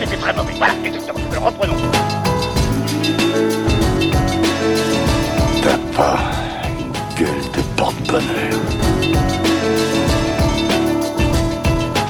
c'était 0.00 0.16
très 0.16 0.32
mauvais. 0.32 0.54
Voilà, 0.54 0.74
exactement. 0.84 1.20
Alors 1.30 1.44
reprenons. 1.44 1.76
T'as 5.62 5.78
pas 5.94 6.18
une 6.78 6.92
gueule 7.18 7.50
de 7.52 7.76
porte-bonheur. 7.76 8.60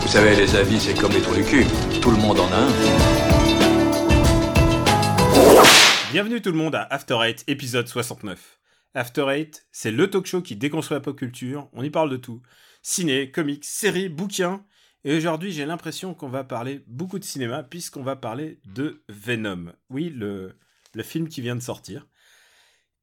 Vous 0.02 0.08
savez, 0.08 0.36
les 0.36 0.56
avis, 0.56 0.80
c'est 0.80 0.94
comme 0.94 1.12
les 1.12 1.20
trous 1.20 1.34
du 1.34 1.44
cul. 1.44 1.66
Tout 2.00 2.10
le 2.10 2.16
monde 2.16 2.38
en 2.40 2.46
a 2.52 2.56
un. 2.56 2.70
Bienvenue 6.12 6.40
tout 6.40 6.50
le 6.50 6.56
monde 6.56 6.74
à 6.74 6.82
After 6.90 7.18
Eight, 7.22 7.44
épisode 7.46 7.86
69. 7.86 8.58
After 8.94 9.26
Eight, 9.28 9.66
c'est 9.70 9.92
le 9.92 10.10
talk 10.10 10.26
show 10.26 10.42
qui 10.42 10.56
déconstruit 10.56 10.96
la 10.96 11.00
pop 11.00 11.16
culture, 11.16 11.68
on 11.72 11.84
y 11.84 11.90
parle 11.90 12.10
de 12.10 12.16
tout. 12.16 12.42
Ciné, 12.82 13.30
comics, 13.30 13.64
séries, 13.64 14.08
bouquins. 14.08 14.64
Et 15.04 15.16
aujourd'hui, 15.16 15.50
j'ai 15.52 15.64
l'impression 15.64 16.14
qu'on 16.14 16.28
va 16.28 16.44
parler 16.44 16.84
beaucoup 16.86 17.18
de 17.18 17.24
cinéma, 17.24 17.62
puisqu'on 17.62 18.02
va 18.02 18.16
parler 18.16 18.60
de 18.66 19.02
Venom. 19.08 19.72
Oui, 19.88 20.10
le, 20.10 20.52
le 20.94 21.02
film 21.02 21.28
qui 21.28 21.40
vient 21.40 21.56
de 21.56 21.62
sortir. 21.62 22.06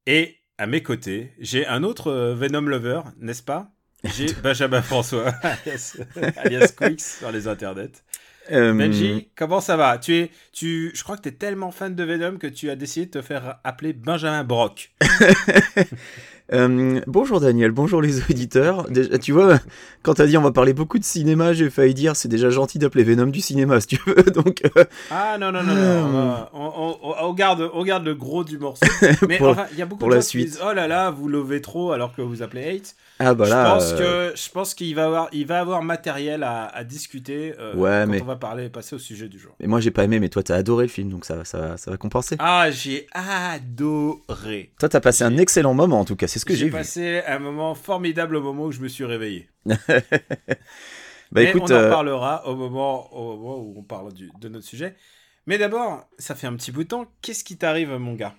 Et 0.06 0.38
à 0.58 0.68
mes 0.68 0.84
côtés, 0.84 1.34
j'ai 1.40 1.66
un 1.66 1.84
autre 1.84 2.12
euh, 2.12 2.36
Venom 2.36 2.62
lover, 2.62 3.02
n'est-ce 3.20 3.44
pas? 3.44 3.72
J'ai 4.04 4.32
Benjamin 4.44 4.82
François, 4.82 5.30
alias, 5.66 5.98
alias 6.38 6.74
Quix 6.78 7.18
sur 7.20 7.32
les 7.32 7.48
internets. 7.48 8.04
Euh, 8.52 8.74
Benji, 8.74 9.30
comment 9.36 9.60
ça 9.60 9.76
va? 9.76 9.98
Tu 9.98 10.16
es, 10.16 10.32
tu, 10.54 10.92
je 10.94 11.04
crois 11.04 11.18
que 11.18 11.24
tu 11.24 11.30
es 11.30 11.34
tellement 11.34 11.72
fan 11.72 11.96
de 11.96 12.04
Venom 12.04 12.38
que 12.38 12.48
tu 12.48 12.70
as 12.70 12.76
décidé 12.76 13.08
de 13.08 13.12
te 13.12 13.22
faire 13.22 13.60
appeler 13.64 13.92
Benjamin 13.94 14.44
Brock. 14.44 14.92
euh, 16.54 17.02
bonjour 17.08 17.40
Daniel, 17.40 17.72
bonjour 17.72 18.02
les 18.02 18.20
auditeurs. 18.30 18.90
Déjà, 18.90 19.18
tu 19.18 19.32
vois, 19.34 19.60
quand 20.04 20.14
t'as 20.16 20.26
dit 20.28 20.38
on 20.38 20.42
va 20.42 20.52
parler 20.52 20.74
beaucoup 20.74 20.98
de 21.00 21.04
cinéma, 21.04 21.54
j'ai 21.54 21.70
failli 21.70 21.94
dire 21.94 22.16
c'est 22.16 22.28
déjà 22.30 22.50
gentil 22.50 22.80
d'appeler 22.80 23.04
Venom 23.04 23.28
du 23.28 23.42
cinéma 23.42 23.80
si 23.82 23.88
tu 23.88 24.00
veux. 24.08 24.16
Donc, 24.34 24.62
euh, 24.78 24.86
Ah 25.12 25.38
non, 25.40 25.52
non, 25.52 25.64
non, 25.64 25.76
non. 25.76 26.06
on, 26.06 26.12
va- 26.12 26.50
on- 27.24 27.34
garde, 27.34 27.70
on 27.74 27.84
garde 27.84 28.06
le 28.06 28.16
gros 28.16 28.44
du 28.44 28.58
morceau. 28.58 28.86
Mais 29.28 29.38
Pour- 29.38 29.50
enfin, 29.50 29.66
il 29.74 29.78
y 29.78 29.82
a 29.82 29.86
beaucoup 29.86 30.00
pour 30.00 30.10
de 30.10 30.16
la 30.16 30.22
suite. 30.22 30.46
disent 30.48 30.60
Oh 30.66 30.74
là 30.74 30.88
là, 30.88 31.12
vous 31.12 31.28
lovez 31.28 31.62
trop 31.62 31.92
alors 31.92 32.16
que 32.16 32.22
vous 32.22 32.42
appelez 32.42 32.64
hate. 32.78 32.96
Ah 33.20 33.34
bah 33.34 33.46
je 33.46 33.52
pense 33.52 33.92
euh, 33.94 34.32
que 34.32 34.38
je 34.38 34.50
pense 34.50 34.74
qu'il 34.74 34.94
va 34.96 35.06
avoir, 35.06 35.30
il 35.32 35.46
va 35.48 35.60
avoir 35.60 35.82
matériel 35.84 36.44
à, 36.44 36.66
à 36.66 36.84
discuter 36.84 37.54
euh, 37.60 37.76
Ouais, 37.76 38.04
quand 38.06 38.12
mais- 38.12 38.22
on 38.22 38.26
va 38.26 38.36
parler, 38.36 38.70
passer 38.70 38.96
au 38.96 39.00
sujet 39.00 39.28
du 39.28 39.40
jour. 39.40 39.56
Mais 39.60 39.68
moi 39.68 39.80
j'ai 39.80 39.92
pas 39.92 40.04
aimé, 40.04 40.20
mais 40.20 40.30
toi 40.30 40.44
t'as 40.44 40.56
adoré 40.56 40.86
le 40.86 40.90
film, 40.92 41.10
donc 41.10 41.26
ça, 41.26 41.36
va- 41.38 41.46
ça, 41.46 41.78
ça 41.78 41.92
va 41.92 41.98
compenser. 41.98 42.36
Ah, 42.40 42.70
j'ai 42.72 43.08
adoré. 43.14 44.72
Toi 44.80 44.90
t'as 44.90 45.00
passé 45.00 45.24
un 45.24 45.38
excellent 45.38 45.74
moment 45.74 46.00
en 46.00 46.06
tout 46.06 46.16
cas, 46.16 46.28
c'est 46.28 46.40
ce 46.40 46.46
que 46.46 46.54
j'ai 46.54 46.60
J'ai 46.60 46.66
vu. 46.66 46.72
passé 46.72 47.22
un 47.28 47.40
moment 47.40 47.74
formidable 47.76 48.36
au 48.36 48.42
moment 48.42 48.66
où 48.66 48.72
je 48.72 48.82
me 48.82 48.88
suis 48.88 49.06
réveillé. 49.06 49.50
Bah 51.32 51.42
Mais 51.42 51.50
écoute, 51.50 51.64
on 51.64 51.66
en 51.66 51.72
euh, 51.78 51.90
parlera 51.90 52.48
au 52.48 52.56
moment, 52.56 53.14
au 53.14 53.36
moment 53.36 53.58
où 53.58 53.74
on 53.78 53.84
parle 53.84 54.14
du- 54.14 54.32
de 54.40 54.48
notre 54.48 54.66
sujet. 54.66 54.96
Mais 55.46 55.58
d'abord, 55.58 56.08
ça 56.18 56.36
fait 56.36 56.48
un 56.48 56.56
petit 56.56 56.72
bout 56.72 56.84
de 56.84 56.90
temps. 56.90 57.06
Qu'est-ce 57.22 57.44
qui 57.44 57.58
t'arrive, 57.58 57.92
mon 57.98 58.14
gars? 58.14 58.34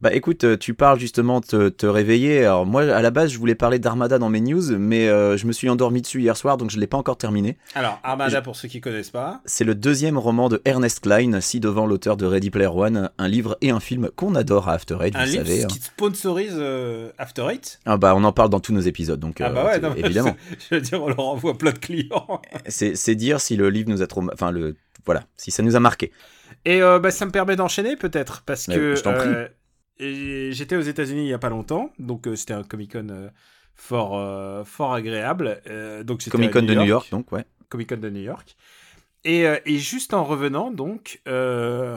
Bah 0.00 0.14
écoute, 0.14 0.44
euh, 0.44 0.56
tu 0.56 0.72
parles 0.74 0.98
justement 0.98 1.40
de 1.40 1.46
te, 1.46 1.68
te 1.68 1.86
réveiller. 1.86 2.44
Alors 2.44 2.64
moi 2.64 2.82
à 2.82 3.02
la 3.02 3.10
base 3.10 3.30
je 3.32 3.38
voulais 3.38 3.54
parler 3.54 3.78
d'Armada 3.78 4.18
dans 4.18 4.30
mes 4.30 4.40
news, 4.40 4.78
mais 4.78 5.08
euh, 5.08 5.36
je 5.36 5.46
me 5.46 5.52
suis 5.52 5.68
endormi 5.68 6.00
dessus 6.00 6.20
hier 6.22 6.36
soir, 6.36 6.56
donc 6.56 6.70
je 6.70 6.78
l'ai 6.78 6.86
pas 6.86 6.96
encore 6.96 7.18
terminé. 7.18 7.58
Alors, 7.74 8.00
Armada, 8.02 8.40
pour 8.42 8.56
ceux 8.56 8.68
qui 8.68 8.80
connaissent 8.80 9.10
pas. 9.10 9.40
C'est 9.44 9.64
le 9.64 9.74
deuxième 9.74 10.16
roman 10.16 10.48
de 10.48 10.62
Ernest 10.64 11.00
Klein, 11.00 11.40
ci 11.40 11.60
devant 11.60 11.86
l'auteur 11.86 12.16
de 12.16 12.24
Ready 12.26 12.50
Player 12.50 12.68
One, 12.68 13.10
un 13.18 13.28
livre 13.28 13.58
et 13.60 13.70
un 13.70 13.80
film 13.80 14.08
qu'on 14.16 14.34
adore 14.34 14.68
à 14.68 14.72
After 14.74 14.96
Eight, 15.02 15.14
vous 15.14 15.20
Un 15.20 15.24
livre 15.26 15.44
savez. 15.46 15.64
hein. 15.64 15.66
qui 15.66 15.80
sponsorise 15.80 16.54
euh, 16.56 17.10
After 17.18 17.46
Eight? 17.50 17.80
Ah 17.84 17.96
bah 17.98 18.14
on 18.16 18.24
en 18.24 18.32
parle 18.32 18.50
dans 18.50 18.60
tous 18.60 18.72
nos 18.72 18.80
épisodes, 18.80 19.20
donc 19.20 19.40
Ah 19.40 19.48
euh, 19.48 19.50
bah 19.52 19.64
ouais, 19.66 19.80
non, 19.80 19.94
évidemment. 19.96 20.36
Je 20.70 20.74
veux 20.76 20.80
dire, 20.80 21.02
on 21.02 21.08
leur 21.08 21.20
envoie 21.20 21.56
plein 21.58 21.72
de 21.72 21.78
clients. 21.78 22.40
C'est 22.66 22.96
c'est 22.96 23.14
dire 23.14 23.40
si 23.40 23.56
le 23.56 23.68
livre 23.70 23.90
nous 23.90 24.00
a 24.02 24.06
trop, 24.06 24.22
enfin 24.32 24.50
le, 24.50 24.76
voilà, 25.04 25.24
si 25.36 25.50
ça 25.50 25.62
nous 25.62 25.76
a 25.76 25.80
marqué. 25.80 26.10
Et 26.64 26.82
euh, 26.82 26.98
bah, 26.98 27.10
ça 27.10 27.26
me 27.26 27.30
permet 27.30 27.56
d'enchaîner 27.56 27.96
peut-être 27.96 28.42
parce 28.46 28.68
Mais 28.68 28.74
que 28.76 28.94
je 28.94 29.02
t'en 29.02 29.12
prie. 29.14 29.28
J'étais 30.00 30.76
aux 30.76 30.80
États-Unis 30.80 31.22
il 31.24 31.28
y 31.28 31.32
a 31.34 31.38
pas 31.38 31.50
longtemps, 31.50 31.92
donc 31.98 32.26
euh, 32.26 32.36
c'était 32.36 32.54
un 32.54 32.62
Comic 32.62 32.92
Con 32.92 33.08
euh, 33.10 33.28
fort 33.74 34.16
euh, 34.18 34.64
fort 34.64 34.92
agréable. 34.94 35.60
Donc 36.04 36.28
Comic 36.28 36.52
Con 36.52 36.62
de 36.62 36.74
New 36.74 36.84
York, 36.84 37.08
donc 37.10 37.30
ouais. 37.32 37.44
Comic 37.68 37.88
Con 37.90 37.98
de 37.98 38.10
New 38.10 38.22
York. 38.22 38.56
Et, 39.24 39.42
et 39.66 39.76
juste 39.78 40.14
en 40.14 40.24
revenant, 40.24 40.70
donc, 40.70 41.20
euh, 41.28 41.94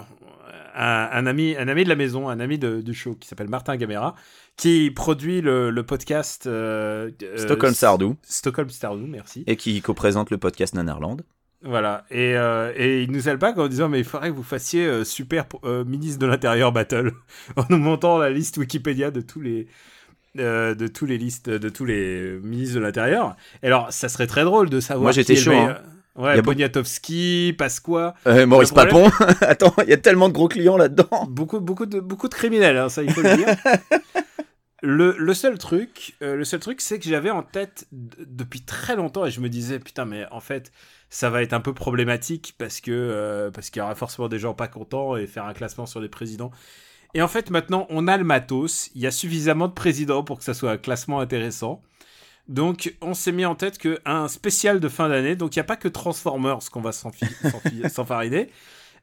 un, 0.76 1.10
un 1.14 1.26
ami, 1.26 1.56
un 1.58 1.70
ami 1.70 1.86
de 1.86 1.90
la 1.90 1.96
maison, 1.96 2.28
un 2.28 2.42
ami 2.42 2.58
de- 2.60 2.82
du 2.82 2.94
show 2.94 3.16
qui 3.16 3.30
s'appelle 3.30 3.48
Martin 3.48 3.78
Gamera, 3.78 4.14
qui 4.58 4.92
produit 4.92 5.40
le, 5.40 5.70
le 5.70 5.84
podcast 5.84 6.48
euh, 6.48 7.12
Stockholm 7.38 7.74
Sardou 7.74 8.18
Stockholm 8.24 8.70
Sardou, 8.70 9.08
merci. 9.08 9.46
et 9.48 9.56
qui 9.56 9.82
co-présente 9.82 10.32
le 10.32 10.38
podcast 10.38 10.76
Nanarland. 10.76 11.22
Voilà. 11.64 12.04
Et, 12.12 12.36
euh, 12.36 12.74
et 12.76 13.04
il 13.04 13.12
nous 13.12 13.30
alpague 13.30 13.58
en 13.58 13.68
disant 13.68 13.88
Mais 13.88 14.00
il 14.00 14.06
faudrait 14.06 14.30
que 14.30 14.36
vous 14.36 14.44
fassiez 14.44 14.86
euh, 14.86 15.04
super 15.04 15.46
euh, 15.64 15.86
ministre 15.86 16.20
de 16.20 16.26
l'Intérieur 16.26 16.72
Battle 16.72 17.14
en 17.56 17.64
nous 17.70 17.78
montant 17.78 18.18
la 18.18 18.30
liste 18.30 18.58
Wikipédia 18.58 19.12
de 19.12 19.22
tous 19.22 19.42
les. 19.42 19.68
de 20.36 20.88
tous 20.88 21.06
les 21.06 21.18
listes 21.18 21.50
de 21.50 21.70
tous 21.70 21.86
les 21.86 22.40
ministres 22.44 22.76
de 22.76 22.82
l'intérieur. 22.82 23.36
Et 23.64 23.68
alors 23.68 23.92
ça 23.92 24.10
serait 24.10 24.28
très 24.28 24.44
drôle 24.44 24.70
de 24.70 24.80
savoir 24.80 25.04
Moi, 25.04 25.12
j'étais 25.12 25.36
chaud, 25.36 25.54
hein. 25.54 25.78
Ouais, 26.16 26.40
Poniatowski, 26.44 27.56
Pasqua, 27.58 28.14
Maurice 28.46 28.72
Papon, 28.72 29.10
attends, 29.42 29.74
il 29.82 29.90
y 29.90 29.94
a 29.94 29.98
tellement 29.98 30.30
de 30.30 30.34
gros 30.34 30.48
clients 30.48 30.78
là-dedans. 30.78 31.26
beaucoup, 31.28 31.60
beaucoup 31.60 31.88
de, 31.88 32.00
beaucoup 32.00 32.30
de 32.30 32.36
criminels, 32.36 32.78
hein, 32.78 32.88
ça 32.88 33.02
il 33.02 33.12
faut 33.12 33.22
le 33.22 33.36
dire. 33.36 33.48
Le, 34.86 35.16
le 35.18 35.34
seul 35.34 35.58
truc, 35.58 36.14
le 36.20 36.44
seul 36.44 36.60
truc, 36.60 36.82
c'est 36.82 37.00
que 37.00 37.08
j'avais 37.08 37.30
en 37.30 37.42
tête 37.42 37.88
depuis 37.94 38.60
très 38.60 38.98
longtemps 38.98 39.26
et 39.26 39.32
je 39.32 39.40
me 39.40 39.48
disais 39.48 39.80
putain 39.80 40.04
mais 40.04 40.26
en 40.30 40.42
fait 40.42 40.74
ça 41.14 41.30
va 41.30 41.44
être 41.44 41.54
un 41.54 41.60
peu 41.60 41.76
problématique 41.76 42.56
parce 42.58 42.82
que 42.82 42.92
euh, 42.92 43.52
parce 43.52 43.70
qu'il 43.70 43.82
y 43.82 43.84
aura 43.84 43.94
forcément 43.94 44.28
des 44.30 44.40
gens 44.40 44.56
pas 44.56 44.68
contents 44.68 45.16
et 45.16 45.28
faire 45.28 45.46
un 45.46 45.54
classement 45.54 45.86
sur 45.86 46.02
les 46.02 46.10
présidents. 46.10 46.50
Et 47.14 47.22
en 47.22 47.28
fait 47.28 47.52
maintenant 47.52 47.86
on 47.92 48.08
a 48.08 48.18
le 48.18 48.24
matos, 48.24 48.90
il 48.96 49.02
y 49.02 49.06
a 49.06 49.12
suffisamment 49.12 49.68
de 49.68 49.74
présidents 49.74 50.24
pour 50.24 50.40
que 50.40 50.44
ça 50.44 50.56
soit 50.56 50.72
un 50.72 50.78
classement 50.78 51.20
intéressant. 51.20 51.84
Donc 52.48 52.96
on 53.00 53.14
s'est 53.14 53.32
mis 53.32 53.46
en 53.46 53.54
tête 53.54 53.78
que 53.78 54.00
un 54.06 54.28
spécial 54.28 54.80
de 54.80 54.90
fin 54.90 55.08
d'année, 55.08 55.36
donc 55.36 55.56
il 55.56 55.60
n'y 55.60 55.62
a 55.62 55.66
pas 55.66 55.76
que 55.76 55.88
Transformers 55.88 56.60
qu'on 56.72 56.82
va 56.82 56.92
s'enfariner. 57.90 58.50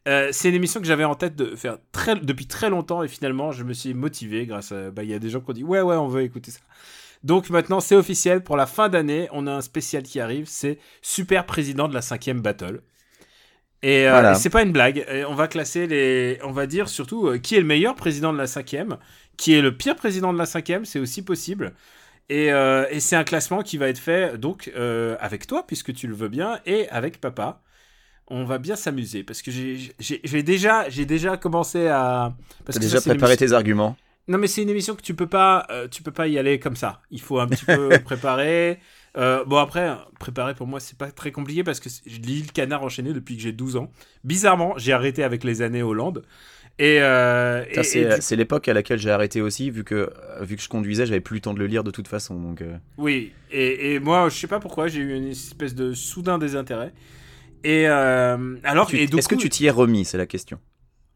Euh, 0.08 0.30
c'est 0.32 0.48
une 0.48 0.56
émission 0.56 0.80
que 0.80 0.88
j'avais 0.88 1.04
en 1.04 1.14
tête 1.14 1.36
de 1.36 1.54
faire 1.54 1.78
depuis 2.22 2.46
très 2.46 2.70
longtemps 2.70 3.04
et 3.04 3.08
finalement 3.08 3.52
je 3.52 3.62
me 3.62 3.72
suis 3.72 3.94
motivé 3.94 4.46
grâce 4.46 4.72
à... 4.72 4.90
bah, 4.90 5.04
Il 5.04 5.10
y 5.10 5.14
a 5.14 5.20
des 5.20 5.30
gens 5.30 5.40
qui 5.40 5.50
ont 5.50 5.54
dit 5.54 5.64
ouais 5.64 5.80
ouais 5.80 5.94
on 5.94 6.08
veut 6.08 6.22
écouter 6.22 6.50
ça. 6.50 6.60
Donc 7.22 7.50
maintenant 7.50 7.80
c'est 7.80 7.94
officiel, 7.96 8.42
pour 8.42 8.56
la 8.56 8.66
fin 8.66 8.88
d'année 8.88 9.28
on 9.32 9.46
a 9.46 9.52
un 9.52 9.60
spécial 9.60 10.02
qui 10.02 10.20
arrive, 10.20 10.46
c'est 10.48 10.78
Super 11.02 11.44
Président 11.46 11.88
de 11.88 11.94
la 11.94 12.02
cinquième 12.02 12.40
Battle. 12.40 12.80
Et 13.82 14.06
euh, 14.06 14.10
Voilà. 14.12 14.34
c'est 14.34 14.50
pas 14.50 14.62
une 14.62 14.72
blague, 14.72 15.04
Et 15.10 15.24
on 15.24 15.34
va 15.34 15.48
classer 15.48 15.86
les... 15.86 16.38
On 16.44 16.52
va 16.52 16.66
dire 16.66 16.88
surtout 16.88 17.28
euh, 17.28 17.38
qui 17.38 17.56
est 17.56 17.60
le 17.60 17.66
meilleur 17.66 17.94
président 17.94 18.32
de 18.32 18.38
la 18.38 18.46
cinquième, 18.46 18.98
qui 19.36 19.54
est 19.54 19.62
le 19.62 19.74
pire 19.76 19.96
président 19.96 20.32
de 20.32 20.38
la 20.38 20.46
cinquième, 20.46 20.84
c'est 20.84 20.98
aussi 20.98 21.22
possible. 21.22 21.74
Et, 22.28 22.52
euh, 22.52 22.86
et 22.90 23.00
c'est 23.00 23.16
un 23.16 23.24
classement 23.24 23.62
qui 23.62 23.76
va 23.78 23.88
être 23.88 23.98
fait 23.98 24.38
donc 24.38 24.70
avec 25.20 25.46
toi, 25.46 25.66
puisque 25.66 25.92
tu 25.94 26.06
le 26.06 26.14
veux 26.14 26.28
bien, 26.28 26.60
et 26.66 26.88
avec 26.90 27.20
papa. 27.20 27.60
On 28.32 28.44
va 28.44 28.58
bien 28.58 28.76
s'amuser 28.76 29.24
parce 29.24 29.42
que 29.42 29.50
j'ai- 29.50 30.42
déjà, 30.44 30.88
déjà 30.88 31.36
commencé 31.36 31.88
à. 31.88 32.32
Parce 32.64 32.78
que 32.78 32.84
déjà 32.84 33.00
ça, 33.00 33.10
préparé 33.10 33.36
tes 33.36 33.52
arguments. 33.52 33.96
Non, 34.30 34.38
mais 34.38 34.46
c'est 34.46 34.62
une 34.62 34.70
émission 34.70 34.94
que 34.94 35.02
tu 35.02 35.14
peux 35.14 35.26
pas, 35.26 35.66
euh, 35.70 35.88
tu 35.88 36.04
peux 36.04 36.12
pas 36.12 36.28
y 36.28 36.38
aller 36.38 36.60
comme 36.60 36.76
ça. 36.76 37.02
Il 37.10 37.20
faut 37.20 37.40
un 37.40 37.48
petit 37.48 37.64
peu 37.64 37.88
préparer. 38.04 38.78
Euh, 39.18 39.44
bon 39.44 39.56
après, 39.56 39.90
préparer 40.20 40.54
pour 40.54 40.68
moi 40.68 40.78
c'est 40.78 40.96
pas 40.96 41.10
très 41.10 41.32
compliqué 41.32 41.64
parce 41.64 41.80
que 41.80 41.88
je 42.06 42.18
lis 42.20 42.42
le 42.42 42.52
canard 42.52 42.84
enchaîné 42.84 43.12
depuis 43.12 43.34
que 43.36 43.42
j'ai 43.42 43.50
12 43.50 43.74
ans. 43.76 43.90
Bizarrement, 44.22 44.74
j'ai 44.76 44.92
arrêté 44.92 45.24
avec 45.24 45.42
les 45.42 45.62
années 45.62 45.82
Hollande. 45.82 46.22
Et, 46.78 46.98
euh, 47.00 47.64
et- 47.68 47.82
c'est 47.82 48.36
du 48.36 48.36
l'époque 48.36 48.68
à 48.68 48.72
laquelle 48.72 49.00
j'ai 49.00 49.10
arrêté 49.10 49.40
aussi, 49.40 49.68
vu 49.68 49.82
que, 49.82 50.10
vu 50.42 50.54
que 50.54 50.62
je 50.62 50.68
conduisais, 50.68 51.06
j'avais 51.06 51.20
plus 51.20 51.34
le 51.34 51.40
temps 51.40 51.52
de 51.52 51.58
le 51.58 51.66
lire 51.66 51.82
de 51.82 51.90
toute 51.90 52.06
façon. 52.06 52.40
Donc, 52.40 52.62
euh, 52.62 52.76
Oui, 52.98 53.32
et, 53.50 53.94
et 53.94 53.98
moi, 53.98 54.28
je 54.28 54.36
sais 54.36 54.46
pas 54.46 54.60
pourquoi, 54.60 54.86
j'ai 54.86 55.00
eu 55.00 55.14
une 55.14 55.26
espèce 55.26 55.74
de 55.74 55.92
soudain 55.92 56.38
désintérêt. 56.38 56.92
Et 57.64 57.88
euh, 57.88 58.56
alors, 58.62 58.88
Est-ce 58.94 59.28
que 59.28 59.34
tu 59.34 59.50
t'y 59.50 59.66
es 59.66 59.70
remis 59.70 60.04
C'est 60.04 60.16
la 60.18 60.26
question. 60.26 60.58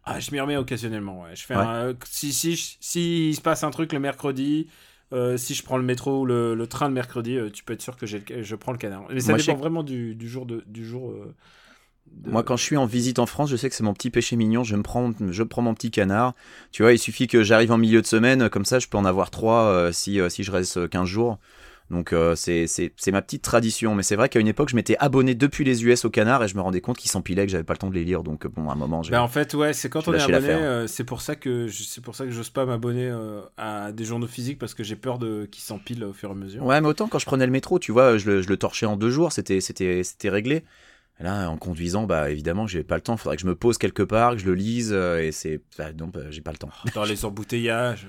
Ah, 0.06 0.21
je 0.21 0.31
m'y 0.33 0.41
remets 0.41 0.56
occasionnellement. 0.56 1.23
Ouais. 1.23 1.35
Je 1.35 1.45
fais 1.45 1.55
Ouais. 1.55 1.65
un- 1.65 1.95
si, 2.11 2.33
si, 2.33 2.56
si, 2.81 3.31
il 3.31 3.35
se 3.35 3.41
passe 3.41 3.65
un 3.65 3.71
truc 3.71 3.93
le 3.93 4.01
mercredi, 4.01 4.69
euh, 5.12 5.37
si 5.39 5.55
je 5.55 5.62
prends 5.62 5.79
le 5.79 5.83
métro 5.85 6.21
ou 6.21 6.27
le, 6.27 6.55
le 6.55 6.67
train 6.67 6.89
le 6.89 6.95
mercredi, 6.95 7.37
euh, 7.37 7.51
tu 7.51 7.65
peux 7.65 7.73
être 7.73 7.83
sûr 7.83 7.97
que 7.97 8.05
le- 8.06 8.43
je 8.43 8.55
prends 8.56 8.73
le 8.73 8.79
canard. 8.79 9.06
Mais 9.11 9.21
ça 9.21 9.33
Moi, 9.33 9.39
dépend 9.39 9.55
vraiment 9.55 9.83
du, 9.83 10.15
du 10.15 10.29
jour 10.29 10.45
de, 10.47 10.62
du 10.67 10.85
jour. 10.87 11.11
euh, 11.12 11.35
de- 12.06 12.31
Moi, 12.31 12.43
quand 12.43 12.56
je 12.56 12.62
suis 12.65 12.77
en 12.77 12.87
visite 12.87 13.19
en 13.19 13.27
France, 13.27 13.51
je 13.51 13.56
sais 13.56 13.69
que 13.69 13.75
c'est 13.75 13.83
mon 13.83 13.93
petit 13.95 14.11
péché 14.11 14.37
mignon. 14.37 14.62
Je 14.65 14.77
me 14.77 14.83
prends, 14.83 15.12
je 15.31 15.43
prends 15.43 15.62
mon 15.62 15.75
petit 15.75 15.91
canard. 15.91 16.35
Tu 16.73 16.83
vois, 16.83 16.93
il 16.93 16.99
suffit 16.99 17.27
que 17.27 17.43
j'arrive 17.43 17.71
en 17.73 17.79
milieu 17.79 18.00
de 18.03 18.07
semaine, 18.07 18.49
comme 18.50 18.65
ça, 18.65 18.79
je 18.79 18.89
peux 18.89 18.99
en 18.99 19.05
avoir 19.05 19.31
trois 19.31 19.65
euh, 19.67 19.93
si, 19.93 20.21
euh, 20.21 20.29
si 20.31 20.43
je 20.43 20.50
reste 20.50 20.77
euh, 20.79 20.89
15 20.89 21.09
jours. 21.09 21.39
Donc 21.91 22.13
euh, 22.13 22.35
c'est 22.35 22.67
c'est- 22.67 22.93
c'est 22.97 23.13
ma 23.13 23.21
petite 23.23 23.43
tradition. 23.43 23.95
Mais 23.95 24.03
c'est 24.03 24.17
vrai 24.17 24.29
qu'à 24.29 24.41
une 24.41 24.49
époque, 24.49 24.69
je 24.71 24.77
m'étais 24.77 24.97
abonné 24.99 25.35
depuis 25.35 25.65
les 25.65 25.85
US 25.85 26.05
au 26.05 26.11
canard 26.11 26.43
et 26.43 26.49
je 26.49 26.57
me 26.57 26.61
rendais 26.63 26.81
compte 26.81 26.97
qu'ils 26.97 27.11
s'empilaient, 27.11 27.45
que 27.47 27.53
j'avais 27.53 27.65
pas 27.65 27.75
le 27.75 27.79
temps 27.79 27.91
de 27.91 27.95
les 27.95 28.05
lire. 28.05 28.23
Donc 28.23 28.47
bon, 28.47 28.69
à 28.71 28.73
un 28.73 28.77
moment, 28.77 29.03
j'ai. 29.03 29.11
Ben, 29.13 29.21
en 29.21 29.29
fait, 29.29 29.53
ouais, 29.55 29.73
c'est 29.75 29.89
quand 29.91 30.09
on 30.09 30.13
est 30.15 30.21
abonné, 30.23 30.49
euh, 30.65 30.87
c'est 30.87 31.05
pour 31.05 31.21
ça 31.21 31.37
que 31.37 31.69
c'est 31.69 32.03
pour 32.03 32.15
ça 32.17 32.25
que 32.25 32.31
j'ose 32.31 32.51
pas 32.51 32.65
m'abonner 32.67 33.09
euh, 33.09 33.43
à 33.57 33.93
des 33.93 34.05
journaux 34.05 34.27
physiques 34.27 34.59
parce 34.59 34.73
que 34.75 34.83
j'ai 34.83 34.97
peur 34.97 35.19
de 35.19 35.47
qu'ils 35.47 35.63
s'empilent 35.63 36.05
au 36.05 36.13
fur 36.13 36.31
et 36.31 36.33
à 36.33 36.35
mesure. 36.35 36.65
Ouais, 36.65 36.81
mais 36.81 36.89
autant 36.89 37.07
quand 37.09 37.19
je 37.19 37.27
prenais 37.27 37.47
le 37.47 37.53
métro, 37.53 37.79
tu 37.79 37.93
vois, 37.93 38.17
je 38.19 38.31
le, 38.31 38.43
je 38.43 38.49
le 38.49 38.57
torchais 38.57 38.87
en 38.87 38.97
deux 38.97 39.11
jours, 39.11 39.33
c'était 39.33 39.61
c'était 39.61 40.03
c'était 40.05 40.31
réglé. 40.31 40.65
Là, 41.21 41.49
en 41.49 41.57
conduisant, 41.57 42.05
bah 42.05 42.31
évidemment, 42.31 42.67
j'ai 42.67 42.83
pas 42.83 42.97
le 42.97 43.01
temps. 43.01 43.17
Faudrait 43.17 43.37
que 43.37 43.43
je 43.43 43.47
me 43.47 43.55
pose 43.55 43.79
quelque 43.79 44.03
part, 44.03 44.33
que 44.33 44.39
je 44.39 44.47
le 44.47 44.55
lise, 44.55 44.91
euh, 44.93 45.21
et 45.23 45.31
c'est 45.31 45.61
bah, 45.79 45.93
non, 45.93 46.09
bah, 46.09 46.23
j'ai 46.31 46.41
pas 46.41 46.51
le 46.51 46.57
temps. 46.59 46.71
Dans 46.93 47.05
les 47.05 47.25
embouteillages. 47.25 48.09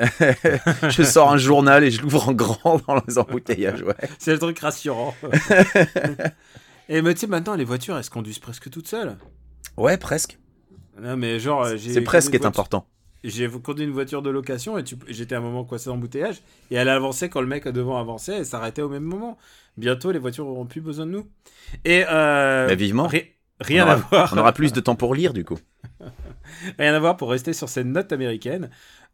je 0.88 1.02
sors 1.02 1.30
un 1.32 1.36
journal 1.36 1.84
et 1.84 1.90
je 1.90 2.00
l'ouvre 2.02 2.28
en 2.28 2.32
grand 2.32 2.80
dans 2.86 3.02
les 3.06 3.18
embouteillages. 3.18 3.82
Ouais. 3.82 3.94
C'est 4.18 4.32
le 4.32 4.38
truc 4.38 4.58
rassurant. 4.58 5.14
et 6.88 7.02
mais 7.02 7.14
tu 7.14 7.20
sais, 7.20 7.26
maintenant, 7.26 7.54
les 7.54 7.64
voitures, 7.64 7.96
elles 7.96 8.04
se 8.04 8.10
conduisent 8.10 8.38
presque 8.38 8.70
toutes 8.70 8.88
seules. 8.88 9.16
Ouais, 9.76 9.96
presque. 9.96 10.38
Non, 11.00 11.16
mais 11.16 11.38
genre, 11.38 11.66
C'est 11.78 12.00
presque 12.02 12.32
conduit 12.32 12.42
est 12.42 12.46
important. 12.46 12.86
J'ai 13.22 13.48
conduit 13.48 13.84
une 13.84 13.90
voiture 13.92 14.22
de 14.22 14.30
location 14.30 14.78
et 14.78 14.84
tu- 14.84 14.96
j'étais 15.08 15.34
à 15.34 15.38
un 15.38 15.42
moment 15.42 15.64
coincé 15.64 15.86
dans 15.86 15.94
l'embouteillage 15.94 16.40
et 16.70 16.76
elle 16.76 16.88
avançait 16.88 17.28
quand 17.28 17.42
le 17.42 17.46
mec 17.46 17.68
devant 17.68 17.98
avançait 17.98 18.38
et 18.40 18.44
s'arrêtait 18.44 18.82
au 18.82 18.88
même 18.88 19.02
moment. 19.02 19.36
Bientôt, 19.76 20.10
les 20.10 20.18
voitures 20.18 20.46
auront 20.46 20.64
plus 20.66 20.80
besoin 20.80 21.04
de 21.06 21.10
nous. 21.12 21.26
Et 21.84 22.04
euh, 22.10 22.74
vivement. 22.76 23.06
ri- 23.06 23.26
rien 23.60 23.84
aura, 23.84 23.92
à 23.92 23.96
voir. 23.96 24.32
On 24.34 24.38
aura 24.38 24.52
plus 24.52 24.72
de 24.72 24.80
temps 24.80 24.94
pour 24.94 25.14
lire 25.14 25.34
du 25.34 25.44
coup. 25.44 25.58
Rien 26.78 26.94
à 26.94 26.98
voir 26.98 27.16
pour 27.18 27.30
rester 27.30 27.52
sur 27.52 27.68
cette 27.68 27.86
note 27.86 28.10
américaine. 28.12 28.70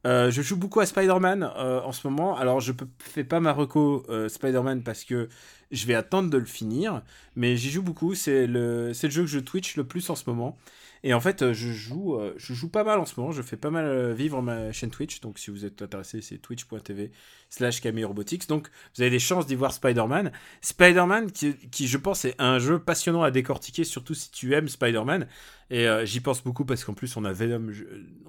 Euh, 0.06 0.31
je 0.31 0.43
joue 0.43 0.56
beaucoup 0.56 0.81
à 0.81 0.87
Spider-Man 0.87 1.50
euh, 1.56 1.81
en 1.82 1.93
ce 1.93 2.06
moment. 2.06 2.37
Alors, 2.37 2.60
je 2.60 2.72
ne 2.72 2.76
fais 2.98 3.25
pas 3.25 3.40
ma 3.40 3.52
reco 3.52 4.04
euh, 4.08 4.28
Spider-Man 4.28 4.82
parce 4.82 5.04
que 5.04 5.28
je 5.72 5.87
vais 5.87 5.94
attendre 5.94 6.31
de 6.31 6.38
le 6.38 6.44
finir. 6.44 7.02
Mais 7.34 7.56
j'y 7.56 7.70
joue 7.70 7.82
beaucoup. 7.82 8.14
C'est 8.14 8.46
le, 8.46 8.93
c'est 8.94 9.08
le 9.08 9.12
jeu 9.12 9.22
que 9.22 9.28
je 9.28 9.40
Twitch 9.40 9.76
le 9.76 9.84
plus 9.84 10.08
en 10.10 10.14
ce 10.14 10.25
moment. 10.28 10.56
Et 11.02 11.14
en 11.14 11.20
fait, 11.20 11.43
euh, 11.43 11.52
je 11.52 11.70
joue, 11.70 12.16
euh, 12.16 12.34
je 12.37 12.54
joue 12.54 12.69
pas 12.69 12.84
mal 12.84 12.98
en 12.98 13.04
ce 13.04 13.19
moment. 13.19 13.32
Je 13.32 13.43
fais 13.43 13.56
pas 13.56 13.70
mal 13.70 13.84
euh, 13.84 14.14
vivre 14.14 14.43
ma 14.43 14.72
chaîne 14.72 14.90
Twitch. 14.90 15.20
Donc, 15.20 15.38
si 15.38 15.50
vous 15.50 15.64
êtes 15.64 15.82
intéressé, 15.82 16.20
c'est 16.20 16.38
twitch.tv 16.38 17.10
slash 17.48 17.81
Robotics. 18.04 18.48
Donc, 18.48 18.69
vous 18.94 19.02
avez 19.02 19.10
des 19.10 19.19
chances 19.19 19.46
d'y 19.46 19.54
voir 19.54 19.72
Spider-Man. 19.72 20.32
Spider-Man, 20.60 21.31
qui, 21.32 21.54
qui, 21.70 21.87
je 21.87 21.98
pense, 21.98 22.25
est 22.25 22.34
un 22.38 22.58
jeu 22.58 22.78
passionnant 22.78 23.22
à 23.22 23.31
décortiquer, 23.31 23.84
surtout 23.84 24.14
si 24.14 24.31
tu 24.31 24.54
aimes 24.54 24.69
Spider-Man. 24.69 25.26
Et 25.70 25.88
euh, 25.88 26.04
j'y 26.04 26.20
pense 26.20 26.43
beaucoup 26.43 26.64
parce 26.64 26.84
qu'en 26.84 26.94
plus, 26.94 27.16
on 27.16 27.25
a 27.25 27.32
Venom, 27.32 27.72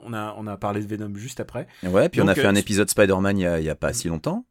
on 0.04 0.14
a, 0.14 0.34
on 0.38 0.48
a 0.48 0.58
parlé 0.58 0.81
de 0.81 0.88
Venom 0.88 1.16
juste 1.16 1.40
après. 1.40 1.68
Ouais, 1.84 2.10
puis 2.10 2.22
on 2.22 2.28
a 2.28 2.36
fait 2.36 2.46
euh, 2.46 2.50
un 2.50 2.56
épisode 2.56 2.90
Spider-Man 2.90 3.38
il 3.38 3.64
y 3.64 3.69
a, 3.69 3.75
pas 3.75 3.94
si 3.94 4.08
longtemps. 4.08 4.46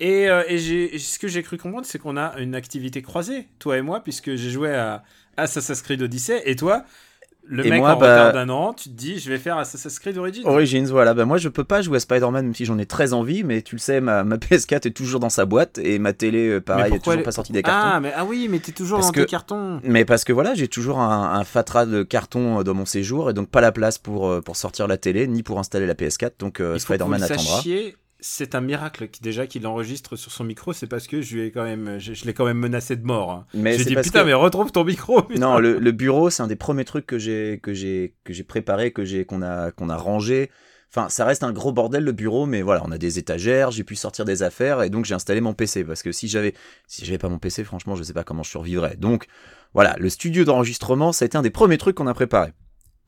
Et, 0.00 0.28
euh, 0.28 0.44
et 0.46 0.98
ce 0.98 1.18
que 1.18 1.28
j'ai 1.28 1.42
cru 1.42 1.58
comprendre, 1.58 1.84
c'est 1.84 1.98
qu'on 1.98 2.16
a 2.16 2.38
une 2.38 2.54
activité 2.54 3.02
croisée, 3.02 3.48
toi 3.58 3.76
et 3.76 3.82
moi, 3.82 4.00
puisque 4.02 4.36
j'ai 4.36 4.50
joué 4.50 4.72
à 4.72 5.02
Assassin's 5.36 5.82
Creed 5.82 6.00
Odyssey, 6.00 6.40
et 6.46 6.54
toi, 6.54 6.84
le 7.50 7.66
Et 7.66 7.70
mec 7.70 7.80
moi, 7.80 7.94
en 7.94 7.98
bah- 7.98 8.26
retard 8.28 8.32
d'un 8.34 8.48
an, 8.50 8.72
tu 8.74 8.90
te 8.90 8.94
dis, 8.94 9.18
je 9.18 9.30
vais 9.30 9.38
faire 9.38 9.56
Assassin's 9.56 9.98
Creed 9.98 10.18
Origins. 10.18 10.42
Origins, 10.44 10.86
voilà. 10.90 11.14
Bah, 11.14 11.24
moi, 11.24 11.38
je 11.38 11.48
peux 11.48 11.64
pas 11.64 11.80
jouer 11.82 11.96
à 11.96 12.00
Spider-Man 12.00 12.44
même 12.44 12.54
si 12.54 12.64
j'en 12.66 12.76
ai 12.78 12.84
très 12.86 13.12
envie, 13.14 13.42
mais 13.42 13.62
tu 13.62 13.74
le 13.74 13.80
sais, 13.80 14.00
ma, 14.00 14.22
ma 14.22 14.36
PS4 14.38 14.86
est 14.86 14.90
toujours 14.90 15.18
dans 15.20 15.30
sa 15.30 15.46
boîte 15.46 15.78
et 15.78 15.98
ma 15.98 16.12
télé, 16.12 16.48
euh, 16.48 16.60
pareil, 16.60 16.92
est 16.94 16.98
toujours 16.98 17.14
elle- 17.14 17.22
pas 17.22 17.32
sortie 17.32 17.52
des 17.52 17.62
cartons. 17.62 17.88
Ah, 17.94 18.00
mais 18.00 18.12
ah 18.14 18.24
oui, 18.24 18.48
mais 18.50 18.58
t'es 18.58 18.72
toujours 18.72 18.98
Parce 18.98 19.08
dans 19.08 19.12
que- 19.14 19.20
tes 19.20 19.26
cartons. 19.26 19.80
Mais 19.82 20.04
parce 20.04 20.24
que 20.24 20.32
voilà, 20.32 20.54
j'ai 20.54 20.68
toujours 20.68 20.98
un, 21.00 21.34
un 21.38 21.44
fatras 21.44 21.86
de 21.86 22.02
carton 22.02 22.60
euh, 22.60 22.62
dans 22.64 22.74
mon 22.74 22.84
séjour 22.86 23.30
et 23.30 23.32
donc 23.32 23.48
pas 23.48 23.60
la 23.62 23.72
place 23.72 23.98
pour, 23.98 24.28
euh, 24.28 24.40
pour 24.40 24.56
sortir 24.56 24.86
la 24.86 24.96
télé 24.98 25.26
ni 25.26 25.42
pour 25.42 25.58
installer 25.58 25.86
la 25.86 25.94
PS4. 25.94 26.32
Donc 26.38 26.60
euh, 26.60 26.78
Spider-Man 26.78 27.22
attendra. 27.22 27.42
sachiez, 27.56 27.96
c'est 28.20 28.54
un 28.54 28.60
miracle 28.60 29.08
qui, 29.08 29.20
déjà 29.22 29.46
qu'il 29.46 29.66
enregistre 29.66 30.16
sur 30.16 30.32
son 30.32 30.44
micro, 30.44 30.72
c'est 30.72 30.86
parce 30.86 31.06
que 31.06 31.22
je 31.22 31.36
lui 31.36 31.42
ai 31.46 31.50
quand 31.52 31.64
même, 31.64 31.98
je, 31.98 32.14
je 32.14 32.24
l'ai 32.24 32.34
quand 32.34 32.44
même 32.44 32.58
menacé 32.58 32.96
de 32.96 33.04
mort. 33.04 33.30
hein. 33.30 33.46
Mais 33.54 33.76
J'ai 33.78 33.84
dit 33.84 33.94
putain, 33.94 34.22
que- 34.22 34.26
mais 34.26 34.34
retrouve 34.34 34.72
ton 34.72 34.84
micro. 34.84 35.22
putain. 35.28 35.40
Non, 35.40 35.58
le, 35.58 35.78
le 35.78 35.92
bureau, 35.92 36.30
c'est 36.30 36.42
un 36.42 36.46
des 36.48 36.56
premiers 36.56 36.84
trucs 36.84 37.06
que 37.06 37.18
j'ai 37.18 37.60
que 37.62 37.72
j'ai 37.74 38.14
que 38.24 38.32
j'ai 38.32 38.44
préparé, 38.44 38.92
que 38.92 39.04
j'ai 39.04 39.24
qu'on 39.24 39.42
a 39.42 39.70
qu'on 39.70 39.88
a 39.88 39.96
rangé. 39.96 40.50
Enfin, 40.90 41.10
ça 41.10 41.26
reste 41.26 41.42
un 41.42 41.52
gros 41.52 41.70
bordel 41.70 42.02
le 42.02 42.12
bureau, 42.12 42.46
mais 42.46 42.62
voilà, 42.62 42.82
on 42.84 42.90
a 42.90 42.96
des 42.96 43.18
étagères, 43.18 43.70
j'ai 43.70 43.84
pu 43.84 43.94
sortir 43.94 44.24
des 44.24 44.42
affaires 44.42 44.82
et 44.82 44.88
donc 44.88 45.04
j'ai 45.04 45.14
installé 45.14 45.42
mon 45.42 45.52
PC 45.52 45.84
parce 45.84 46.02
que 46.02 46.12
si 46.12 46.28
j'avais 46.28 46.54
si 46.86 47.04
j'avais 47.04 47.18
pas 47.18 47.28
mon 47.28 47.38
PC, 47.38 47.62
franchement, 47.62 47.94
je 47.94 48.02
sais 48.02 48.14
pas 48.14 48.24
comment 48.24 48.42
je 48.42 48.48
survivrais. 48.50 48.96
Donc 48.96 49.26
voilà, 49.74 49.96
le 49.98 50.08
studio 50.08 50.44
d'enregistrement, 50.44 51.12
ça 51.12 51.24
a 51.24 51.26
été 51.26 51.36
un 51.36 51.42
des 51.42 51.50
premiers 51.50 51.76
trucs 51.76 51.94
qu'on 51.96 52.06
a 52.06 52.14
préparé. 52.14 52.52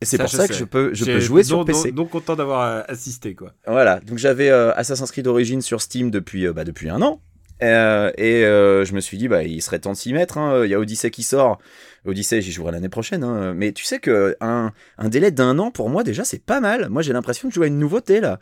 Et 0.01 0.05
c'est 0.05 0.17
pour 0.17 0.27
je 0.27 0.37
ça 0.37 0.47
que 0.47 0.53
je 0.53 0.63
peux 0.63 0.93
je 0.93 1.05
J'ai- 1.05 1.13
peux 1.13 1.19
jouer 1.19 1.43
sur 1.43 1.63
PC. 1.63 1.89
Donc, 1.89 1.95
donc 1.95 2.09
content 2.09 2.35
d'avoir 2.35 2.61
euh, 2.61 2.81
assisté, 2.87 3.35
quoi. 3.35 3.53
Voilà, 3.67 3.99
donc 3.99 4.17
j'avais 4.17 4.49
euh, 4.49 4.73
Assassin's 4.75 5.11
Creed 5.11 5.27
Origins 5.27 5.61
sur 5.61 5.81
Steam 5.81 6.09
depuis, 6.09 6.47
euh, 6.47 6.53
bah, 6.53 6.63
depuis 6.63 6.89
un 6.89 7.01
an. 7.01 7.21
Euh, 7.63 8.11
et 8.17 8.41
je 8.41 8.91
me 8.93 8.99
suis 8.99 9.17
dit, 9.19 9.27
bah, 9.27 9.43
il 9.43 9.61
serait 9.61 9.77
temps 9.77 9.91
de 9.91 9.97
s'y 9.97 10.13
mettre. 10.13 10.39
hein. 10.39 10.65
Il 10.65 10.71
y 10.71 10.73
a 10.73 10.79
Odyssey 10.79 11.11
qui 11.11 11.21
sort. 11.21 11.59
Odyssey, 12.07 12.41
j'y 12.41 12.51
jouerai 12.51 12.71
l'année 12.71 12.89
prochaine. 12.89 13.23
hein. 13.23 13.53
Mais 13.55 13.71
tu 13.71 13.83
sais 13.85 13.99
que 13.99 14.35
un, 14.41 14.71
un 14.97 15.09
délai 15.09 15.29
d'un 15.29 15.59
an, 15.59 15.69
pour 15.69 15.87
moi, 15.91 16.03
déjà, 16.03 16.23
c'est 16.23 16.43
pas 16.43 16.59
mal. 16.59 16.89
Moi, 16.89 17.03
j'ai 17.03 17.13
l'impression 17.13 17.47
de 17.49 17.53
jouer 17.53 17.65
à 17.65 17.67
une 17.67 17.77
nouveauté, 17.77 18.19
là. 18.19 18.39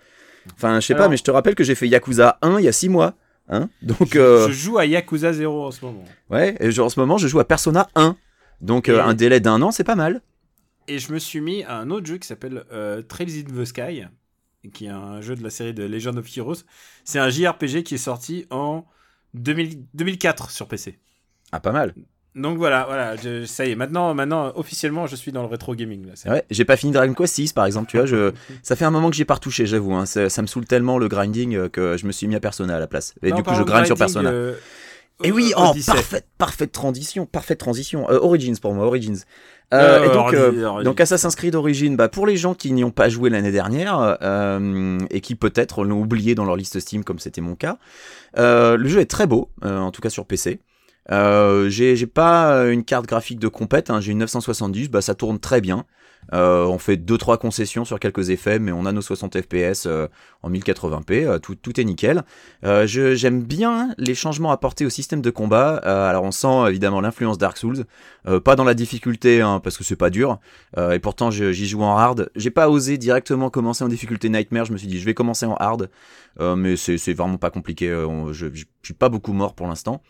Enfin, 0.55 0.79
je 0.79 0.85
sais 0.87 0.95
pas, 0.95 1.09
mais 1.09 1.17
je 1.17 1.23
te 1.23 1.31
rappelle 1.31 1.53
que 1.55 1.65
j'ai 1.65 1.75
fait 1.75 1.89
Yakuza 1.89 2.37
1 2.41 2.59
il 2.59 2.63
y 2.65 2.67
a 2.69 2.71
6 2.71 2.87
mois. 2.87 3.15
Hein 3.49 3.67
donc, 3.81 4.13
Je, 4.13 4.45
je 4.47 4.51
joue 4.53 4.77
à 4.77 4.85
Yakuza 4.85 5.33
0 5.33 5.65
en 5.65 5.71
ce 5.71 5.83
moment. 5.83 6.05
ouais, 6.29 6.55
et 6.61 6.71
je- 6.71 6.81
en 6.81 6.87
ce 6.87 6.97
moment, 6.99 7.17
je 7.17 7.27
joue 7.27 7.39
à 7.41 7.45
Persona 7.45 7.89
1. 7.95 8.15
Donc, 8.61 8.87
Et- 8.87 8.97
un 8.97 9.13
délai 9.15 9.41
d'un 9.41 9.61
an, 9.61 9.71
c'est 9.71 9.83
pas 9.83 9.95
mal. 9.95 10.21
Et 10.89 10.99
je 10.99 11.13
me 11.13 11.19
suis 11.19 11.39
mis 11.39 11.63
à 11.63 11.77
un 11.77 11.89
autre 11.91 12.05
jeu 12.07 12.17
qui 12.17 12.27
s'appelle 12.27 12.63
euh, 12.71 13.01
Trails 13.01 13.45
in 13.47 13.53
the 13.61 13.63
Sky, 13.65 14.03
qui 14.73 14.85
est 14.85 14.89
un 14.89 15.21
jeu 15.21 15.35
de 15.35 15.43
la 15.43 15.49
série 15.49 15.73
de 15.73 15.83
Legend 15.83 16.17
of 16.17 16.37
Heroes. 16.37 16.63
C'est 17.05 17.19
un 17.19 17.29
JRPG 17.29 17.83
qui 17.83 17.95
est 17.95 17.97
sorti 17.99 18.45
en 18.49 18.85
2000 19.33 19.85
2004 19.93 20.49
sur 20.51 20.67
PC. 20.67 20.97
Ah, 21.51 21.59
pas 21.59 21.71
mal. 21.71 21.93
Donc 22.35 22.57
voilà, 22.57 22.85
voilà, 22.85 23.15
je- 23.15 23.45
ça 23.45 23.65
y 23.65 23.71
est. 23.71 23.75
Maintenant, 23.75 24.13
maintenant, 24.13 24.51
officiellement, 24.55 25.07
je 25.07 25.15
suis 25.15 25.31
dans 25.31 25.41
le 25.41 25.47
rétro 25.47 25.75
gaming. 25.75 26.05
Là, 26.05 26.13
Ouais, 26.31 26.43
j'ai 26.49 26.63
pas 26.65 26.77
fini 26.77 26.91
Dragon 26.91 27.13
Quest 27.13 27.35
6 27.35 27.53
par 27.53 27.65
exemple, 27.65 27.89
tu 27.89 27.97
vois, 27.97 28.05
je... 28.05 28.31
ça 28.63 28.75
fait 28.75 28.85
un 28.85 28.91
moment 28.91 29.09
que 29.09 29.15
j'y 29.15 29.23
ai 29.23 29.25
pas 29.25 29.33
retouché, 29.35 29.65
j'avoue, 29.65 29.93
hein. 29.95 30.05
ça, 30.05 30.29
ça 30.29 30.41
me 30.41 30.47
saoule 30.47 30.65
tellement 30.65 30.97
le 30.99 31.07
grinding 31.07 31.55
euh, 31.55 31.69
que 31.69 31.97
je 31.97 32.05
me 32.05 32.11
suis 32.11 32.27
mis 32.27 32.35
à 32.35 32.39
Persona 32.39 32.75
à 32.77 32.79
la 32.79 32.87
place. 32.87 33.15
Et 33.23 33.31
Non, 33.31 33.37
du 33.37 33.43
coup, 33.43 33.55
je 33.55 33.63
grind 33.63 33.85
sur 33.87 33.97
Persona. 33.97 34.29
euh, 34.31 34.55
Et 35.23 35.31
oui, 35.31 35.51
euh, 35.51 35.61
oh, 35.61 35.69
Odyssey. 35.69 35.91
parfaite, 35.91 36.27
parfaite 36.37 36.71
transition, 36.71 37.25
parfaite 37.25 37.57
transition. 37.57 38.09
Euh, 38.09 38.19
Origins 38.19 38.57
pour 38.59 38.73
moi, 38.73 38.85
Origins. 38.85 39.17
Euh, 39.73 40.05
et 40.05 40.13
donc, 40.13 40.33
euh, 40.33 40.83
donc 40.83 40.99
Assassin's 41.01 41.35
Creed 41.35 41.55
Origins, 41.55 41.95
bah, 41.95 42.07
pour 42.07 42.25
les 42.25 42.37
gens 42.37 42.55
qui 42.55 42.71
n'y 42.71 42.83
ont 42.83 42.91
pas 42.91 43.09
joué 43.09 43.29
l'année 43.29 43.51
dernière 43.51 44.17
et 45.11 45.21
qui 45.21 45.35
peut-être 45.35 45.83
l'ont 45.83 46.01
oublié 46.01 46.35
dans 46.35 46.45
leur 46.45 46.55
liste 46.55 46.79
Steam 46.79 47.03
comme 47.03 47.19
c'était 47.19 47.41
mon 47.41 47.55
cas, 47.55 47.77
le 48.35 48.87
jeu 48.87 48.99
est 48.99 49.09
très 49.09 49.27
beau, 49.27 49.49
en 49.61 49.91
tout 49.91 50.01
cas 50.01 50.09
sur 50.09 50.25
PC. 50.25 50.59
J'ai 51.09 51.95
j'ai 51.95 52.07
pas 52.07 52.63
une 52.65 52.83
carte 52.83 53.05
graphique 53.05 53.39
de 53.39 53.47
compète, 53.47 53.89
hein, 53.89 53.99
j'ai 53.99 54.11
une 54.13 54.19
970, 54.19 54.89
bah 54.89 55.01
ça 55.01 55.15
tourne 55.15 55.39
très 55.39 55.61
bien. 55.61 55.85
Euh, 56.33 56.65
on 56.65 56.77
fait 56.77 56.97
deux 56.97 57.17
trois 57.17 57.37
concessions 57.37 57.85
sur 57.85 57.99
quelques 57.99 58.29
effets, 58.29 58.59
mais 58.59 58.71
on 58.71 58.85
a 58.85 58.91
nos 58.91 59.01
60 59.01 59.41
FPS 59.41 59.85
euh, 59.85 60.07
en 60.43 60.51
1080p, 60.51 61.25
euh, 61.25 61.39
tout, 61.39 61.55
tout 61.55 61.79
est 61.79 61.83
nickel. 61.83 62.23
J'aime 62.63 63.43
bien 63.43 63.93
les 63.97 64.15
changements 64.15 64.51
apportés 64.51 64.85
au 64.85 64.89
système 64.89 65.21
de 65.21 65.29
combat. 65.29 65.75
Alors 65.77 66.23
on 66.23 66.31
sent 66.31 66.69
évidemment 66.69 67.01
l'influence 67.01 67.37
Dark 67.37 67.57
Souls, 67.57 67.85
pas 68.43 68.55
dans 68.55 68.63
la 68.63 68.73
difficulté 68.73 69.41
hein, 69.41 69.59
parce 69.63 69.77
que 69.77 69.83
c'est 69.83 69.95
pas 69.95 70.09
dur. 70.09 70.39
Et 70.77 70.99
pourtant 70.99 71.31
j'y 71.31 71.67
joue 71.67 71.81
en 71.81 71.97
hard. 71.97 72.29
J'ai 72.35 72.51
pas 72.51 72.69
osé 72.69 72.97
directement 72.97 73.49
commencer 73.49 73.83
en 73.83 73.87
difficulté 73.87 74.29
Nightmare. 74.29 74.65
Je 74.65 74.73
me 74.73 74.77
suis 74.77 74.87
dit 74.87 74.99
je 74.99 75.05
vais 75.05 75.13
commencer 75.13 75.45
en 75.45 75.55
hard, 75.55 75.89
mais 76.39 76.75
c'est 76.75 77.13
vraiment 77.13 77.37
pas 77.37 77.49
compliqué. 77.49 77.87
Je, 78.31 78.47
je 78.53 78.65
suis 78.83 78.93
pas 78.93 79.09
beaucoup 79.09 79.33
mort 79.33 79.55
pour 79.55 79.67
l'instant. 79.67 80.01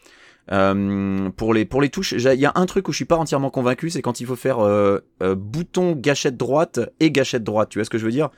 Euh, 0.52 1.30
pour 1.30 1.54
les 1.54 1.66
pour 1.66 1.82
les 1.82 1.90
touches, 1.90 2.14
il 2.14 2.40
y 2.40 2.46
a 2.46 2.52
un 2.56 2.66
truc 2.66 2.88
où 2.88 2.92
je 2.92 2.98
suis 2.98 3.06
pas 3.06 3.18
entièrement 3.18 3.50
convaincu, 3.50 3.90
c'est 3.90 4.02
quand 4.02 4.20
il 4.20 4.26
faut 4.26 4.36
faire 4.36 4.60
euh, 4.60 5.00
euh, 5.22 5.36
bouton 5.36 5.94
gâchette 5.96 6.38
droite 6.38 6.80
et 7.00 7.12
gâchette 7.12 7.44
droite. 7.44 7.70
Tu 7.70 7.78
vois 7.78 7.86
ce 7.86 7.90
que 7.90 7.98
je 7.98 8.06
veux 8.06 8.12
dire? 8.12 8.30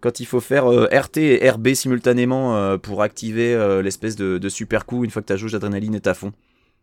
Quand 0.00 0.18
il 0.18 0.26
faut 0.26 0.40
faire 0.40 0.66
RT 0.66 1.18
et 1.18 1.50
RB 1.50 1.74
simultanément 1.74 2.78
pour 2.78 3.02
activer 3.02 3.54
l'espèce 3.82 4.16
de, 4.16 4.38
de 4.38 4.48
super 4.48 4.86
coup 4.86 5.04
une 5.04 5.10
fois 5.10 5.20
que 5.20 5.26
ta 5.26 5.36
jauge 5.36 5.52
d'adrénaline 5.52 5.94
est 5.94 6.06
à 6.06 6.14
fond. 6.14 6.32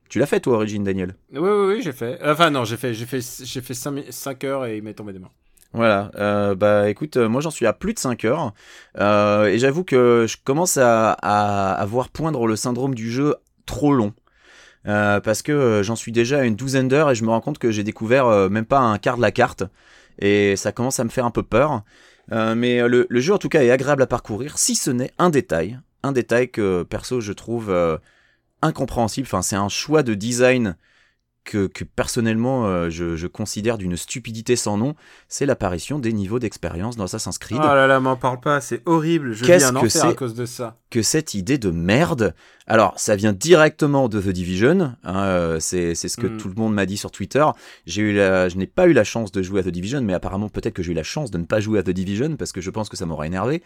Tu 0.10 0.20
l'as 0.20 0.26
fait 0.26 0.40
toi, 0.40 0.58
Origin 0.58 0.84
Daniel? 0.84 1.16
Oui, 1.34 1.40
oui, 1.42 1.76
oui, 1.76 1.82
j'ai 1.82 1.92
fait. 1.92 2.20
Enfin, 2.24 2.50
non, 2.50 2.64
j'ai 2.64 2.78
fait, 2.78 2.94
j'ai 2.94 3.06
fait, 3.06 3.20
j'ai 3.44 3.62
fait 3.62 3.74
5, 3.74 4.44
heures 4.44 4.66
et 4.66 4.78
il 4.78 4.84
m'est 4.84 4.94
tombé 4.94 5.14
des 5.14 5.20
mains. 5.20 5.32
Voilà, 5.74 6.12
euh, 6.16 6.56
bah 6.56 6.90
écoute, 6.90 7.18
euh, 7.18 7.28
moi 7.28 7.42
j'en 7.42 7.50
suis 7.52 7.66
à 7.66 7.74
plus 7.74 7.94
de 7.94 8.00
5 8.00 8.24
heures, 8.24 8.54
euh, 9.00 9.48
et 9.48 9.60
j'avoue 9.60 9.84
que 9.84 10.26
je 10.28 10.38
commence 10.42 10.78
à, 10.78 11.12
à, 11.12 11.74
à 11.74 11.86
voir 11.86 12.08
poindre 12.08 12.48
le 12.48 12.56
syndrome 12.56 12.96
du 12.96 13.12
jeu 13.12 13.36
trop 13.66 13.94
long. 13.94 14.14
Euh, 14.88 15.20
parce 15.20 15.42
que 15.42 15.52
euh, 15.52 15.84
j'en 15.84 15.96
suis 15.96 16.12
déjà 16.12 16.40
à 16.40 16.44
une 16.44 16.56
douzaine 16.56 16.88
d'heures 16.88 17.12
et 17.12 17.16
je 17.16 17.24
me 17.24 17.30
rends 17.30 17.42
compte 17.42 17.60
que 17.60 17.72
j'ai 17.72 17.84
découvert 17.84 18.28
euh, 18.28 18.48
même 18.48 18.66
pas 18.66 18.80
un 18.80 18.98
quart 18.98 19.18
de 19.18 19.22
la 19.22 19.32
carte 19.32 19.64
et 20.20 20.56
ça 20.56 20.72
commence 20.72 21.00
à 21.00 21.04
me 21.04 21.10
faire 21.10 21.26
un 21.26 21.32
peu 21.32 21.44
peur. 21.44 21.84
Mais 22.30 22.86
le, 22.86 23.08
jeu 23.12 23.34
en 23.34 23.38
tout 23.38 23.48
cas 23.48 23.64
est 23.64 23.72
agréable 23.72 24.02
à 24.02 24.08
parcourir 24.08 24.58
si 24.58 24.76
ce 24.76 24.92
n'est 24.92 25.14
un 25.18 25.30
détail, 25.30 25.80
un 26.04 26.12
détail 26.12 26.50
que 26.50 26.84
perso 26.84 27.22
je 27.22 27.32
trouve 27.32 27.74
incompréhensible. 28.62 29.28
Enfin 29.28 29.42
c'est 29.42 29.56
un 29.56 29.70
choix 29.70 30.04
de 30.04 30.14
design 30.14 30.76
que, 31.48 31.66
que 31.68 31.84
personnellement 31.84 32.68
euh, 32.68 32.90
je, 32.90 33.16
je 33.16 33.26
considère 33.28 33.78
d'une 33.78 33.96
stupidité 33.98 34.56
sans 34.56 34.78
nom, 34.78 34.94
c'est 35.28 35.46
l'apparition 35.46 35.98
des 35.98 36.14
niveaux 36.14 36.40
d'expérience 36.40 36.96
dans 36.98 37.06
Assassin's 37.06 37.38
Creed. 37.40 37.60
Oh 37.60 37.66
là 37.66 37.88
là, 37.88 38.00
m'en 38.00 38.16
parle 38.18 38.40
pas, 38.40 38.62
c'est 38.62 38.82
horrible. 38.86 39.34
Je 39.34 39.40
vis 39.42 39.48
Qu'est-ce 39.48 39.66
un 39.68 39.72
que 39.74 39.78
enfer 39.86 40.06
à 40.06 40.10
c'est 40.10 40.16
cause 40.16 40.36
de 40.36 40.46
ça. 40.46 40.78
que 40.90 41.02
cette 41.02 41.34
idée 41.34 41.58
de 41.58 41.72
merde? 41.72 42.36
Alors, 42.68 43.00
ça 43.00 43.16
vient 43.16 43.32
directement 43.34 44.10
de 44.10 44.20
The 44.22 44.28
Division. 44.30 44.94
hein, 45.04 45.20
euh, 45.24 45.58
c'est 45.60 45.96
c'est 45.96 46.10
ce 46.10 46.18
que 46.18 46.28
Mm. 46.28 46.38
tout 46.38 46.50
le 46.50 46.56
monde 46.56 46.74
m'a 46.74 46.86
dit 46.86 46.98
sur 46.98 47.12
Twitter. 47.12 47.46
J'ai 47.86 48.02
eu 48.02 48.14
la, 48.14 48.50
je 48.50 48.58
n'ai 48.58 48.68
pas 48.68 48.88
eu 48.88 48.94
la 48.94 49.06
chance 49.06 49.32
de 49.32 49.42
jouer 49.42 49.62
à 49.62 49.64
The 49.64 49.70
Division, 49.70 50.02
mais 50.02 50.14
apparemment 50.14 50.50
peut-être 50.50 50.74
que 50.74 50.84
j'ai 50.84 50.92
eu 50.92 50.96
la 50.96 51.04
chance 51.04 51.32
de 51.32 51.38
ne 51.38 51.46
pas 51.46 51.62
jouer 51.62 51.80
à 51.80 51.84
The 51.84 51.92
Division 51.92 52.36
parce 52.36 52.52
que 52.52 52.60
je 52.60 52.70
pense 52.70 52.90
que 52.90 52.98
ça 52.98 53.06
m'aurait 53.06 53.28
énervé. 53.28 53.64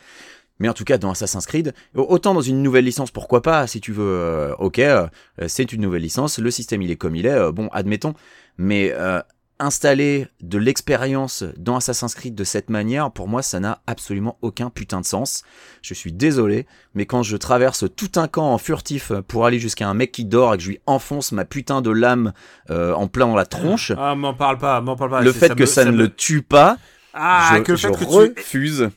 Mais 0.59 0.69
en 0.69 0.73
tout 0.73 0.83
cas, 0.83 0.97
dans 0.99 1.09
Assassin's 1.11 1.45
Creed, 1.45 1.73
autant 1.95 2.33
dans 2.35 2.41
une 2.41 2.61
nouvelle 2.61 2.85
licence, 2.85 3.09
pourquoi 3.11 3.41
pas, 3.41 3.65
si 3.67 3.81
tu 3.81 3.91
veux, 3.93 4.03
euh, 4.05 4.53
ok, 4.59 4.79
euh, 4.79 5.07
c'est 5.47 5.73
une 5.73 5.81
nouvelle 5.81 6.03
licence, 6.03 6.37
le 6.37 6.51
système 6.51 6.81
il 6.83 6.91
est 6.91 6.97
comme 6.97 7.15
il 7.15 7.25
est, 7.25 7.31
euh, 7.31 7.51
bon, 7.51 7.67
admettons. 7.71 8.13
Mais 8.57 8.91
euh, 8.95 9.21
installer 9.57 10.27
de 10.41 10.57
l'expérience 10.57 11.43
dans 11.57 11.75
Assassin's 11.77 12.13
Creed 12.15 12.33
de 12.35 12.43
cette 12.43 12.69
manière, 12.71 13.11
pour 13.11 13.27
moi, 13.27 13.41
ça 13.43 13.59
n'a 13.59 13.81
absolument 13.87 14.37
aucun 14.41 14.69
putain 14.69 15.01
de 15.01 15.05
sens. 15.05 15.43
Je 15.83 15.93
suis 15.93 16.11
désolé, 16.11 16.65
mais 16.95 17.05
quand 17.05 17.21
je 17.23 17.37
traverse 17.37 17.85
tout 17.95 18.11
un 18.15 18.27
camp 18.27 18.51
en 18.53 18.57
furtif 18.57 19.11
pour 19.27 19.45
aller 19.45 19.59
jusqu'à 19.59 19.87
un 19.87 19.93
mec 19.93 20.11
qui 20.11 20.25
dort 20.25 20.53
et 20.53 20.57
que 20.57 20.63
je 20.63 20.69
lui 20.69 20.79
enfonce 20.87 21.31
ma 21.31 21.45
putain 21.45 21.81
de 21.81 21.89
lame 21.91 22.33
euh, 22.71 22.93
en 22.93 23.07
plein 23.07 23.27
dans 23.27 23.35
la 23.35 23.45
tronche, 23.45 23.91
Ah, 23.97 24.15
m'en 24.15 24.33
parle 24.33 24.57
pas, 24.57 24.81
m'en 24.81 24.95
parle 24.95 25.11
pas. 25.11 25.21
le 25.21 25.31
fait 25.31 25.49
que 25.55 25.61
me- 25.61 25.65
ça, 25.67 25.85
ne 25.85 25.91
me- 25.91 25.97
le 25.97 26.09
tue 26.13 26.41
pas, 26.41 26.77
Ah, 27.13 27.55
je, 27.57 27.63
que 27.63 27.71
le 27.73 27.77
je 27.77 27.87
fait 27.87 27.91
que 27.97 28.05
tu. 28.05 28.89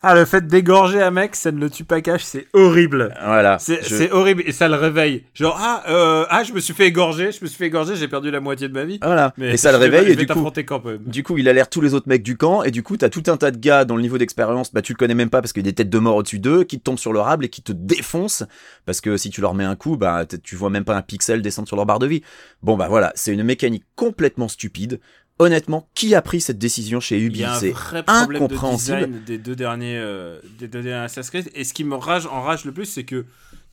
Ah, 0.00 0.14
le 0.14 0.24
fait 0.24 0.46
d'égorger 0.46 1.02
un 1.02 1.10
mec, 1.10 1.34
ça 1.34 1.50
ne 1.50 1.58
le 1.58 1.68
tue 1.68 1.82
pas 1.82 2.00
cache, 2.00 2.22
c'est 2.22 2.46
horrible. 2.52 3.12
Voilà. 3.24 3.58
C'est 3.58 3.82
je- 3.82 4.12
horrible 4.12 4.44
et 4.46 4.52
ça 4.52 4.68
le 4.68 4.76
réveille. 4.76 5.24
Genre, 5.34 5.58
ah, 5.60 5.82
euh, 5.88 6.24
ah, 6.30 6.44
je 6.44 6.52
me 6.52 6.60
suis 6.60 6.72
fait 6.72 6.86
égorger, 6.86 7.32
je 7.32 7.40
me 7.42 7.48
suis 7.48 7.58
fait 7.58 7.66
égorger, 7.66 7.96
j'ai 7.96 8.06
perdu 8.06 8.30
la 8.30 8.38
moitié 8.38 8.68
de 8.68 8.74
ma 8.74 8.84
vie. 8.84 9.00
Voilà. 9.02 9.34
Mais 9.36 9.54
et 9.54 9.56
ça 9.56 9.72
le 9.72 9.78
réveille 9.78 10.12
et 10.12 10.14
du 10.14 10.24
coup, 10.26 10.34
t'affronter 10.34 10.64
quand 10.64 10.84
même. 10.84 11.00
Du 11.04 11.24
coup, 11.24 11.36
il 11.36 11.48
a 11.48 11.52
l'air 11.52 11.68
tous 11.68 11.80
les 11.80 11.94
autres 11.94 12.08
mecs 12.08 12.22
du 12.22 12.36
camp, 12.36 12.62
et 12.62 12.70
du 12.70 12.84
coup, 12.84 12.96
t'as 12.96 13.08
tout 13.08 13.24
un 13.26 13.36
tas 13.36 13.50
de 13.50 13.58
gars 13.58 13.84
dont 13.84 13.96
le 13.96 14.02
niveau 14.02 14.18
d'expérience, 14.18 14.72
bah, 14.72 14.82
tu 14.82 14.92
le 14.92 14.98
connais 14.98 15.14
même 15.16 15.30
pas 15.30 15.40
parce 15.42 15.52
qu'il 15.52 15.64
y 15.64 15.68
a 15.68 15.70
des 15.70 15.74
têtes 15.74 15.90
de 15.90 15.98
mort 15.98 16.14
au-dessus 16.14 16.38
d'eux, 16.38 16.62
qui 16.62 16.78
te 16.78 16.84
tombent 16.84 16.98
sur 16.98 17.12
leur 17.12 17.24
rable 17.24 17.46
et 17.46 17.48
qui 17.48 17.62
te 17.62 17.72
défoncent, 17.72 18.44
parce 18.86 19.00
que 19.00 19.16
si 19.16 19.30
tu 19.30 19.40
leur 19.40 19.54
mets 19.54 19.64
un 19.64 19.74
coup, 19.74 19.96
bah, 19.96 20.24
tu 20.44 20.54
vois 20.54 20.70
même 20.70 20.84
pas 20.84 20.94
un 20.96 21.02
pixel 21.02 21.42
descendre 21.42 21.66
sur 21.66 21.76
leur 21.76 21.86
barre 21.86 21.98
de 21.98 22.06
vie. 22.06 22.22
Bon, 22.62 22.76
bah 22.76 22.86
voilà, 22.88 23.10
c'est 23.16 23.32
une 23.32 23.42
mécanique 23.42 23.82
complètement 23.96 24.46
stupide. 24.46 25.00
Honnêtement, 25.38 25.88
qui 25.94 26.14
a 26.14 26.22
pris 26.22 26.40
cette 26.40 26.58
décision 26.58 26.98
chez 27.00 27.18
Ubi 27.20 27.44
C'est 27.60 27.70
problème 27.70 28.04
de 28.04 28.36
incompréhensible. 28.36 28.96
design 28.98 29.22
des 29.24 29.38
deux 29.38 29.54
derniers, 29.56 29.96
euh, 29.98 30.40
des 30.58 30.66
deux 30.68 30.82
derniers 30.82 31.04
Assassin's 31.04 31.30
Creed. 31.30 31.50
Et 31.54 31.64
ce 31.64 31.72
qui 31.72 31.84
me 31.84 31.94
rage, 31.94 32.26
enrage 32.26 32.64
le 32.64 32.72
plus, 32.72 32.86
c'est 32.86 33.04
que 33.04 33.24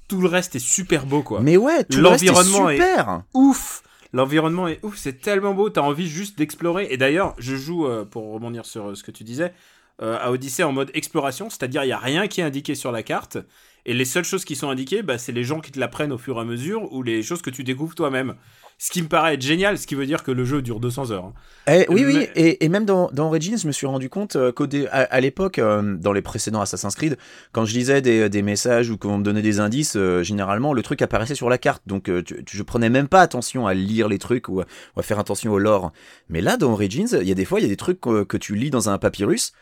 tout 0.07 0.21
le 0.21 0.27
reste 0.27 0.55
est 0.55 0.59
super 0.65 1.05
beau, 1.07 1.23
quoi. 1.23 1.41
Mais 1.41 1.57
ouais, 1.57 1.83
tout 1.83 1.99
le 1.99 2.07
reste 2.07 2.23
est 2.23 2.27
L'environnement 2.27 2.69
est- 2.69 2.75
super. 2.77 3.23
ouf 3.33 3.81
L'environnement 4.13 4.67
est 4.69 4.79
ouf, 4.83 4.95
c'est 4.97 5.19
tellement 5.19 5.53
beau, 5.53 5.69
t'as 5.69 5.81
envie 5.81 6.07
juste 6.07 6.37
d'explorer. 6.37 6.87
Et 6.89 6.95
d'ailleurs, 6.95 7.33
je 7.37 7.55
joue, 7.55 7.85
euh, 7.85 8.05
pour 8.05 8.31
rebondir 8.31 8.65
sur 8.65 8.89
euh, 8.91 8.95
ce 8.95 9.03
que 9.03 9.11
tu 9.11 9.25
disais, 9.25 9.51
euh, 10.01 10.17
à 10.21 10.31
Odyssey 10.31 10.63
en 10.63 10.71
mode 10.71 10.89
exploration, 10.93 11.49
c'est-à-dire 11.49 11.83
il 11.83 11.87
n'y 11.87 11.91
a 11.93 11.97
rien 11.97 12.27
qui 12.27 12.39
est 12.39 12.43
indiqué 12.45 12.75
sur 12.75 12.93
la 12.93 13.03
carte. 13.03 13.37
Et 13.85 13.93
les 13.93 14.05
seules 14.05 14.23
choses 14.23 14.45
qui 14.45 14.55
sont 14.55 14.69
indiquées, 14.69 15.01
bah, 15.01 15.17
c'est 15.17 15.31
les 15.33 15.43
gens 15.43 15.59
qui 15.59 15.71
te 15.71 15.79
l'apprennent 15.79 16.13
au 16.13 16.17
fur 16.17 16.37
et 16.37 16.41
à 16.41 16.43
mesure 16.45 16.91
ou 16.93 17.03
les 17.03 17.23
choses 17.23 17.41
que 17.41 17.49
tu 17.49 17.63
découvres 17.65 17.93
toi-même. 17.95 18.35
Ce 18.77 18.91
qui 18.91 19.01
me 19.01 19.07
paraît 19.07 19.35
être 19.35 19.41
génial, 19.41 19.77
ce 19.77 19.87
qui 19.87 19.95
veut 19.95 20.05
dire 20.05 20.21
que 20.21 20.31
le 20.31 20.43
jeu 20.43 20.61
dure 20.61 20.81
200 20.81 21.11
heures. 21.11 21.25
hein. 21.25 21.33
Eh, 21.67 21.85
oui, 21.89 22.03
oui, 22.05 22.13
Mais- 22.17 22.31
et, 22.35 22.65
et 22.65 22.69
même 22.69 22.83
dans, 22.83 23.09
dans 23.11 23.27
Origins, 23.27 23.57
je 23.57 23.67
me 23.67 23.71
suis 23.71 23.87
rendu 23.87 24.09
compte 24.09 24.35
euh, 24.35 24.51
dé- 24.67 24.87
à, 24.87 25.03
à 25.03 25.19
l'époque, 25.21 25.59
euh, 25.59 25.95
dans 25.95 26.11
les 26.11 26.21
précédents 26.21 26.59
Assassin's 26.59 26.93
Creed, 26.93 27.17
quand 27.53 27.63
je 27.65 27.73
lisais 27.73 28.01
des, 28.01 28.29
des 28.29 28.41
messages 28.41 28.89
ou 28.89 28.97
qu'on 28.97 29.17
me 29.17 29.23
donnait 29.23 29.41
des 29.41 29.61
indices, 29.61 29.95
euh, 29.95 30.23
généralement 30.23 30.73
le 30.73 30.81
truc 30.83 31.01
apparaissait 31.01 31.35
sur 31.35 31.49
la 31.49 31.57
carte, 31.57 31.83
donc 31.87 32.09
euh, 32.09 32.21
tu- 32.21 32.43
tu- 32.43 32.57
je 32.57 32.63
prenais 32.63 32.89
même 32.89 33.07
pas 33.07 33.21
attention 33.21 33.65
à 33.65 33.73
lire 33.73 34.09
les 34.09 34.19
trucs 34.19 34.49
ou 34.49 34.59
à, 34.59 34.65
ou 34.95 34.99
à 34.99 35.03
faire 35.03 35.19
attention 35.19 35.53
au 35.53 35.57
lore. 35.59 35.93
Mais 36.27 36.41
là, 36.41 36.57
dans 36.57 36.73
Origins, 36.73 37.07
il 37.21 37.27
y 37.27 37.31
a 37.31 37.35
des 37.35 37.45
fois, 37.45 37.61
il 37.61 37.63
y 37.63 37.67
a 37.67 37.69
des 37.69 37.77
trucs 37.77 38.01
que, 38.01 38.23
que 38.25 38.35
tu 38.37 38.55
lis 38.55 38.71
dans 38.71 38.89
un 38.89 38.97
papyrus, 38.97 39.53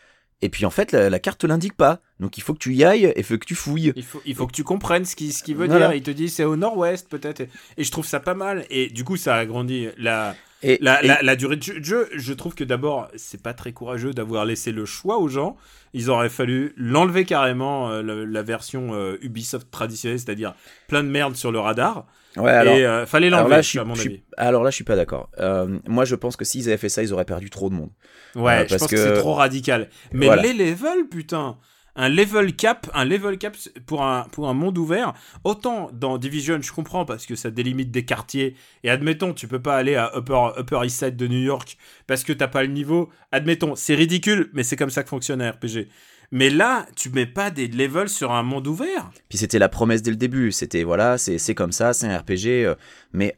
et 0.42 0.48
puis 0.48 0.64
en 0.66 0.70
fait, 0.70 0.92
la, 0.92 1.08
la 1.10 1.18
carte 1.18 1.40
te 1.40 1.46
l'indique 1.46 1.76
pas. 1.76 2.00
Donc 2.20 2.36
il 2.38 2.42
faut 2.42 2.52
que 2.54 2.58
tu 2.58 2.74
y 2.74 2.84
ailles 2.84 3.12
et 3.16 3.22
faut 3.22 3.38
que 3.38 3.46
tu 3.46 3.54
fouilles. 3.54 3.92
Il 3.96 4.02
faut, 4.04 4.20
il 4.26 4.34
faut 4.34 4.46
que 4.46 4.52
tu 4.52 4.64
comprennes 4.64 5.04
ce 5.04 5.16
qu'il 5.16 5.32
ce 5.32 5.42
qu'il 5.42 5.56
veut 5.56 5.66
Voilà. 5.66 5.88
dire. 5.88 5.96
Il 5.96 6.02
te 6.02 6.10
dit 6.10 6.28
c'est 6.28 6.44
au 6.44 6.56
nord-ouest 6.56 7.08
peut-être. 7.08 7.40
Et, 7.40 7.48
et 7.78 7.84
je 7.84 7.90
trouve 7.90 8.06
ça 8.06 8.20
pas 8.20 8.34
mal. 8.34 8.66
Et 8.70 8.88
du 8.88 9.04
coup, 9.04 9.16
ça 9.16 9.36
agrandit 9.36 9.88
la, 9.98 10.36
Et, 10.64 10.78
la, 10.80 11.02
et- 11.04 11.06
la, 11.06 11.22
la 11.22 11.36
durée 11.36 11.56
de 11.56 11.62
jeu-. 11.62 12.08
Je 12.14 12.32
trouve 12.32 12.54
que 12.54 12.64
d'abord, 12.64 13.08
c'est 13.16 13.42
pas 13.42 13.52
très 13.54 13.72
courageux 13.72 14.12
d'avoir 14.12 14.44
laissé 14.44 14.72
le 14.72 14.84
choix 14.86 15.18
aux 15.18 15.28
gens. 15.28 15.56
Ils 15.92 16.10
auraient 16.10 16.28
fallu 16.28 16.72
l'enlever 16.76 17.24
carrément, 17.24 17.90
euh, 17.90 18.02
la, 18.02 18.14
la 18.26 18.42
version 18.42 18.94
euh, 18.94 19.16
Ubisoft 19.22 19.70
traditionnelle, 19.70 20.18
c'est-à-dire 20.18 20.54
plein 20.88 21.04
de 21.04 21.08
merde 21.08 21.36
sur 21.36 21.52
le 21.52 21.60
radar. 21.60 22.06
ouais, 22.36 22.50
alors, 22.50 22.74
et 22.74 22.84
euh, 22.86 23.06
fallait 23.06 23.30
l'enlever, 23.30 23.56
à 23.78 23.84
mon 23.84 23.94
suis- 23.94 24.08
avis. 24.08 24.22
alors 24.36 24.64
là, 24.64 24.70
je 24.70 24.74
suis 24.74 24.84
pas 24.84 24.96
d'accord. 24.96 25.28
Euh, 25.38 25.78
moi, 25.86 26.04
je 26.04 26.14
pense 26.16 26.36
que 26.36 26.44
s'ils 26.44 26.66
avaient 26.68 26.76
fait 26.78 26.88
ça, 26.88 27.02
ils 27.02 27.12
auraient 27.12 27.24
perdu 27.24 27.50
trop 27.50 27.68
de 27.70 27.74
monde. 27.74 27.90
Ouais, 28.34 28.52
euh, 28.52 28.64
je 28.64 28.68
parce 28.70 28.80
pense 28.82 28.90
que, 28.90 28.96
que- 28.96 29.02
c'est 29.02 29.20
trop 29.20 29.34
radical. 29.34 29.88
Mais 30.12 30.26
Voilà. 30.26 30.42
les 30.42 30.52
levels, 30.52 31.06
putain. 31.10 31.58
Un 31.96 32.08
level 32.08 32.56
cap, 32.56 32.90
un 32.92 33.04
level 33.04 33.38
cap 33.38 33.56
pour 33.86 34.02
un, 34.02 34.24
pour 34.32 34.48
un 34.48 34.54
monde 34.54 34.76
ouvert. 34.78 35.14
Autant 35.44 35.90
dans 35.92 36.18
Division, 36.18 36.60
je 36.60 36.72
comprends 36.72 37.04
parce 37.04 37.26
que 37.26 37.36
ça 37.36 37.50
délimite 37.50 37.90
des 37.90 38.04
quartiers. 38.04 38.56
Et 38.82 38.90
admettons, 38.90 39.32
tu 39.32 39.46
peux 39.46 39.62
pas 39.62 39.76
aller 39.76 39.94
à 39.94 40.10
Upper, 40.16 40.50
Upper 40.58 40.80
East 40.84 40.98
Side 40.98 41.16
de 41.16 41.26
New 41.28 41.40
York 41.40 41.76
parce 42.06 42.24
que 42.24 42.32
t'as 42.32 42.48
pas 42.48 42.62
le 42.62 42.68
niveau. 42.68 43.10
Admettons, 43.32 43.76
c'est 43.76 43.94
ridicule, 43.94 44.50
mais 44.54 44.62
c'est 44.64 44.76
comme 44.76 44.90
ça 44.90 45.02
que 45.02 45.08
fonctionne 45.08 45.40
un 45.40 45.52
RPG. 45.52 45.88
Mais 46.32 46.50
là, 46.50 46.86
tu 46.96 47.10
mets 47.10 47.26
pas 47.26 47.50
des 47.50 47.68
levels 47.68 48.08
sur 48.08 48.32
un 48.32 48.42
monde 48.42 48.66
ouvert. 48.66 49.10
Puis 49.28 49.38
c'était 49.38 49.60
la 49.60 49.68
promesse 49.68 50.02
dès 50.02 50.10
le 50.10 50.16
début. 50.16 50.50
C'était 50.50 50.82
voilà, 50.82 51.16
c'est 51.18 51.54
comme 51.54 51.70
ça, 51.72 51.92
c'est 51.92 52.06
un 52.08 52.18
RPG. 52.18 52.64
euh, 52.64 52.74
mais 53.12 53.36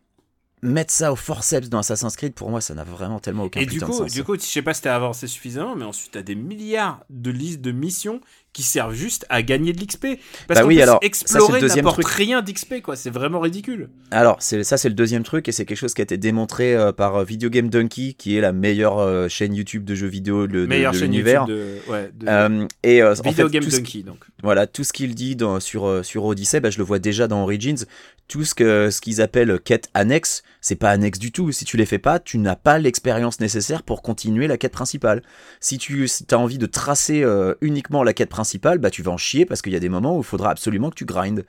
mettre 0.62 0.92
ça 0.92 1.12
au 1.12 1.16
forceps 1.16 1.68
dans 1.68 1.78
Assassin's 1.78 2.16
Creed, 2.16 2.34
pour 2.34 2.50
moi, 2.50 2.60
ça 2.60 2.74
n'a 2.74 2.84
vraiment 2.84 3.18
tellement 3.20 3.44
aucun 3.44 3.60
et 3.60 3.66
du 3.66 3.74
putain 3.74 3.86
coup, 3.86 3.92
de 3.92 3.96
sens. 4.08 4.12
du 4.12 4.24
coup, 4.24 4.34
je 4.36 4.40
sais 4.40 4.62
pas 4.62 4.74
si 4.74 4.82
t'as 4.82 4.96
avancé 4.96 5.26
suffisamment, 5.26 5.76
mais 5.76 5.84
ensuite 5.84 6.12
t'as 6.12 6.22
des 6.22 6.34
milliards 6.34 7.04
de 7.10 7.30
listes 7.30 7.60
de 7.60 7.72
missions 7.72 8.20
qui 8.54 8.62
servent 8.62 8.94
juste 8.94 9.26
à 9.28 9.42
gagner 9.42 9.74
de 9.74 9.80
l'XP. 9.82 10.06
Parce 10.48 10.60
Bah 10.60 10.62
qu'en 10.62 10.68
oui, 10.68 10.80
alors, 10.80 10.98
le 11.02 11.06
explorer 11.06 11.60
n'apporte 11.60 12.02
rien 12.06 12.40
d'XP, 12.40 12.80
quoi. 12.80 12.96
C'est 12.96 13.10
vraiment 13.10 13.38
ridicule. 13.38 13.90
Alors, 14.10 14.36
c'est 14.40 14.64
ça, 14.64 14.78
c'est 14.78 14.88
le 14.88 14.94
deuxième 14.94 15.24
truc, 15.24 15.46
et 15.46 15.52
c'est 15.52 15.66
quelque 15.66 15.76
chose 15.76 15.92
qui 15.92 16.00
a 16.00 16.04
été 16.04 16.16
démontré 16.16 16.74
euh, 16.74 16.90
par 16.90 17.16
euh, 17.16 17.24
Video 17.24 17.50
Game 17.50 17.68
Donkey, 17.68 18.14
qui 18.16 18.34
est 18.34 18.40
la 18.40 18.52
meilleure 18.52 18.98
euh, 18.98 19.28
chaîne 19.28 19.54
YouTube 19.54 19.84
de 19.84 19.94
jeux 19.94 20.06
vidéo 20.06 20.46
de, 20.46 20.60
de- 20.60 20.66
de 20.66 20.98
l'univers. 21.00 21.44
De, 21.44 21.76
ouais, 21.88 22.10
de 22.14 22.26
Euh, 22.26 22.66
et 22.82 23.02
euh, 23.02 23.10
en 23.12 23.28
Video 23.28 23.46
fait, 23.46 23.52
Game 23.52 23.62
tout 23.64 23.70
ce 23.70 23.76
Donkey, 23.76 24.02
donc. 24.02 24.24
Voilà, 24.42 24.66
tout 24.66 24.84
ce 24.84 24.94
qu'il 24.94 25.14
dit 25.14 25.36
dans, 25.36 25.60
sur, 25.60 26.02
sur 26.02 26.24
Odyssey, 26.24 26.60
bah, 26.60 26.70
je 26.70 26.78
le 26.78 26.84
vois 26.84 26.98
déjà 26.98 27.28
dans 27.28 27.42
Origins. 27.42 27.84
Tout 28.28 28.44
ce 28.44 28.54
que 28.56 28.90
ce 28.90 29.00
qu'ils 29.00 29.20
appellent 29.22 29.60
quête 29.60 29.88
annexe, 29.94 30.42
c'est 30.60 30.74
pas 30.74 30.90
annexe 30.90 31.20
du 31.20 31.30
tout. 31.30 31.52
Si 31.52 31.64
tu 31.64 31.76
les 31.76 31.86
fais 31.86 31.98
pas, 32.00 32.18
tu 32.18 32.38
n'as 32.38 32.56
pas 32.56 32.78
l'expérience 32.78 33.38
nécessaire 33.38 33.84
pour 33.84 34.02
continuer 34.02 34.48
la 34.48 34.56
quête 34.58 34.72
principale. 34.72 35.22
Si 35.60 35.78
tu 35.78 36.06
as 36.32 36.38
envie 36.38 36.58
de 36.58 36.66
tracer 36.66 37.22
euh, 37.22 37.54
uniquement 37.60 38.02
la 38.02 38.12
quête 38.12 38.28
principale, 38.30 38.78
bah 38.78 38.90
tu 38.90 39.02
vas 39.02 39.12
en 39.12 39.16
chier 39.16 39.46
parce 39.46 39.62
qu'il 39.62 39.72
y 39.72 39.76
a 39.76 39.80
des 39.80 39.88
moments 39.88 40.16
où 40.16 40.20
il 40.20 40.24
faudra 40.26 40.50
absolument 40.50 40.90
que 40.90 40.96
tu 40.96 41.04
grindes. 41.04 41.46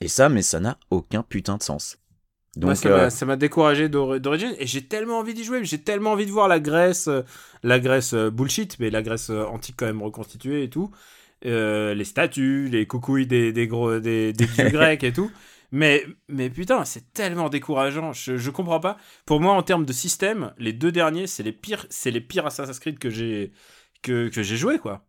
Et 0.00 0.08
ça, 0.08 0.28
mais 0.28 0.42
ça 0.42 0.60
n'a 0.60 0.78
aucun 0.90 1.22
putain 1.22 1.56
de 1.56 1.62
sens. 1.62 1.96
Donc, 2.56 2.76
ça 2.76 2.88
euh, 2.88 2.96
m'a- 3.04 3.10
ça 3.10 3.24
m'a 3.24 3.36
découragé 3.36 3.88
d'or- 3.88 4.20
d'origine 4.20 4.54
et 4.58 4.66
j'ai 4.66 4.82
tellement 4.82 5.18
envie 5.18 5.32
d'y 5.34 5.44
jouer, 5.44 5.64
j'ai 5.64 5.78
tellement 5.78 6.12
envie 6.12 6.26
de 6.26 6.30
voir 6.30 6.48
la 6.48 6.60
Grèce, 6.60 7.08
euh, 7.08 7.22
la 7.62 7.78
Grèce 7.78 8.14
bullshit, 8.14 8.78
mais 8.80 8.90
la 8.90 9.02
Grèce 9.02 9.30
antique 9.30 9.76
quand 9.78 9.86
même 9.86 10.02
reconstituée 10.02 10.62
et 10.64 10.70
tout, 10.70 10.90
Euh, 11.46 11.94
les 11.94 12.04
statues, 12.04 12.68
les 12.68 12.84
coucouilles 12.86 13.28
des, 13.28 13.52
des 13.52 13.68
gros 13.68 14.00
des, 14.00 14.32
des 14.32 14.46
dieux 14.46 14.70
grecs 14.70 15.04
et 15.04 15.12
tout. 15.12 15.30
Mais, 15.70 16.04
mais 16.28 16.48
putain, 16.50 16.84
c'est 16.84 17.12
tellement 17.12 17.48
décourageant. 17.50 18.12
Je, 18.12 18.36
je 18.38 18.50
comprends 18.50 18.80
pas. 18.80 18.96
Pour 19.26 19.40
moi, 19.40 19.52
en 19.52 19.62
termes 19.62 19.84
de 19.84 19.92
système, 19.92 20.52
les 20.58 20.72
deux 20.72 20.92
derniers, 20.92 21.26
c'est 21.26 21.42
les 21.42 21.52
pires, 21.52 21.86
c'est 21.90 22.10
les 22.10 22.20
pires 22.22 22.46
Assassin's 22.46 22.78
Creed 22.78 22.98
que 22.98 23.10
j'ai 23.10 23.52
que, 24.02 24.28
que 24.28 24.42
j'ai 24.42 24.56
joué 24.56 24.78
quoi. 24.78 25.04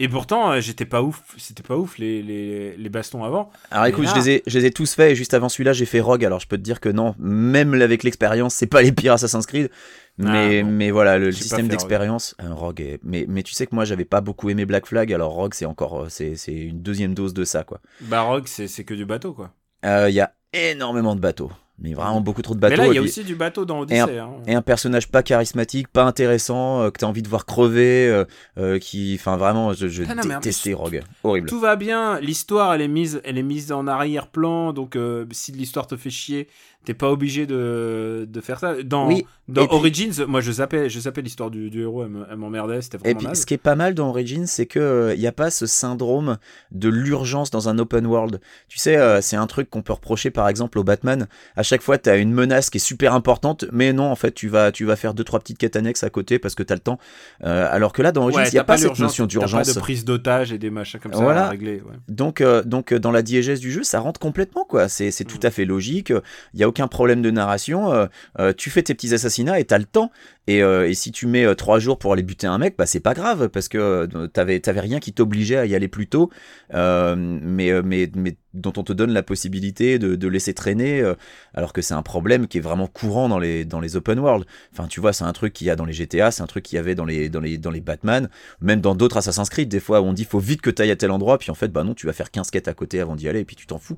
Et 0.00 0.08
pourtant, 0.08 0.50
euh, 0.50 0.60
j'étais 0.60 0.84
pas 0.86 1.02
ouf. 1.02 1.22
C'était 1.38 1.62
pas 1.62 1.76
ouf 1.76 1.98
les, 1.98 2.20
les, 2.22 2.76
les 2.76 2.88
bastons 2.88 3.22
avant. 3.24 3.50
Alors 3.70 3.86
écoute, 3.86 4.04
là- 4.06 4.12
je 4.14 4.18
les, 4.20 4.30
ai, 4.30 4.42
je 4.46 4.58
les 4.58 4.66
ai 4.66 4.70
tous 4.72 4.92
faits 4.94 5.12
et 5.12 5.14
juste 5.14 5.34
avant 5.34 5.48
celui-là, 5.48 5.72
j'ai 5.72 5.86
fait 5.86 6.00
Rogue. 6.00 6.24
Alors 6.24 6.40
je 6.40 6.48
peux 6.48 6.56
te 6.58 6.62
dire 6.62 6.80
que 6.80 6.88
non, 6.88 7.14
même 7.18 7.74
avec 7.80 8.02
l'expérience, 8.02 8.54
c'est 8.54 8.66
pas 8.66 8.82
les 8.82 8.90
pires 8.92 9.12
Assassin's 9.14 9.46
Creed. 9.46 9.70
Mais, 10.18 10.60
Ah, 10.60 10.62
bon. 10.64 10.70
mais 10.70 10.90
voilà, 10.90 11.18
le 11.18 11.30
système 11.32 11.62
Rogue. 11.62 11.70
d'expérience, 11.70 12.34
un 12.40 12.54
Rogue. 12.54 12.80
est- 12.80 13.00
Mais, 13.04 13.24
mais 13.28 13.42
tu 13.44 13.52
sais 13.54 13.66
que 13.66 13.74
moi, 13.74 13.84
j'avais 13.84 14.04
pas 14.04 14.20
beaucoup 14.20 14.50
aimé 14.50 14.64
Black 14.66 14.86
Flag. 14.86 15.12
Alors 15.12 15.32
Rogue, 15.32 15.54
c'est 15.54 15.64
encore, 15.64 16.02
euh, 16.02 16.06
c'est, 16.08 16.36
c'est 16.36 16.54
une 16.54 16.82
deuxième 16.82 17.14
dose 17.14 17.32
de 17.34 17.44
ça, 17.44 17.62
quoi. 17.64 17.80
Baroque, 18.00 18.48
c'est 18.48 18.66
c'est 18.68 18.84
que 18.84 18.94
du 18.94 19.04
bateau 19.06 19.32
quoi. 19.32 19.52
Euh, 19.84 20.08
Il 20.10 20.14
y 20.14 20.20
a 20.20 20.32
énormément 20.52 21.14
de 21.16 21.20
bateaux, 21.20 21.50
mais 21.78 21.94
vraiment 21.94 22.20
beaucoup 22.20 22.42
trop 22.42 22.54
de 22.54 22.60
bateaux. 22.60 22.76
mais 22.76 22.86
là, 22.86 22.86
il 22.92 22.94
y 22.94 22.98
a 22.98 23.00
puis- 23.02 23.10
aussi 23.10 23.24
du 23.24 23.34
bateau 23.34 23.64
dans 23.64 23.80
Odyssey. 23.80 24.18
hein. 24.18 24.30
et 24.46 24.54
un 24.54 24.62
personnage 24.62 25.08
pas 25.08 25.22
charismatique, 25.24 25.88
pas 25.88 26.04
intéressant, 26.04 26.82
euh, 26.82 26.90
que 26.90 26.98
t'as 26.98 27.06
envie 27.06 27.22
de 27.22 27.28
voir 27.28 27.44
crever, 27.44 28.06
euh, 28.08 28.24
euh, 28.58 28.78
qui, 28.78 29.16
enfin 29.18 29.36
vraiment, 29.36 29.72
je, 29.72 29.88
je 29.88 30.04
Ah 30.08 30.14
détestais 30.14 30.72
Rogue, 30.74 31.02
horrible. 31.24 31.48
Tout 31.48 31.58
va 31.60 31.74
bien, 31.76 32.20
l'histoire 32.20 32.72
elle 32.74 32.82
est 32.82 32.88
mise, 32.88 33.20
elle 33.24 33.36
est 33.36 33.42
mise 33.42 33.72
en 33.72 33.86
arrière-plan, 33.88 34.72
donc 34.72 34.94
euh, 34.96 35.26
si 35.32 35.50
l'histoire 35.52 35.86
te 35.88 35.96
fait 35.96 36.10
chier, 36.10 36.48
t'es 36.84 36.94
pas 36.94 37.10
obligé 37.10 37.46
de, 37.46 38.26
de 38.28 38.40
faire 38.40 38.58
ça. 38.58 38.74
Dans, 38.82 39.08
Oui, 39.08 39.24
dans 39.48 39.62
et 39.64 39.66
puis- 39.68 39.76
Origins, 39.76 40.24
moi 40.26 40.40
je 40.40 40.52
zappais, 40.52 40.88
je 40.88 41.00
zappais 41.00 41.22
l'histoire 41.22 41.50
du, 41.50 41.70
du 41.70 41.82
héros, 41.82 42.04
elle 42.04 42.10
me- 42.10 42.26
elle 42.30 42.36
m'emmerdait, 42.36 42.82
c'était 42.82 42.96
Et 42.98 43.00
vraiment 43.00 43.18
puis, 43.18 43.26
naze. 43.28 43.40
ce 43.40 43.46
qui 43.46 43.54
est 43.54 43.58
pas 43.58 43.74
mal 43.74 43.94
dans 43.94 44.08
Origins, 44.08 44.46
c'est 44.46 44.66
que 44.66 45.12
il 45.14 45.20
n'y 45.20 45.26
a 45.26 45.32
pas 45.32 45.50
ce 45.50 45.66
syndrome 45.66 46.36
de 46.70 46.88
l'urgence 46.88 47.50
dans 47.50 47.68
un 47.68 47.78
open 47.78 48.06
world. 48.06 48.40
Tu 48.68 48.78
sais, 48.78 48.96
euh, 48.96 49.20
c'est 49.20 49.36
un 49.36 49.46
truc 49.46 49.70
qu'on 49.70 49.82
peut 49.82 49.92
reprocher 49.92 50.30
par 50.30 50.48
exemple 50.48 50.78
au 50.78 50.84
Batman. 50.84 51.26
À 51.56 51.62
chaque 51.62 51.82
fois, 51.82 51.98
tu 51.98 52.08
as 52.10 52.16
une 52.16 52.32
menace 52.32 52.70
qui 52.70 52.78
est 52.78 52.80
super 52.80 53.14
importante, 53.14 53.64
mais 53.72 53.92
non, 53.92 54.04
en 54.10 54.16
fait, 54.16 54.32
tu 54.32 54.48
vas, 54.48 54.72
tu 54.72 54.84
vas 54.84 54.96
faire 54.96 55.14
deux 55.14 55.24
trois 55.24 55.40
petites 55.40 55.58
quêtes 55.58 55.76
annexes 55.76 56.04
à 56.04 56.10
côté 56.10 56.38
parce 56.38 56.54
que 56.54 56.62
tu 56.62 56.72
as 56.72 56.76
le 56.76 56.80
temps. 56.80 56.98
Euh, 57.44 57.66
alors 57.70 57.92
que 57.92 58.02
là, 58.02 58.12
dans 58.12 58.22
Origins, 58.22 58.40
il 58.40 58.44
Ouais, 58.44 58.50
n'y 58.52 58.58
a 58.58 58.62
t'as 58.62 58.64
pas, 58.64 58.76
cette 58.78 58.98
notion 58.98 59.24
t'as 59.24 59.28
d'urgence. 59.38 59.66
pas 59.68 59.74
de 59.74 59.78
prise 59.80 60.04
d'otage 60.04 60.52
et 60.52 60.58
des 60.58 60.70
machins 60.70 61.00
comme 61.00 61.12
ça 61.12 61.20
Voilà. 61.22 61.46
à 61.46 61.48
régler. 61.50 61.76
ouais. 61.76 61.94
Donc, 62.08 62.40
euh, 62.40 62.62
donc 62.62 62.92
euh, 62.92 62.98
dans 62.98 63.10
la 63.10 63.22
diégèse 63.22 63.60
du 63.60 63.70
jeu, 63.72 63.82
ça 63.82 64.00
rentre 64.00 64.20
complètement 64.20 64.64
quoi. 64.64 64.88
C'est 64.88 65.10
c'est 65.10 65.24
tout 65.24 65.38
Mm. 65.42 65.46
à 65.46 65.50
fait 65.50 65.64
logique. 65.64 66.12
Il 66.54 66.60
y 66.60 66.64
a 66.64 66.68
aucun 66.74 66.88
problème 66.88 67.22
de 67.22 67.30
narration. 67.30 67.92
euh, 67.92 68.06
euh, 68.40 68.52
tu 68.52 68.68
fais 68.68 68.82
tes 68.82 68.94
petits 68.94 69.14
assassinats 69.14 69.60
et 69.60 69.64
t'as 69.64 69.78
le 69.78 69.84
temps. 69.84 70.10
Et, 70.46 70.62
euh, 70.62 70.88
et 70.88 70.94
si 70.94 71.10
tu 71.10 71.26
mets 71.26 71.44
euh, 71.44 71.54
trois 71.54 71.78
jours 71.78 71.98
pour 71.98 72.12
aller 72.12 72.22
buter 72.22 72.46
un 72.46 72.58
mec, 72.58 72.76
bah 72.76 72.84
c'est 72.86 73.00
pas 73.00 73.14
grave 73.14 73.48
parce 73.48 73.68
que 73.68 73.78
euh, 73.78 74.26
t'avais 74.28 74.60
t'avais 74.60 74.80
rien 74.80 75.00
qui 75.00 75.12
t'obligeait 75.12 75.56
à 75.56 75.66
y 75.66 75.74
aller 75.74 75.88
plus 75.88 76.06
tôt. 76.06 76.30
Euh, 76.74 77.16
mais 77.16 77.70
euh, 77.70 77.82
mais 77.84 78.10
mais 78.14 78.36
dont 78.52 78.72
on 78.76 78.82
te 78.82 78.92
donne 78.92 79.12
la 79.12 79.22
possibilité 79.22 79.98
de, 79.98 80.14
de 80.16 80.28
laisser 80.28 80.54
traîner, 80.54 81.00
euh, 81.00 81.14
alors 81.54 81.72
que 81.72 81.82
c'est 81.82 81.94
un 81.94 82.02
problème 82.02 82.46
qui 82.46 82.58
est 82.58 82.60
vraiment 82.60 82.86
courant 82.86 83.28
dans 83.28 83.38
les 83.38 83.64
dans 83.64 83.80
les 83.80 83.96
open 83.96 84.18
world. 84.18 84.44
Enfin, 84.72 84.86
tu 84.86 85.00
vois, 85.00 85.12
c'est 85.12 85.24
un 85.24 85.32
truc 85.32 85.52
qu'il 85.54 85.66
y 85.66 85.70
a 85.70 85.76
dans 85.76 85.86
les 85.86 85.92
GTA, 85.94 86.30
c'est 86.30 86.42
un 86.42 86.46
truc 86.46 86.64
qu'il 86.64 86.76
y 86.76 86.78
avait 86.78 86.94
dans 86.94 87.04
les 87.04 87.28
dans 87.30 87.40
les 87.40 87.58
dans 87.58 87.70
les 87.70 87.80
Batman, 87.80 88.28
même 88.60 88.80
dans 88.80 88.94
d'autres 88.94 89.16
Assassin's 89.16 89.48
Creed. 89.48 89.68
Des 89.68 89.80
fois, 89.80 90.02
on 90.02 90.12
dit 90.12 90.24
faut 90.24 90.38
vite 90.38 90.60
que 90.60 90.70
t'ailles 90.70 90.90
à 90.90 90.96
tel 90.96 91.10
endroit, 91.10 91.38
puis 91.38 91.50
en 91.50 91.54
fait, 91.54 91.68
bah 91.68 91.84
non, 91.84 91.94
tu 91.94 92.06
vas 92.06 92.12
faire 92.12 92.30
15 92.30 92.50
quêtes 92.50 92.68
à 92.68 92.74
côté 92.74 93.00
avant 93.00 93.16
d'y 93.16 93.28
aller, 93.28 93.40
et 93.40 93.44
puis 93.44 93.56
tu 93.56 93.66
t'en 93.66 93.78
fous. 93.78 93.96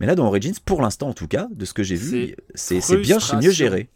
Mais 0.00 0.06
là, 0.06 0.14
dans 0.14 0.26
Origins, 0.26 0.54
pour 0.64 0.82
l'instant, 0.82 1.08
en 1.08 1.14
tout 1.14 1.28
cas, 1.28 1.48
de 1.54 1.64
ce 1.64 1.72
que 1.72 1.82
j'ai 1.82 1.96
vu, 1.96 2.34
c'est 2.54 2.80
c'est 2.80 2.96
bien, 2.96 3.18
mieux 3.40 3.50
géré. 3.50 3.88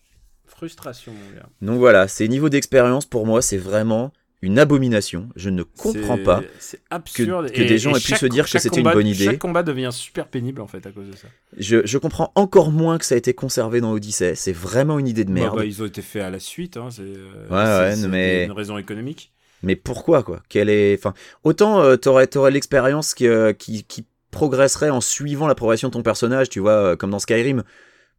Frustration, 0.60 1.12
mon 1.12 1.36
gars. 1.40 1.46
Donc 1.62 1.78
voilà, 1.78 2.06
c'est 2.06 2.28
niveau 2.28 2.50
d'expérience 2.50 3.06
pour 3.06 3.24
moi, 3.26 3.40
c'est 3.40 3.56
vraiment 3.56 4.12
une 4.42 4.58
abomination. 4.58 5.30
Je 5.36 5.48
ne 5.48 5.62
comprends 5.62 6.18
pas. 6.18 6.42
Absurde. 6.90 7.50
que 7.50 7.62
des 7.62 7.78
gens 7.78 7.92
aient 7.94 8.00
pu 8.00 8.14
se 8.14 8.26
dire 8.26 8.44
que 8.44 8.58
c'était 8.58 8.80
une 8.80 8.90
bonne 8.92 9.06
idée. 9.06 9.24
Chaque 9.24 9.38
combat 9.38 9.62
devient 9.62 9.88
super 9.90 10.26
pénible 10.28 10.60
en 10.60 10.66
fait 10.66 10.84
à 10.86 10.92
cause 10.92 11.08
de 11.08 11.16
ça. 11.16 11.28
Je, 11.56 11.78
je 11.86 11.96
comprends 11.96 12.30
encore 12.34 12.72
moins 12.72 12.98
que 12.98 13.06
ça 13.06 13.14
a 13.14 13.18
été 13.18 13.32
conservé 13.32 13.80
dans 13.80 13.92
Odyssey. 13.92 14.34
C'est 14.34 14.52
vraiment 14.52 14.98
une 14.98 15.08
idée 15.08 15.24
de 15.24 15.32
Bah, 15.32 15.40
merde. 15.40 15.56
bah, 15.56 15.64
ils 15.64 15.82
ont 15.82 15.86
été 15.86 16.02
faits 16.02 16.22
à 16.22 16.28
la 16.30 16.40
suite. 16.40 16.76
Hein, 16.76 16.88
c'est 16.90 17.02
euh, 17.02 17.48
Ouais, 17.50 17.94
c'est- 17.96 18.02
ouais, 18.02 18.08
mais- 18.08 18.44
une 18.44 18.52
raison 18.52 18.76
économique. 18.76 19.32
Mais 19.62 19.76
pourquoi 19.76 20.22
quoi? 20.22 20.42
Quelle 20.50 20.68
est 20.68 20.94
enfin 20.98 21.14
autant 21.44 21.80
euh, 21.82 21.96
t'aurais 21.96 22.26
t'aurais 22.26 22.50
l'expérience 22.50 23.14
qui, 23.14 23.26
euh, 23.26 23.54
qui 23.54 23.84
qui 23.84 24.04
progresserait 24.30 24.90
en 24.90 25.00
suivant 25.00 25.46
la 25.48 25.54
progression 25.54 25.88
de 25.88 25.92
ton 25.94 26.02
personnage, 26.02 26.50
tu 26.50 26.60
vois, 26.60 26.72
euh, 26.72 26.96
comme 26.96 27.10
dans 27.10 27.18
Skyrim. 27.18 27.62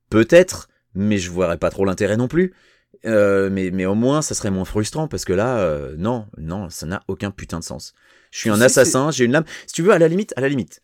Peut-être, 0.10 0.68
mais 0.96 1.18
je 1.18 1.32
verrais 1.32 1.58
pas 1.58 1.70
trop 1.70 1.86
l'intérêt 1.86 2.18
non 2.18 2.28
plus. 2.28 2.54
Euh, 3.06 3.50
mais 3.52 3.72
mais 3.72 3.86
au 3.86 3.96
moins 3.96 4.22
ça 4.22 4.36
serait 4.36 4.52
moins 4.52 4.66
frustrant 4.66 5.08
parce 5.08 5.26
que 5.26 5.34
là 5.34 5.58
euh, 5.60 5.96
non 5.98 6.28
non 6.38 6.70
ça 6.70 6.86
n'a 6.86 7.02
aucun 7.08 7.32
putain 7.32 7.60
de 7.60 7.64
sens. 7.64 7.94
Je 8.32 8.40
suis 8.40 8.50
Tu 8.50 8.54
un 8.54 8.58
sais, 8.58 8.64
assassin, 8.66 9.12
j'ai 9.12 9.26
une 9.26 9.32
lame. 9.32 9.46
Si 9.66 9.74
tu 9.74 9.82
veux 9.82 9.92
à 9.92 9.98
la 10.00 10.08
limite 10.08 10.34
à 10.38 10.42
la 10.42 10.50
limite, 10.50 10.82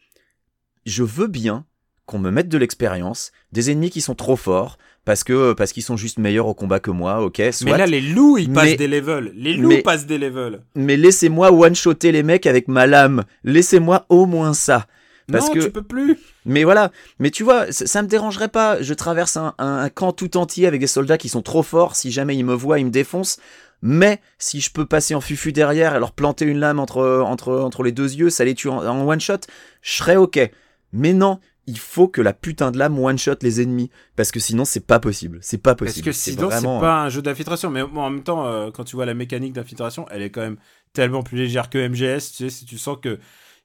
je 0.85 1.03
veux 1.03 1.27
bien 1.27 1.65
qu'on 2.05 2.19
me 2.19 2.31
mette 2.31 2.47
de 2.47 2.57
l'expérience, 2.57 3.31
des 3.51 3.69
ennemis 3.69 3.89
qui 3.89 3.99
sont 4.01 4.15
trop 4.15 4.37
forts 4.37 4.77
parce 5.03 5.23
que 5.25 5.53
parce 5.53 5.73
qu'ils 5.73 5.83
sont 5.83 5.97
juste 5.97 6.17
meilleurs 6.19 6.47
au 6.47 6.53
combat 6.53 6.79
que 6.79 6.91
moi, 6.91 7.21
ok. 7.21 7.41
Soit. 7.51 7.65
Mais 7.71 7.77
là, 7.77 7.85
les 7.85 8.01
loups, 8.01 8.37
ils 8.37 8.51
passent 8.51 8.77
des 8.77 8.87
levels. 8.87 9.31
Les 9.35 9.53
loups 9.53 9.69
mais- 9.69 9.81
passent 9.81 10.05
des 10.05 10.17
levels. 10.17 10.61
mais 10.75 10.95
laissez-moi 10.97 11.51
one-shotter 11.51 12.11
les 12.13 12.23
mecs 12.23 12.45
avec 12.45 12.67
ma 12.69 12.87
lame. 12.87 13.23
Laissez-moi 13.43 14.05
au 14.09 14.25
moins 14.25 14.53
ça. 14.53 14.87
Parce 15.31 15.47
non, 15.47 15.53
que- 15.55 15.59
tu 15.59 15.71
peux 15.71 15.83
plus. 15.83 16.17
Mais 16.45 16.63
voilà, 16.63 16.91
mais 17.19 17.31
tu 17.31 17.43
vois, 17.43 17.71
ça, 17.71 17.85
ça 17.85 18.01
me 18.01 18.07
dérangerait 18.07 18.47
pas. 18.47 18.81
Je 18.81 18.93
traverse 18.93 19.35
un, 19.37 19.53
un- 19.57 19.77
un 19.79 19.89
camp 19.89 20.11
tout 20.13 20.37
entier 20.37 20.67
avec 20.67 20.79
des 20.79 20.87
soldats 20.87 21.17
qui 21.17 21.27
sont 21.29 21.41
trop 21.41 21.63
forts. 21.63 21.95
Si 21.95 22.11
jamais 22.11 22.35
ils 22.37 22.45
me 22.45 22.53
voient, 22.53 22.79
ils 22.79 22.85
me 22.85 22.91
défoncent. 22.91 23.37
Mais 23.81 24.21
si 24.39 24.59
je 24.61 24.71
peux 24.71 24.85
passer 24.85 25.13
en 25.15 25.21
fufu 25.21 25.51
derrière 25.51 25.95
et 25.95 25.99
leur 25.99 26.11
planter 26.13 26.45
une 26.45 26.59
lame 26.59 26.79
entre, 26.79 27.21
entre, 27.25 27.53
entre 27.59 27.83
les 27.83 27.91
deux 27.91 28.13
yeux, 28.13 28.29
ça 28.29 28.43
les 28.45 28.55
tue 28.55 28.69
en, 28.69 28.77
en 28.77 29.07
one 29.07 29.19
shot, 29.19 29.37
je 29.81 29.91
serais 29.97 30.15
ok. 30.15 30.39
Mais 30.93 31.13
non, 31.13 31.39
il 31.67 31.77
faut 31.77 32.07
que 32.07 32.21
la 32.21 32.33
putain 32.33 32.71
de 32.71 32.79
lame 32.79 32.97
one 32.97 33.17
shot 33.19 33.35
les 33.41 33.61
ennemis. 33.61 33.91
Parce 34.15 34.31
que 34.31 34.39
sinon, 34.39 34.63
c'est 34.65 34.79
pas 34.87 34.99
possible. 34.99 35.39
C'est 35.41 35.57
pas 35.59 35.75
Parce 35.75 35.91
possible. 35.91 36.05
que 36.05 36.11
C'est 36.13 36.31
sinon, 36.31 36.49
c'est 36.49 36.55
vraiment- 36.55 36.79
pas 36.79 37.01
un 37.01 37.09
jeu 37.09 37.21
d'infiltration. 37.21 37.69
Mais 37.69 37.83
bon, 37.83 38.01
en 38.01 38.09
même 38.09 38.23
temps, 38.23 38.47
euh, 38.47 38.71
quand 38.71 38.85
tu 38.85 38.95
vois 38.95 39.05
la 39.05 39.13
mécanique 39.13 39.53
d'infiltration, 39.53 40.05
elle 40.09 40.21
est 40.23 40.29
quand 40.31 40.41
même 40.41 40.57
tellement 40.93 41.21
plus 41.21 41.37
légère 41.37 41.69
que 41.69 41.77
MGS. 41.77 42.31
Tu 42.31 42.45
sais, 42.45 42.49
si 42.49 42.65
tu 42.65 42.77
sens 42.79 42.97
que 43.01 43.19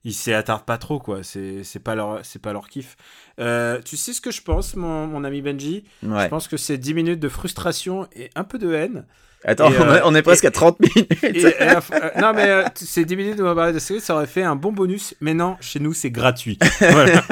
ils 0.05 0.13
s'y 0.15 0.33
attardent 0.33 0.65
pas 0.65 0.79
trop, 0.79 0.99
quoi. 0.99 1.23
C'est 1.23 1.63
c'est 1.65 1.79
pas 1.81 1.95
leur 1.95 2.21
c'est 2.25 2.41
pas 2.43 2.53
leur 2.53 2.69
kiff. 2.69 2.97
Euh, 3.41 3.81
tu 3.85 3.97
sais 3.97 4.13
ce 4.13 4.21
que 4.21 4.31
je 4.31 4.43
pense, 4.43 4.75
mon, 4.77 5.07
mon 5.07 5.25
ami 5.25 5.43
Benji? 5.43 5.85
Ouais. 6.03 6.25
Je 6.25 6.29
pense 6.29 6.49
que 6.49 6.57
c'est 6.57 6.79
10 6.79 6.95
minutes 6.95 7.21
de 7.21 7.29
frustration 7.29 8.09
et 8.17 8.31
un 8.35 8.45
peu 8.45 8.59
de 8.59 8.73
haine. 8.73 9.05
Attends, 9.45 9.73
Et, 9.73 9.77
on, 9.77 9.83
euh, 9.83 9.97
est- 9.97 10.03
on 10.05 10.15
est 10.15 10.23
presque 10.23 10.45
et- 10.45 10.47
à 10.47 10.51
30 10.53 10.79
minutes. 10.79 11.25
Et, 11.25 11.45
euh, 11.63 11.81
non, 12.21 12.33
mais 12.33 12.49
euh, 12.49 12.63
t- 12.73 12.85
ces 12.85 13.05
10 13.05 13.17
minutes 13.17 13.41
on 13.41 13.43
va 13.45 13.57
parler 13.57 13.73
de 13.73 13.81
série, 13.81 14.01
ça 14.01 14.15
aurait 14.15 14.29
fait 14.29 14.45
un 14.45 14.55
bon 14.55 14.71
bonus. 14.73 15.17
Mais 15.21 15.35
non, 15.35 15.57
chez 15.61 15.81
nous, 15.81 15.93
c'est 15.95 16.13
gratuit. 16.13 16.59
Voilà. 16.81 17.23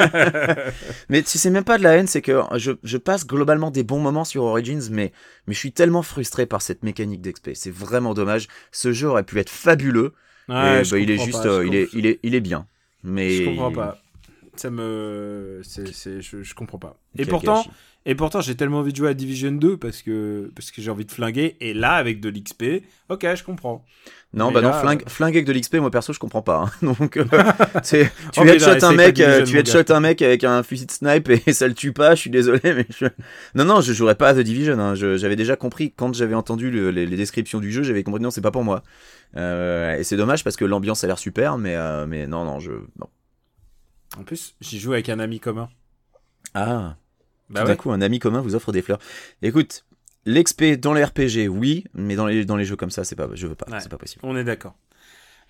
Mais 1.08 1.22
tu 1.22 1.38
sais 1.38 1.50
même 1.50 1.62
pas 1.64 1.78
de 1.78 1.84
la 1.84 1.96
haine, 1.96 2.06
c'est 2.08 2.22
que 2.22 2.40
je, 2.56 2.72
je 2.82 2.96
passe 2.96 3.26
globalement 3.26 3.70
des 3.70 3.84
bons 3.84 4.00
moments 4.00 4.24
sur 4.24 4.42
Origins, 4.42 4.88
mais, 4.90 5.12
mais 5.46 5.54
je 5.54 5.58
suis 5.60 5.72
tellement 5.72 6.02
frustré 6.02 6.46
par 6.46 6.62
cette 6.62 6.82
mécanique 6.82 7.20
d'XP. 7.22 7.50
C'est 7.54 7.72
vraiment 7.72 8.12
dommage. 8.14 8.48
Ce 8.72 8.92
jeu 8.92 9.08
aurait 9.08 9.22
pu 9.24 9.38
être 9.38 9.50
fabuleux. 9.50 10.12
Ouais, 10.50 10.80
et 10.80 10.84
je 10.84 10.90
bah, 10.90 10.98
il 10.98 11.10
est 11.10 11.18
juste, 11.18 11.42
pas, 11.42 11.46
euh, 11.48 11.66
il, 11.66 11.74
est, 11.74 11.88
il, 11.94 12.06
est, 12.06 12.20
il 12.22 12.34
est 12.34 12.40
bien. 12.40 12.66
Mais 13.04 13.30
Je 13.30 13.44
comprends 13.44 13.70
pas. 13.72 13.98
Ça 14.56 14.68
me. 14.70 15.60
c'est 15.62 15.92
c'est- 15.92 16.20
je, 16.20 16.42
je 16.42 16.54
comprends 16.54 16.78
pas. 16.78 16.96
Et 17.16 17.24
Kakashi. 17.24 17.30
pourtant, 17.30 17.64
et 18.04 18.14
pourtant 18.14 18.40
j'ai 18.40 18.54
tellement 18.56 18.80
envie 18.80 18.92
de 18.92 18.96
jouer 18.96 19.08
à 19.08 19.14
Division 19.14 19.52
2 19.52 19.76
parce 19.76 20.02
que, 20.02 20.50
parce 20.54 20.70
que 20.70 20.82
j'ai 20.82 20.90
envie 20.90 21.06
de 21.06 21.12
flinguer. 21.12 21.56
Et 21.60 21.72
là, 21.72 21.92
avec 21.92 22.20
de 22.20 22.28
l'XP, 22.28 22.82
ok, 23.08 23.26
je 23.34 23.44
comprends. 23.44 23.84
Non, 24.32 24.48
Mais 24.48 24.54
bah 24.54 24.60
non, 24.60 24.72
flingue, 24.72 25.08
flingue 25.08 25.34
avec 25.36 25.44
de 25.46 25.52
l'XP, 25.52 25.76
moi 25.76 25.90
perso, 25.90 26.12
je 26.12 26.18
comprends 26.20 26.42
pas. 26.42 26.58
hein. 26.66 26.70
Donc, 27.00 27.16
euh, 27.16 27.24
tu 27.82 28.06
Oh, 28.36 28.44
là, 28.44 28.52
headshot 28.54 28.84
un 28.84 28.92
mec, 28.92 29.14
Division, 29.16 29.40
euh, 29.42 29.44
tu 29.44 29.58
headshot 29.58 29.92
un 29.92 30.00
mec 30.00 30.22
avec 30.22 30.44
un 30.44 30.62
fusil 30.62 30.86
de 30.86 30.92
snipe 30.92 31.28
et 31.30 31.52
ça 31.52 31.66
le 31.66 31.74
tue 31.74 31.92
pas. 31.92 32.14
Je 32.14 32.20
suis 32.20 32.30
désolé, 32.30 32.60
mais 32.64 32.86
je... 32.96 33.06
non, 33.54 33.64
non, 33.64 33.80
je 33.80 33.92
jouerais 33.92 34.14
pas 34.14 34.28
à 34.28 34.34
The 34.34 34.38
Division. 34.40 34.78
hein. 34.78 34.94
J'avais 34.94 35.36
déjà 35.36 35.56
compris 35.56 35.92
quand 35.96 36.14
j'avais 36.14 36.34
entendu 36.34 36.70
le- 36.70 36.90
les, 36.90 37.06
les 37.06 37.16
descriptions 37.16 37.58
du 37.60 37.72
jeu, 37.72 37.82
j'avais 37.82 38.02
compris 38.04 38.20
non, 38.22 38.30
c'est 38.30 38.40
pas 38.40 38.52
pour 38.52 38.64
moi. 38.64 38.82
Euh, 39.36 39.96
et 39.96 40.04
c'est 40.04 40.16
dommage 40.16 40.42
parce 40.44 40.56
que 40.56 40.64
l'ambiance 40.64 41.04
a 41.04 41.06
l'air 41.06 41.18
super, 41.18 41.56
mais 41.58 41.76
euh, 41.76 42.06
mais 42.06 42.26
non, 42.26 42.44
non, 42.44 42.58
je 42.58 42.72
non. 42.98 43.08
En 44.18 44.24
plus, 44.24 44.56
j'y 44.60 44.78
joue 44.80 44.92
avec 44.92 45.08
un 45.08 45.20
ami 45.20 45.38
commun. 45.38 45.68
Ah. 46.54 46.96
Bah 47.48 47.60
Tout 47.60 47.66
ouais. 47.66 47.72
d'un 47.72 47.76
coup, 47.76 47.92
un 47.92 48.00
ami 48.00 48.18
commun 48.18 48.40
vous 48.40 48.54
offre 48.54 48.72
des 48.72 48.82
fleurs. 48.82 48.98
Écoute, 49.42 49.84
l'XP 50.26 50.72
dans 50.80 50.92
les 50.92 51.04
RPG, 51.04 51.48
oui, 51.48 51.84
mais 51.94 52.16
dans 52.16 52.26
les, 52.26 52.44
dans 52.44 52.56
les 52.56 52.64
jeux 52.64 52.76
comme 52.76 52.90
ça, 52.90 53.04
c'est 53.04 53.16
pas, 53.16 53.28
je 53.34 53.46
veux 53.46 53.54
pas, 53.54 53.66
Ouais. 53.70 53.80
c'est 53.80 53.88
pas 53.88 53.98
possible. 53.98 54.20
On 54.24 54.36
est 54.36 54.44
d'accord. 54.44 54.74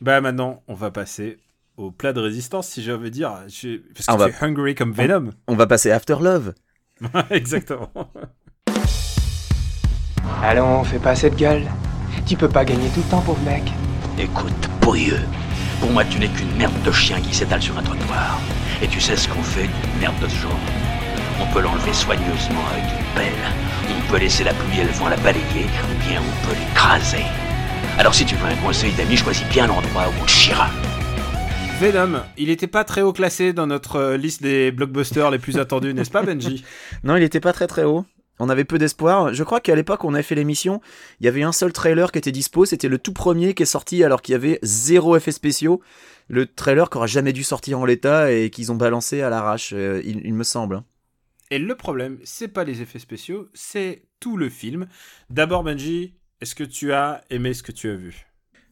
Bah 0.00 0.20
maintenant, 0.20 0.62
on 0.68 0.74
va 0.74 0.90
passer 0.90 1.38
au 1.76 1.90
plat 1.90 2.12
de 2.12 2.20
résistance, 2.20 2.68
si 2.68 2.82
envie 2.92 3.04
de 3.04 3.14
dire. 3.14 3.32
Je- 3.48 3.78
Parce 3.94 4.06
que 4.06 4.12
Ah, 4.12 4.16
on 4.16 4.26
tu 4.26 4.30
es 4.30 4.44
hungry 4.44 4.74
comme 4.74 4.92
Venom. 4.92 5.30
On 5.46 5.56
va 5.56 5.66
passer 5.66 5.90
à 5.90 5.96
After 5.96 6.16
Love. 6.20 6.54
Exactement. 7.30 7.90
Allons, 10.42 10.84
fais 10.84 10.98
pas 10.98 11.14
cette 11.14 11.36
gueule. 11.36 11.64
Tu 12.30 12.36
peux 12.36 12.48
pas 12.48 12.64
gagner 12.64 12.88
tout 12.90 13.00
le 13.00 13.10
temps, 13.10 13.22
pauvre 13.22 13.42
mec. 13.42 13.64
Écoute, 14.16 14.68
pourrieux. 14.80 15.18
Pour 15.80 15.90
moi, 15.90 16.04
tu 16.04 16.20
n'es 16.20 16.28
qu'une 16.28 16.56
merde 16.56 16.80
de 16.84 16.92
chien 16.92 17.20
qui 17.20 17.34
s'étale 17.34 17.60
sur 17.60 17.76
un 17.76 17.82
trottoir. 17.82 18.38
Et 18.80 18.86
tu 18.86 19.00
sais 19.00 19.16
ce 19.16 19.26
qu'on 19.26 19.42
fait 19.42 19.66
d'une 19.66 20.00
merde 20.00 20.14
de 20.22 20.28
ce 20.28 20.36
genre? 20.36 20.60
On 21.40 21.52
peut 21.52 21.60
l'enlever 21.60 21.92
soigneusement 21.92 22.62
avec 22.72 22.84
une 22.84 23.14
pelle. 23.16 23.32
On 23.88 24.12
peut 24.12 24.18
laisser 24.18 24.44
la 24.44 24.54
pluie 24.54 24.78
et 24.78 24.84
le 24.84 24.90
vent 24.90 25.08
la 25.08 25.16
balayer, 25.16 25.42
ou 25.64 26.08
bien 26.08 26.20
on 26.20 26.46
peut 26.46 26.54
l'écraser. 26.56 27.24
Alors 27.98 28.14
si 28.14 28.24
tu 28.24 28.36
veux 28.36 28.46
un 28.46 28.54
conseil 28.64 28.92
d'ami, 28.92 29.16
choisis 29.16 29.48
bien 29.48 29.66
l'endroit 29.66 30.04
où 30.06 30.22
on 30.22 30.24
te 30.24 30.30
chiera. 30.30 30.68
Venom, 31.80 32.20
il 32.38 32.48
était 32.48 32.68
pas 32.68 32.84
très 32.84 33.02
haut 33.02 33.12
classé 33.12 33.52
dans 33.52 33.66
notre 33.66 33.96
euh, 33.96 34.16
liste 34.16 34.40
des 34.40 34.70
blockbusters 34.70 35.32
les 35.32 35.40
plus 35.40 35.58
attendus, 35.58 35.94
n'est-ce 35.94 36.12
pas, 36.12 36.22
Benji? 36.22 36.64
Non, 37.02 37.16
il 37.16 37.24
était 37.24 37.40
pas 37.40 37.52
très 37.52 37.66
très 37.66 37.82
haut. 37.82 38.04
On 38.40 38.48
avait 38.48 38.64
peu 38.64 38.78
d'espoir. 38.78 39.32
Je 39.32 39.44
crois 39.44 39.60
qu'à 39.60 39.76
l'époque, 39.76 40.02
on 40.04 40.14
avait 40.14 40.22
fait 40.22 40.34
l'émission. 40.34 40.80
Il 41.20 41.26
y 41.26 41.28
avait 41.28 41.42
un 41.42 41.52
seul 41.52 41.72
trailer 41.72 42.10
qui 42.10 42.18
était 42.18 42.32
dispo. 42.32 42.64
C'était 42.64 42.88
le 42.88 42.98
tout 42.98 43.12
premier 43.12 43.54
qui 43.54 43.62
est 43.62 43.66
sorti 43.66 44.02
alors 44.02 44.22
qu'il 44.22 44.32
y 44.32 44.36
avait 44.36 44.58
zéro 44.62 45.16
effets 45.16 45.30
spéciaux. 45.30 45.80
Le 46.28 46.46
trailer 46.46 46.90
qui 46.90 46.96
aurait 46.96 47.08
jamais 47.08 47.32
dû 47.32 47.44
sortir 47.44 47.78
en 47.78 47.84
l'état 47.84 48.32
et 48.32 48.50
qu'ils 48.50 48.72
ont 48.72 48.76
balancé 48.76 49.20
à 49.20 49.30
l'arrache, 49.30 49.72
euh, 49.74 50.00
il, 50.04 50.22
il 50.24 50.34
me 50.34 50.44
semble. 50.44 50.76
hein. 50.76 50.84
Et 51.50 51.58
le 51.58 51.74
problème, 51.74 52.18
c'est 52.22 52.48
pas 52.48 52.62
les 52.62 52.80
effets 52.80 53.00
spéciaux, 53.00 53.48
c'est 53.54 54.04
tout 54.20 54.36
le 54.36 54.48
film. 54.48 54.86
D'abord, 55.30 55.64
Benji, 55.64 56.14
est-ce 56.40 56.54
que 56.54 56.62
tu 56.62 56.92
as 56.92 57.22
aimé 57.28 57.54
ce 57.54 57.64
que 57.64 57.72
tu 57.72 57.90
as 57.90 57.96
vu? 57.96 58.26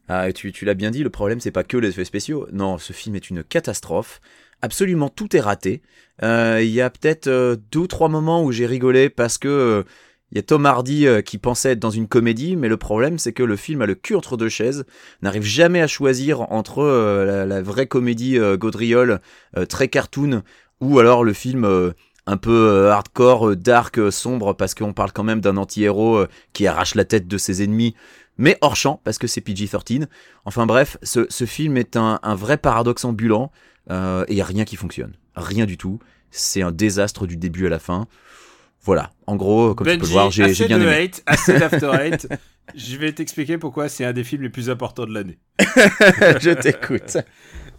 Ah, 0.07 0.29
et 0.29 0.33
tu, 0.33 0.53
tu 0.53 0.63
l'as 0.63 0.73
bien 0.73 0.89
dit, 0.89 1.03
le 1.03 1.09
problème, 1.09 1.41
c'est 1.41 1.51
pas 1.51 1.65
que 1.65 1.75
les 1.77 1.89
effets 1.89 2.05
spéciaux. 2.05 2.47
Non, 2.53 2.77
ce 2.77 2.93
film 2.93 3.15
est 3.15 3.29
une 3.29 3.43
catastrophe. 3.43 4.21
Absolument 4.61 5.09
tout 5.09 5.35
est 5.35 5.39
raté. 5.39 5.81
Euh, 6.23 6.59
Il 6.61 6.69
y 6.71 6.81
a 6.81 6.89
peut-être 6.89 7.27
euh, 7.27 7.55
deux 7.71 7.79
ou 7.79 7.87
trois 7.87 8.09
moments 8.09 8.43
où 8.43 8.51
j'ai 8.51 8.65
rigolé 8.65 9.09
parce 9.09 9.37
que 9.37 9.47
euh, 9.47 9.83
il 10.31 10.35
y 10.35 10.39
a 10.39 10.43
Tom 10.43 10.65
Hardy 10.67 11.07
qui 11.25 11.39
pensait 11.39 11.71
être 11.71 11.79
dans 11.79 11.89
une 11.89 12.07
comédie, 12.07 12.55
mais 12.55 12.67
le 12.67 12.77
problème, 12.77 13.17
c'est 13.17 13.33
que 13.33 13.41
le 13.41 13.55
film 13.55 13.81
a 13.81 13.87
le 13.87 13.95
cul 13.95 14.13
entre 14.13 14.37
deux 14.37 14.47
chaises, 14.47 14.85
n'arrive 15.23 15.41
jamais 15.41 15.81
à 15.81 15.87
choisir 15.87 16.41
entre 16.51 16.83
la, 17.47 17.61
vraie 17.63 17.87
comédie 17.87 18.37
gaudriole, 18.59 19.21
très 19.69 19.87
cartoon, 19.87 20.43
ou 20.81 20.99
alors 20.99 21.23
le 21.23 21.33
film 21.33 21.93
un 22.27 22.37
peu 22.37 22.89
hardcore, 22.91 23.55
dark, 23.55 23.99
sombre, 24.11 24.53
parce 24.53 24.75
qu'on 24.75 24.93
parle 24.93 25.13
quand 25.13 25.23
même 25.23 25.41
d'un 25.41 25.57
anti-héros 25.57 26.25
qui 26.53 26.67
arrache 26.67 26.93
la 26.93 27.05
tête 27.05 27.27
de 27.27 27.37
ses 27.39 27.63
ennemis, 27.63 27.95
mais 28.37 28.55
hors 28.61 28.75
champ, 28.75 29.01
parce 29.03 29.17
que 29.17 29.25
c'est 29.25 29.41
PG-13. 29.41 30.05
Enfin 30.45 30.67
bref, 30.67 30.99
ce, 31.01 31.45
film 31.47 31.75
est 31.75 31.97
un 31.97 32.35
vrai 32.35 32.57
paradoxe 32.57 33.03
ambulant, 33.03 33.51
euh, 33.91 34.23
et 34.27 34.33
il 34.33 34.35
n'y 34.35 34.41
a 34.41 34.45
rien 34.45 34.65
qui 34.65 34.75
fonctionne. 34.75 35.13
Rien 35.35 35.65
du 35.65 35.77
tout. 35.77 35.99
C'est 36.31 36.61
un 36.61 36.71
désastre 36.71 37.25
du 37.25 37.37
début 37.37 37.65
à 37.65 37.69
la 37.69 37.79
fin. 37.79 38.07
Voilà, 38.81 39.11
en 39.27 39.35
gros, 39.35 39.75
comme 39.75 39.87
tu 39.87 39.93
peux 39.93 39.99
Benji, 39.99 40.11
le 40.11 40.13
voir, 40.13 40.31
j'ai 40.31 40.65
bien 40.67 40.79
de 40.79 40.83
aimé. 40.85 41.03
hate, 41.05 41.23
assez 41.25 41.57
d'after 41.57 41.87
hate. 41.87 42.27
Je 42.75 42.97
vais 42.97 43.11
t'expliquer 43.11 43.57
pourquoi 43.57 43.89
c'est 43.89 44.05
un 44.05 44.13
des 44.13 44.23
films 44.23 44.43
les 44.43 44.49
plus 44.49 44.69
importants 44.69 45.05
de 45.05 45.13
l'année. 45.13 45.39
je 45.59 46.53
t'écoute. 46.53 47.17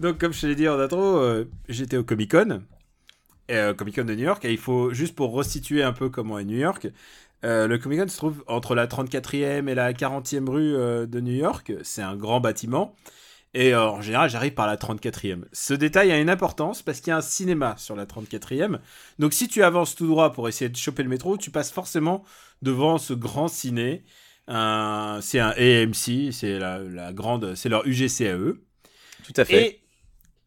Donc, 0.00 0.18
comme 0.18 0.32
je 0.32 0.40
te 0.40 0.46
l'ai 0.46 0.56
dit 0.56 0.68
en 0.68 0.78
intro, 0.80 1.00
euh, 1.18 1.44
j'étais 1.68 1.96
au 1.96 2.02
Comic 2.02 2.32
Con, 2.32 2.62
euh, 3.52 3.72
Comic 3.72 3.94
Con 3.96 4.04
de 4.04 4.14
New 4.14 4.24
York, 4.24 4.44
et 4.44 4.50
il 4.50 4.58
faut 4.58 4.92
juste 4.92 5.14
pour 5.14 5.32
resituer 5.32 5.82
un 5.84 5.92
peu 5.92 6.08
comment 6.08 6.38
est 6.40 6.44
New 6.44 6.58
York. 6.58 6.88
euh, 7.44 7.68
le 7.68 7.78
Comic 7.78 8.00
Con 8.00 8.08
se 8.08 8.16
trouve 8.16 8.42
entre 8.48 8.74
la 8.74 8.88
34e 8.88 9.68
et 9.68 9.74
la 9.74 9.92
40e 9.92 10.48
rue 10.48 10.72
de 11.06 11.20
New 11.20 11.34
York. 11.34 11.72
C'est 11.82 12.02
un 12.02 12.16
grand 12.16 12.40
bâtiment. 12.40 12.94
Et 13.52 13.74
euh, 13.74 13.84
en 13.88 14.00
général, 14.00 14.30
j'arrive 14.30 14.54
par 14.54 14.66
la 14.68 14.76
34e. 14.76 15.44
Ce 15.52 15.74
détail 15.74 16.12
a 16.12 16.20
une 16.20 16.30
importance 16.30 16.82
parce 16.82 17.00
qu'il 17.00 17.08
y 17.10 17.14
a 17.14 17.16
un 17.16 17.20
cinéma 17.20 17.74
sur 17.78 17.96
la 17.96 18.06
34e. 18.06 18.80
Donc 19.18 19.32
si 19.32 19.48
tu 19.48 19.62
avances 19.62 19.96
tout 19.96 20.06
droit 20.06 20.32
pour 20.32 20.48
essayer 20.48 20.68
de 20.68 20.76
choper 20.76 21.02
le 21.02 21.08
métro, 21.08 21.36
tu 21.36 21.50
passes 21.50 21.72
forcément 21.72 22.24
devant 22.62 22.98
ce 22.98 23.12
grand 23.12 23.48
ciné. 23.48 24.04
Un- 24.46 25.18
c'est 25.20 25.40
un 25.40 25.50
AMC, 25.56 26.32
c'est 26.32 26.58
la, 26.58 26.78
la 26.78 27.12
grande, 27.12 27.54
c'est 27.56 27.68
leur 27.68 27.86
UGC 27.86 28.28
à 28.28 28.36
eux. 28.36 28.62
Tout 29.24 29.32
à 29.36 29.44
fait. 29.44 29.80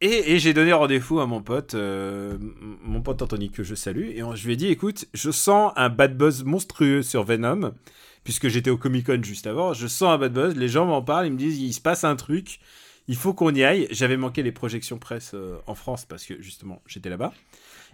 Et, 0.02 0.08
et, 0.08 0.34
et 0.34 0.40
j'ai 0.40 0.54
donné 0.54 0.74
rendez-vous 0.74 1.20
à 1.20 1.28
mon 1.28 1.42
pote, 1.42 1.76
euh, 1.76 2.38
mon 2.82 3.02
pote 3.02 3.22
Anthony 3.22 3.52
que 3.52 3.64
je 3.64 3.76
salue, 3.76 4.10
et 4.16 4.24
on- 4.24 4.36
je 4.36 4.46
lui 4.46 4.54
ai 4.54 4.56
dit, 4.58 4.68
écoute, 4.68 5.06
je 5.14 5.32
sens 5.32 5.72
un 5.76 5.90
bad 5.90 6.18
buzz 6.18 6.44
monstrueux 6.44 7.02
sur 7.04 7.24
Venom, 7.24 7.74
puisque 8.24 8.48
j'étais 8.50 8.70
au 8.70 8.78
Comic 8.78 9.06
Con 9.08 9.22
juste 9.24 9.48
avant, 9.48 9.74
je 9.74 9.88
sens 9.88 10.10
un 10.14 10.18
bad 10.18 10.34
buzz, 10.34 10.56
les 10.56 10.68
gens 10.68 10.86
m'en 10.86 11.02
parlent, 11.02 11.28
ils 11.28 11.34
me 11.34 11.38
disent, 11.38 11.60
il 11.62 11.74
se 11.74 11.82
passe 11.82 12.04
un 12.04 12.16
truc, 12.18 12.60
il 13.08 13.16
faut 13.16 13.34
qu'on 13.34 13.54
y 13.54 13.64
aille. 13.64 13.88
J'avais 13.92 14.18
manqué 14.18 14.44
les 14.44 14.52
projections 14.52 14.98
presse 14.98 15.32
euh, 15.34 15.58
en 15.68 15.76
France, 15.76 16.06
parce 16.08 16.26
que 16.26 16.42
justement, 16.42 16.82
j'étais 16.88 17.10
là-bas. 17.10 17.34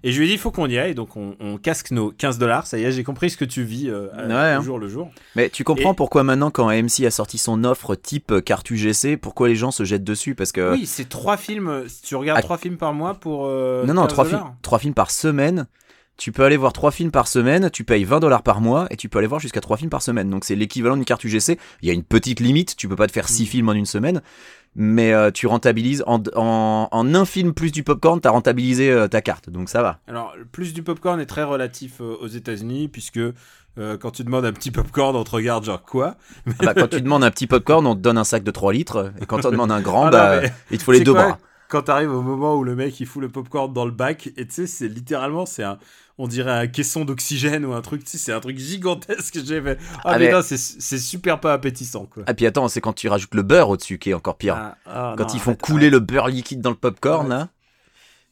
Et 0.01 0.13
je 0.13 0.17
lui 0.19 0.25
ai 0.25 0.27
dit, 0.29 0.33
il 0.35 0.39
faut 0.39 0.51
qu'on 0.51 0.67
y 0.67 0.77
aille, 0.77 0.95
donc 0.95 1.17
on, 1.17 1.35
on 1.41 1.57
casque 1.57 1.91
nos 1.91 2.11
15 2.11 2.37
dollars, 2.37 2.65
ça 2.67 2.77
y 2.79 2.83
est, 2.85 2.91
j'ai 2.93 3.03
compris 3.03 3.29
ce 3.29 3.35
que 3.35 3.43
tu 3.43 3.63
vis 3.63 3.89
euh, 3.89 4.07
à- 4.13 4.27
Ouais, 4.27 4.33
hein. 4.33 4.61
jour 4.61 4.79
le 4.79 4.87
jour. 4.87 5.11
Mais 5.35 5.49
tu 5.49 5.65
comprends 5.65 5.91
Et- 5.91 5.95
pourquoi 5.95 6.23
maintenant, 6.23 6.51
quand 6.51 6.69
AMC 6.69 7.05
a 7.05 7.11
sorti 7.11 7.37
son 7.37 7.65
offre 7.65 7.95
type 7.95 8.33
carte 8.45 8.69
UGC, 8.71 9.17
pourquoi 9.17 9.49
les 9.49 9.55
gens 9.57 9.71
se 9.71 9.83
jettent 9.83 10.05
dessus? 10.05 10.35
Parce 10.35 10.53
que. 10.53 10.71
Oui, 10.71 10.85
c'est 10.85 11.09
trois 11.09 11.35
films, 11.35 11.83
tu 12.01 12.15
regardes 12.15 12.39
Ah. 12.39 12.43
trois 12.43 12.57
films 12.57 12.77
par 12.77 12.93
mois 12.93 13.15
pour... 13.15 13.45
euh, 13.47 13.85
non, 13.85 13.93
non, 13.93 14.03
15 14.03 14.09
trois, 14.13 14.25
fi- 14.25 14.35
trois 14.61 14.79
films 14.79 14.93
par 14.93 15.11
semaine. 15.11 15.67
Tu 16.15 16.33
peux 16.33 16.43
aller 16.43 16.57
voir 16.57 16.73
trois 16.73 16.91
films 16.91 17.11
par 17.11 17.29
semaine, 17.29 17.69
tu 17.71 17.85
payes 17.85 18.03
20 18.03 18.19
dollars 18.19 18.43
par 18.43 18.59
mois 18.59 18.87
et 18.91 18.97
tu 18.97 19.07
peux 19.07 19.19
aller 19.19 19.27
voir 19.27 19.39
jusqu'à 19.39 19.61
trois 19.61 19.77
films 19.77 19.89
par 19.89 20.01
semaine. 20.01 20.29
Donc 20.29 20.43
c'est 20.43 20.55
l'équivalent 20.55 20.95
d'une 20.97 21.05
carte 21.05 21.23
UGC. 21.23 21.57
Il 21.81 21.87
y 21.87 21.91
a 21.91 21.93
une 21.93 22.03
petite 22.03 22.41
limite, 22.41 22.75
tu 22.75 22.89
peux 22.89 22.97
pas 22.97 23.07
te 23.07 23.13
faire 23.13 23.29
six 23.29 23.43
Mm. 23.43 23.47
films 23.47 23.69
en 23.69 23.73
une 23.73 23.85
semaine, 23.85 24.21
mais 24.75 25.13
euh, 25.13 25.31
tu 25.31 25.47
rentabilises 25.47 26.03
en, 26.07 26.21
en, 26.35 26.87
en 26.91 27.15
un 27.15 27.25
film 27.25 27.53
plus 27.53 27.71
du 27.71 27.83
popcorn, 27.83 28.21
t'as 28.21 28.29
rentabilisé 28.29 28.89
euh, 28.91 29.07
ta 29.07 29.21
carte. 29.21 29.49
Donc 29.49 29.69
ça 29.69 29.81
va. 29.81 29.99
Alors, 30.07 30.33
le 30.37 30.45
plus 30.45 30.73
du 30.73 30.83
popcorn 30.83 31.19
est 31.19 31.25
très 31.25 31.43
relatif 31.43 32.01
euh, 32.01 32.15
aux 32.21 32.27
États-Unis, 32.27 32.87
puisque 32.87 33.19
quand 34.01 34.11
tu 34.11 34.25
demandes 34.25 34.43
un 34.43 34.51
petit 34.51 34.71
popcorn, 34.71 35.15
on 35.15 35.23
te 35.23 35.31
regarde 35.31 35.63
genre 35.63 35.81
quoi? 35.81 36.15
Ah 36.59 36.65
bah, 36.65 36.73
quand 36.73 36.89
tu 36.89 37.01
demandes 37.01 37.23
un 37.23 37.31
petit 37.31 37.47
popcorn, 37.47 37.87
on 37.87 37.95
te 37.95 38.01
donne 38.01 38.17
un 38.17 38.25
sac 38.25 38.43
de 38.43 38.51
3 38.51 38.73
litres. 38.73 39.13
Et 39.21 39.25
quand 39.25 39.45
on 39.45 39.51
demande 39.51 39.71
un 39.71 39.79
grand, 39.79 40.07
Ah 40.07 40.11
non, 40.11 40.17
bah, 40.17 40.39
mais 40.41 40.51
il 40.71 40.77
te 40.79 40.83
faut 40.83 40.91
les 40.91 40.99
deux 40.99 41.13
quoi? 41.13 41.27
bras. 41.27 41.37
Quand 41.69 41.83
t'arrives 41.83 42.11
au 42.11 42.21
moment 42.21 42.55
où 42.55 42.65
le 42.65 42.75
mec 42.75 42.99
il 42.99 43.05
fout 43.05 43.21
le 43.21 43.29
popcorn 43.29 43.71
dans 43.71 43.85
le 43.85 43.91
bac, 43.91 44.31
et 44.35 44.45
tu 44.47 44.53
sais, 44.53 44.67
c'est 44.67 44.89
littéralement, 44.89 45.45
c'est 45.45 45.63
un, 45.63 45.77
on 46.19 46.27
dirait 46.27 46.51
un 46.51 46.67
caisson 46.67 47.05
d'oxygène 47.05 47.65
ou 47.65 47.73
un 47.73 47.81
truc, 47.81 48.03
tu 48.03 48.11
sais, 48.11 48.17
c'est 48.19 48.33
un 48.33 48.39
truc 48.41 48.59
gigantesque 48.59 49.33
que 49.35 49.43
j'ai 49.43 49.61
fait. 49.61 49.77
Ah, 50.03 50.11
Ah, 50.13 50.19
mais 50.19 50.31
non, 50.31 50.41
c'est 50.43 50.57
c'est 50.57 50.99
super 50.99 51.39
pas 51.39 51.53
appétissant 51.53 52.05
quoi. 52.05 52.23
Ah 52.27 52.33
puis 52.33 52.45
attends, 52.45 52.67
c'est 52.67 52.81
quand 52.81 52.93
tu 52.93 53.07
rajoutes 53.07 53.33
le 53.35 53.41
beurre 53.41 53.69
au-dessus 53.69 53.97
qui 53.97 54.11
est 54.11 54.13
encore 54.13 54.37
pire. 54.37 54.55
Ah, 54.57 54.77
ah, 54.85 55.15
quand 55.17 55.23
non, 55.27 55.33
ils 55.33 55.39
font 55.39 55.55
couler 55.55 55.89
le 55.89 55.99
beurre 55.99 56.27
liquide 56.27 56.61
dans 56.61 56.69
le 56.71 56.75
popcorn, 56.75 57.31
Arrête. 57.31 57.47
là. 57.47 57.49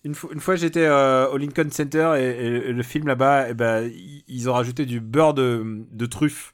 Une 0.03 0.13
fois, 0.39 0.55
j'étais 0.55 0.85
euh, 0.85 1.27
au 1.29 1.37
Lincoln 1.37 1.69
Center 1.71 2.13
et, 2.17 2.71
le 2.71 2.83
film 2.83 3.07
là-bas, 3.07 3.49
et 3.49 3.53
ben, 3.53 3.83
ils- 3.93 4.23
ils 4.27 4.49
ont 4.49 4.53
rajouté 4.53 4.85
du 4.85 5.01
beurre 5.01 5.33
de, 5.33 5.85
de 5.91 6.05
truffe. 6.05 6.53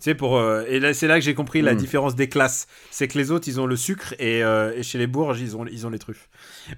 Sais, 0.00 0.14
pour, 0.14 0.36
euh, 0.36 0.62
et 0.68 0.78
là, 0.78 0.94
c'est 0.94 1.08
là 1.08 1.16
que 1.18 1.24
j'ai 1.24 1.34
compris 1.34 1.60
la 1.60 1.74
Mm. 1.74 1.76
différence 1.76 2.14
des 2.14 2.28
classes. 2.28 2.68
C'est 2.92 3.08
que 3.08 3.18
les 3.18 3.32
autres, 3.32 3.48
ils 3.48 3.60
ont 3.60 3.66
le 3.66 3.74
sucre 3.74 4.14
et, 4.20 4.44
euh, 4.44 4.72
et 4.76 4.84
chez 4.84 4.96
les 4.96 5.08
bourges, 5.08 5.40
ils 5.40 5.56
ont, 5.56 5.66
ils 5.66 5.86
ont 5.88 5.90
les 5.90 5.98
truffes. 5.98 6.28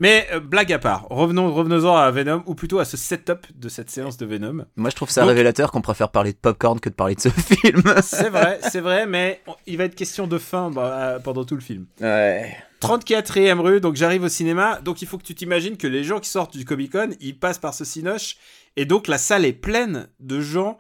Mais 0.01 0.27
euh, 0.33 0.41
blague 0.41 0.73
à 0.73 0.79
part, 0.79 1.07
revenons, 1.11 1.53
revenons-en 1.53 1.95
à 1.97 2.11
Venom, 2.11 2.43
ou 2.47 2.55
plutôt 2.55 2.79
à 2.79 2.87
ce 2.87 2.97
setup 2.97 3.47
de 3.55 3.69
cette 3.69 3.91
séance 3.91 4.17
de 4.17 4.25
Venom. 4.25 4.65
Moi 4.77 4.89
je 4.89 4.97
trouve 4.97 5.11
ça 5.11 5.21
Donc- 5.21 5.29
révélateur 5.29 5.71
qu'on 5.71 5.83
préfère 5.83 6.09
parler 6.11 6.33
de 6.33 6.39
popcorn 6.39 6.81
que 6.81 6.89
de 6.89 6.95
parler 6.95 7.15
de 7.15 7.21
ce 7.21 7.29
film. 7.57 7.83
C'est 8.03 8.31
vrai, 8.31 8.59
c'est 8.63 8.81
vrai, 8.81 9.05
mais 9.07 9.43
on- 9.47 9.55
il 9.67 9.77
va 9.77 9.85
être 9.85 9.95
question 9.97 10.27
de 10.27 10.39
faim 10.39 10.71
bah, 10.75 11.19
pendant 11.23 11.45
tout 11.45 11.57
le 11.57 11.61
film. 11.61 11.85
Ouais. 12.01 12.57
34e 12.81 13.61
rue, 13.61 13.81
donc 13.83 13.97
j'arrive 13.97 14.23
au 14.23 14.29
cinéma, 14.31 14.81
donc 14.83 15.03
il 15.03 15.09
faut 15.09 15.19
que 15.19 15.25
tu 15.25 15.35
t'imagines 15.35 15.77
que 15.77 15.87
les 15.87 16.05
gens 16.05 16.21
qui 16.21 16.31
sortent 16.31 16.57
du 16.57 16.65
Comic 16.65 16.93
Con, 16.93 17.11
ils 17.21 17.39
passent 17.39 17.59
par 17.59 17.75
ce 17.75 17.85
cinoche, 17.85 18.37
et 18.77 18.87
donc 18.87 19.07
la 19.09 19.19
salle 19.19 19.45
est 19.45 19.53
pleine 19.53 20.09
de 20.21 20.41
gens, 20.41 20.79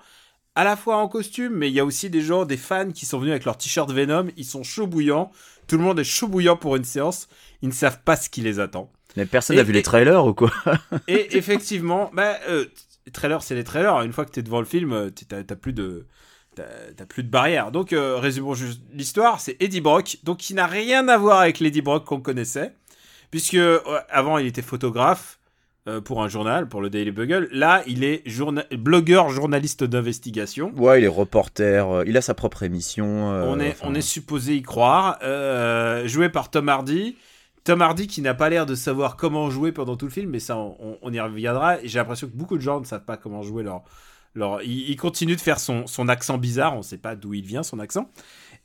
à 0.54 0.64
la 0.64 0.76
fois 0.76 0.96
en 0.96 1.08
costume, 1.08 1.54
mais 1.54 1.68
il 1.68 1.74
y 1.74 1.80
a 1.80 1.84
aussi 1.84 2.10
des 2.10 2.20
gens, 2.22 2.44
des 2.44 2.56
fans 2.56 2.90
qui 2.90 3.06
sont 3.06 3.18
venus 3.18 3.30
avec 3.32 3.44
leur 3.44 3.56
t-shirt 3.56 3.90
Venom, 3.90 4.26
ils 4.36 4.44
sont 4.44 4.62
chauds 4.62 4.86
bouillants, 4.86 5.30
tout 5.66 5.76
le 5.76 5.82
monde 5.82 5.98
est 6.00 6.04
chaud 6.04 6.28
bouillant 6.28 6.56
pour 6.56 6.76
une 6.76 6.84
séance, 6.84 7.28
ils 7.62 7.68
ne 7.68 7.74
savent 7.74 8.00
pas 8.04 8.16
ce 8.16 8.28
qui 8.28 8.40
les 8.40 8.58
attend. 8.60 8.90
Mais 9.16 9.26
personne 9.26 9.56
n'a 9.56 9.62
vu 9.62 9.70
et- 9.70 9.74
les 9.74 9.82
trailers 9.82 10.24
ou 10.26 10.34
quoi 10.34 10.52
Et 11.08 11.36
effectivement, 11.36 12.10
bah, 12.14 12.36
euh, 12.48 12.66
les 13.06 13.12
trailers, 13.12 13.42
c'est 13.42 13.54
les 13.54 13.64
trailers, 13.64 14.00
une 14.02 14.12
fois 14.12 14.24
que 14.24 14.30
tu 14.32 14.40
es 14.40 14.42
devant 14.42 14.60
le 14.60 14.66
film, 14.66 14.92
euh, 14.92 15.10
t'as 15.28 15.42
t'as 15.42 15.56
plus 15.56 15.72
de... 15.72 16.06
T'as 16.96 17.06
plus 17.06 17.22
de 17.22 17.30
barrière. 17.30 17.70
Donc, 17.70 17.94
euh, 17.94 18.18
résumons 18.18 18.52
juste 18.52 18.82
l'histoire. 18.92 19.40
C'est 19.40 19.56
Eddie 19.60 19.80
Brock, 19.80 20.18
donc 20.24 20.38
qui 20.38 20.52
n'a 20.52 20.66
rien 20.66 21.08
à 21.08 21.16
voir 21.16 21.40
avec 21.40 21.58
l'Eddie 21.58 21.80
Brock 21.80 22.04
qu'on 22.04 22.20
connaissait, 22.20 22.74
puisque 23.30 23.54
euh, 23.54 23.80
avant 24.10 24.36
il 24.36 24.46
était 24.46 24.60
photographe 24.60 25.38
pour 25.98 26.22
un 26.22 26.28
journal, 26.28 26.68
pour 26.68 26.80
le 26.82 26.90
Daily 26.90 27.10
Bugle. 27.10 27.48
Là, 27.50 27.82
il 27.86 28.04
est 28.04 28.22
journa- 28.26 28.64
blogueur, 28.70 29.30
journaliste 29.30 29.82
d'investigation. 29.82 30.72
Ouais, 30.76 31.00
il 31.00 31.04
est 31.04 31.08
reporter, 31.08 31.88
euh, 31.88 32.04
il 32.06 32.16
a 32.16 32.20
sa 32.20 32.34
propre 32.34 32.62
émission. 32.62 33.32
euh, 33.32 33.46
on, 33.48 33.58
est, 33.58 33.70
enfin, 33.70 33.86
on 33.88 33.94
est 33.94 34.00
supposé 34.00 34.54
y 34.54 34.62
croire. 34.62 35.18
Euh, 35.22 36.06
joué 36.06 36.28
par 36.28 36.50
Tom 36.50 36.68
Hardy. 36.68 37.16
Tom 37.64 37.82
Hardy 37.82 38.06
qui 38.06 38.22
n'a 38.22 38.34
pas 38.34 38.48
l'air 38.50 38.66
de 38.66 38.74
savoir 38.74 39.16
comment 39.16 39.50
jouer 39.50 39.72
pendant 39.72 39.96
tout 39.96 40.06
le 40.06 40.12
film, 40.12 40.30
mais 40.30 40.38
ça, 40.40 40.56
on, 40.56 40.96
on 41.02 41.12
y 41.12 41.18
reviendra. 41.20 41.76
J'ai 41.82 41.98
l'impression 41.98 42.26
que 42.28 42.36
beaucoup 42.36 42.56
de 42.56 42.62
gens 42.62 42.78
ne 42.80 42.84
savent 42.86 43.04
pas 43.04 43.16
comment 43.16 43.42
jouer 43.42 43.62
leur. 43.62 43.82
leur... 44.34 44.62
Il, 44.62 44.88
il 44.90 44.96
continue 44.96 45.36
de 45.36 45.40
faire 45.40 45.58
son, 45.60 45.86
son 45.86 46.08
accent 46.08 46.38
bizarre, 46.38 46.74
on 46.74 46.78
ne 46.78 46.82
sait 46.82 46.98
pas 46.98 47.16
d'où 47.16 47.34
il 47.34 47.44
vient 47.44 47.62
son 47.62 47.78
accent. 47.78 48.08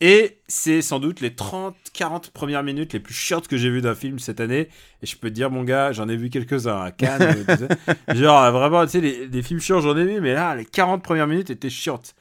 Et 0.02 0.40
c'est 0.48 0.82
sans 0.82 1.00
doute 1.00 1.22
les 1.22 1.30
30-40 1.30 2.32
premières 2.32 2.64
minutes 2.64 2.92
les 2.94 3.00
plus 3.00 3.14
chiantes 3.14 3.48
que 3.48 3.56
j'ai 3.58 3.70
vues 3.70 3.82
d'un 3.82 3.96
film 3.96 4.20
cette 4.20 4.40
année. 4.42 4.68
Et 5.02 5.06
je 5.06 5.16
peux 5.18 5.30
te 5.30 5.34
dire, 5.36 5.50
mon 5.50 5.64
gars, 5.64 5.92
j'en 5.94 6.10
ai 6.10 6.18
vu 6.18 6.30
quelques-uns 6.30 6.82
à 6.82 6.92
Cannes. 6.92 7.46
euh. 7.50 7.68
Genre, 8.16 8.44
euh, 8.44 8.52
vraiment, 8.52 8.84
tu 8.86 8.92
sais, 8.92 9.02
les, 9.02 9.28
les 9.28 9.42
films 9.42 9.60
chiants, 9.62 9.80
j'en 9.80 9.96
ai 9.98 10.04
vu, 10.06 10.20
mais 10.20 10.34
là, 10.34 10.54
les 10.56 10.66
40 10.66 11.02
premières 11.02 11.28
minutes 11.28 11.50
étaient 11.50 11.70
chiantes. 11.70 12.14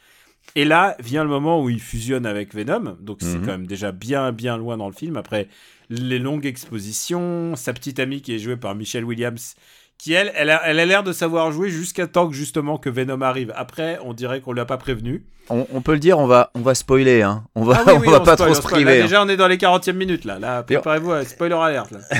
Et 0.56 0.64
là 0.64 0.94
vient 1.00 1.24
le 1.24 1.30
moment 1.30 1.60
où 1.62 1.68
il 1.70 1.80
fusionne 1.80 2.26
avec 2.26 2.54
Venom, 2.54 2.96
donc 3.00 3.18
c'est 3.22 3.38
Mhm. 3.38 3.40
quand 3.40 3.52
même 3.52 3.66
déjà 3.66 3.92
bien 3.92 4.30
bien 4.30 4.56
loin 4.58 4.76
dans 4.76 4.86
le 4.88 4.94
film. 4.94 5.16
Après 5.16 5.48
les 5.88 6.18
longues 6.18 6.44
expositions, 6.46 7.56
sa 7.56 7.72
petite 7.72 7.98
amie 7.98 8.20
qui 8.20 8.34
est 8.34 8.38
jouée 8.38 8.56
par 8.56 8.74
Michelle 8.74 9.04
Williams, 9.04 9.56
qui 10.04 10.12
elle, 10.12 10.32
elle 10.36 10.50
a 10.50 10.60
elle 10.66 10.78
a 10.80 10.84
l'air 10.84 11.02
de 11.02 11.12
savoir 11.12 11.50
jouer 11.50 11.70
jusqu'à 11.70 12.06
temps 12.06 12.28
que 12.28 12.34
justement 12.34 12.76
que 12.76 12.90
Venom 12.90 13.22
arrive. 13.22 13.52
Après, 13.56 13.98
on 14.04 14.12
dirait 14.12 14.40
qu'on 14.42 14.52
l'a 14.52 14.66
pas 14.66 14.76
prévenu. 14.76 15.24
on, 15.48 15.66
on 15.72 15.80
peut 15.80 15.92
le 15.94 15.98
dire, 15.98 16.18
on 16.18 16.26
va, 16.26 16.50
on 16.54 16.60
va 16.60 16.74
spoiler, 16.74 17.22
hein. 17.22 17.44
On 17.54 17.64
va, 17.64 17.78
Ah 17.78 17.82
oui, 17.86 17.92
on 17.96 18.00
oui, 18.00 18.08
va 18.08 18.20
on 18.20 18.24
pas 18.24 18.34
spoil, 18.34 18.52
trop 18.52 18.54
se. 18.54 18.60
Là, 18.62 18.68
priver. 18.68 19.02
déjà, 19.02 19.22
on 19.22 19.28
est 19.30 19.36
dans 19.38 19.48
les 19.48 19.56
40e 19.56 19.92
minutes 19.94 20.24
là. 20.26 20.38
Là, 20.38 20.62
préparez-vous 20.62 21.12
à 21.12 21.24
spoiler 21.24 21.54
alert. 21.54 21.90
Là. 21.90 21.98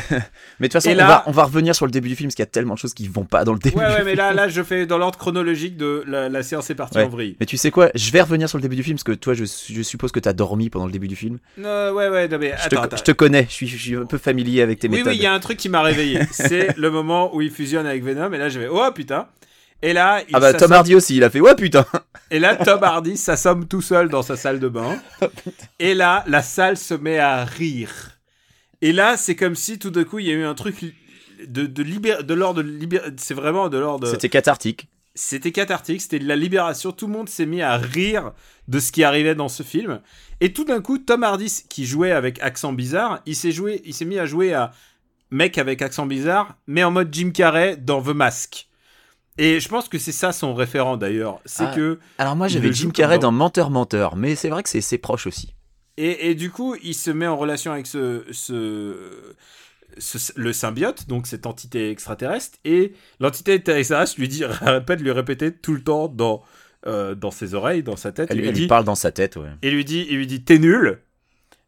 Mais 0.61 0.69
de 0.69 0.73
toute 0.73 0.73
façon, 0.73 0.91
on, 0.93 0.97
va, 0.97 1.23
on 1.27 1.31
va 1.31 1.45
revenir 1.45 1.75
sur 1.75 1.85
le 1.85 1.93
début 1.93 2.09
du 2.09 2.17
film 2.17 2.29
parce 2.29 2.35
qu'il 2.37 2.43
y 2.43 2.49
a 2.49 2.51
tellement 2.51 2.75
de 2.75 2.79
choses 2.79 2.95
qui 2.95 3.07
vont 3.09 3.25
pas 3.25 3.45
dans 3.45 3.53
le 3.53 3.59
début. 3.59 3.77
Ouais, 3.77 3.87
du 3.87 3.93
ouais, 3.93 3.99
mais 4.05 4.11
film. 4.13 4.17
là, 4.19 4.33
là, 4.33 4.49
je 4.49 4.63
fais 4.63 4.87
dans 4.87 4.97
l'ordre 4.99 5.19
chronologique 5.19 5.77
de 5.77 6.05
la, 6.07 6.29
la 6.31 6.43
séance 6.43 6.71
est 6.71 6.75
partie 6.75 6.97
Ouais. 6.99 7.05
en 7.05 7.09
vrille. 7.09 7.37
Mais 7.41 7.47
tu 7.47 7.57
sais 7.59 7.71
quoi 7.71 7.91
Je 7.95 8.11
vais 8.13 8.23
revenir 8.23 8.49
sur 8.49 8.57
le 8.59 8.63
début 8.63 8.77
du 8.77 8.83
film 8.83 8.97
parce 8.97 9.05
que 9.05 9.13
toi, 9.13 9.35
je, 9.35 9.45
je 9.45 9.83
suppose 9.83 10.11
que 10.13 10.21
t'as 10.21 10.33
dormi 10.33 10.71
pendant 10.71 10.87
le 10.87 10.93
début 10.93 11.09
du 11.09 11.17
film. 11.17 11.39
Euh, 11.63 11.93
ouais, 11.93 12.09
ouais, 12.09 12.29
non, 12.29 12.39
mais 12.39 12.55
Je 12.63 12.69
te, 12.71 12.77
attends, 12.77 12.97
je 12.97 13.03
te 13.03 13.13
connais, 13.13 13.47
je 13.49 13.53
suis, 13.55 13.67
je 13.69 13.77
suis 13.77 13.97
un 13.97 14.07
peu 14.07 14.17
familier 14.19 14.63
avec 14.63 14.79
tes 14.79 14.89
Oui, 14.89 14.99
méthodes. 14.99 15.13
oui, 15.13 15.19
il 15.19 15.23
y 15.23 15.27
a 15.27 15.33
un 15.35 15.41
truc 15.41 15.57
qui 15.59 15.69
m'a 15.69 15.83
réveillé. 15.83 16.21
C'est 16.31 16.77
le 16.77 16.91
moment 16.91 17.35
où 17.35 17.41
il 17.43 17.51
fusionne 17.51 17.74
avec 17.81 18.03
Venom, 18.03 18.33
et 18.33 18.39
là, 18.39 18.49
je 18.49 18.61
vais, 18.61 18.69
oh 18.69 18.91
putain. 18.95 19.29
Et 19.83 19.93
là, 19.93 20.23
il 20.29 20.35
Ah 20.35 20.41
bah 20.41 20.55
Tom 20.55 20.73
Hardy 20.73 20.95
aussi, 20.95 21.17
il 21.17 21.25
a 21.25 21.31
fait 21.31 21.41
ouais 21.41 21.55
putain. 21.55 21.85
Et 22.31 22.39
là, 22.39 22.57
Tom 22.57 22.83
Hardy 22.83 23.19
s'assomme 23.19 23.69
tout 23.69 23.83
seul 23.83 24.09
dans 24.09 24.23
sa 24.23 24.37
salle 24.37 24.59
de 24.59 24.69
bain. 24.69 24.99
et 25.79 25.95
là, 25.95 26.25
la 26.27 26.43
salle 26.43 26.79
se 26.79 26.95
met 26.95 27.19
à 27.19 27.45
rire. 27.45 28.19
Et 28.81 28.93
là, 28.93 29.17
c'est 29.19 29.37
comme 29.37 29.55
si 29.55 29.79
tout 29.79 29.91
d'un 29.91 30.05
coup, 30.05 30.19
il 30.19 30.27
y 30.27 30.31
a 30.31 30.35
eu 30.35 30.45
un 30.45 30.55
truc 30.55 30.95
de, 31.47 31.67
de, 31.67 32.23
de 32.23 32.35
l'ordre 32.35 32.63
de 32.63 33.15
C'est 33.19 33.35
vraiment 33.35 33.69
de 33.69 33.79
l'ordre. 33.79 34.09
C'était 34.09 34.31
cathartique. 34.31 34.89
C'était 35.15 35.53
cathartique, 35.53 36.01
c'était 36.01 36.19
de 36.19 36.27
la 36.27 36.35
libération. 36.35 36.91
Tout 36.91 37.07
le 37.07 37.13
monde 37.13 37.29
s'est 37.29 37.47
mis 37.47 37.63
à 37.63 37.77
rire 37.77 38.33
de 38.67 38.81
ce 38.81 38.91
qui 38.91 39.05
arrivait 39.05 39.35
dans 39.35 39.49
ce 39.49 39.63
film. 39.63 40.01
Et 40.41 40.53
tout 40.53 40.65
d'un 40.65 40.81
coup, 40.81 40.99
Tom 40.99 41.23
Hardy, 41.23 41.65
qui 41.69 41.85
jouait 41.85 42.11
avec 42.11 42.43
accent 42.43 42.73
bizarre, 42.73 43.21
il 43.27 43.37
s'est 43.37 43.53
joué, 43.53 43.81
il 43.85 43.95
s'est 43.95 44.07
mis 44.07 44.19
à 44.19 44.27
jouer 44.27 44.55
à 44.55 44.73
mec 45.35 45.59
avec 45.59 45.83
accent 45.83 46.07
bizarre, 46.07 46.57
mais 46.67 46.83
en 46.85 46.91
mode 46.91 47.09
Jim 47.13 47.31
Carrey 47.35 47.77
dans 47.77 48.01
The 48.03 48.09
Mask. 48.15 48.69
Et 49.37 49.59
je 49.59 49.69
pense 49.69 49.89
que 49.89 49.99
c'est 49.99 50.13
ça 50.13 50.33
son 50.33 50.55
référent 50.55 50.97
d'ailleurs. 50.97 51.41
C'est 51.45 51.65
Ah. 51.65 51.73
que 51.75 51.99
Alors 52.19 52.37
moi 52.37 52.47
j'avais 52.49 52.73
Jim 52.73 52.91
Carrey 52.91 53.19
dans 53.19 53.33
Menteur 53.33 53.71
Menteur, 53.71 54.15
mais 54.17 54.37
c'est 54.37 54.49
vrai 54.49 54.63
que 54.63 54.69
c'est 54.69 54.99
proche 54.99 55.27
aussi. 55.27 55.55
Et, 55.97 56.31
et 56.31 56.35
du 56.35 56.51
coup, 56.51 56.77
il 56.83 56.95
se 56.95 57.11
met 57.11 57.27
en 57.27 57.37
relation 57.37 57.73
avec 57.73 57.87
ce, 57.87 58.25
ce, 58.33 59.35
ce- 59.99 60.33
le 60.37 60.53
symbiote, 60.53 61.07
donc 61.09 61.27
cette 61.27 61.47
entité 61.47 61.91
extraterrestre, 61.91 62.59
et 62.65 62.95
l'entité 63.21 63.55
extraterrestre 63.55 64.15
lui 64.19 64.29
dit, 64.29 64.45
répète, 64.63 65.01
lui 65.01 65.11
répéter 65.13 65.53
tout 65.53 65.73
le 65.75 65.83
temps 65.83 66.09
dans, 66.09 66.43
euh, 66.87 67.15
dans 67.15 67.31
ses 67.31 67.55
oreilles, 67.55 67.83
dans 67.83 67.97
sa 67.97 68.11
tête. 68.13 68.29
Elle, 68.31 68.39
il 68.39 68.41
lui 68.43 68.49
elle 68.49 68.55
lui 68.55 68.61
dit, 68.63 68.67
parle 68.67 68.85
dans 68.85 68.95
sa 68.97 69.13
tête, 69.13 69.37
ouais. 69.37 69.51
il 69.63 69.73
lui 69.73 69.85
dit, 69.85 70.07
il 70.11 70.17
lui 70.17 70.27
dit, 70.27 70.43
t'es 70.43 70.59
nul, 70.59 71.01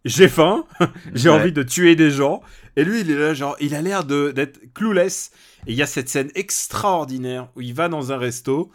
j'ai 0.06 0.28
faim, 0.28 0.64
j'ai 1.14 1.28
Ouais. 1.28 1.34
envie 1.36 1.52
de 1.52 1.62
tuer 1.62 1.96
des 1.96 2.10
gens. 2.10 2.40
Et 2.76 2.84
lui, 2.84 3.00
il 3.00 3.10
est 3.10 3.14
là, 3.18 3.34
genre, 3.34 3.56
il 3.60 3.74
a 3.74 3.82
l'air 3.82 4.04
d'être 4.04 4.60
clueless. 4.74 5.30
Et 5.66 5.72
il 5.72 5.76
y 5.76 5.82
a 5.82 5.86
cette 5.86 6.08
scène 6.08 6.30
extraordinaire 6.34 7.48
où 7.56 7.60
il 7.60 7.74
va 7.74 7.88
dans 7.88 8.12
un 8.12 8.16
resto 8.18 8.70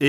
et, 0.00 0.08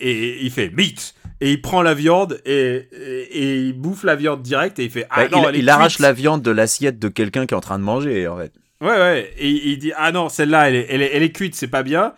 et 0.00 0.44
il 0.44 0.50
fait 0.50 0.70
meat. 0.70 1.14
Et 1.40 1.50
il 1.52 1.60
prend 1.60 1.82
la 1.82 1.94
viande 1.94 2.40
et, 2.46 2.86
et, 2.92 3.38
et 3.38 3.56
il 3.66 3.72
bouffe 3.72 4.04
la 4.04 4.14
viande 4.16 4.40
direct 4.42 4.78
et 4.78 4.84
il 4.84 4.90
fait 4.90 5.06
ah 5.10 5.26
non, 5.28 5.42
il 5.42 5.48
elle 5.48 5.56
est 5.56 5.58
il 5.58 5.68
arrache 5.68 5.98
la 5.98 6.12
viande 6.12 6.42
de 6.42 6.50
l'assiette 6.50 6.98
de 6.98 7.08
quelqu'un 7.08 7.44
qui 7.46 7.54
est 7.54 7.56
en 7.56 7.60
train 7.60 7.78
de 7.78 7.84
manger, 7.84 8.28
en 8.28 8.38
fait. 8.38 8.52
Ouais, 8.80 8.88
ouais. 8.96 9.32
Et 9.38 9.48
il 9.50 9.78
dit 9.78 9.92
ah 9.96 10.12
non, 10.12 10.28
celle-là, 10.28 10.68
elle 10.68 10.76
est, 10.76 10.86
elle, 10.90 11.02
est, 11.02 11.10
elle 11.12 11.22
est 11.22 11.32
cuite, 11.32 11.54
c'est 11.54 11.68
pas 11.68 11.82
bien. 11.82 12.14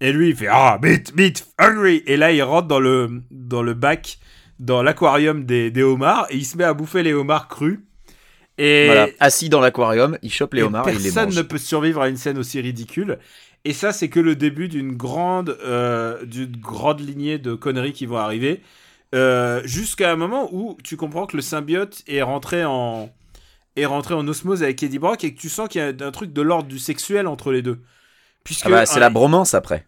Et 0.00 0.12
lui, 0.12 0.30
il 0.30 0.36
fait 0.36 0.46
ah 0.48 0.78
meat, 0.82 1.14
meat, 1.16 1.46
hungry. 1.58 2.02
Et 2.06 2.16
là, 2.16 2.30
il 2.32 2.42
rentre 2.42 2.68
dans 2.68 2.80
le, 2.80 3.22
dans 3.30 3.62
le 3.62 3.74
bac, 3.74 4.18
dans 4.60 4.82
l'aquarium 4.84 5.44
des, 5.44 5.72
des 5.72 5.82
homards 5.82 6.28
et 6.30 6.36
il 6.36 6.46
se 6.46 6.56
met 6.56 6.64
à 6.64 6.74
bouffer 6.74 7.02
les 7.02 7.14
homards 7.14 7.48
crus. 7.48 7.80
Et, 8.58 8.86
Voilà, 8.86 9.08
assis 9.20 9.48
dans 9.48 9.60
l'aquarium, 9.60 10.18
il 10.22 10.32
chope 10.32 10.54
les 10.54 10.62
Et 10.62 10.64
homards 10.64 10.88
et 10.88 10.92
il 10.94 10.98
les 11.02 11.12
personne 11.12 11.34
ne 11.34 11.42
peut 11.42 11.58
survivre 11.58 12.02
à 12.02 12.08
une 12.08 12.16
scène 12.18 12.38
aussi 12.38 12.60
ridicule. 12.60 13.18
Et 13.64 13.72
ça, 13.72 13.92
c'est 13.92 14.08
que 14.08 14.20
le 14.20 14.36
début 14.36 14.68
d'une 14.68 14.96
grande, 14.96 15.56
euh, 15.64 16.24
d'une 16.24 16.56
grande 16.56 17.00
lignée 17.00 17.38
de 17.38 17.54
conneries 17.54 17.92
qui 17.92 18.06
vont 18.06 18.18
arriver. 18.18 18.62
Euh, 19.14 19.62
Jusqu'à 19.64 20.12
un 20.12 20.16
moment 20.16 20.48
où 20.52 20.76
tu 20.84 20.96
comprends 20.96 21.26
que 21.26 21.36
le 21.36 21.42
symbiote 21.42 22.02
est 22.06 22.22
rentré 22.22 22.64
en, 22.64 23.10
est 23.76 23.86
rentré 23.86 24.14
en 24.14 24.26
osmose 24.28 24.62
avec 24.62 24.82
Eddie 24.82 24.98
Brock 24.98 25.24
et 25.24 25.34
que 25.34 25.40
tu 25.40 25.48
sens 25.48 25.68
qu'il 25.68 25.80
y 25.80 25.84
a 25.84 25.88
un 26.06 26.10
truc 26.12 26.32
de 26.32 26.42
l'ordre 26.42 26.68
du 26.68 26.78
sexuel 26.78 27.26
entre 27.26 27.52
les 27.52 27.62
deux. 27.62 27.80
Puisque, 28.44 28.66
Ah 28.66 28.70
bah, 28.70 28.86
c'est 28.86 29.00
la 29.00 29.10
bromance 29.10 29.54
après. 29.54 29.86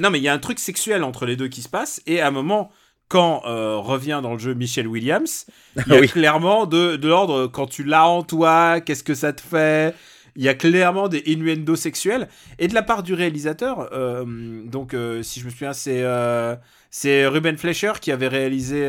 non, 0.00 0.10
mais 0.10 0.18
il 0.18 0.22
y 0.22 0.28
a 0.28 0.32
un 0.32 0.38
truc 0.38 0.58
sexuel 0.58 1.02
entre 1.04 1.26
les 1.26 1.36
deux 1.36 1.48
qui 1.48 1.62
se 1.62 1.68
passe. 1.68 2.00
Et 2.06 2.20
à 2.20 2.28
un 2.28 2.30
moment, 2.30 2.70
quand 3.08 3.42
euh, 3.46 3.76
revient 3.76 4.20
dans 4.22 4.32
le 4.32 4.38
jeu 4.38 4.54
Michelle 4.54 4.88
Williams, 4.88 5.46
il 5.86 5.92
y 5.92 5.96
a 5.96 6.00
Oui. 6.00 6.08
clairement 6.08 6.66
de, 6.66 6.96
de 6.96 7.08
l'ordre 7.08 7.46
quand 7.46 7.66
tu 7.66 7.84
l'as 7.84 8.06
en 8.08 8.22
toi, 8.22 8.80
qu'est-ce 8.80 9.04
que 9.04 9.14
ça 9.14 9.32
te 9.32 9.40
fait? 9.40 9.94
Il 10.38 10.44
y 10.44 10.48
a 10.50 10.54
clairement 10.54 11.08
des 11.08 11.22
innuendos 11.26 11.76
sexuels 11.76 12.28
et 12.58 12.68
de 12.68 12.74
la 12.74 12.82
part 12.82 13.02
du 13.02 13.14
réalisateur. 13.14 13.88
euh, 13.92 14.24
donc, 14.66 14.92
euh, 14.92 15.22
si 15.22 15.40
je 15.40 15.46
me 15.46 15.50
souviens, 15.50 15.72
c'est 15.72 16.02
euh, 16.02 16.54
c'est 16.90 17.26
Ruben 17.26 17.56
Fleischer 17.56 17.92
qui 18.00 18.12
avait 18.12 18.28
réalisé 18.28 18.86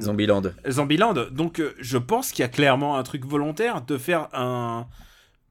Zombieland. 0.00 0.42
Zombieland. 0.70 1.14
Donc, 1.30 1.60
je 1.80 1.98
pense 1.98 2.30
qu'il 2.32 2.42
y 2.42 2.46
a 2.46 2.48
clairement 2.48 2.96
un 2.96 3.02
truc 3.02 3.24
volontaire 3.26 3.82
de 3.82 3.98
faire 3.98 4.28
un, 4.32 4.86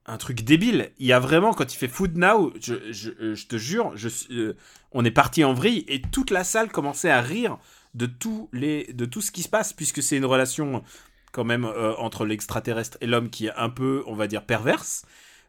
un 0.06 0.18
truc 0.18 0.44
débile. 0.44 0.92
Il 1.00 1.06
y 1.06 1.14
a 1.14 1.20
vraiment, 1.20 1.54
quand 1.54 1.74
il 1.74 1.78
fait 1.78 1.88
Food 1.88 2.18
Now, 2.18 2.54
je, 2.60 2.74
euh, 3.22 3.36
te 3.48 3.58
jure, 3.58 3.94
euh, 4.32 4.54
on 4.92 5.06
est 5.06 5.12
parti 5.12 5.44
en 5.44 5.54
vrille 5.54 5.86
et 5.88 6.02
toute 6.02 6.32
la 6.32 6.44
salle 6.44 6.72
commençait 6.72 7.12
à 7.12 7.22
rire 7.22 7.58
de, 7.94 8.06
tout 8.06 8.50
ce 8.52 9.32
qui 9.32 9.44
se 9.44 9.50
passe, 9.50 9.74
puisque 9.74 10.02
c'est 10.02 10.18
une 10.18 10.26
relation 10.26 10.84
quand 11.32 11.44
même 11.44 11.66
euh, 11.66 11.94
entre 11.98 12.26
l'extraterrestre 12.26 12.98
et 13.02 13.08
l'homme 13.08 13.30
qui 13.30 13.48
est 13.48 13.56
un 13.56 13.70
peu, 13.70 14.04
on 14.08 14.16
va 14.16 14.28
dire, 14.28 14.46
perverse. 14.46 15.06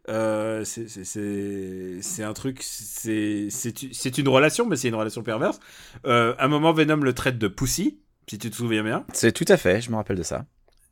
C'est- 0.06 2.22
un 2.22 2.32
truc, 2.32 2.62
c'est 2.62 4.18
une 4.18 4.28
relation, 4.28 4.66
mais 4.66 4.76
c'est 4.76 4.88
une 4.88 4.96
relation 4.96 5.22
perverse. 5.22 5.60
À 6.04 6.44
un 6.44 6.48
moment, 6.48 6.72
Venom 6.72 6.96
le 6.96 7.14
traite 7.14 7.38
de 7.38 7.48
pussy, 7.48 8.00
si 8.28 8.38
tu 8.38 8.50
te 8.50 8.56
souviens 8.56 8.82
bien. 8.82 9.06
C'est 9.12 9.32
tout 9.32 9.46
à 9.48 9.56
fait, 9.56 9.80
je 9.80 9.90
me 9.90 9.96
rappelle 9.96 10.18
de 10.18 10.22
ça. 10.22 10.44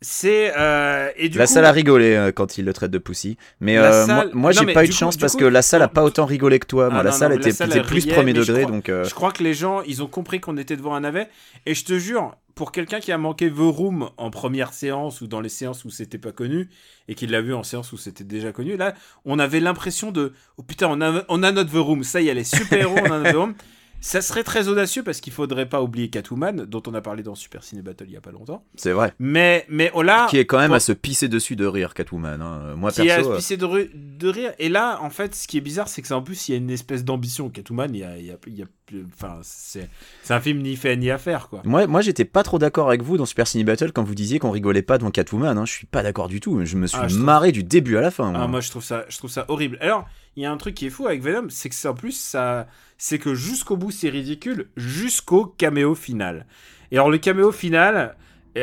C'est 0.02 0.52
euh, 0.56 1.10
et 1.16 1.28
du 1.28 1.36
la 1.36 1.46
coup, 1.46 1.52
salle 1.52 1.66
a 1.66 1.72
rigolé 1.72 2.14
euh, 2.14 2.32
quand 2.32 2.56
il 2.56 2.64
le 2.64 2.72
traite 2.72 2.90
de 2.90 2.96
Pussy. 2.98 3.36
Mais 3.60 3.76
euh, 3.76 4.06
salle- 4.06 4.30
moi, 4.32 4.50
j'ai 4.50 4.64
pas 4.72 4.84
eu 4.84 4.88
de 4.88 4.92
chance 4.92 5.16
parce 5.18 5.34
coup- 5.34 5.40
que 5.40 5.44
la 5.44 5.60
salle 5.62 5.82
a 5.82 5.88
pas 5.88 6.02
autant 6.04 6.24
rigolé 6.24 6.58
que 6.58 6.66
toi. 6.66 6.88
Moi, 6.88 7.00
Ah, 7.00 7.02
la 7.02 7.10
non, 7.10 7.16
salle 7.16 7.32
était, 7.34 7.50
la 7.50 7.54
salle, 7.54 7.68
était 7.70 7.78
elle 7.80 7.84
plus 7.84 8.04
riait, 8.04 8.14
premier 8.14 8.34
je 8.34 8.40
degré. 8.40 8.62
crois- 8.62 8.72
donc, 8.72 8.86
Je 8.88 9.14
crois 9.14 9.30
que 9.32 9.42
les 9.42 9.52
gens, 9.52 9.82
ils 9.82 10.02
ont 10.02 10.06
compris 10.06 10.40
qu'on 10.40 10.56
était 10.56 10.76
devant 10.76 10.94
un 10.94 11.00
navet. 11.00 11.28
Et 11.66 11.74
je 11.74 11.84
te 11.84 11.98
jure, 11.98 12.34
pour 12.54 12.72
quelqu'un 12.72 12.98
qui 12.98 13.12
a 13.12 13.18
manqué 13.18 13.50
The 13.50 13.54
Room 13.58 14.08
en 14.16 14.30
première 14.30 14.72
séance 14.72 15.20
ou 15.20 15.26
dans 15.26 15.42
les 15.42 15.48
séances 15.50 15.84
où 15.84 15.90
c'était 15.90 16.18
pas 16.18 16.32
connu 16.32 16.70
et 17.08 17.14
qui 17.14 17.26
l'a 17.26 17.42
vu 17.42 17.52
en 17.52 17.62
séance 17.62 17.92
où 17.92 17.98
c'était 17.98 18.24
déjà 18.24 18.52
connu, 18.52 18.78
là, 18.78 18.94
on 19.26 19.38
avait 19.38 19.60
l'impression 19.60 20.12
de 20.12 20.32
oh 20.56 20.62
putain, 20.62 20.88
on 20.90 21.00
a, 21.02 21.24
on 21.28 21.42
a 21.42 21.52
notre 21.52 21.72
The 21.72 21.76
Room. 21.76 22.04
Ça 22.04 22.22
y 22.22 22.28
est, 22.28 22.34
les 22.34 22.44
super-héros, 22.44 22.96
on 23.02 23.12
a 23.12 23.18
notre 23.18 23.32
The 23.32 23.36
Room. 23.36 23.54
Ça 24.02 24.22
serait 24.22 24.44
très 24.44 24.68
audacieux 24.68 25.02
parce 25.02 25.20
qu'il 25.20 25.32
faudrait 25.32 25.68
pas 25.68 25.82
oublier 25.82 26.08
Catwoman, 26.08 26.64
dont 26.64 26.82
on 26.86 26.94
a 26.94 27.00
parlé 27.02 27.22
dans 27.22 27.34
Super 27.34 27.62
Ciné 27.62 27.82
Battle 27.82 28.04
il 28.08 28.12
y 28.12 28.16
a 28.16 28.20
pas 28.22 28.30
longtemps. 28.32 28.64
c'est 28.76 28.92
vrai. 28.92 29.12
Mais, 29.18 29.66
mais 29.68 29.90
oh 29.94 30.02
là. 30.02 30.26
Qui 30.30 30.38
est 30.38 30.46
quand 30.46 30.58
même 30.58 30.68
pour- 30.68 30.76
à 30.76 30.80
se 30.80 30.92
pisser 30.92 31.28
dessus 31.28 31.54
de 31.54 31.66
rire, 31.66 31.92
Catwoman. 31.92 32.40
hein. 32.40 32.74
Moi, 32.76 32.92
qui 32.92 33.02
est 33.02 33.10
à 33.10 33.16
perso. 33.16 33.30
se 33.30 33.34
euh, 33.34 33.36
pisser 33.36 33.56
de, 33.58 33.64
ru- 33.66 33.90
de 33.94 34.28
rire. 34.28 34.52
Et 34.58 34.68
là, 34.70 34.98
en 35.02 35.10
fait, 35.10 35.34
ce 35.34 35.46
qui 35.46 35.58
est 35.58 35.60
bizarre, 35.60 35.88
c'est 35.88 36.00
que 36.00 36.08
c'est 36.08 36.14
en 36.14 36.22
plus, 36.22 36.48
il 36.48 36.52
y 36.52 36.54
a 36.54 36.58
une 36.58 36.70
espèce 36.70 37.04
d'ambition. 37.04 37.50
Catwoman, 37.50 37.94
il 37.94 37.98
y 38.00 38.04
a, 38.04 38.16
il 38.16 38.24
y 38.24 38.30
a, 38.30 38.36
il 38.46 38.58
y 38.58 38.62
a 38.62 38.66
plus- 38.86 39.06
enfin, 39.14 39.38
c'est, 39.42 39.88
un 40.30 40.40
film 40.40 40.62
ni 40.62 40.76
fait 40.76 40.96
ni 40.96 41.10
à 41.10 41.18
faire, 41.18 41.48
quoi. 41.48 41.60
Moi, 41.64 41.86
moi 41.86 42.00
j'étais 42.00 42.24
pas 42.24 42.42
trop 42.42 42.58
d'accord 42.58 42.88
avec 42.88 43.02
vous 43.02 43.18
dans 43.18 43.26
Super 43.26 43.46
Ciné 43.46 43.64
Battle 43.64 43.92
quand 43.92 44.02
vous 44.02 44.14
disiez 44.14 44.38
qu'on 44.38 44.50
rigolait 44.50 44.80
pas 44.82 44.96
devant 44.96 45.10
Catwoman. 45.10 45.58
Hein. 45.58 45.66
Je 45.66 45.72
suis 45.72 45.86
pas 45.86 46.02
d'accord 46.02 46.28
du 46.28 46.40
tout. 46.40 46.58
Je 46.64 46.76
me 46.78 46.86
suis 46.86 46.98
Ah, 47.00 47.06
je 47.06 47.14
trouve- 47.14 47.24
marré 47.26 47.52
du 47.52 47.62
début 47.64 47.98
à 47.98 48.00
la 48.00 48.10
fin. 48.10 48.30
moi. 48.30 48.40
Ah, 48.42 48.46
moi, 48.46 48.60
je 48.60 48.70
trouve 48.70 48.82
ça, 48.82 49.04
je 49.10 49.18
trouve 49.18 49.30
ça 49.30 49.44
horrible. 49.48 49.76
Alors, 49.82 50.08
il 50.40 50.44
y 50.44 50.46
a 50.46 50.50
un 50.50 50.56
truc 50.56 50.74
qui 50.74 50.86
est 50.86 50.90
fou 50.90 51.06
avec 51.06 51.20
Venom, 51.22 51.48
c'est 51.50 51.68
que 51.68 51.88
en 51.88 51.92
plus, 51.92 52.18
ça, 52.18 52.66
c'est 52.96 53.18
que 53.18 53.34
jusqu'au 53.34 53.76
bout, 53.76 53.90
c'est 53.90 54.08
ridicule, 54.08 54.70
jusqu'au 54.74 55.44
caméo 55.44 55.94
final. 55.94 56.46
Et 56.90 56.96
alors, 56.96 57.10
le 57.10 57.18
caméo 57.18 57.52
final, 57.52 58.16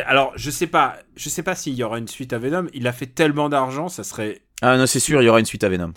alors, 0.08 0.34
je 0.36 0.50
sais 0.50 0.66
pas, 0.66 0.98
je 1.16 1.30
sais 1.30 1.44
pas 1.44 1.54
s'il 1.54 1.76
y 1.76 1.84
aura 1.84 2.00
une 2.00 2.08
suite 2.08 2.34
à 2.34 2.40
Venom. 2.40 2.66
Il 2.74 2.88
a 2.88 2.92
fait 2.94 3.06
tellement 3.06 3.48
d'argent, 3.48 3.90
ça 3.90 4.04
serait 4.04 4.42
Ah 4.64 4.76
non, 4.76 4.88
c'est 4.88 5.00
sûr, 5.00 5.22
il 5.22 5.26
y 5.26 5.30
aura 5.30 5.40
une 5.40 5.46
suite 5.46 5.64
à 5.64 5.70
Venom. 5.70 5.94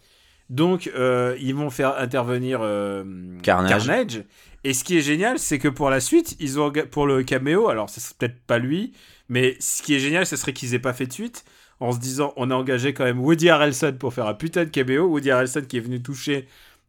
Donc, 0.50 0.90
euh, 0.94 1.34
ils 1.40 1.54
vont 1.54 1.70
faire 1.70 1.98
intervenir 1.98 2.60
euh, 2.62 3.02
Carnage. 3.42 4.22
Et 4.62 4.74
ce 4.74 4.84
qui 4.84 4.98
est 4.98 5.02
génial, 5.02 5.38
c'est 5.38 5.58
que 5.58 5.68
pour 5.68 5.88
la 5.88 6.00
suite, 6.00 6.36
ils 6.40 6.60
ont 6.60 6.70
pour 6.90 7.06
le 7.06 7.22
caméo, 7.22 7.68
alors 7.70 7.88
ce 7.88 8.00
serait 8.00 8.14
peut-être 8.18 8.42
pas 8.46 8.58
lui, 8.58 8.92
mais 9.30 9.56
ce 9.60 9.80
qui 9.80 9.94
est 9.94 9.98
génial, 9.98 10.26
ce 10.26 10.36
serait 10.36 10.52
qu'ils 10.52 10.74
aient 10.74 10.78
pas 10.78 10.92
fait 10.92 11.06
de 11.06 11.12
suite, 11.14 11.46
en 11.80 11.92
se 11.92 11.98
disant, 11.98 12.32
on 12.36 12.50
a 12.50 12.54
engagé 12.54 12.92
quand 12.94 13.04
même 13.04 13.20
Woody 13.20 13.48
Harrelson 13.48 13.94
pour 13.98 14.12
faire 14.14 14.26
un 14.26 14.34
putain 14.34 14.64
de 14.64 14.70
caméo. 14.70 15.06
Woody 15.06 15.30
Harrelson 15.30 15.62
qui 15.66 15.78
est 15.78 15.80
venu 15.80 16.00
toucher 16.02 16.46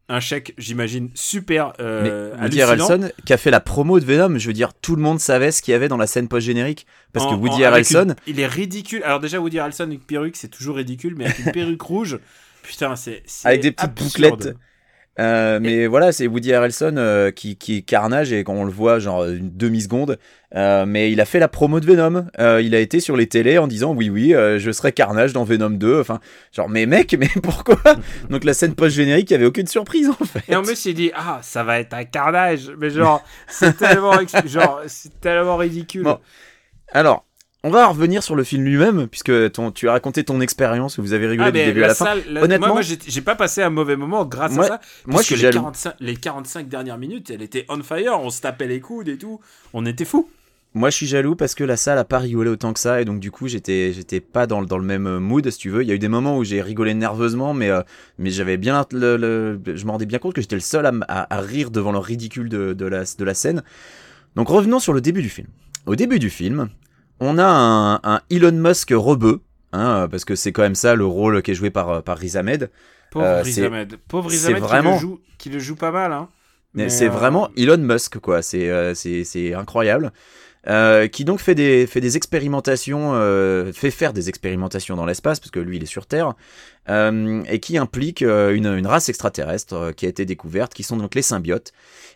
un 0.10 0.20
chèque, 0.20 0.54
j'imagine, 0.58 1.10
super 1.14 1.72
euh, 1.80 2.34
Mais 2.36 2.44
Woody. 2.44 2.62
Harrelson 2.62 3.10
qui 3.26 3.32
a 3.32 3.38
fait 3.38 3.52
la 3.52 3.62
promo 3.62 4.00
de 4.02 4.06
Venom, 4.06 4.38
je 4.38 4.48
veux 4.48 4.54
dire, 4.54 4.74
tout 4.74 4.98
le 4.98 5.02
monde 5.02 5.20
savait 5.22 5.52
ce 5.52 5.62
qu'il 5.62 5.72
y 5.72 5.76
avait 5.76 5.88
dans 5.88 5.96
la 5.96 6.08
scène 6.08 6.28
post-générique. 6.28 6.86
Parce 7.14 7.26
que 7.26 7.34
Woody 7.34 7.64
en- 7.64 7.68
Harrelson, 7.68 8.08
une- 8.10 8.16
il 8.28 8.40
est 8.42 8.48
ridicule. 8.48 9.02
Alors 9.04 9.22
déjà, 9.22 9.40
Woody 9.40 9.60
Harrelson 9.60 9.84
avec 9.84 9.94
une 10.00 10.06
perruque, 10.06 10.36
c'est 10.36 10.50
toujours 10.50 10.76
ridicule, 10.76 11.16
mais 11.18 11.26
avec 11.26 11.40
une 11.40 11.52
perruque 11.54 11.82
rouge, 11.82 12.20
putain, 12.64 12.98
c'est 12.98 13.24
c'est 13.26 13.48
Avec 13.48 13.62
des 13.62 13.72
petites 13.72 13.90
absurde. 13.90 14.32
bouclettes. 14.38 14.58
Euh, 15.20 15.60
mais 15.62 15.88
voilà, 15.88 16.12
c'est 16.12 16.26
Woody 16.26 16.54
Harrelson 16.54 16.96
euh, 16.98 17.32
qui, 17.32 17.58
qui 17.58 17.78
est 17.78 17.82
carnage 17.82 18.32
et 18.32 18.44
quand 18.44 18.54
on 18.54 18.64
le 18.64 18.72
voit, 18.72 19.00
genre 19.00 19.26
une 19.26 19.56
demi-seconde. 19.56 20.18
Euh, 20.56 20.86
mais 20.86 21.12
il 21.12 21.20
a 21.22 21.26
fait 21.26 21.40
la 21.40 21.48
promo 21.48 21.80
de 21.80 21.86
Venom. 21.86 22.28
Il 22.38 22.76
a 22.76 22.80
été 22.80 23.00
sur 23.00 23.18
les 23.18 23.28
télés 23.28 23.58
en 23.58 23.68
disant 23.68 23.94
oui, 23.94 24.10
oui, 24.10 24.32
je 24.32 24.72
serai 24.72 24.92
carnage 24.92 25.34
dans 25.34 25.44
Venom 25.44 25.70
2. 25.70 26.00
Enfin, 26.00 26.20
genre, 26.52 26.70
mais 26.70 26.86
mec, 26.86 27.16
mais 27.20 27.30
pourquoi? 27.44 27.78
Donc 28.30 28.44
la 28.44 28.54
scène 28.54 28.74
post-générique, 28.74 29.30
il 29.30 29.34
y 29.34 29.36
avait 29.36 29.46
aucune 29.46 29.68
surprise 29.68 30.10
en 30.10 30.26
fait. 30.26 30.44
Et 30.48 30.56
en 30.56 30.64
plus, 30.64 30.86
il 30.86 30.94
dit 30.94 31.12
Ah, 31.14 31.40
ça 31.42 31.64
va 31.64 31.80
être 31.80 31.94
un 31.94 32.06
carnage. 32.06 32.72
Mais 32.78 32.90
genre, 32.90 33.22
c'est 33.48 33.78
tellement, 33.78 34.14
genre, 34.46 34.82
tellement 35.20 35.58
ridicule. 35.58 36.04
Bon. 36.04 36.20
Alors, 36.94 37.26
on 37.64 37.70
va 37.70 37.88
revenir 37.88 38.24
sur 38.24 38.36
le 38.36 38.44
film 38.44 38.64
lui-même, 38.64 39.08
puisque 39.08 39.52
ton, 39.52 39.72
tu 39.72 39.88
as 39.88 39.92
raconté 39.92 40.24
ton 40.24 40.42
expérience, 40.42 40.98
vous 41.00 41.14
avez 41.14 41.28
rigolé 41.28 41.48
Ah, 41.50 41.52
du 41.52 41.60
début 41.64 41.80
la 41.82 41.86
à 41.86 41.90
la 41.90 41.96
fin. 41.96 42.16
la- 42.30 42.42
Honnêtement- 42.44 42.68
moi, 42.68 42.82
moi, 42.82 42.96
j'ai 43.08 43.22
pas 43.22 43.36
passé 43.36 43.62
un 43.62 43.70
mauvais 43.70 43.96
moment 43.96 44.26
grâce 44.26 44.54
Moi- 44.54 44.66
à 44.66 44.68
ça. 44.68 44.82
Moi, 45.06 45.22
je 45.22 45.26
suis 45.28 45.36
que 45.36 45.40
les 45.40 45.44
jaloux. 45.44 45.60
45, 45.62 45.94
les 46.00 46.16
45 46.16 46.68
dernières 46.68 46.98
minutes, 46.98 47.30
elle 47.30 47.42
était 47.44 47.66
on 47.70 47.82
fire. 47.84 48.20
On 48.20 48.30
se 48.32 48.42
tapait 48.42 48.68
les 48.68 48.80
coudes 48.80 49.10
et 49.10 49.18
tout. 49.18 49.40
On 49.74 49.86
était 49.86 50.06
fous. 50.06 50.28
Moi, 50.74 50.90
je 50.90 50.96
suis 50.96 51.06
jaloux 51.06 51.36
parce 51.36 51.54
que 51.54 51.66
la 51.66 51.76
salle 51.76 51.98
a 51.98 52.06
pas 52.06 52.18
rigolé 52.18 52.50
autant 52.50 52.72
que 52.72 52.80
ça, 52.80 53.02
et 53.02 53.06
donc 53.06 53.20
du 53.20 53.30
coup, 53.30 53.48
j'étais, 53.50 53.92
j'étais 53.94 54.22
pas 54.22 54.48
dans, 54.48 54.62
le- 54.62 54.66
dans 54.66 54.78
le 54.78 54.86
même 54.86 55.06
euh, 55.06 55.20
mood, 55.20 55.48
si 55.52 55.58
tu 55.58 55.70
veux. 55.70 55.84
Il 55.84 55.88
y 55.90 55.92
a 55.92 55.96
eu 55.96 56.00
des 56.00 56.08
moments 56.08 56.38
où 56.38 56.46
j'ai 56.46 56.62
rigolé 56.62 56.94
nerveusement, 56.94 57.54
mais, 57.54 57.70
euh, 57.70 57.82
mais 58.18 58.30
j'avais 58.30 58.56
bien 58.58 58.86
le, 58.94 59.18
le- 59.18 59.60
je 59.76 59.86
me 59.86 59.92
rendais 59.92 60.06
bien 60.06 60.18
compte 60.18 60.34
que 60.34 60.40
j'étais 60.42 60.56
le 60.56 60.62
seul 60.62 60.86
à- 60.86 61.28
à 61.36 61.42
rire 61.42 61.72
devant 61.72 61.92
le 61.92 61.98
ridicule 62.00 62.48
de, 62.48 62.72
de 62.72 62.86
la, 62.86 63.04
de 63.04 63.24
la 63.26 63.34
scène. 63.34 63.64
Donc 64.38 64.48
revenons 64.48 64.80
sur 64.80 64.94
le 64.94 65.02
début 65.02 65.22
du 65.22 65.30
film. 65.30 65.48
Au 65.86 65.96
début 65.98 66.20
du 66.20 66.30
film, 66.30 66.70
on 67.22 67.38
a 67.38 67.46
un, 67.46 67.96
un 68.04 68.20
Elon 68.30 68.52
Musk 68.52 68.90
rebeu, 68.92 69.40
hein, 69.72 70.08
parce 70.12 70.26
que 70.26 70.36
c'est 70.36 70.52
quand 70.52 70.64
même 70.64 70.76
ça 70.76 70.96
le 70.96 71.06
rôle 71.06 71.42
qui 71.42 71.52
est 71.52 71.56
joué 71.56 71.70
par, 71.70 71.90
euh, 71.90 72.02
par 72.02 72.18
Riz 72.18 72.36
Ahmed. 72.36 72.70
Pauvre 73.12 73.26
Euh, 73.26 73.42
Riz 73.44 73.54
c'est- 73.54 73.66
Ahmed. 73.66 73.96
Pauvre 74.10 74.30
Riz 74.30 74.38
c'est 74.40 74.48
Ahmed 74.50 74.64
vraiment- 74.64 74.98
qui, 74.98 75.04
le 75.06 75.10
joue, 75.10 75.20
qui 75.38 75.50
le 75.50 75.60
joue 75.60 75.76
pas 75.76 75.92
mal. 75.92 76.12
Hein. 76.12 76.28
C'est 76.90 77.08
euh, 77.08 77.12
vraiment 77.12 77.50
Elon 77.58 77.78
Musk, 77.78 78.20
quoi. 78.20 78.42
C'est 78.42 78.70
euh, 78.70 78.94
incroyable. 79.58 80.12
euh, 80.68 81.08
qui 81.08 81.26
donc 81.26 81.40
fait 81.40 81.56
des, 81.56 81.88
fait 81.88 82.02
des 82.02 82.18
expérimentations, 82.18 83.14
euh, 83.16 83.74
fait 83.74 83.90
faire 83.90 84.14
des 84.14 84.30
expérimentations 84.30 84.96
dans 84.96 85.08
l'espace, 85.08 85.40
parce 85.40 85.50
que 85.50 85.60
lui 85.60 85.78
il 85.78 85.84
est 85.84 85.88
sur 85.88 86.06
Terre, 86.06 86.34
euh, 86.90 87.44
et 87.48 87.60
qui 87.60 87.78
implique 87.78 88.24
euh, 88.24 88.56
une, 88.56 88.88
race 88.88 89.08
extraterrestre 89.08 89.74
euh, 89.76 89.92
qui 89.92 90.08
a 90.08 90.10
été 90.10 90.26
découverte, 90.26 90.74
qui 90.74 90.82
sont 90.82 90.98
donc 90.98 91.14
les 91.14 91.22
symbiotes. 91.22 91.74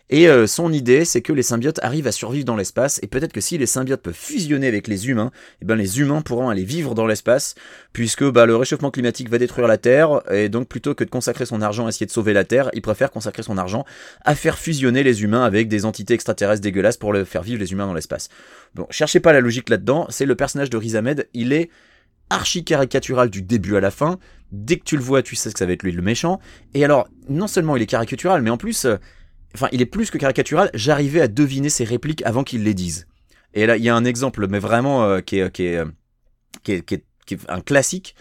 Et 0.08 0.28
son 0.46 0.72
idée, 0.72 1.04
c'est 1.04 1.20
que 1.20 1.32
les 1.32 1.42
symbiotes 1.42 1.80
arrivent 1.82 2.06
à 2.06 2.12
survivre 2.12 2.44
dans 2.44 2.54
l'espace, 2.54 3.00
et 3.02 3.08
peut-être 3.08 3.32
que 3.32 3.40
si 3.40 3.58
les 3.58 3.66
symbiotes 3.66 4.02
peuvent 4.02 4.14
fusionner 4.14 4.68
avec 4.68 4.86
les 4.86 5.08
humains, 5.08 5.32
eh 5.60 5.64
ben 5.64 5.74
les 5.74 5.98
humains 5.98 6.20
pourront 6.20 6.48
aller 6.48 6.62
vivre 6.62 6.94
dans 6.94 7.08
l'espace, 7.08 7.56
puisque 7.92 8.22
bah, 8.22 8.46
le 8.46 8.54
réchauffement 8.54 8.92
climatique 8.92 9.28
va 9.28 9.38
détruire 9.38 9.66
la 9.66 9.78
Terre, 9.78 10.22
et 10.30 10.48
donc 10.48 10.68
plutôt 10.68 10.94
que 10.94 11.02
de 11.02 11.10
consacrer 11.10 11.44
son 11.44 11.60
argent 11.60 11.86
à 11.86 11.88
essayer 11.88 12.06
de 12.06 12.12
sauver 12.12 12.34
la 12.34 12.44
Terre, 12.44 12.70
il 12.72 12.82
préfère 12.82 13.10
consacrer 13.10 13.42
son 13.42 13.58
argent 13.58 13.84
à 14.24 14.36
faire 14.36 14.58
fusionner 14.58 15.02
les 15.02 15.24
humains 15.24 15.42
avec 15.42 15.66
des 15.66 15.84
entités 15.84 16.14
extraterrestres 16.14 16.62
dégueulasses 16.62 16.98
pour 16.98 17.12
faire 17.26 17.42
vivre 17.42 17.58
les 17.58 17.72
humains 17.72 17.88
dans 17.88 17.94
l'espace. 17.94 18.28
Bon, 18.76 18.86
cherchez 18.90 19.18
pas 19.18 19.32
la 19.32 19.40
logique 19.40 19.68
là-dedans, 19.68 20.06
c'est 20.08 20.24
le 20.24 20.36
personnage 20.36 20.70
de 20.70 20.76
Riz 20.76 20.94
Ahmed, 20.94 21.28
il 21.34 21.52
est 21.52 21.68
archi 22.30 22.64
caricatural 22.64 23.30
du 23.30 23.42
début 23.42 23.76
à 23.76 23.80
la 23.80 23.90
fin. 23.90 24.18
Dès 24.52 24.76
que 24.76 24.84
tu 24.84 24.96
le 24.96 25.02
vois, 25.02 25.22
tu 25.22 25.34
sais 25.34 25.52
que 25.52 25.58
ça 25.58 25.66
va 25.66 25.72
être 25.72 25.82
lui 25.82 25.92
le 25.92 26.02
méchant. 26.02 26.40
Et 26.74 26.84
alors, 26.84 27.08
non 27.28 27.46
seulement 27.46 27.76
il 27.76 27.82
est 27.82 27.86
caricatural, 27.86 28.42
mais 28.42 28.50
en 28.50 28.56
plus, 28.56 28.84
euh, 28.84 28.96
enfin, 29.54 29.68
il 29.72 29.82
est 29.82 29.86
plus 29.86 30.10
que 30.10 30.18
caricatural. 30.18 30.70
J'arrivais 30.74 31.20
à 31.20 31.28
deviner 31.28 31.68
ses 31.68 31.84
répliques 31.84 32.22
avant 32.24 32.44
qu'il 32.44 32.62
les 32.62 32.74
dise. 32.74 33.06
Et 33.54 33.66
là, 33.66 33.76
il 33.76 33.82
y 33.82 33.88
a 33.88 33.96
un 33.96 34.04
exemple, 34.04 34.46
mais 34.48 34.58
vraiment 34.58 35.04
euh, 35.04 35.16
euh, 35.16 35.20
qui, 35.20 35.38
est, 35.38 35.56
qui, 36.62 36.72
est, 36.72 36.82
qui 36.82 36.94
est 37.34 37.40
un 37.48 37.60
classique. 37.60 38.14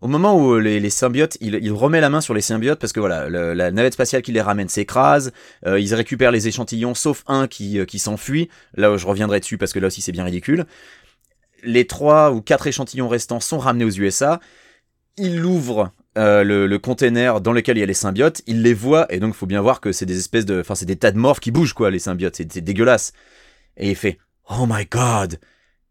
Au 0.00 0.06
moment 0.06 0.38
où 0.38 0.58
les, 0.58 0.90
symbiotes, 0.90 1.38
il, 1.40 1.72
remet 1.72 2.00
la 2.00 2.10
main 2.10 2.20
sur 2.20 2.34
les 2.34 2.42
symbiotes 2.42 2.78
parce 2.78 2.92
que 2.92 3.00
voilà, 3.00 3.30
la 3.30 3.70
navette 3.70 3.94
spatiale 3.94 4.20
qui 4.20 4.32
les 4.32 4.42
ramène 4.42 4.68
s'écrase, 4.68 5.32
ils 5.64 5.94
récupèrent 5.94 6.32
les 6.32 6.46
échantillons, 6.46 6.94
sauf 6.94 7.24
un 7.26 7.46
qui, 7.46 7.82
qui 7.86 7.98
s'enfuit. 7.98 8.50
Là, 8.74 8.98
je 8.98 9.06
reviendrai 9.06 9.40
dessus 9.40 9.56
parce 9.56 9.72
que 9.72 9.78
là 9.78 9.86
aussi 9.86 10.02
c'est 10.02 10.12
bien 10.12 10.24
ridicule. 10.24 10.66
Les 11.62 11.86
trois 11.86 12.32
ou 12.32 12.42
quatre 12.42 12.66
échantillons 12.66 13.08
restants 13.08 13.40
sont 13.40 13.56
ramenés 13.56 13.86
aux 13.86 13.90
USA. 13.90 14.40
Il 15.16 15.44
ouvre 15.44 15.92
euh, 16.18 16.42
le, 16.42 16.78
container 16.78 17.40
dans 17.40 17.52
lequel 17.52 17.76
il 17.76 17.80
y 17.80 17.82
a 17.82 17.86
les 17.86 17.94
symbiotes, 17.94 18.42
il 18.46 18.62
les 18.62 18.74
voit 18.74 19.12
et 19.12 19.20
donc 19.20 19.34
faut 19.34 19.46
bien 19.46 19.60
voir 19.60 19.80
que 19.80 19.92
c'est 19.92 20.06
des 20.06 20.18
espèces 20.18 20.44
de, 20.44 20.60
enfin 20.60 20.74
c'est 20.74 20.86
des 20.86 20.96
tas 20.96 21.12
de 21.12 21.18
morphes 21.18 21.40
qui 21.40 21.52
bougent 21.52 21.72
quoi, 21.72 21.90
les 21.90 21.98
symbiotes, 22.00 22.36
c'est 22.36 22.60
dégueulasse. 22.60 23.12
Et 23.76 23.90
il 23.90 23.96
fait 23.96 24.18
Oh 24.48 24.66
my 24.68 24.86
God. 24.90 25.38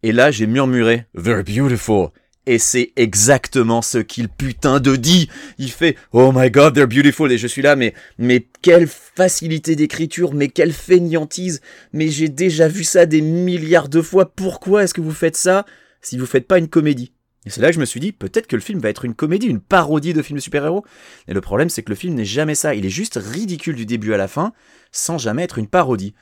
Et 0.02 0.12
là 0.12 0.30
j'ai 0.32 0.48
murmuré 0.48 1.08
Very 1.14 1.44
beautiful. 1.44 2.10
Et 2.46 2.60
c'est 2.60 2.92
exactement 2.98 3.82
ce 3.82 4.00
qu'il 4.00 4.28
putain 4.28 4.82
de 4.82 4.98
dit. 4.98 5.30
Il 5.58 5.72
fait 5.72 5.96
Oh 6.12 6.34
my 6.36 6.52
god, 6.52 6.76
they're 6.76 6.88
beautiful. 6.88 7.32
Et 7.32 7.38
je 7.38 7.48
suis 7.48 7.62
là, 7.62 7.78
mais, 7.78 7.94
mais 8.18 8.46
quelle 8.62 8.88
facilité 8.88 9.78
d'écriture, 9.78 10.34
mais 10.34 10.50
quelle 10.50 10.74
fainéantise. 10.74 11.62
Mais 11.94 12.10
j'ai 12.10 12.28
déjà 12.28 12.68
vu 12.68 12.84
ça 12.84 13.06
des 13.06 13.22
milliards 13.22 13.88
de 13.88 14.02
fois. 14.02 14.26
Pourquoi 14.36 14.84
est-ce 14.84 14.94
que 14.94 15.00
vous 15.00 15.14
faites 15.14 15.38
ça? 15.38 15.66
Si 16.02 16.18
vous 16.18 16.26
faites 16.26 16.46
pas 16.46 16.58
une 16.58 16.68
comédie 16.68 17.14
Et 17.46 17.50
c'est 17.50 17.62
là 17.62 17.68
que 17.68 17.76
je 17.76 17.80
me 17.80 17.86
suis 17.86 18.00
dit, 18.00 18.12
peut-être 18.12 18.48
que 18.48 18.56
le 18.56 18.62
film 18.62 18.80
va 18.80 18.90
être 18.90 19.06
une 19.06 19.16
comédie, 19.16 19.48
une 19.48 19.60
parodie 19.60 20.14
de 20.14 20.22
film 20.22 20.38
de 20.38 20.44
super-héros. 20.44 20.86
Et 21.28 21.34
le 21.34 21.42
problème, 21.42 21.70
c'est 21.70 21.84
que 21.84 21.90
le 21.90 21.96
film 21.96 22.16
n'est 22.16 22.26
jamais 22.26 22.56
ça. 22.56 22.74
Il 22.74 22.86
est 22.86 22.90
juste 22.90 23.20
ridicule 23.22 23.76
du 23.76 23.86
début 23.86 24.14
à 24.14 24.18
la 24.18 24.28
fin, 24.28 24.54
sans 24.92 25.18
jamais 25.18 25.44
être 25.44 25.58
une 25.58 25.68
parodie. 25.68 26.14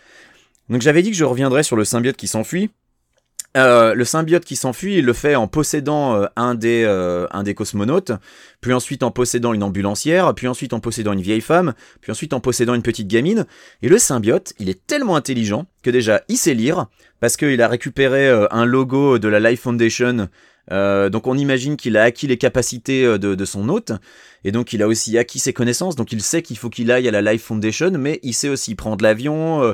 Donc 0.70 0.82
j'avais 0.82 1.02
dit 1.02 1.12
que 1.12 1.18
je 1.18 1.26
reviendrais 1.26 1.64
sur 1.64 1.76
le 1.76 1.86
symbiote 1.86 2.18
qui 2.18 2.28
s'enfuit. 2.28 2.72
Euh, 3.58 3.94
le 3.94 4.06
symbiote 4.06 4.46
qui 4.46 4.56
s'enfuit, 4.56 5.00
il 5.00 5.06
le 5.06 5.12
fait 5.12 5.36
en 5.36 5.48
possédant 5.48 6.16
euh, 6.16 6.26
un, 6.38 6.56
des, 6.56 6.84
euh, 6.86 7.28
un 7.32 7.44
des 7.44 7.54
cosmonautes, 7.54 8.14
puis 8.62 8.72
ensuite 8.72 9.04
en 9.04 9.12
possédant 9.12 9.52
une 9.52 9.64
ambulancière, 9.64 10.34
puis 10.34 10.48
ensuite 10.48 10.72
en 10.72 10.80
possédant 10.80 11.12
une 11.12 11.22
vieille 11.22 11.42
femme, 11.42 11.74
puis 12.00 12.12
ensuite 12.14 12.32
en 12.32 12.40
possédant 12.40 12.74
une 12.74 12.82
petite 12.82 13.10
gamine. 13.10 13.46
Et 13.82 13.90
le 13.90 13.98
symbiote, 13.98 14.54
il 14.60 14.70
est 14.70 14.88
tellement 14.88 15.18
intelligent 15.18 15.66
que 15.84 15.90
déjà 15.90 16.24
il 16.30 16.38
sait 16.38 16.54
lire, 16.54 16.86
parce 17.20 17.36
qu'il 17.36 17.62
a 17.62 17.68
récupéré 17.68 18.30
un 18.52 18.66
logo 18.66 19.20
de 19.20 19.28
la 19.28 19.40
Life 19.40 19.62
Foundation. 19.62 20.30
Euh, 20.72 21.10
donc 21.10 21.28
on 21.28 21.38
imagine 21.38 21.76
qu'il 21.76 21.98
a 21.98 22.04
acquis 22.04 22.28
les 22.28 22.38
capacités 22.38 23.04
euh, 23.04 23.18
de, 23.18 23.36
de, 23.36 23.46
son 23.46 23.68
hôte, 23.70 23.92
et 24.44 24.52
donc 24.52 24.74
il 24.74 24.84
a 24.84 24.88
aussi 24.88 25.18
acquis 25.18 25.40
ses 25.40 25.54
connaissances, 25.54 25.96
donc 25.96 26.12
il 26.12 26.22
sait 26.22 26.42
qu'il 26.42 26.58
faut 26.58 26.70
qu'il 26.70 26.92
aille 26.92 27.08
à 27.08 27.12
la 27.12 27.22
Life 27.22 27.44
Foundation, 27.44 27.92
mais 27.98 28.20
il 28.24 28.34
sait 28.34 28.50
aussi 28.50 28.76
prendre 28.76 29.04
l'avion, 29.04 29.64
euh, 29.64 29.74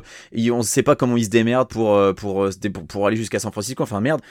on 0.52 0.58
ne 0.58 0.64
sait 0.64 0.84
pas 0.84 0.96
comment 0.96 1.18
il 1.18 1.26
se 1.26 1.30
démerde 1.30 1.68
pour, 1.70 2.00
pour, 2.16 3.08
aller 3.08 3.18
jusqu'à 3.18 3.40
San 3.40 3.52
Francisco, 3.52 3.84
enfin 3.84 4.00
merde. 4.00 4.22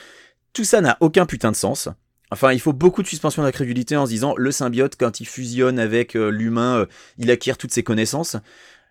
Tout 0.53 0.63
ça 0.63 0.81
n'a 0.81 0.97
aucun 1.01 1.25
putain 1.25 1.51
de 1.51 1.55
sens. 1.55 1.89
Enfin, 2.31 2.51
il 2.51 2.59
faut 2.59 2.73
beaucoup 2.73 3.03
de 3.03 3.07
suspension 3.07 3.43
d'incrédulité 3.43 3.95
en 3.95 4.05
se 4.05 4.11
disant 4.11 4.33
le 4.35 4.51
symbiote, 4.51 4.95
quand 4.97 5.19
il 5.19 5.25
fusionne 5.25 5.79
avec 5.79 6.15
l'humain, 6.15 6.87
il 7.17 7.31
acquiert 7.31 7.57
toutes 7.57 7.71
ses 7.71 7.83
connaissances. 7.83 8.35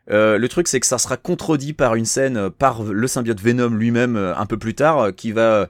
Le 0.09 0.46
truc, 0.46 0.68
c'est 0.68 0.81
que 0.81 0.87
ça 0.87 0.98
sera 0.98 1.16
contredit 1.16 1.72
par 1.72 1.96
une 1.96 2.05
scène 2.05 2.50
par 2.50 2.83
le 2.85 3.07
symbiote 3.07 3.40
Venom 3.40 3.70
lui-même 3.70 4.16
un 4.16 4.46
peu 4.46 4.59
plus 4.59 4.74
tard, 4.74 5.14
qui 5.14 5.33
va 5.33 5.68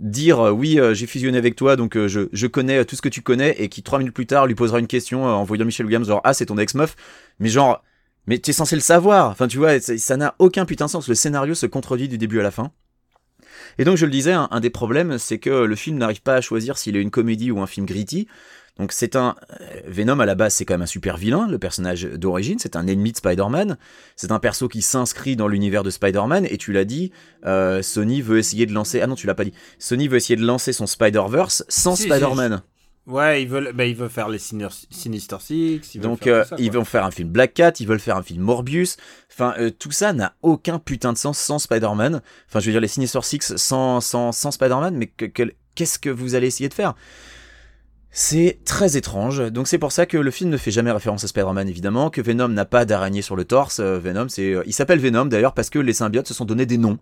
dire 0.00 0.40
euh, 0.40 0.50
oui 0.50 0.78
euh, 0.78 0.94
j'ai 0.94 1.06
fusionné 1.06 1.38
avec 1.38 1.56
toi 1.56 1.76
donc 1.76 1.96
euh, 1.96 2.08
je, 2.08 2.46
connais 2.46 2.84
tout 2.84 2.96
ce 2.96 3.02
que 3.02 3.08
tu 3.08 3.22
connais 3.22 3.52
et 3.58 3.68
qui 3.68 3.82
trois 3.82 3.98
minutes 3.98 4.14
plus 4.14 4.26
tard 4.26 4.46
lui 4.46 4.54
posera 4.54 4.78
une 4.78 4.86
question 4.86 5.24
en 5.24 5.44
voyant 5.44 5.64
Michel 5.64 5.86
Williams 5.86 6.06
genre 6.06 6.20
ah 6.24 6.34
c'est 6.34 6.46
ton 6.46 6.58
ex-meuf! 6.58 6.96
Mais 7.38 7.48
genre 7.48 7.82
mais 8.26 8.38
tu 8.38 8.50
es 8.50 8.52
censé 8.52 8.74
le 8.74 8.82
savoir. 8.82 9.30
Enfin 9.30 9.48
tu 9.48 9.58
vois 9.58 9.78
ça 9.80 10.16
n'a 10.16 10.34
aucun 10.38 10.64
putain 10.64 10.86
de 10.86 10.90
sens. 10.90 11.08
Le 11.08 11.14
scénario 11.14 11.54
se 11.54 11.66
contredit 11.66 12.08
du 12.08 12.18
début 12.18 12.40
à 12.40 12.42
la 12.42 12.50
fin. 12.50 12.72
Et 13.78 13.84
donc 13.84 13.96
je 13.96 14.04
le 14.04 14.10
disais 14.10 14.32
un 14.32 14.60
des 14.60 14.70
problèmes 14.70 15.18
c'est 15.18 15.38
que 15.38 15.50
le 15.50 15.76
film 15.76 15.98
n'arrive 15.98 16.22
pas 16.22 16.34
à 16.34 16.40
choisir 16.40 16.76
s'il 16.76 16.96
est 16.96 17.02
une 17.02 17.10
comédie 17.10 17.50
ou 17.50 17.60
un 17.60 17.66
film 17.66 17.86
gritty 17.86 18.26
donc 18.78 18.92
c'est 18.92 19.16
un 19.16 19.34
Venom 19.86 20.20
à 20.20 20.26
la 20.26 20.34
base, 20.34 20.54
c'est 20.54 20.64
quand 20.64 20.74
même 20.74 20.82
un 20.82 20.86
super 20.86 21.16
vilain, 21.16 21.46
le 21.48 21.58
personnage 21.58 22.04
d'origine, 22.04 22.58
c'est 22.58 22.76
un 22.76 22.86
ennemi 22.86 23.12
de 23.12 23.16
Spider-Man, 23.16 23.78
c'est 24.16 24.30
un 24.32 24.38
perso 24.38 24.68
qui 24.68 24.82
s'inscrit 24.82 25.36
dans 25.36 25.48
l'univers 25.48 25.82
de 25.82 25.90
Spider-Man 25.90 26.46
et 26.50 26.58
tu 26.58 26.72
l'as 26.72 26.84
dit, 26.84 27.12
euh, 27.46 27.82
Sony 27.82 28.20
veut 28.22 28.38
essayer 28.38 28.66
de 28.66 28.72
lancer 28.72 29.00
ah 29.00 29.06
non, 29.06 29.14
tu 29.14 29.26
l'as 29.26 29.34
pas 29.34 29.44
dit. 29.44 29.54
Sony 29.78 30.08
veut 30.08 30.16
essayer 30.16 30.36
de 30.36 30.44
lancer 30.44 30.72
son 30.72 30.86
Spider-Verse 30.86 31.64
sans 31.68 31.96
Si, 31.96 32.04
Spider-Man. 32.04 32.62
Ouais, 33.06 33.40
ils 33.42 33.48
veulent, 33.48 33.72
bah, 33.72 33.84
ils 33.86 33.94
veulent 33.94 34.10
faire 34.10 34.28
les 34.28 34.38
Sinister, 34.40 34.86
Sinister 34.90 35.36
Six. 35.38 35.94
Ils 35.94 36.00
Donc 36.00 36.24
faire 36.24 36.34
euh, 36.34 36.44
ça, 36.44 36.56
ils 36.58 36.72
vont 36.72 36.84
faire 36.84 37.04
un 37.04 37.12
film 37.12 37.28
Black 37.28 37.54
Cat, 37.54 37.74
ils 37.78 37.86
veulent 37.86 38.00
faire 38.00 38.16
un 38.16 38.22
film 38.22 38.42
Morbius. 38.42 38.96
Enfin, 39.32 39.54
euh, 39.58 39.70
tout 39.70 39.92
ça 39.92 40.12
n'a 40.12 40.34
aucun 40.42 40.80
putain 40.80 41.12
de 41.12 41.18
sens 41.18 41.38
sans 41.38 41.60
Spider-Man. 41.60 42.20
Enfin, 42.48 42.58
je 42.58 42.66
veux 42.66 42.72
dire 42.72 42.80
les 42.80 42.88
Sinister 42.88 43.20
Six 43.22 43.54
sans 43.56 44.00
sans, 44.00 44.32
sans 44.32 44.50
Spider-Man, 44.50 44.96
mais 44.96 45.06
que- 45.06 45.26
que- 45.26 45.52
qu'est-ce 45.76 46.00
que 46.00 46.10
vous 46.10 46.34
allez 46.34 46.48
essayer 46.48 46.68
de 46.68 46.74
faire? 46.74 46.94
C'est 48.10 48.58
très 48.64 48.96
étrange. 48.96 49.50
Donc 49.52 49.68
c'est 49.68 49.78
pour 49.78 49.92
ça 49.92 50.06
que 50.06 50.16
le 50.16 50.30
film 50.30 50.48
ne 50.50 50.56
fait 50.56 50.70
jamais 50.70 50.90
référence 50.90 51.22
à 51.24 51.28
Spider-Man 51.28 51.68
évidemment, 51.68 52.08
que 52.08 52.22
Venom 52.22 52.48
n'a 52.48 52.64
pas 52.64 52.84
d'araignée 52.86 53.20
sur 53.22 53.36
le 53.36 53.44
torse. 53.44 53.78
Euh, 53.80 53.98
Venom, 53.98 54.28
c'est, 54.28 54.54
euh, 54.54 54.62
il 54.66 54.72
s'appelle 54.72 55.00
Venom 55.00 55.26
d'ailleurs 55.26 55.52
parce 55.52 55.68
que 55.68 55.78
les 55.78 55.92
symbiotes 55.92 56.26
se 56.28 56.32
sont 56.34 56.46
donné 56.46 56.64
des 56.64 56.78
noms. 56.78 56.98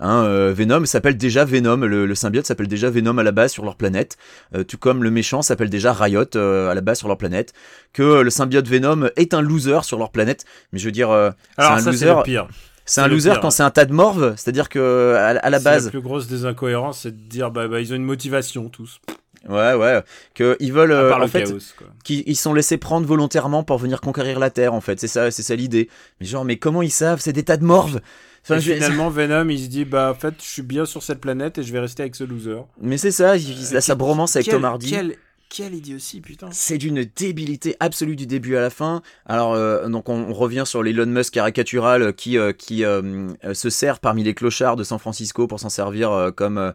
Hein, 0.00 0.24
euh, 0.24 0.54
Venom 0.56 0.84
s'appelle 0.86 1.16
déjà 1.16 1.44
Venom, 1.44 1.76
le, 1.76 2.06
le 2.06 2.14
symbiote 2.14 2.46
s'appelle 2.46 2.66
déjà 2.68 2.90
Venom 2.90 3.18
à 3.18 3.22
la 3.22 3.30
base 3.32 3.52
sur 3.52 3.64
leur 3.64 3.76
planète, 3.76 4.16
euh, 4.54 4.64
tout 4.64 4.78
comme 4.78 5.02
le 5.02 5.10
méchant 5.10 5.42
s'appelle 5.42 5.68
déjà 5.68 5.92
Riot 5.92 6.24
euh, 6.34 6.70
à 6.70 6.74
la 6.74 6.80
base 6.80 6.98
sur 6.98 7.08
leur 7.08 7.18
planète, 7.18 7.52
que 7.92 8.20
le 8.22 8.30
symbiote 8.30 8.66
Venom 8.66 9.10
est 9.16 9.34
un 9.34 9.42
loser 9.42 9.80
sur 9.82 9.98
leur 9.98 10.10
planète, 10.10 10.44
mais 10.72 10.78
je 10.78 10.86
veux 10.86 10.92
dire, 10.92 11.10
Alors 11.10 11.34
c'est 11.56 11.88
un 11.88 11.90
loser, 11.92 12.06
le 12.16 12.22
pire. 12.22 12.48
c'est 12.86 13.00
un 13.02 13.06
loser 13.06 13.30
pire. 13.32 13.40
quand 13.40 13.50
c'est 13.50 13.62
un 13.62 13.70
tas 13.70 13.84
de 13.84 13.92
morves, 13.92 14.34
c'est-à-dire 14.36 14.70
que 14.70 15.14
à, 15.16 15.26
à 15.38 15.50
la 15.50 15.60
base, 15.60 15.84
La 15.84 15.90
plus 15.90 16.00
grosse 16.00 16.26
des 16.26 16.46
incohérences, 16.46 17.00
c'est 17.02 17.10
de 17.12 17.28
dire, 17.28 17.50
bah, 17.50 17.68
bah, 17.68 17.80
ils 17.80 17.92
ont 17.92 17.96
une 17.96 18.02
motivation 18.04 18.70
tous. 18.70 18.98
Ouais 19.48 19.74
ouais, 19.74 20.02
que 20.34 20.56
ils 20.60 20.72
veulent, 20.72 20.92
euh, 20.92 21.14
en 21.14 21.26
fait, 21.28 21.44
chaos, 21.44 21.58
quoi. 21.76 21.88
qui 22.04 22.22
ils 22.26 22.36
sont 22.36 22.54
laissés 22.54 22.78
prendre 22.78 23.06
volontairement 23.06 23.64
pour 23.64 23.78
venir 23.78 24.00
conquérir 24.00 24.38
la 24.38 24.50
Terre 24.50 24.74
en 24.74 24.80
fait, 24.80 25.00
c'est 25.00 25.08
ça, 25.08 25.30
c'est 25.30 25.42
ça 25.42 25.54
l'idée. 25.56 25.88
Mais 26.20 26.26
genre, 26.26 26.44
mais 26.44 26.56
comment 26.56 26.82
ils 26.82 26.90
savent, 26.90 27.20
c'est 27.20 27.32
des 27.32 27.42
tas 27.42 27.56
de 27.56 27.64
morves. 27.64 28.00
Enfin, 28.44 28.58
je- 28.58 28.72
finalement, 28.72 29.08
Venom, 29.10 29.48
il 29.48 29.58
se 29.60 29.68
dit, 29.68 29.84
bah, 29.84 30.10
en 30.10 30.18
fait, 30.18 30.34
je 30.40 30.48
suis 30.48 30.62
bien 30.62 30.84
sur 30.84 31.02
cette 31.02 31.20
planète 31.20 31.58
et 31.58 31.62
je 31.62 31.72
vais 31.72 31.78
rester 31.80 32.02
avec 32.02 32.16
ce 32.16 32.24
loser. 32.24 32.62
mais 32.80 32.98
c'est 32.98 33.12
ça, 33.12 33.36
il, 33.36 33.48
il 33.70 33.76
a 33.76 33.80
sa 33.80 33.94
bromance 33.94 34.34
avec 34.36 34.46
Quel- 34.46 34.54
Tom 34.54 34.64
Hardy. 34.64 34.90
Quel, 34.90 35.16
quelle 35.48 35.74
idiotie, 35.74 36.20
putain. 36.22 36.48
C'est 36.50 36.78
d'une 36.78 37.04
débilité 37.14 37.76
absolue 37.78 38.16
du 38.16 38.26
début 38.26 38.56
à 38.56 38.60
la 38.62 38.70
fin. 38.70 39.02
Alors 39.26 39.52
euh, 39.52 39.86
donc 39.86 40.08
on, 40.08 40.14
on 40.28 40.32
revient 40.32 40.62
sur 40.64 40.82
l'Elon 40.82 41.04
Musk 41.06 41.34
caricatural 41.34 42.00
euh, 42.02 42.12
qui 42.12 42.38
euh, 42.38 42.52
qui 42.52 42.84
euh, 42.86 43.28
euh, 43.44 43.52
se 43.52 43.68
sert 43.68 44.00
parmi 44.00 44.24
les 44.24 44.32
clochards 44.32 44.76
de 44.76 44.82
San 44.82 44.98
Francisco 44.98 45.46
pour 45.46 45.60
s'en 45.60 45.68
servir 45.68 46.10
euh, 46.10 46.30
comme 46.30 46.56
euh, 46.56 46.72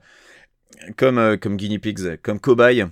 comme 0.98 1.18
euh, 1.18 1.38
comme 1.38 1.58
guinea 1.58 1.80
pigs, 1.80 2.18
comme 2.22 2.40
cobayes. 2.40 2.86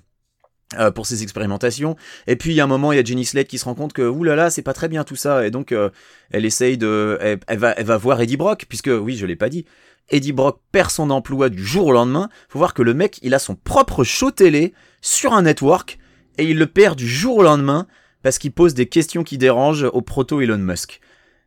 euh, 0.79 0.91
pour 0.91 1.05
ses 1.05 1.21
expérimentations. 1.21 1.95
Et 2.27 2.35
puis 2.35 2.51
il 2.51 2.55
y 2.55 2.59
a 2.59 2.63
un 2.63 2.67
moment, 2.67 2.91
il 2.91 2.95
y 2.95 2.99
a 2.99 3.03
Jenny 3.03 3.23
Slate 3.23 3.47
qui 3.47 3.59
se 3.59 3.65
rend 3.65 3.75
compte 3.75 3.93
que 3.93 4.01
oulala, 4.01 4.49
c'est 4.49 4.63
pas 4.63 4.73
très 4.73 4.87
bien 4.87 5.03
tout 5.03 5.15
ça. 5.15 5.45
Et 5.45 5.51
donc 5.51 5.71
euh, 5.71 5.89
elle 6.31 6.45
essaye 6.45 6.77
de, 6.77 7.19
elle, 7.21 7.57
va 7.59 7.97
voir 7.97 8.19
Eddie 8.19 8.37
Brock 8.37 8.65
puisque 8.67 8.89
oui, 8.89 9.15
je 9.15 9.25
l'ai 9.25 9.35
pas 9.35 9.49
dit. 9.49 9.65
Eddie 10.09 10.33
Brock 10.33 10.59
perd 10.71 10.89
son 10.89 11.09
emploi 11.09 11.49
du 11.49 11.63
jour 11.63 11.87
au 11.87 11.91
lendemain. 11.91 12.29
Faut 12.49 12.59
voir 12.59 12.73
que 12.73 12.81
le 12.81 12.93
mec, 12.93 13.19
il 13.21 13.33
a 13.33 13.39
son 13.39 13.55
propre 13.55 14.03
show 14.03 14.31
télé 14.31 14.73
sur 15.01 15.33
un 15.33 15.43
network 15.43 15.97
et 16.37 16.45
il 16.45 16.57
le 16.57 16.67
perd 16.67 16.97
du 16.97 17.07
jour 17.07 17.37
au 17.37 17.43
lendemain 17.43 17.87
parce 18.21 18.39
qu'il 18.39 18.51
pose 18.51 18.73
des 18.73 18.87
questions 18.87 19.23
qui 19.23 19.37
dérangent 19.37 19.87
au 19.93 20.01
proto 20.01 20.41
Elon 20.41 20.57
Musk. 20.57 20.99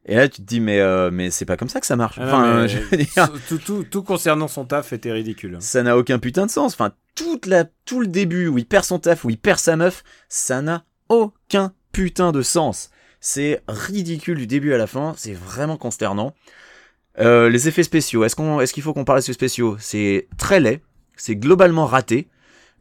Et 0.08 0.16
là, 0.16 0.26
tu 0.26 0.40
te 0.40 0.46
dis, 0.46 0.58
mais, 0.58 0.80
euh, 0.80 1.10
mais 1.12 1.30
c'est 1.30 1.44
pas 1.44 1.58
comme 1.58 1.68
ça 1.68 1.80
que 1.80 1.86
ça 1.86 1.94
marche. 1.94 2.18
Ah 2.18 2.24
non, 2.24 2.28
Enfin, 2.32 2.62
mais 2.62 2.68
je 2.68 2.78
veux 2.78 2.96
dire, 2.96 3.32
tout, 3.46 3.58
tout, 3.58 3.84
tout 3.84 4.02
concernant 4.02 4.48
son 4.48 4.64
taf 4.64 4.92
était 4.94 5.12
ridicule. 5.12 5.58
ça 5.60 5.82
n'a 5.82 5.98
aucun 5.98 6.18
putain 6.18 6.46
de 6.46 6.50
sens. 6.50 6.72
Enfin, 6.72 6.92
toute 7.14 7.44
la, 7.46 7.64
tout 7.84 8.00
le 8.00 8.06
début 8.06 8.48
où 8.48 8.56
il 8.56 8.66
perd 8.66 8.84
son 8.84 8.98
taf, 8.98 9.24
où 9.24 9.30
il 9.30 9.38
perd 9.38 9.58
sa 9.58 9.76
meuf, 9.76 10.02
ça 10.30 10.62
n'a 10.62 10.84
aucun 11.10 11.72
putain 11.92 12.32
de 12.32 12.40
sens. 12.40 12.90
C'est 13.20 13.62
ridicule 13.68 14.38
du 14.38 14.46
début 14.46 14.72
à 14.72 14.78
la 14.78 14.86
fin, 14.86 15.12
c'est 15.16 15.34
vraiment 15.34 15.76
consternant. 15.76 16.34
Euh, 17.18 17.50
les 17.50 17.68
effets 17.68 17.82
spéciaux, 17.82 18.24
est-ce 18.24 18.36
qu'on, 18.36 18.60
est-ce 18.60 18.72
qu'il 18.72 18.82
faut 18.82 18.94
qu'on 18.94 19.04
parle 19.04 19.18
des 19.18 19.24
effets 19.24 19.32
spéciaux? 19.34 19.76
C'est 19.78 20.28
très 20.38 20.60
laid, 20.60 20.80
c'est 21.16 21.36
globalement 21.36 21.84
raté. 21.84 22.28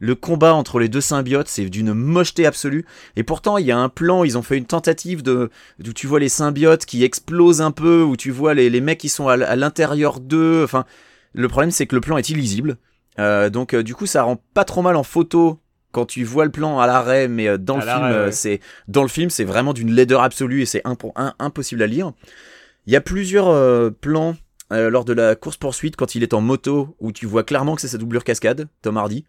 Le 0.00 0.14
combat 0.14 0.54
entre 0.54 0.78
les 0.78 0.88
deux 0.88 1.00
symbiotes, 1.00 1.48
c'est 1.48 1.64
d'une 1.68 1.92
mocheté 1.92 2.46
absolue. 2.46 2.84
Et 3.16 3.24
pourtant, 3.24 3.58
il 3.58 3.66
y 3.66 3.72
a 3.72 3.78
un 3.78 3.88
plan, 3.88 4.22
ils 4.22 4.38
ont 4.38 4.42
fait 4.42 4.56
une 4.56 4.64
tentative 4.64 5.22
de, 5.22 5.50
où 5.84 5.92
tu 5.92 6.06
vois 6.06 6.20
les 6.20 6.28
symbiotes 6.28 6.86
qui 6.86 7.02
explosent 7.02 7.60
un 7.60 7.72
peu, 7.72 8.02
où 8.02 8.16
tu 8.16 8.30
vois 8.30 8.54
les, 8.54 8.70
les 8.70 8.80
mecs 8.80 8.98
qui 8.98 9.08
sont 9.08 9.26
à, 9.26 9.32
à 9.32 9.56
l'intérieur 9.56 10.20
d'eux. 10.20 10.62
Enfin, 10.62 10.84
le 11.32 11.48
problème, 11.48 11.72
c'est 11.72 11.86
que 11.86 11.96
le 11.96 12.00
plan 12.00 12.16
est 12.16 12.30
illisible. 12.30 12.76
Euh, 13.18 13.50
donc, 13.50 13.74
euh, 13.74 13.82
du 13.82 13.96
coup, 13.96 14.06
ça 14.06 14.22
rend 14.22 14.40
pas 14.54 14.64
trop 14.64 14.82
mal 14.82 14.94
en 14.94 15.02
photo 15.02 15.58
quand 15.90 16.06
tu 16.06 16.22
vois 16.22 16.44
le 16.44 16.52
plan 16.52 16.78
à 16.78 16.86
l'arrêt, 16.86 17.26
mais 17.26 17.48
euh, 17.48 17.58
dans 17.58 17.78
À 17.78 17.84
le 17.84 17.90
film, 17.90 18.24
ouais. 18.26 18.32
c'est 18.32 18.60
dans 18.86 19.02
le 19.02 19.08
film, 19.08 19.30
c'est 19.30 19.44
vraiment 19.44 19.72
d'une 19.72 19.90
laideur 19.90 20.22
absolue 20.22 20.62
et 20.62 20.66
c'est 20.66 20.82
impo- 20.84 21.12
un- 21.16 21.34
impossible 21.40 21.82
à 21.82 21.88
lire. 21.88 22.12
Il 22.86 22.92
y 22.92 22.96
a 22.96 23.00
plusieurs 23.00 23.92
plans 23.94 24.36
lors 24.70 25.04
de 25.04 25.12
la 25.12 25.34
course 25.34 25.56
poursuite 25.56 25.96
quand 25.96 26.14
il 26.14 26.22
est 26.22 26.32
en 26.32 26.40
moto 26.40 26.94
où 27.00 27.10
tu 27.10 27.26
vois 27.26 27.42
clairement 27.42 27.74
que 27.74 27.80
c'est 27.80 27.88
sa 27.88 27.98
doublure 27.98 28.22
cascade, 28.24 28.68
Tom 28.80 28.96
Hardy. 28.96 29.24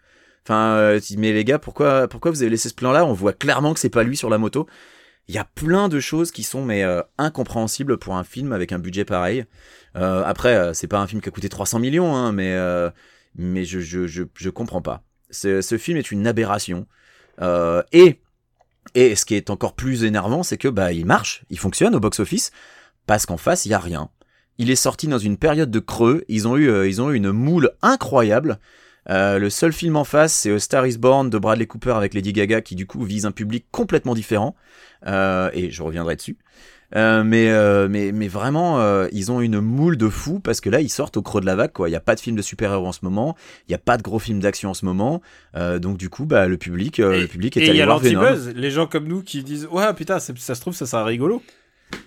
Enfin, 0.46 0.76
euh, 0.76 1.00
mais 1.18 1.32
les 1.34 1.44
gars, 1.44 1.60
pourquoi, 1.60 2.08
pourquoi 2.08 2.32
vous 2.32 2.42
avez 2.42 2.50
laissé 2.50 2.70
ce 2.70 2.74
plan-là? 2.74 3.06
On 3.06 3.14
voit 3.14 3.34
clairement 3.34 3.74
que 3.74 3.80
c'est 3.80 3.90
pas 3.90 4.04
lui 4.04 4.18
sur 4.18 4.30
la 4.30 4.38
moto. 4.38 4.68
Il 5.28 5.36
y 5.36 5.38
a 5.38 5.44
plein 5.44 5.90
de 5.90 6.00
choses 6.00 6.32
qui 6.32 6.42
sont 6.42 6.66
mais 6.66 6.84
euh, 6.84 7.04
incompréhensibles 7.20 7.98
pour 8.00 8.16
un 8.16 8.24
film 8.24 8.52
avec 8.52 8.72
un 8.72 8.80
budget 8.80 9.06
pareil. 9.06 9.46
Euh, 9.96 10.24
après, 10.26 10.56
euh, 10.56 10.74
c'est 10.74 10.88
pas 10.88 11.00
un 11.00 11.08
film 11.08 11.22
qui 11.22 11.30
a 11.30 11.32
coûté 11.32 11.50
300 11.50 11.80
millions, 11.80 12.16
hein, 12.16 12.32
mais 12.32 12.54
euh, 12.54 12.90
mais 13.36 13.66
je 13.66 13.80
je 13.80 14.08
je 14.08 14.24
je 14.36 14.50
comprends 14.50 14.82
pas. 14.82 15.04
Ce, 15.32 15.78
film 15.78 15.98
est 15.98 16.12
une 16.12 16.28
aberration. 16.28 16.88
Et 17.92 18.20
et 18.96 19.16
ce 19.16 19.26
qui 19.26 19.36
est 19.36 19.50
encore 19.50 19.76
plus 19.76 20.04
énervant, 20.04 20.44
c'est 20.44 20.58
que 20.58 20.68
bah 20.68 20.92
il 20.92 21.06
marche, 21.06 21.44
il 21.50 21.60
fonctionne 21.60 21.96
au 21.96 22.00
box-office 22.00 22.52
parce 23.06 23.26
qu'en 23.26 23.38
face 23.38 23.66
il 23.66 23.70
y 23.70 23.74
a 23.74 23.80
rien. 23.80 24.10
Il 24.58 24.72
est 24.72 24.76
sorti 24.76 25.08
dans 25.08 25.20
une 25.20 25.38
période 25.38 25.72
de 25.72 25.80
creux. 25.80 26.26
Ils 26.28 26.48
ont 26.48 26.58
eu 26.58 26.88
ils 26.88 27.02
ont 27.02 27.12
eu 27.12 27.16
une 27.16 27.32
moule 27.32 27.72
incroyable. 27.82 28.60
Euh, 29.10 29.40
le 29.40 29.50
seul 29.50 29.72
film 29.74 29.96
en 29.96 30.04
face, 30.04 30.34
c'est 30.34 30.52
A 30.52 30.60
Star 30.60 30.86
is 30.88 30.98
Born 30.98 31.30
de 31.30 31.38
Bradley 31.38 31.66
Cooper 31.68 31.92
avec 31.92 32.14
Lady 32.14 32.34
Gaga, 32.34 32.62
qui 32.62 32.76
du 32.76 32.86
coup 32.86 33.04
vise 33.04 33.26
un 33.26 33.32
public 33.32 33.66
complètement 33.72 34.14
différent. 34.14 34.56
Euh, 35.08 35.50
et 35.54 35.72
je 35.72 35.82
reviendrai 35.84 36.16
dessus. 36.16 36.38
Euh, 36.96 37.24
mais, 37.24 37.48
mais, 37.88 38.12
mais 38.12 38.28
vraiment, 38.28 38.80
ils 39.12 39.32
ont 39.32 39.42
une 39.42 39.60
moule 39.62 39.96
de 39.98 40.10
fou 40.10 40.40
parce 40.40 40.60
que 40.60 40.70
là, 40.70 40.82
ils 40.82 40.90
sortent 40.90 41.18
au 41.18 41.22
creux 41.22 41.40
de 41.42 41.46
la 41.46 41.56
vague. 41.56 41.72
Quoi. 41.72 41.88
Il 41.88 41.92
n'y 41.92 41.96
a 41.98 42.02
pas 42.02 42.16
de 42.16 42.20
film 42.20 42.36
de 42.36 42.42
super-héros 42.42 42.88
en 42.88 42.92
ce 42.92 43.00
moment. 43.04 43.36
Il 43.68 43.72
n'y 43.72 43.76
a 43.76 43.80
pas 43.80 43.98
de 43.98 44.02
gros 44.04 44.20
films 44.20 44.40
d'action 44.40 44.72
en 44.72 44.74
ce 44.74 44.86
moment. 44.86 45.22
Donc 45.56 45.98
du 45.98 46.10
coup, 46.10 46.26
bah, 46.26 46.48
le 46.48 46.58
public, 46.58 47.00
Et- 47.00 47.22
le 47.22 47.28
public 47.28 47.58
est 47.58 47.62
Et 47.62 47.64
il 47.64 47.68
y 47.68 47.70
allé 47.72 47.82
a 47.82 47.86
voir 47.86 48.00
Venom. 48.00 48.24
les 48.56 48.72
gens 48.72 48.88
comme 48.88 49.08
nous 49.08 49.22
qui 49.22 49.44
disent 49.44 49.68
Ouais, 49.72 49.94
putain, 49.94 50.20
ça 50.20 50.34
se 50.56 50.62
trouve, 50.62 50.74
ça 50.76 50.86
sera 50.88 51.04
rigolo. 51.04 51.42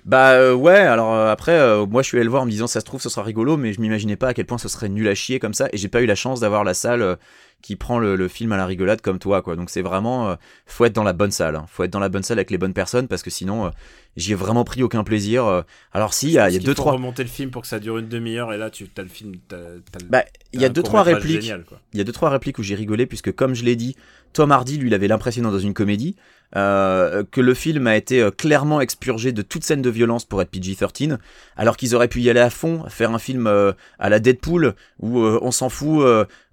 Bah 0.04 0.32
euh, 0.32 0.52
ouais, 0.52 0.74
alors 0.78 1.14
euh, 1.14 1.30
après, 1.30 1.52
euh, 1.52 1.86
moi 1.86 2.02
je 2.02 2.08
suis 2.08 2.16
allé 2.18 2.24
le 2.24 2.30
voir 2.30 2.42
en 2.42 2.46
me 2.46 2.50
disant 2.50 2.66
ça 2.66 2.80
se 2.80 2.84
trouve 2.84 3.00
ce 3.00 3.08
sera 3.08 3.22
rigolo, 3.22 3.56
mais 3.56 3.72
je 3.72 3.80
m'imaginais 3.80 4.16
pas 4.16 4.28
à 4.28 4.34
quel 4.34 4.46
point 4.46 4.58
ce 4.58 4.68
serait 4.68 4.88
nul 4.88 5.06
à 5.08 5.14
chier 5.14 5.38
comme 5.38 5.54
ça, 5.54 5.68
et 5.72 5.76
j'ai 5.76 5.88
pas 5.88 6.02
eu 6.02 6.06
la 6.06 6.14
chance 6.16 6.40
d'avoir 6.40 6.64
la 6.64 6.74
salle 6.74 7.18
qui 7.62 7.76
prend 7.76 8.00
le, 8.00 8.16
le 8.16 8.26
film 8.26 8.50
à 8.50 8.56
la 8.56 8.66
rigolade 8.66 9.00
comme 9.00 9.20
toi, 9.20 9.42
quoi. 9.42 9.54
Donc 9.54 9.70
c'est 9.70 9.82
vraiment, 9.82 10.36
faut 10.66 10.84
être 10.84 10.92
dans 10.92 11.04
la 11.04 11.12
bonne 11.12 11.30
salle, 11.30 11.54
hein. 11.54 11.66
faut 11.68 11.84
être 11.84 11.92
dans 11.92 12.00
la 12.00 12.08
bonne 12.08 12.24
salle 12.24 12.38
avec 12.40 12.50
les 12.50 12.58
bonnes 12.58 12.74
personnes, 12.74 13.06
parce 13.06 13.22
que 13.22 13.30
sinon, 13.30 13.70
j'y 14.16 14.32
ai 14.32 14.34
vraiment 14.34 14.64
pris 14.64 14.82
aucun 14.82 15.04
plaisir. 15.04 15.64
Alors 15.92 16.14
si, 16.14 16.26
il 16.26 16.32
y 16.32 16.38
a, 16.40 16.50
y 16.50 16.56
a 16.56 16.58
deux 16.58 16.74
trois, 16.74 16.92
remonter 16.92 17.22
le 17.22 17.28
film 17.28 17.50
pour 17.50 17.62
que 17.62 17.68
ça 17.68 17.78
dure 17.78 17.98
une 17.98 18.08
demi-heure, 18.08 18.52
et 18.52 18.58
là, 18.58 18.70
tu 18.70 18.88
as 18.98 19.02
le 19.02 19.08
film. 19.08 19.36
t'as- 19.46 19.56
t'as 19.92 20.00
le- 20.00 20.06
bah 20.10 20.24
il 20.52 20.60
y 20.60 20.64
a 20.64 20.68
deux 20.68 20.82
trois 20.82 21.04
répliques. 21.04 21.44
Il 21.92 21.98
y 21.98 22.00
a 22.00 22.04
deux 22.04 22.12
trois 22.12 22.30
répliques 22.30 22.58
où 22.58 22.64
j'ai 22.64 22.74
rigolé 22.74 23.06
puisque 23.06 23.32
comme 23.32 23.54
je 23.54 23.62
l'ai 23.64 23.76
dit, 23.76 23.94
Tom 24.32 24.50
Hardy 24.50 24.78
lui 24.78 24.88
il 24.88 24.94
avait 24.94 25.08
l'impression 25.08 25.42
dans 25.42 25.56
une 25.58 25.74
comédie 25.74 26.16
euh, 26.54 27.24
que 27.30 27.40
le 27.40 27.54
film 27.54 27.86
a 27.86 27.96
été 27.96 28.20
euh, 28.20 28.30
clairement 28.30 28.80
expurgé 28.80 29.32
de 29.32 29.40
toute 29.42 29.64
scène 29.64 29.80
de 29.80 29.88
violence 29.88 30.24
pour 30.24 30.42
être 30.42 30.50
PG-13 30.50 31.16
alors 31.56 31.76
qu'ils 31.76 31.94
auraient 31.94 32.08
pu 32.08 32.20
y 32.20 32.28
aller 32.28 32.40
à 32.40 32.50
fond, 32.50 32.84
faire 32.88 33.10
un 33.12 33.18
film 33.18 33.46
euh, 33.46 33.72
à 33.98 34.10
la 34.10 34.20
Deadpool 34.20 34.74
où 35.00 35.18
on 35.20 35.50
s'en 35.50 35.68
fout, 35.68 36.04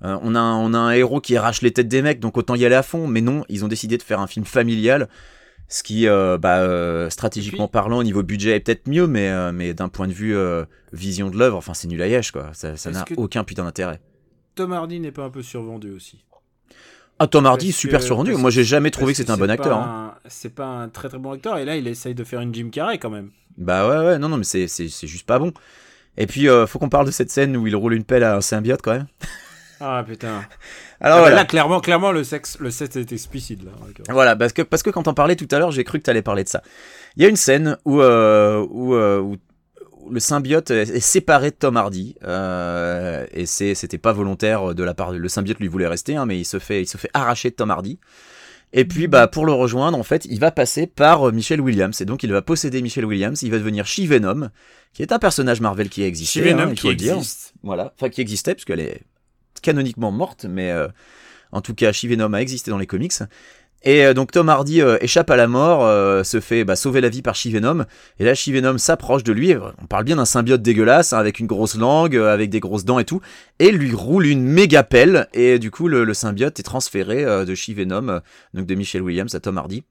on 0.02 0.36
a 0.36 0.40
un, 0.40 0.56
on 0.56 0.74
a 0.74 0.78
un 0.78 0.92
héros 0.92 1.20
qui 1.20 1.36
arrache 1.36 1.62
les 1.62 1.72
têtes 1.72 1.88
des 1.88 2.02
mecs 2.02 2.20
donc 2.20 2.38
autant 2.38 2.56
y 2.56 2.66
aller 2.66 2.76
à 2.76 2.84
fond 2.84 3.08
mais 3.08 3.22
non, 3.22 3.44
ils 3.50 3.66
ont 3.66 3.68
décidé 3.68 3.98
de 3.98 4.04
faire 4.04 4.20
un 4.20 4.28
film 4.28 4.46
familial 4.46 5.10
ce 5.68 5.84
qui 5.84 6.08
bah, 6.08 7.10
stratégiquement 7.10 7.68
Puis- 7.68 7.74
parlant 7.74 7.98
au 7.98 8.04
niveau 8.04 8.24
budget 8.24 8.56
est 8.56 8.60
peut-être 8.62 8.88
mieux 8.88 9.08
mais 9.08 9.52
mais 9.52 9.74
d'un 9.74 9.90
point 9.90 10.08
de 10.08 10.14
vue 10.14 10.36
vision 10.94 11.30
de 11.30 11.38
l'œuvre, 11.38 11.58
enfin 11.58 11.74
c'est 11.74 11.88
nul 11.88 12.02
à 12.02 12.08
yèche 12.08 12.32
quoi, 12.32 12.52
ça 12.54 12.74
n'a 12.92 13.06
aucun 13.18 13.44
putain 13.44 13.64
d'intérêt. 13.64 14.00
Tom 14.56 14.74
Hardy 14.74 15.00
n'est 15.00 15.12
pas 15.12 15.24
un 15.24 15.30
peu 15.30 15.42
survendu 15.42 15.92
aussi? 15.92 16.26
Ah, 17.20 17.28
Tom 17.28 17.46
Hardy, 17.46 17.74
super 17.74 18.00
parce 18.00 18.10
Moi, 18.38 18.50
j'ai 18.50 18.64
jamais 18.64 18.92
trouvé 18.92 19.14
que 19.14 19.18
c'était 19.18 19.32
un 19.32 19.38
bon 19.38 19.50
acteur. 19.50 19.78
hein. 19.78 20.16
C'est 20.28 20.54
pas 20.56 20.66
un 20.66 20.90
très 20.90 21.10
très 21.10 21.18
bon 21.18 21.34
acteur, 21.34 21.58
et 21.58 21.66
là, 21.66 21.76
il 21.76 21.88
essaye 21.88 22.16
de 22.16 22.24
faire 22.24 22.40
une 22.42 22.54
Jim 22.54 22.70
Carrey 22.72 22.98
quand 22.98 23.10
même. 23.10 23.32
Bah 23.58 23.88
ouais, 23.88 24.06
ouais, 24.06 24.20
non, 24.20 24.30
non, 24.30 24.38
mais 24.38 24.44
c'est, 24.46 24.68
juste 25.04 25.26
pas 25.26 25.38
bon. 25.38 25.52
Et 26.18 26.28
puis, 26.28 26.48
euh, 26.50 26.66
faut 26.66 26.80
qu'on 26.80 26.90
parle 26.90 27.06
de 27.06 27.12
cette 27.12 27.30
scène 27.30 27.56
où 27.58 27.68
il 27.68 27.76
roule 27.76 27.94
une 27.94 28.04
pelle 28.04 28.24
à 28.24 28.38
un 28.38 28.42
symbiote 28.42 28.82
quand 28.82 28.94
même. 28.94 29.08
Ah 29.82 30.04
putain. 30.06 30.44
Alors 31.02 31.18
Ah, 31.18 31.22
voilà. 31.22 31.36
Là, 31.38 31.46
clairement, 31.46 31.80
clairement, 31.80 32.12
le 32.12 32.24
sexe, 32.24 32.58
le 32.60 32.72
sexe 32.72 32.96
est 32.98 33.12
explicite 33.12 33.64
là. 33.64 33.72
Voilà, 34.10 34.36
parce 34.36 34.52
que, 34.54 34.62
parce 34.62 34.84
que 34.84 34.90
quand 34.90 35.08
on 35.08 35.14
parlait 35.14 35.36
tout 35.36 35.48
à 35.52 35.60
l'heure, 35.60 35.72
j'ai 35.72 35.84
cru 35.84 36.00
que 36.00 36.04
t'allais 36.04 36.22
parler 36.22 36.44
de 36.44 36.50
ça. 36.50 36.62
Il 37.16 37.24
y 37.24 37.26
a 37.26 37.30
une 37.30 37.38
scène 37.38 37.78
où, 37.86 38.02
euh, 38.02 38.66
où, 38.70 38.94
euh, 38.96 39.20
où 39.20 39.38
le 40.12 40.20
symbiote 40.20 40.72
est 40.72 41.00
séparé 41.00 41.52
de 41.52 41.56
Tom 41.56 41.78
Hardy, 41.78 42.16
euh, 42.24 43.26
et 43.32 43.46
c'était 43.46 43.98
pas 43.98 44.14
volontaire 44.14 44.74
de 44.74 44.84
la 44.84 44.94
part 44.94 45.12
de, 45.12 45.18
le 45.18 45.30
symbiote 45.30 45.60
lui 45.60 45.68
voulait 45.68 45.88
rester, 45.88 46.16
hein, 46.16 46.26
mais 46.26 46.40
il 46.40 46.46
se 46.46 46.60
fait, 46.60 46.82
il 46.82 46.88
se 46.88 46.98
fait 46.98 47.10
arracher 47.14 47.50
de 47.50 47.56
Tom 47.56 47.72
Hardy. 47.72 48.00
Et 48.72 48.86
puis, 48.86 49.08
bah, 49.08 49.28
pour 49.28 49.46
le 49.46 49.52
rejoindre, 49.52 49.98
en 49.98 50.04
fait, 50.04 50.26
il 50.26 50.40
va 50.40 50.52
passer 50.52 50.86
par 50.86 51.28
euh, 51.28 51.32
Michelle 51.32 51.62
Williams, 51.62 52.00
et 52.02 52.06
donc 52.06 52.22
il 52.24 52.32
va 52.32 52.42
posséder 52.42 52.82
Michelle 52.82 53.06
Williams, 53.06 53.42
il 53.42 53.50
va 53.50 53.58
devenir 53.58 53.88
She-Venom, 53.88 54.50
qui 54.94 55.02
est 55.02 55.12
un 55.12 55.20
personnage 55.20 55.60
Marvel 55.60 55.90
qui 55.90 56.04
a 56.04 56.08
existé, 56.08 56.44
Chez 56.44 56.52
hein, 56.52 56.56
Venom 56.56 56.76
qui 56.76 56.96
dire. 56.96 57.16
existe. 57.16 57.54
Voilà, 57.64 57.94
enfin 57.96 58.10
qui 58.10 58.22
existait 58.22 58.54
puisqu'elle 58.54 58.80
est 58.80 59.02
canoniquement 59.62 60.12
morte, 60.12 60.46
mais 60.48 60.72
euh, 60.72 60.88
en 61.52 61.62
tout 61.62 61.74
cas, 61.74 61.92
She-Venom 61.92 62.34
a 62.34 62.42
existé 62.42 62.70
dans 62.70 62.78
les 62.78 62.86
comics. 62.86 63.14
Et 63.84 64.06
euh, 64.06 64.14
donc 64.14 64.32
Tom 64.32 64.50
Hardy 64.50 64.82
euh, 64.82 64.98
échappe 65.00 65.30
à 65.32 65.38
la 65.38 65.48
mort, 65.48 65.86
euh, 65.86 66.24
se 66.24 66.40
fait 66.42 66.66
bah, 66.66 66.76
sauver 66.76 67.00
la 67.00 67.08
vie 67.10 67.22
par 67.22 67.36
She-Venom, 67.36 67.86
et 68.20 68.26
là 68.26 68.34
She-Venom 68.36 68.78
s'approche 68.78 69.24
de 69.24 69.32
lui, 69.32 69.56
on 69.82 69.86
parle 69.86 70.04
bien 70.04 70.18
d'un 70.18 70.26
symbiote 70.26 70.62
dégueulasse, 70.62 71.14
hein, 71.14 71.18
avec 71.18 71.40
une 71.40 71.48
grosse 71.48 71.76
langue, 71.76 72.16
euh, 72.18 72.34
avec 72.34 72.50
des 72.50 72.60
grosses 72.60 72.84
dents 72.84 73.00
et 73.00 73.06
tout, 73.06 73.22
et 73.60 73.72
lui 73.72 73.94
roule 73.94 74.26
une 74.28 74.44
méga 74.44 74.84
pelle, 74.84 75.28
et 75.34 75.60
du 75.60 75.72
coup 75.72 75.88
le, 75.88 76.04
le 76.04 76.14
symbiote 76.14 76.60
est 76.60 76.64
transféré 76.64 77.24
de 77.46 77.56
She-Venom, 77.56 78.10
euh, 78.10 78.20
donc 78.54 78.66
de 78.66 78.76
Michelle 78.76 79.02
Williams 79.02 79.34
à 79.34 79.40
Tom 79.40 79.58
Hardy. 79.58 79.84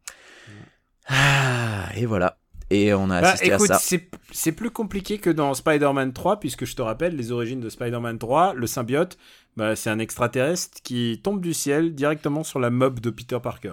Ah, 1.09 1.89
et 1.97 2.07
voilà. 2.07 2.37
Et 2.71 2.93
on 2.93 3.09
a 3.09 3.23
Bah, 3.23 3.29
assisté 3.31 3.55
écoute, 3.55 3.71
à 3.71 3.79
ça. 3.79 3.97
c'est 4.31 4.53
plus 4.53 4.71
compliqué 4.71 5.17
que 5.17 5.31
dans 5.31 5.55
Spider-Man 5.55 6.13
3, 6.13 6.39
puisque 6.39 6.67
je 6.67 6.77
te 6.77 6.83
rappelle, 6.83 7.17
les 7.17 7.33
origines 7.33 7.61
de 7.61 7.71
Spider-Man 7.71 8.19
3, 8.19 8.53
le 8.55 8.67
symbiote, 8.67 9.17
bah, 9.59 9.75
c'est 9.75 9.91
un 9.91 9.99
extraterrestre 9.99 10.79
qui 10.85 11.21
tombe 11.21 11.41
du 11.41 11.53
ciel 11.53 11.93
directement 11.93 12.45
sur 12.45 12.61
la 12.61 12.71
mob 12.71 13.01
de 13.01 13.11
Peter 13.11 13.39
Parker. 13.43 13.73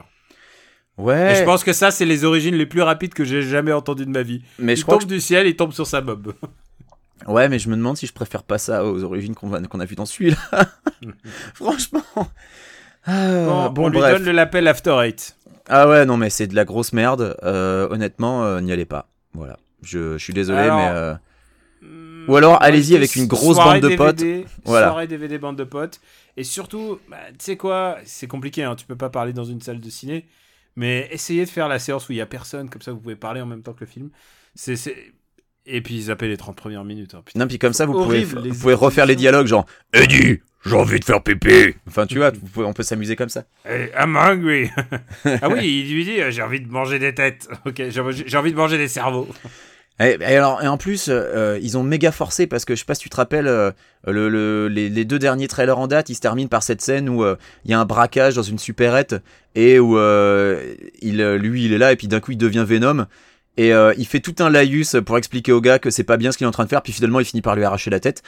Ouais, 0.97 1.33
Et 1.33 1.35
je 1.35 1.43
pense 1.43 1.63
que 1.63 1.73
ça, 1.73 1.91
c'est 1.91 2.05
les 2.05 2.25
origines 2.25 2.55
les 2.55 2.65
plus 2.65 2.81
rapides 2.81 3.13
que 3.13 3.23
j'ai 3.23 3.43
jamais 3.43 3.71
entendues 3.71 4.05
de 4.07 4.09
ma 4.09 4.23
vie. 4.23 4.41
mais 4.57 4.73
il 4.73 4.77
je 4.77 4.83
tombe 4.85 5.03
du 5.03 5.21
ciel, 5.21 5.45
il 5.45 5.55
tombe 5.55 5.73
sur 5.73 5.85
sa 5.85 6.01
mob. 6.01 6.33
ouais, 7.27 7.49
mais 7.49 7.59
je 7.59 7.69
me 7.69 7.75
demande 7.75 7.97
si 7.97 8.07
je 8.07 8.13
préfère 8.13 8.41
pas 8.41 8.57
ça 8.57 8.83
aux 8.83 9.03
origines 9.03 9.35
qu'on 9.35 9.51
a 9.53 9.85
vu 9.85 9.95
dans 9.95 10.07
celui-là. 10.07 10.37
Franchement. 11.53 12.01
Ah, 13.05 13.45
Bon, 13.45 13.69
bon, 13.69 13.85
on 13.85 13.89
lui 13.89 13.99
donne 13.99 14.23
le 14.25 14.31
label 14.31 14.67
After 14.67 14.97
Eight. 15.03 15.37
Ah 15.69 15.87
ouais, 15.87 16.05
non, 16.07 16.17
mais 16.17 16.31
c'est 16.31 16.47
de 16.47 16.55
la 16.55 16.65
grosse 16.65 16.93
merde. 16.93 17.37
Euh, 17.43 17.87
honnêtement, 17.91 18.43
euh, 18.43 18.59
n'y 18.59 18.71
allez 18.71 18.85
pas. 18.85 19.07
Voilà. 19.33 19.59
Je, 19.83 20.17
je 20.17 20.23
suis 20.23 20.33
désolé, 20.33 20.61
Alors, 20.61 20.77
mais. 20.79 21.15
Ou 22.27 22.35
alors, 22.35 22.61
allez-y 22.61 22.95
avec 22.95 23.15
une 23.15 23.27
grosse 23.27 23.57
bande 23.57 23.81
de 23.81 23.95
potes. 23.95 24.19
Voilà. 24.65 24.87
Soirée 24.89 25.07
DVD, 25.07 25.37
bande 25.37 25.57
de 25.57 25.63
potes. 25.63 25.99
Et 26.37 26.43
surtout, 26.43 26.99
bah, 27.09 27.17
tu 27.29 27.35
sais 27.45 27.57
quoi, 27.57 27.97
c'est 28.05 28.27
compliqué, 28.27 28.63
hein, 28.63 28.75
tu 28.75 28.85
peux 28.85 28.95
pas 28.95 29.09
parler 29.09 29.33
dans 29.33 29.43
une 29.45 29.61
salle 29.61 29.79
de 29.79 29.89
ciné, 29.89 30.25
mais 30.75 31.07
essayez 31.11 31.45
de 31.45 31.49
faire 31.49 31.67
la 31.67 31.79
séance 31.79 32.09
où 32.09 32.11
il 32.11 32.17
y 32.17 32.21
a 32.21 32.25
personne, 32.25 32.69
comme 32.69 32.81
ça 32.81 32.91
vous 32.91 32.99
pouvez 32.99 33.15
parler 33.15 33.41
en 33.41 33.45
même 33.45 33.61
temps 33.61 33.73
que 33.73 33.81
le 33.81 33.85
film. 33.87 34.09
C'est. 34.53 34.75
Et 35.67 35.81
puis 35.81 35.99
zapper 36.03 36.27
les 36.27 36.37
30 36.37 36.55
premières 36.55 36.83
minutes. 36.83 37.15
hein. 37.15 37.23
Non, 37.35 37.47
puis 37.47 37.57
comme 37.57 37.73
ça, 37.73 37.85
vous 37.87 37.93
pouvez, 38.03 38.19
vous 38.49 38.59
pouvez 38.59 38.73
refaire 38.75 39.05
les 39.07 39.15
dialogues, 39.15 39.47
genre 39.47 39.65
Eddie, 39.93 40.39
j'ai 40.63 40.75
envie 40.75 40.99
de 40.99 41.05
faire 41.05 41.23
pipi. 41.23 41.73
Enfin, 41.87 42.05
tu 42.05 42.17
vois, 42.17 42.31
pouvez- 42.31 42.67
on 42.67 42.73
peut 42.73 42.83
s'amuser 42.83 43.15
comme 43.15 43.29
ça. 43.29 43.45
Eh, 43.67 43.89
I'm 43.97 44.15
hungry. 44.15 44.69
ah 45.41 45.49
oui, 45.49 45.83
il 45.87 45.91
lui 45.95 46.03
dit 46.05 46.17
j'ai 46.29 46.41
envie 46.43 46.59
de 46.61 46.67
manger 46.71 46.99
des 46.99 47.15
têtes. 47.15 47.47
Ok, 47.65 47.81
j'ai 47.89 47.99
envie 48.37 48.51
de 48.51 48.55
manger 48.57 48.77
des 48.77 48.87
cerveaux. 48.87 49.27
Et, 49.99 50.17
et 50.21 50.39
en 50.39 50.77
plus, 50.77 51.05
euh, 51.09 51.57
ils 51.61 51.77
ont 51.77 51.83
méga 51.83 52.11
forcé 52.11 52.47
parce 52.47 52.65
que 52.65 52.75
je 52.75 52.79
sais 52.79 52.85
pas 52.85 52.95
si 52.95 53.01
tu 53.01 53.09
te 53.09 53.15
rappelles, 53.15 53.47
euh, 53.47 53.71
le, 54.05 54.27
le- 54.27 54.67
les, 54.67 55.05
deux 55.05 55.19
derniers 55.19 55.47
trailers 55.47 55.79
en 55.79 55.87
date, 55.87 56.09
ils 56.09 56.15
se 56.15 56.19
terminent 56.21 56.49
par 56.49 56.63
cette 56.63 56.81
scène 56.81 57.07
où 57.07 57.23
euh, 57.23 57.37
il 57.63 57.71
y 57.71 57.73
a 57.73 57.79
un 57.79 57.85
braquage 57.85 58.35
dans 58.35 58.43
une 58.43 58.59
supérette 58.59 59.15
et 59.55 59.79
où 59.79 59.97
euh, 59.97 60.75
euh, 61.05 61.37
lui, 61.37 61.65
il 61.65 61.71
est 61.73 61.77
là 61.77 61.93
et 61.93 61.95
puis 61.95 62.07
d'un 62.09 62.19
coup, 62.19 62.31
il 62.31 62.37
devient 62.37 62.65
Venom. 62.67 63.05
Et 63.57 63.73
euh, 63.73 63.93
il 63.97 64.05
fait 64.05 64.19
tout 64.19 64.35
un 64.39 64.49
laïus 64.49 64.97
pour 65.05 65.17
expliquer 65.17 65.53
au 65.53 65.61
gars 65.61 65.79
que 65.79 65.89
c'est 65.89 66.03
pas 66.03 66.17
bien 66.17 66.33
ce 66.33 66.37
qu'il 66.37 66.43
est 66.43 66.47
en 66.49 66.51
train 66.51 66.65
de 66.65 66.69
faire, 66.69 66.81
puis 66.81 66.91
finalement 66.91 67.21
il 67.21 67.25
finit 67.25 67.41
par 67.41 67.55
lui 67.55 67.63
arracher 67.63 67.89
la 67.89 68.01
tête. 68.01 68.21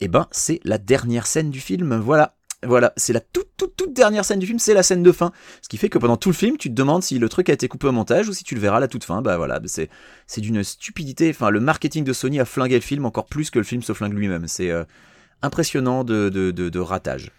Et 0.00 0.08
ben, 0.08 0.26
c'est 0.30 0.60
la 0.62 0.76
dernière 0.76 1.26
scène 1.26 1.48
du 1.48 1.60
film, 1.60 1.98
voilà. 1.98 2.34
Voilà, 2.66 2.92
c'est 2.96 3.12
la 3.12 3.20
toute, 3.20 3.48
toute, 3.56 3.76
toute 3.76 3.92
dernière 3.92 4.24
scène 4.24 4.38
du 4.38 4.46
film, 4.46 4.58
c'est 4.58 4.74
la 4.74 4.82
scène 4.82 5.02
de 5.02 5.12
fin. 5.12 5.32
Ce 5.62 5.68
qui 5.68 5.76
fait 5.76 5.88
que 5.88 5.98
pendant 5.98 6.16
tout 6.16 6.30
le 6.30 6.34
film, 6.34 6.56
tu 6.56 6.68
te 6.68 6.74
demandes 6.74 7.02
si 7.02 7.18
le 7.18 7.28
truc 7.28 7.48
a 7.48 7.52
été 7.52 7.68
coupé 7.68 7.86
au 7.86 7.92
montage 7.92 8.28
ou 8.28 8.32
si 8.32 8.44
tu 8.44 8.54
le 8.54 8.60
verras 8.60 8.78
à 8.78 8.80
la 8.80 8.88
toute 8.88 9.04
fin. 9.04 9.22
Bah 9.22 9.36
voilà, 9.36 9.60
c'est, 9.66 9.90
c'est 10.26 10.40
d'une 10.40 10.64
stupidité. 10.64 11.30
Enfin, 11.30 11.50
le 11.50 11.60
marketing 11.60 12.04
de 12.04 12.12
Sony 12.12 12.40
a 12.40 12.44
flingué 12.44 12.74
le 12.74 12.80
film 12.80 13.04
encore 13.04 13.26
plus 13.26 13.50
que 13.50 13.58
le 13.58 13.64
film 13.64 13.82
se 13.82 13.92
flingue 13.92 14.14
lui-même. 14.14 14.48
C'est 14.48 14.70
euh, 14.70 14.84
impressionnant 15.42 16.04
de, 16.04 16.28
de, 16.28 16.50
de, 16.50 16.68
de 16.68 16.80
ratage. 16.80 17.30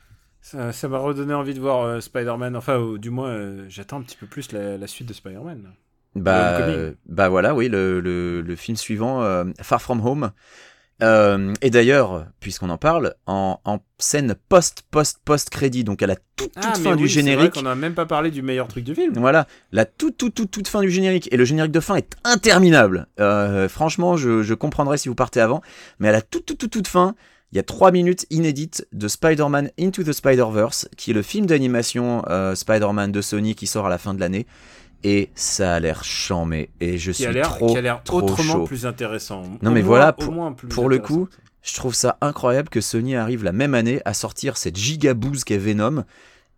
Ça 0.42 0.72
ça 0.72 0.88
m'a 0.88 1.00
redonné 1.00 1.34
envie 1.34 1.54
de 1.54 1.60
voir 1.60 1.84
euh, 1.84 2.00
Spider-Man. 2.00 2.56
Enfin, 2.56 2.78
ou 2.78 2.98
du 2.98 3.10
moins, 3.10 3.30
euh, 3.30 3.66
j'attends 3.68 4.00
un 4.00 4.04
petit 4.04 4.18
peu 4.18 4.28
plus 4.28 4.52
la, 4.52 4.78
la 4.78 4.88
suite 4.88 5.08
de 5.08 5.14
Spider-Man. 5.14 5.74
Bah, 6.16 6.92
bah 7.08 7.28
voilà, 7.28 7.54
oui, 7.54 7.68
le, 7.68 8.00
le, 8.00 8.42
le 8.42 8.56
film 8.56 8.78
suivant, 8.78 9.22
Far 9.62 9.82
From 9.82 10.00
Home. 10.06 10.32
Euh, 11.04 11.54
et 11.62 11.70
d'ailleurs, 11.70 12.26
puisqu'on 12.40 12.70
en 12.70 12.78
parle, 12.78 13.16
en, 13.26 13.60
en 13.66 13.80
scène 13.98 14.36
post-post-post-crédit, 14.50 15.84
donc 15.84 16.02
à 16.02 16.08
la 16.08 16.16
toute, 16.16 16.54
toute 16.54 16.64
Ah, 16.64 16.74
mais 16.78 16.84
fin 16.84 16.92
oui, 16.92 16.98
du 16.98 17.10
c'est 17.10 17.22
vrai 17.22 17.32
générique, 17.32 17.54
qu'on 17.54 17.64
n'a 17.64 17.76
même 17.76 17.94
pas 17.96 18.06
parlé 18.06 18.32
du 18.32 18.42
meilleur 18.42 18.68
truc 18.68 18.84
du 18.84 18.96
film. 18.96 19.14
Voilà, 19.18 19.48
la 19.72 19.86
toute, 19.86 20.18
toute, 20.18 20.36
toute, 20.36 20.52
toute 20.52 20.68
fin 20.68 20.82
du 20.82 20.90
générique. 20.90 21.28
Et 21.32 21.38
le 21.38 21.46
générique 21.46 21.72
de 21.72 21.80
fin 21.80 21.96
est 21.96 22.16
interminable. 22.24 23.08
Euh, 23.20 23.68
franchement, 23.68 24.16
je, 24.18 24.42
je 24.42 24.54
comprendrais 24.54 24.98
si 24.98 25.10
vous 25.10 25.16
partez 25.16 25.42
avant. 25.42 25.62
Mais 26.00 26.10
à 26.10 26.12
la 26.14 26.22
toute, 26.22 26.46
toute, 26.46 26.60
toute, 26.60 26.72
toute 26.72 26.88
fin, 26.88 27.16
il 27.52 27.58
y 27.58 27.60
a 27.60 27.64
3 27.64 27.92
minutes 27.92 28.26
inédites 28.30 28.88
de 28.92 29.08
Spider-Man 29.08 29.72
Into 29.80 30.04
the 30.04 30.14
Spider-Verse, 30.14 30.88
qui 30.98 31.12
est 31.12 31.14
le 31.14 31.22
film 31.22 31.46
d'animation 31.46 32.24
euh, 32.30 32.56
Spider-Man 32.56 33.12
de 33.12 33.22
Sony 33.22 33.56
qui 33.56 33.68
sort 33.68 33.86
à 33.86 33.90
la 33.90 33.98
fin 33.98 34.14
de 34.14 34.20
l'année. 34.20 34.46
Et 35.04 35.30
ça 35.36 35.76
a 35.76 35.80
l'air 35.80 36.04
chambé. 36.04 36.70
Et 36.80 36.98
je 36.98 37.12
suis 37.12 37.26
a 37.26 37.42
trop, 37.42 37.68
qui 37.68 37.78
a 37.78 37.82
l'air 37.82 38.02
autrement 38.12 38.54
chaud. 38.54 38.64
plus 38.66 38.86
intéressant. 38.86 39.44
Non, 39.62 39.72
Au 39.72 39.74
mais 39.74 39.82
moins- 39.82 39.84
voilà, 39.84 40.14
pour- 40.14 40.90
le 40.90 41.00
coup, 41.00 41.28
Je 41.62 41.74
trouve 41.74 41.96
ça 41.96 42.18
incroyable 42.22 42.70
que 42.70 42.80
Sony 42.80 43.16
arrive 43.16 43.44
la 43.44 43.52
même 43.52 43.74
année 43.74 44.00
à 44.06 44.14
sortir 44.14 44.56
cette 44.58 44.78
gigabouse 44.78 45.44
qu'est 45.44 45.58
Venom 45.58 46.04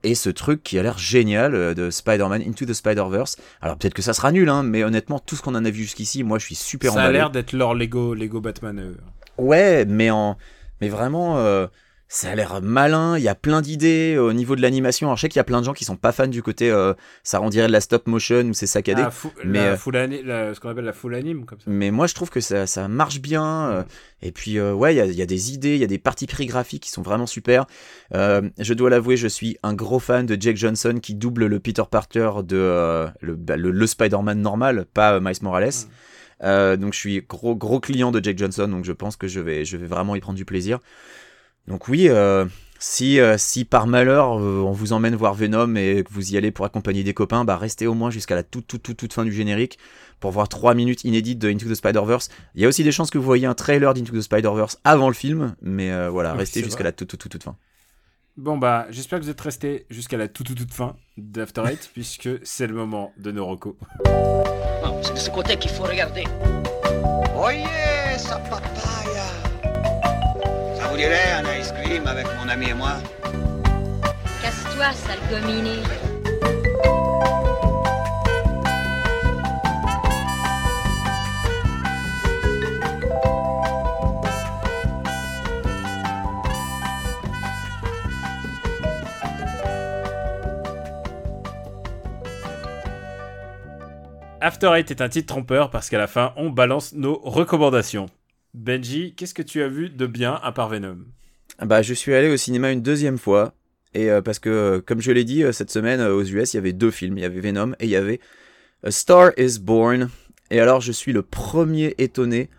et 0.03 0.15
ce 0.15 0.29
truc 0.29 0.63
qui 0.63 0.77
a 0.77 0.83
l'air 0.83 0.97
génial 0.97 1.55
euh, 1.55 1.73
de 1.73 1.89
Spider-Man 1.89 2.41
Into 2.45 2.65
the 2.65 2.73
Spider-Verse. 2.73 3.37
Alors 3.61 3.77
peut-être 3.77 3.93
que 3.93 4.01
ça 4.01 4.13
sera 4.13 4.33
nul, 4.33 4.49
hein, 4.49 4.63
mais 4.63 4.83
honnêtement, 4.83 5.19
tout 5.19 5.37
ce 5.37 5.41
qu'on 5.41 5.55
en 5.55 5.63
a 5.63 5.69
vu 5.69 5.83
jusqu'ici, 5.83 6.23
moi 6.23 6.39
je 6.39 6.45
suis 6.45 6.55
super 6.55 6.91
ça 6.91 6.99
a 6.99 7.01
emballé. 7.03 7.17
l'air 7.19 7.29
d'être 7.29 7.53
leur 7.53 7.73
Lego, 7.73 8.13
Lego 8.13 8.41
Batman. 8.41 8.79
euh. 8.79 8.93
Ouais, 9.37 9.85
mais 9.85 10.09
en, 10.11 10.37
mais 10.81 10.89
vraiment, 10.89 11.37
euh, 11.37 11.67
ça 12.09 12.29
a 12.31 12.35
l'air 12.35 12.61
malin. 12.61 13.17
Il 13.17 13.23
y 13.23 13.27
a 13.27 13.35
plein 13.35 13.61
d'idées 13.61 14.17
au 14.17 14.31
niveau 14.33 14.55
de 14.55 14.61
l'animation. 14.61 15.07
Alors 15.07 15.17
je 15.17 15.21
sais 15.21 15.29
qu'il 15.29 15.39
y 15.39 15.41
a 15.41 15.43
plein 15.43 15.59
de 15.59 15.65
gens 15.65 15.73
qui 15.73 15.83
sont 15.85 15.95
pas 15.97 16.11
fans 16.11 16.27
du 16.27 16.41
côté, 16.41 16.71
euh, 16.71 16.93
ça 17.23 17.39
rendirait 17.39 17.67
de 17.67 17.71
la 17.71 17.81
stop 17.81 18.07
motion 18.07 18.41
ou 18.45 18.53
c'est 18.53 18.67
saccadé. 18.67 19.01
Ah, 19.05 19.11
fou- 19.11 19.31
mais, 19.43 19.59
la 19.59 19.65
euh, 19.73 19.77
full 19.77 19.95
ani- 19.97 20.23
la- 20.23 20.53
ce 20.53 20.59
qu'on 20.59 20.69
appelle 20.69 20.85
la 20.85 20.93
full 20.93 21.13
anime, 21.15 21.45
comme 21.45 21.59
ça. 21.59 21.65
Mais 21.67 21.91
moi, 21.91 22.07
je 22.07 22.13
trouve 22.15 22.29
que 22.29 22.39
ça, 22.39 22.65
ça 22.67 22.87
marche 22.87 23.19
bien. 23.19 23.69
euh, 23.69 23.83
et 24.21 24.31
puis, 24.31 24.57
euh, 24.57 24.73
ouais, 24.73 24.93
il 24.95 24.97
y 24.97 25.01
a, 25.01 25.05
il 25.05 25.15
y 25.15 25.21
a 25.21 25.25
des 25.25 25.53
idées, 25.53 25.75
il 25.75 25.81
y 25.81 25.83
a 25.83 25.87
des 25.87 25.99
parties 25.99 26.27
pris 26.27 26.45
graphiques 26.45 26.83
qui 26.83 26.89
sont 26.91 27.01
vraiment 27.01 27.27
super. 27.27 27.65
Euh, 28.15 28.41
je 28.57 28.73
dois 28.73 28.89
l'avouer, 28.89 29.17
je 29.17 29.27
suis 29.27 29.57
un 29.63 29.73
gros 29.73 29.99
fan 29.99 30.25
de 30.25 30.37
Jake 30.39 30.57
Johnson 30.57 30.99
qui 31.01 31.13
double 31.13 31.45
le 31.47 31.59
Peter 31.59 31.83
Parker 31.89 32.31
de 32.43 32.55
euh, 32.57 33.07
le, 33.21 33.35
bah, 33.35 33.57
le, 33.57 33.69
le 33.71 33.87
Spider-Man 33.87 34.41
normal, 34.41 34.85
pas 34.93 35.13
euh, 35.15 35.19
Miles 35.19 35.35
Morales. 35.41 35.71
Euh, 36.43 36.77
donc, 36.77 36.93
je 36.93 36.99
suis 36.99 37.21
gros 37.27 37.55
gros 37.55 37.79
client 37.79 38.11
de 38.11 38.23
Jake 38.23 38.37
Johnson, 38.37 38.67
donc 38.67 38.85
je 38.85 38.91
pense 38.91 39.15
que 39.17 39.27
je 39.27 39.39
vais, 39.39 39.65
je 39.65 39.75
vais 39.77 39.87
vraiment 39.87 40.15
y 40.15 40.19
prendre 40.19 40.37
du 40.37 40.45
plaisir. 40.45 40.79
Donc 41.67 41.87
oui, 41.87 42.07
euh, 42.09 42.45
si, 42.79 43.19
euh, 43.19 43.37
si 43.37 43.65
par 43.65 43.87
malheur 43.87 44.39
euh, 44.39 44.61
on 44.61 44.71
vous 44.71 44.93
emmène 44.93 45.15
voir 45.15 45.33
Venom 45.33 45.75
et 45.75 46.03
que 46.03 46.13
vous 46.13 46.33
y 46.33 46.37
allez 46.37 46.51
pour 46.51 46.65
accompagner 46.65 47.03
des 47.03 47.13
copains, 47.13 47.43
bah 47.43 47.57
restez 47.57 47.87
au 47.87 47.93
moins 47.93 48.11
jusqu'à 48.11 48.35
la 48.35 48.43
toute 48.43 48.67
toute 48.67 48.83
toute 48.83 48.97
toute 48.97 49.13
fin 49.13 49.25
du 49.25 49.31
générique 49.31 49.79
pour 50.19 50.31
voir 50.31 50.47
3 50.47 50.73
minutes 50.75 51.03
inédites 51.03 51.39
de 51.39 51.49
Into 51.49 51.67
the 51.67 51.75
Spider-Verse. 51.75 52.29
Il 52.55 52.61
y 52.61 52.65
a 52.65 52.67
aussi 52.67 52.83
des 52.83 52.91
chances 52.91 53.09
que 53.09 53.17
vous 53.17 53.23
voyez 53.23 53.47
un 53.47 53.53
trailer 53.53 53.93
d'Into 53.93 54.15
the 54.15 54.21
Spider-Verse 54.21 54.79
avant 54.83 55.07
le 55.07 55.13
film, 55.13 55.55
mais 55.61 55.91
euh, 55.91 56.09
voilà, 56.09 56.33
Oui, 56.33 56.39
restez 56.39 56.63
jusqu'à 56.63 56.83
la 56.83 56.91
toute 56.91 57.09
toute 57.09 57.19
toute 57.19 57.31
toute 57.31 57.43
fin. 57.43 57.55
Bon 58.37 58.57
bah, 58.57 58.85
j'espère 58.91 59.19
que 59.19 59.23
vous 59.23 59.31
êtes 59.31 59.41
restés 59.41 59.87
jusqu'à 59.89 60.17
la 60.17 60.27
toute 60.27 60.47
toute 60.47 60.57
toute 60.57 60.73
fin 60.73 60.95
d'After 61.17 61.63
Eight, 61.67 61.89
puisque 61.93 62.29
c'est 62.43 62.67
le 62.67 62.75
moment 62.75 63.11
de 63.17 63.31
nos 63.31 63.45
recos. 63.45 63.75
C'est 65.01 65.13
de 65.13 65.19
ce 65.19 65.29
côté 65.31 65.57
qu'il 65.57 65.71
faut 65.71 65.83
regarder. 65.83 66.23
Esa 68.15 68.37
papaya. 68.37 68.77
Ça 68.77 68.83
vous 68.83 68.96
dirait 70.97 71.31
un 71.31 71.59
ice 71.59 71.71
cream 71.73 72.07
avec 72.07 72.25
mon 72.41 72.49
ami 72.49 72.69
et 72.69 72.73
moi 72.73 72.93
Casse-toi, 74.41 74.91
sale 74.93 75.19
gominé. 75.29 75.77
After 94.41 94.71
Eight 94.73 94.89
est 94.89 95.01
un 95.01 95.09
titre 95.09 95.27
trompeur 95.27 95.69
parce 95.69 95.89
qu'à 95.89 95.99
la 95.99 96.07
fin, 96.07 96.33
on 96.37 96.49
balance 96.49 96.93
nos 96.93 97.19
recommandations. 97.19 98.07
Benji, 98.57 99.13
qu'est-ce 99.13 99.35
que 99.35 99.43
tu 99.43 99.61
as 99.61 99.67
vu 99.67 99.89
de 99.89 100.07
bien 100.07 100.33
à 100.33 100.51
part 100.51 100.69
Venom? 100.69 101.05
Bah, 101.61 101.83
je 101.83 101.93
suis 101.93 102.15
allé 102.15 102.27
au 102.27 102.37
cinéma 102.37 102.71
une 102.71 102.81
deuxième 102.81 103.19
fois. 103.19 103.53
Et 103.93 104.09
euh, 104.09 104.21
parce 104.21 104.39
que, 104.39 104.49
euh, 104.49 104.81
comme 104.81 104.99
je 104.99 105.11
l'ai 105.11 105.23
dit, 105.23 105.43
euh, 105.43 105.51
cette 105.51 105.69
semaine 105.69 106.01
aux 106.01 106.23
US, 106.23 106.53
il 106.53 106.57
y 106.57 106.59
avait 106.59 106.73
deux 106.73 106.89
films. 106.89 107.17
Il 107.17 107.21
y 107.21 107.25
avait 107.25 107.39
Venom 107.39 107.73
et 107.79 107.85
il 107.85 107.89
y 107.89 107.95
avait 107.95 108.19
A 108.83 108.89
Star 108.89 109.31
is 109.37 109.59
Born. 109.59 110.09
Et 110.49 110.59
alors, 110.59 110.81
je 110.81 110.91
suis 110.91 111.13
le 111.13 111.21
premier 111.21 111.93
étonné, 111.99 112.49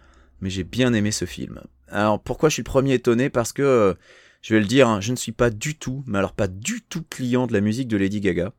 mais 0.40 0.50
j'ai 0.50 0.64
bien 0.64 0.94
aimé 0.94 1.10
ce 1.10 1.24
film. 1.24 1.60
Alors, 1.88 2.22
pourquoi 2.22 2.48
je 2.48 2.54
suis 2.54 2.62
le 2.62 2.70
premier 2.70 2.94
étonné? 2.94 3.28
Parce 3.28 3.52
que, 3.52 3.96
je 4.40 4.54
vais 4.54 4.60
le 4.60 4.66
dire, 4.66 4.88
hein, 4.88 5.00
je 5.00 5.10
ne 5.10 5.16
suis 5.16 5.32
pas 5.32 5.50
du 5.50 5.76
tout, 5.76 6.04
mais 6.06 6.18
alors 6.18 6.32
pas 6.32 6.46
du 6.46 6.80
tout 6.82 7.02
client 7.02 7.46
de 7.48 7.52
la 7.52 7.60
musique 7.60 7.88
de 7.88 7.96
Lady 7.96 8.20
Gaga. 8.20 8.52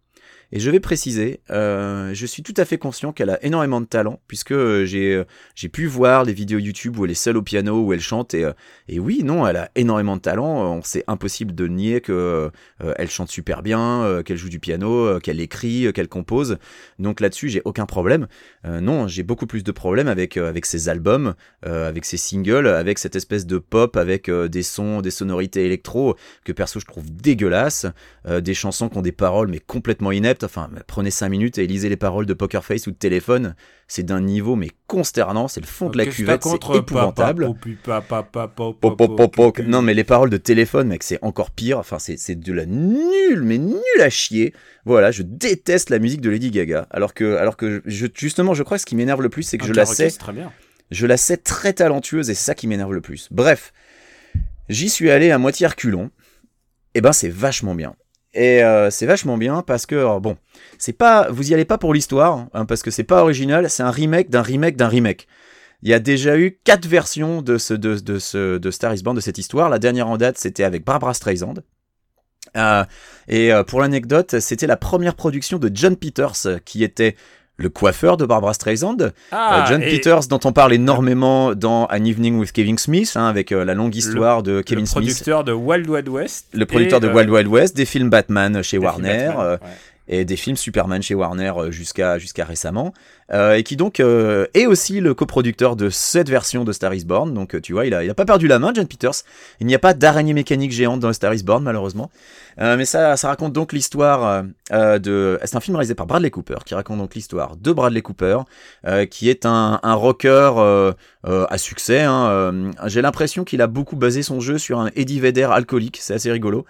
Et 0.51 0.59
je 0.59 0.71
vais 0.71 0.79
préciser, 0.79 1.41
euh, 1.51 2.11
je 2.13 2.25
suis 2.25 2.41
tout 2.41 2.55
à 2.57 2.65
fait 2.65 2.77
conscient 2.77 3.13
qu'elle 3.13 3.29
a 3.29 3.43
énormément 3.45 3.81
de 3.81 3.85
talent, 3.85 4.19
puisque 4.27 4.51
euh, 4.51 4.83
j'ai 4.85 5.13
euh, 5.13 5.25
j'ai 5.53 5.69
pu 5.69 5.85
voir 5.85 6.23
les 6.23 6.33
vidéos 6.33 6.57
YouTube 6.57 6.97
où 6.97 7.05
elle 7.05 7.11
est 7.11 7.13
seule 7.13 7.37
au 7.37 7.43
piano, 7.43 7.83
où 7.83 7.93
elle 7.93 8.01
chante, 8.01 8.33
et, 8.33 8.49
et 8.87 8.99
oui, 8.99 9.21
non, 9.23 9.45
elle 9.45 9.57
a 9.57 9.69
énormément 9.75 10.15
de 10.15 10.21
talent. 10.21 10.81
C'est 10.83 11.03
impossible 11.07 11.53
de 11.53 11.67
nier 11.67 12.01
que 12.01 12.49
euh, 12.81 12.93
elle 12.97 13.09
chante 13.09 13.29
super 13.29 13.61
bien, 13.61 14.21
qu'elle 14.25 14.37
joue 14.37 14.49
du 14.49 14.59
piano, 14.59 15.19
qu'elle 15.19 15.39
écrit, 15.39 15.91
qu'elle 15.93 16.07
compose. 16.07 16.57
Donc 16.97 17.19
là-dessus, 17.19 17.49
j'ai 17.49 17.61
aucun 17.65 17.85
problème. 17.85 18.27
Non, 18.65 19.07
j'ai 19.07 19.23
beaucoup 19.23 19.47
plus 19.47 19.63
de 19.63 19.71
problèmes 19.71 20.07
avec 20.07 20.37
avec 20.37 20.65
ses 20.65 20.89
albums, 20.89 21.35
avec 21.63 22.05
ses 22.05 22.17
singles, 22.17 22.67
avec 22.67 22.97
cette 22.99 23.15
espèce 23.15 23.45
de 23.45 23.57
pop, 23.57 23.97
avec 23.97 24.29
des 24.29 24.63
sons, 24.63 25.01
des 25.01 25.11
sonorités 25.11 25.65
électro 25.65 26.15
que 26.43 26.51
perso 26.51 26.79
je 26.79 26.85
trouve 26.85 27.09
dégueulasses, 27.11 27.85
euh, 28.25 28.41
des 28.41 28.53
chansons 28.53 28.89
qui 28.89 28.97
ont 28.97 29.01
des 29.01 29.11
paroles 29.11 29.47
mais 29.47 29.59
complètement 29.59 30.11
ineptes. 30.11 30.38
Enfin, 30.43 30.69
prenez 30.87 31.11
5 31.11 31.29
minutes 31.29 31.57
et 31.57 31.67
lisez 31.67 31.89
les 31.89 31.97
paroles 31.97 32.25
de 32.25 32.33
Poker 32.33 32.63
Face 32.63 32.87
ou 32.87 32.91
de 32.91 32.95
Téléphone. 32.95 33.55
C'est 33.87 34.03
d'un 34.03 34.21
niveau 34.21 34.55
mais 34.55 34.69
consternant. 34.87 35.47
C'est 35.47 35.61
le 35.61 35.65
fond 35.65 35.89
de 35.89 35.97
la 35.97 36.05
cuvette, 36.05 36.43
c'est 36.43 36.75
épouvantable. 36.75 37.45
Non, 39.67 39.81
mais 39.81 39.93
les 39.93 40.03
paroles 40.03 40.29
de 40.29 40.37
téléphone, 40.37 40.87
mec, 40.89 41.03
c'est 41.03 41.19
encore 41.21 41.51
pire. 41.51 41.79
Enfin, 41.79 41.97
c'est 41.99 42.39
de 42.39 42.53
la 42.53 42.65
nulle, 42.65 43.43
mais 43.43 43.57
nulle 43.57 44.01
à 44.01 44.09
chier. 44.09 44.53
Voilà, 44.85 45.11
je 45.11 45.23
déteste 45.23 45.89
la 45.89 45.99
musique 45.99 46.21
de 46.21 46.29
Lady 46.29 46.51
Gaga. 46.51 46.87
Alors 46.91 47.13
que, 47.13 47.35
alors 47.35 47.57
que 47.57 47.81
je, 47.85 48.07
justement, 48.13 48.53
je 48.53 48.63
crois 48.63 48.77
que 48.77 48.81
ce 48.81 48.85
qui 48.85 48.95
m'énerve 48.95 49.21
le 49.21 49.29
plus, 49.29 49.43
c'est 49.43 49.57
que 49.57 49.65
je 49.65 49.73
la 49.73 49.85
sais, 49.85 50.09
c'est 50.09 50.19
très 50.19 50.33
bien. 50.33 50.51
je 50.91 51.05
la 51.05 51.17
sais 51.17 51.37
très 51.37 51.73
talentueuse 51.73 52.29
et 52.29 52.33
c'est 52.33 52.45
ça 52.45 52.55
qui 52.55 52.67
m'énerve 52.67 52.93
le 52.93 53.01
plus. 53.01 53.27
Bref, 53.31 53.73
j'y 54.69 54.89
suis 54.89 55.09
allé 55.09 55.31
à 55.31 55.37
moitié 55.37 55.67
reculon. 55.67 56.11
Et 56.95 57.01
ben, 57.01 57.11
c'est 57.11 57.29
vachement 57.29 57.75
bien. 57.75 57.95
Et 58.39 58.63
euh, 58.63 58.89
c'est 58.89 59.05
vachement 59.05 59.37
bien 59.37 59.63
parce 59.63 59.85
que, 59.85 59.95
alors, 59.95 60.21
bon, 60.21 60.37
c'est 60.77 60.93
pas, 60.93 61.27
vous 61.29 61.51
y 61.51 61.53
allez 61.53 61.65
pas 61.65 61.77
pour 61.77 61.93
l'histoire, 61.93 62.47
hein, 62.53 62.63
parce 62.63 62.83
que 62.83 62.89
c'est 62.89 63.03
pas 63.03 63.21
original, 63.21 63.69
c'est 63.69 63.83
un 63.83 63.91
remake 63.91 64.29
d'un 64.29 64.41
remake 64.41 64.77
d'un 64.77 64.87
remake. 64.87 65.27
Il 65.83 65.89
y 65.89 65.93
a 65.93 65.99
déjà 65.99 66.37
eu 66.37 66.57
quatre 66.63 66.87
versions 66.87 67.41
de 67.41 67.57
ce 67.57 67.73
de, 67.73 68.71
Star 68.71 68.93
Is 68.93 69.03
Born 69.03 69.13
de 69.13 69.19
cette 69.19 69.39
histoire. 69.39 69.69
La 69.69 69.77
dernière 69.77 70.07
en 70.07 70.15
date, 70.15 70.37
c'était 70.37 70.63
avec 70.63 70.85
Barbara 70.85 71.13
Streisand. 71.13 71.55
Euh, 72.55 72.85
et 73.27 73.51
euh, 73.51 73.65
pour 73.65 73.81
l'anecdote, 73.81 74.39
c'était 74.39 74.67
la 74.67 74.77
première 74.77 75.15
production 75.15 75.59
de 75.59 75.69
John 75.73 75.97
Peters, 75.97 76.45
euh, 76.45 76.59
qui 76.63 76.85
était 76.85 77.17
le 77.60 77.70
coiffeur 77.70 78.18
de 78.18 78.26
Barbara 78.26 78.53
Streisand. 78.53 78.97
Ah, 79.32 79.64
Euh, 79.64 79.66
John 79.70 79.84
et 79.84 79.97
Peters, 79.97 80.28
dont 80.28 80.39
on 80.45 80.53
parle 80.53 80.74
énormément 80.74 81.53
dans 81.53 81.84
An 81.91 82.03
Evening 82.05 82.39
with 82.39 82.51
Kevin 82.51 82.78
Smith, 82.78 83.12
hein, 83.16 83.28
avec 83.28 83.51
euh, 83.51 83.66
la 83.66 83.74
longue 83.74 83.95
histoire 83.95 84.41
de 84.43 84.62
Kevin 84.62 84.86
le 84.86 84.88
Smith, 84.88 85.03
producteur 85.03 85.43
de 85.43 85.51
Wild 85.51 85.89
Wild 85.89 86.07
West. 86.07 86.47
le 86.53 86.66
producteur 86.66 86.99
de 87.01 87.07
euh, 87.07 87.14
Wild 87.14 87.30
Wild 87.30 87.47
West, 87.47 87.76
des 87.76 87.86
films 87.86 88.10
Batman 88.10 88.64
chez 88.64 88.78
des 88.78 88.84
Warner. 88.86 89.26
Batman, 89.28 89.51
ouais. 89.51 89.68
et 90.07 90.26
des 90.26 90.38
films 90.38 90.55
Superman 90.55 91.01
chez 91.03 91.16
Warner 91.16 91.51
jusqu'à 91.70 92.18
jusqu'à 92.18 92.45
récemment. 92.45 92.93
Euh, 93.32 93.55
et 93.55 93.63
qui 93.63 93.75
donc 93.75 93.99
euh, 93.99 94.47
est 94.53 94.65
aussi 94.65 94.99
le 94.99 95.13
coproducteur 95.13 95.75
de 95.75 95.89
cette 95.89 96.30
version 96.30 96.63
de 96.63 96.71
Star 96.71 96.93
is 96.93 97.05
Born. 97.05 97.34
Donc 97.34 97.55
euh, 97.55 97.61
tu 97.61 97.73
vois, 97.73 97.86
il 97.86 97.93
a, 97.93 98.03
il 98.03 98.09
a 98.09 98.13
pas 98.13 98.25
perdu 98.25 98.47
la 98.47 98.59
main, 98.59 98.71
John 98.73 98.88
Peters. 98.88 99.23
Il 99.59 99.67
n'y 99.67 99.75
a 99.75 99.80
pas 99.80 99.93
d'araignée 99.93 100.34
mécanique 100.34 100.71
géante 100.71 100.99
dans 100.99 101.13
Star 101.13 101.34
is 101.34 101.43
Born, 101.43 101.63
malheureusement. 101.63 102.09
Mais 102.57 102.84
ça, 102.84 103.15
raconte 103.15 103.53
donc 103.53 103.71
l'histoire 103.71 104.43
de. 104.69 105.39
C'est 105.45 105.55
un 105.55 105.61
film 105.61 105.77
réalisé 105.77 105.95
par 105.95 106.07
Bradley 106.07 106.30
Cooper, 106.30 106.57
qui 106.65 106.75
raconte 106.75 106.97
donc 106.97 107.15
l'histoire 107.15 107.55
de 107.55 107.71
Bradley 107.71 108.01
Cooper, 108.01 108.39
qui 109.09 109.30
est 109.30 109.45
un, 109.45 109.80
un 109.82 109.93
rocker 109.93 110.51
à 111.23 111.57
succès. 111.57 112.01
hein. 112.01 112.71
J'ai 112.88 113.01
l'impression 113.01 113.45
qu'il 113.45 113.61
a 113.61 113.67
beaucoup 113.67 113.95
basé 113.95 114.23
son 114.23 114.41
jeu 114.41 114.57
sur 114.57 114.82
un 114.82 114.89
Eddie 114.97 115.21
Vedder 115.21 115.47
alcoolique, 115.49 115.99
c'est 116.01 116.15
assez 116.15 116.30
rigolo. 116.34 116.65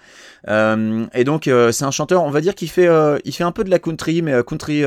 Et 0.48 1.24
donc 1.24 1.50
c'est 1.72 1.86
un 1.86 1.92
chanteur, 1.92 2.22
on 2.22 2.30
va 2.30 2.42
dire 2.42 2.54
qu'il 2.54 2.70
fait, 2.70 2.88
il 3.26 3.34
fait 3.34 3.44
un 3.44 3.52
peu 3.52 3.64
de 3.64 3.72
la 3.72 3.80
country, 3.80 4.22
mais 4.22 4.44
country 4.44 4.84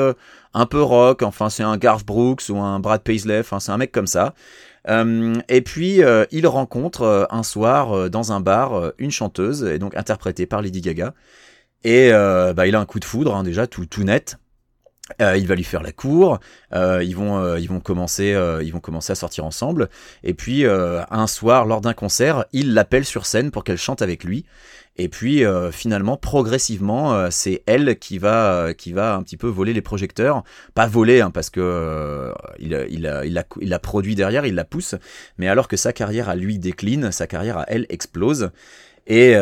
un 0.55 0.67
peu 0.67 0.83
rock. 0.83 1.23
Enfin, 1.23 1.51
c'est 1.51 1.63
un 1.63 1.77
Garth 1.77 2.05
Brooks 2.05 2.45
ou 2.49 2.59
un 2.59 2.81
Brad 2.81 3.03
Paisley. 3.03 3.41
Enfin, 3.41 3.61
c'est 3.61 3.73
un 3.73 3.79
mec 3.79 3.93
comme 3.93 4.07
ça. 4.07 4.35
Euh, 4.89 5.35
et 5.49 5.63
puis 5.63 6.03
euh, 6.03 6.25
il 6.33 6.47
rencontre 6.47 7.03
euh, 7.03 7.25
un 7.31 7.45
soir 7.45 8.11
dans 8.11 8.33
un 8.33 8.41
bar 8.41 8.93
une 8.99 9.13
chanteuse, 9.13 9.63
et 9.65 9.79
donc 9.79 9.97
interprétée 9.97 10.47
par 10.47 10.63
Lady 10.63 10.81
Gaga. 10.81 11.15
Et 11.85 12.11
bah, 12.13 12.67
il 12.67 12.77
a 12.77 12.81
un 12.81 12.87
coup 12.87 13.01
de 13.01 13.05
foudre, 13.05 13.35
hein, 13.35 13.43
déjà 13.43 13.67
tout, 13.67 13.87
tout 13.87 14.05
net. 14.05 14.39
Euh, 15.21 15.37
il 15.37 15.47
va 15.47 15.55
lui 15.55 15.65
faire 15.65 15.83
la 15.83 15.93
cour, 15.93 16.39
euh, 16.75 17.03
ils 17.03 17.17
vont 17.17 17.39
euh, 17.39 17.59
ils 17.59 17.69
vont 17.69 17.81
commencer 17.81 18.37
ils 18.63 18.73
vont 18.73 18.81
commencer 18.81 19.13
à 19.13 19.15
sortir 19.15 19.45
ensemble. 19.45 19.89
Et 20.23 20.35
puis 20.35 20.65
un 20.67 21.27
soir 21.27 21.67
lors 21.67 21.81
d'un 21.81 21.95
concert, 21.95 22.45
il 22.53 22.75
l'appelle 22.75 23.05
sur 23.05 23.27
scène 23.27 23.51
pour 23.51 23.65
qu'elle 23.65 23.79
chante 23.79 24.03
avec 24.03 24.25
lui. 24.25 24.45
Et 24.97 25.09
puis 25.09 25.43
finalement 25.73 26.17
progressivement 26.17 27.31
c'est 27.31 27.63
elle 27.67 27.99
qui 27.99 28.19
va 28.19 28.75
qui 28.75 28.93
va 28.93 29.15
un 29.15 29.23
petit 29.23 29.37
peu 29.37 29.49
voler 29.49 29.73
les 29.73 29.81
projecteurs, 29.81 30.45
pas 30.75 30.87
voler 30.87 31.21
hein, 31.21 31.31
parce 31.31 31.51
que 31.51 32.33
il 32.59 32.73
il 32.91 33.23
il 33.25 33.39
a 33.39 33.45
il 33.61 33.73
a 33.73 33.79
produit 33.79 34.15
derrière, 34.15 34.47
il 34.47 34.55
la 34.55 34.65
pousse. 34.65 34.95
Mais 35.39 35.49
alors 35.49 35.69
que 35.69 35.77
sa 35.77 35.93
carrière 35.93 36.29
à 36.29 36.37
lui 36.37 36.59
décline, 36.59 37.11
sa 37.13 37.27
carrière 37.27 37.59
à 37.59 37.65
elle 37.69 37.87
explose. 37.89 38.51
Et 39.09 39.35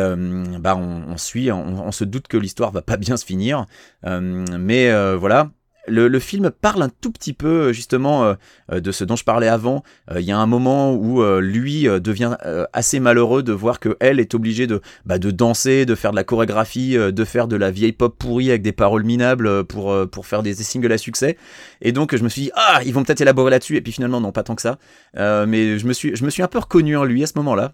bah 0.59 0.75
on, 0.75 1.17
suit, 1.17 1.51
on, 1.51 1.91
se 1.91 2.03
doute 2.03 2.27
que 2.27 2.37
l'histoire 2.37 2.71
va 2.71 2.81
pas 2.81 2.97
bien 2.97 3.15
se 3.15 3.25
finir, 3.25 3.65
mais 4.03 5.15
voilà. 5.15 5.51
Le, 5.87 6.19
film 6.19 6.51
parle 6.51 6.83
un 6.83 6.89
tout 6.89 7.11
petit 7.11 7.33
peu 7.33 7.73
justement 7.73 8.23
euh, 8.23 8.33
euh, 8.71 8.79
de 8.79 8.91
ce 8.91 9.03
dont 9.03 9.15
je 9.15 9.23
parlais 9.23 9.47
avant. 9.47 9.83
Euh, 10.11 10.21
Il 10.21 10.25
y 10.25 10.31
a 10.31 10.37
un 10.37 10.45
moment 10.45 10.93
où 10.93 11.23
euh, 11.23 11.41
lui 11.41 11.87
euh, 11.87 11.99
devient 11.99 12.35
euh, 12.45 12.65
assez 12.71 12.99
malheureux 12.99 13.41
de 13.41 13.51
voir 13.51 13.79
que 13.79 13.97
elle 13.99 14.19
est 14.19 14.35
obligée 14.35 14.67
de, 14.67 14.81
bah, 15.05 15.17
de 15.17 15.31
danser, 15.31 15.85
de 15.85 15.95
faire 15.95 16.11
de 16.11 16.15
la 16.15 16.23
chorégraphie, 16.23 16.97
euh, 16.97 17.11
de 17.11 17.25
faire 17.25 17.47
de 17.47 17.55
la 17.55 17.71
vieille 17.71 17.93
pop 17.93 18.15
pourrie 18.17 18.49
avec 18.49 18.61
des 18.61 18.71
paroles 18.73 19.03
minables 19.03 19.47
euh, 19.47 19.63
pour, 19.63 19.91
euh, 19.91 20.05
pour 20.05 20.27
faire 20.27 20.43
des, 20.43 20.53
des 20.53 20.63
singles 20.63 20.91
à 20.91 20.97
succès. 20.99 21.37
Et 21.81 21.91
donc 21.91 22.15
je 22.15 22.23
me 22.23 22.29
suis 22.29 22.43
dit 22.43 22.51
ah 22.55 22.81
ils 22.85 22.93
vont 22.93 23.03
peut-être 23.03 23.21
élaborer 23.21 23.49
là-dessus 23.49 23.75
et 23.75 23.81
puis 23.81 23.91
finalement 23.91 24.21
non 24.21 24.31
pas 24.31 24.43
tant 24.43 24.55
que 24.55 24.61
ça. 24.61 24.77
Euh, 25.17 25.45
mais 25.47 25.79
je 25.79 25.87
me 25.87 25.93
suis 25.93 26.15
je 26.15 26.23
me 26.23 26.29
suis 26.29 26.43
un 26.43 26.47
peu 26.47 26.59
reconnu 26.59 26.95
en 26.95 27.03
lui 27.03 27.23
à 27.23 27.27
ce 27.27 27.33
moment-là. 27.37 27.73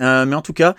Euh, 0.00 0.24
mais 0.26 0.34
en 0.34 0.42
tout 0.42 0.52
cas, 0.52 0.74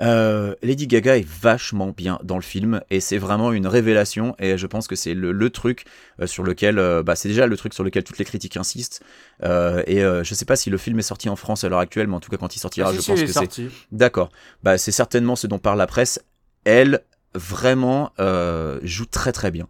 euh, 0.00 0.54
Lady 0.62 0.86
Gaga 0.86 1.16
est 1.18 1.26
vachement 1.26 1.88
bien 1.96 2.18
dans 2.22 2.36
le 2.36 2.42
film 2.42 2.80
et 2.90 3.00
c'est 3.00 3.18
vraiment 3.18 3.52
une 3.52 3.66
révélation 3.66 4.36
et 4.38 4.56
je 4.56 4.66
pense 4.66 4.86
que 4.86 4.94
c'est 4.96 5.14
le, 5.14 5.32
le 5.32 5.50
truc 5.50 5.84
euh, 6.20 6.26
sur 6.26 6.44
lequel, 6.44 6.78
euh, 6.78 7.02
bah, 7.02 7.16
c'est 7.16 7.28
déjà 7.28 7.46
le 7.46 7.56
truc 7.56 7.74
sur 7.74 7.82
lequel 7.84 8.04
toutes 8.04 8.18
les 8.18 8.24
critiques 8.24 8.56
insistent. 8.56 9.02
Euh, 9.42 9.82
et 9.86 10.04
euh, 10.04 10.22
je 10.24 10.34
sais 10.34 10.44
pas 10.44 10.56
si 10.56 10.70
le 10.70 10.78
film 10.78 10.98
est 10.98 11.02
sorti 11.02 11.28
en 11.28 11.36
France 11.36 11.64
à 11.64 11.68
l'heure 11.68 11.80
actuelle, 11.80 12.06
mais 12.06 12.14
en 12.14 12.20
tout 12.20 12.30
cas 12.30 12.36
quand 12.36 12.54
il 12.54 12.58
sortira, 12.60 12.90
Ah, 12.90 12.94
je 12.94 13.00
si, 13.00 13.10
pense 13.10 13.20
que 13.20 13.26
c'est. 13.32 13.68
D'accord. 13.92 14.30
Bah, 14.62 14.78
c'est 14.78 14.92
certainement 14.92 15.36
ce 15.36 15.46
dont 15.46 15.58
parle 15.58 15.78
la 15.78 15.86
presse. 15.86 16.20
Elle, 16.64 17.00
vraiment, 17.34 18.12
euh, 18.20 18.78
joue 18.82 19.06
très 19.06 19.32
très 19.32 19.50
bien. 19.50 19.68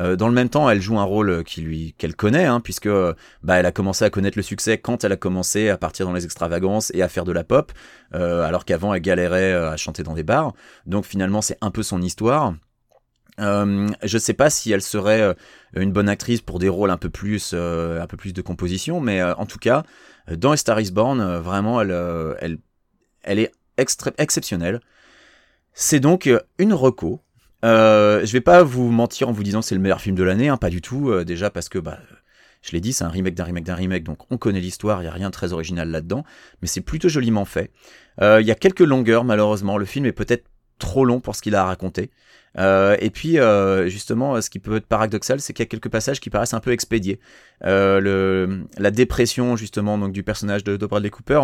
Euh, 0.00 0.16
dans 0.16 0.28
le 0.28 0.34
même 0.34 0.48
temps, 0.48 0.68
elle 0.70 0.80
joue 0.80 0.98
un 0.98 1.04
rôle 1.04 1.44
qu'elle 1.44 2.16
connaît, 2.16 2.46
hein, 2.46 2.60
puisque 2.60 2.88
bah, 2.88 3.56
elle 3.56 3.66
a 3.66 3.72
commencé 3.72 4.04
à 4.04 4.10
connaître 4.10 4.38
le 4.38 4.42
succès 4.42 4.78
quand 4.78 5.04
elle 5.04 5.12
a 5.12 5.16
commencé 5.16 5.68
à 5.68 5.76
partir 5.76 6.06
dans 6.06 6.12
les 6.12 6.24
extravagances 6.24 6.90
et 6.94 7.02
à 7.02 7.08
faire 7.08 7.24
de 7.24 7.32
la 7.32 7.44
pop, 7.44 7.72
euh, 8.14 8.42
alors 8.42 8.64
qu'avant 8.64 8.94
elle 8.94 9.02
galérait 9.02 9.52
euh, 9.52 9.70
à 9.70 9.76
chanter 9.76 10.02
dans 10.02 10.14
des 10.14 10.22
bars. 10.22 10.54
Donc 10.86 11.04
finalement, 11.04 11.42
c'est 11.42 11.58
un 11.60 11.70
peu 11.70 11.82
son 11.82 12.00
histoire. 12.00 12.54
Euh, 13.40 13.88
je 14.02 14.18
sais 14.18 14.34
pas 14.34 14.50
si 14.50 14.70
elle 14.72 14.82
serait 14.82 15.20
euh, 15.20 15.34
une 15.74 15.92
bonne 15.92 16.08
actrice 16.08 16.40
pour 16.40 16.58
des 16.58 16.68
rôles 16.68 16.90
un 16.90 16.96
peu 16.96 17.10
plus, 17.10 17.52
euh, 17.54 18.04
de 18.06 18.42
composition, 18.42 19.00
mais 19.00 19.20
euh, 19.20 19.34
en 19.36 19.46
tout 19.46 19.58
cas, 19.58 19.84
euh, 20.30 20.36
dans 20.36 20.54
Star 20.56 20.80
Is 20.80 20.90
Born, 20.90 21.20
euh, 21.20 21.40
vraiment, 21.40 21.80
elle, 21.80 21.90
euh, 21.90 22.34
elle, 23.22 23.38
est 23.38 23.52
exceptionnelle. 24.18 24.80
C'est 25.72 26.00
donc 26.00 26.26
euh, 26.26 26.40
une 26.58 26.74
reco. 26.74 27.22
Euh, 27.64 28.24
je 28.24 28.32
vais 28.32 28.40
pas 28.40 28.62
vous 28.62 28.90
mentir 28.90 29.28
en 29.28 29.32
vous 29.32 29.42
disant 29.42 29.62
c'est 29.62 29.74
le 29.74 29.80
meilleur 29.80 30.00
film 30.00 30.16
de 30.16 30.22
l'année, 30.22 30.48
hein, 30.48 30.56
pas 30.56 30.70
du 30.70 30.80
tout. 30.80 31.10
euh, 31.10 31.24
déjà 31.24 31.50
parce 31.50 31.68
que, 31.68 31.78
bah, 31.78 31.98
je 32.62 32.72
l'ai 32.72 32.80
dit, 32.80 32.92
c'est 32.92 33.04
un 33.04 33.08
remake 33.08 33.34
d'un 33.34 33.44
remake 33.44 33.64
d'un 33.64 33.74
remake, 33.74 34.04
donc 34.04 34.30
on 34.30 34.38
connaît 34.38 34.60
l'histoire, 34.60 35.02
il 35.02 35.06
y 35.06 35.08
a 35.08 35.12
rien 35.12 35.28
de 35.28 35.32
très 35.34 35.52
original 35.52 35.90
là-dedans, 35.90 36.24
mais 36.62 36.68
c'est 36.68 36.80
plutôt 36.80 37.08
joliment 37.08 37.44
fait. 37.44 37.70
Euh, 38.20 38.40
Il 38.40 38.46
y 38.46 38.50
a 38.50 38.54
quelques 38.54 38.80
longueurs, 38.80 39.24
malheureusement. 39.24 39.78
Le 39.78 39.84
film 39.86 40.06
est 40.06 40.12
peut-être 40.12 40.44
trop 40.78 41.04
long 41.04 41.20
pour 41.20 41.36
ce 41.36 41.42
qu'il 41.42 41.54
a 41.54 41.62
à 41.62 41.64
raconter. 41.66 42.10
Euh, 42.58 42.96
et 43.00 43.10
puis, 43.10 43.38
justement, 43.90 44.40
ce 44.40 44.50
qui 44.50 44.58
peut 44.58 44.76
être 44.76 44.86
paradoxal, 44.86 45.40
c'est 45.40 45.52
qu'il 45.52 45.62
y 45.62 45.68
a 45.68 45.68
quelques 45.68 45.88
passages 45.88 46.20
qui 46.20 46.30
paraissent 46.30 46.54
un 46.54 46.60
peu 46.60 46.72
expédiés. 46.72 47.20
La 47.62 48.90
dépression, 48.90 49.56
justement, 49.56 49.98
donc 49.98 50.12
du 50.12 50.22
personnage 50.22 50.64
de, 50.64 50.76
de 50.76 50.86
Bradley 50.86 51.10
Cooper, 51.10 51.40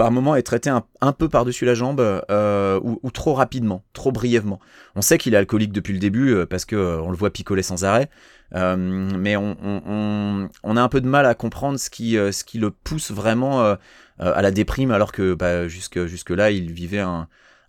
par 0.00 0.10
moment 0.10 0.34
est 0.34 0.42
traité 0.42 0.70
un, 0.70 1.12
peu 1.12 1.28
par-dessus 1.28 1.66
la 1.66 1.74
jambe 1.74 2.00
euh, 2.00 2.80
ou, 2.82 3.10
trop 3.10 3.34
rapidement, 3.34 3.84
trop 3.92 4.12
brièvement. 4.12 4.58
On 4.96 5.02
sait 5.02 5.18
qu'il 5.18 5.34
est 5.34 5.36
alcoolique 5.36 5.72
depuis 5.72 5.92
le 5.92 5.98
début 5.98 6.30
euh, 6.30 6.46
parce 6.46 6.64
que 6.64 6.74
euh, 6.74 7.02
on 7.02 7.10
le 7.10 7.18
voit 7.18 7.28
picoler 7.28 7.62
sans 7.62 7.84
arrêt, 7.84 8.08
mais 8.54 9.36
on, 9.36 10.48
a 10.64 10.80
un 10.80 10.88
peu 10.88 11.02
de 11.02 11.06
mal 11.06 11.26
à 11.26 11.34
comprendre 11.34 11.78
ce 11.78 11.90
qui, 11.90 12.14
le 12.14 12.70
pousse 12.70 13.10
vraiment 13.10 13.76
à 14.18 14.40
la 14.42 14.50
déprime 14.50 14.90
alors 14.90 15.12
que 15.12 15.34
bah, 15.34 15.68
jusque, 15.68 16.30
là 16.30 16.50
il 16.50 16.72
vivait 16.72 17.00
un, 17.00 17.28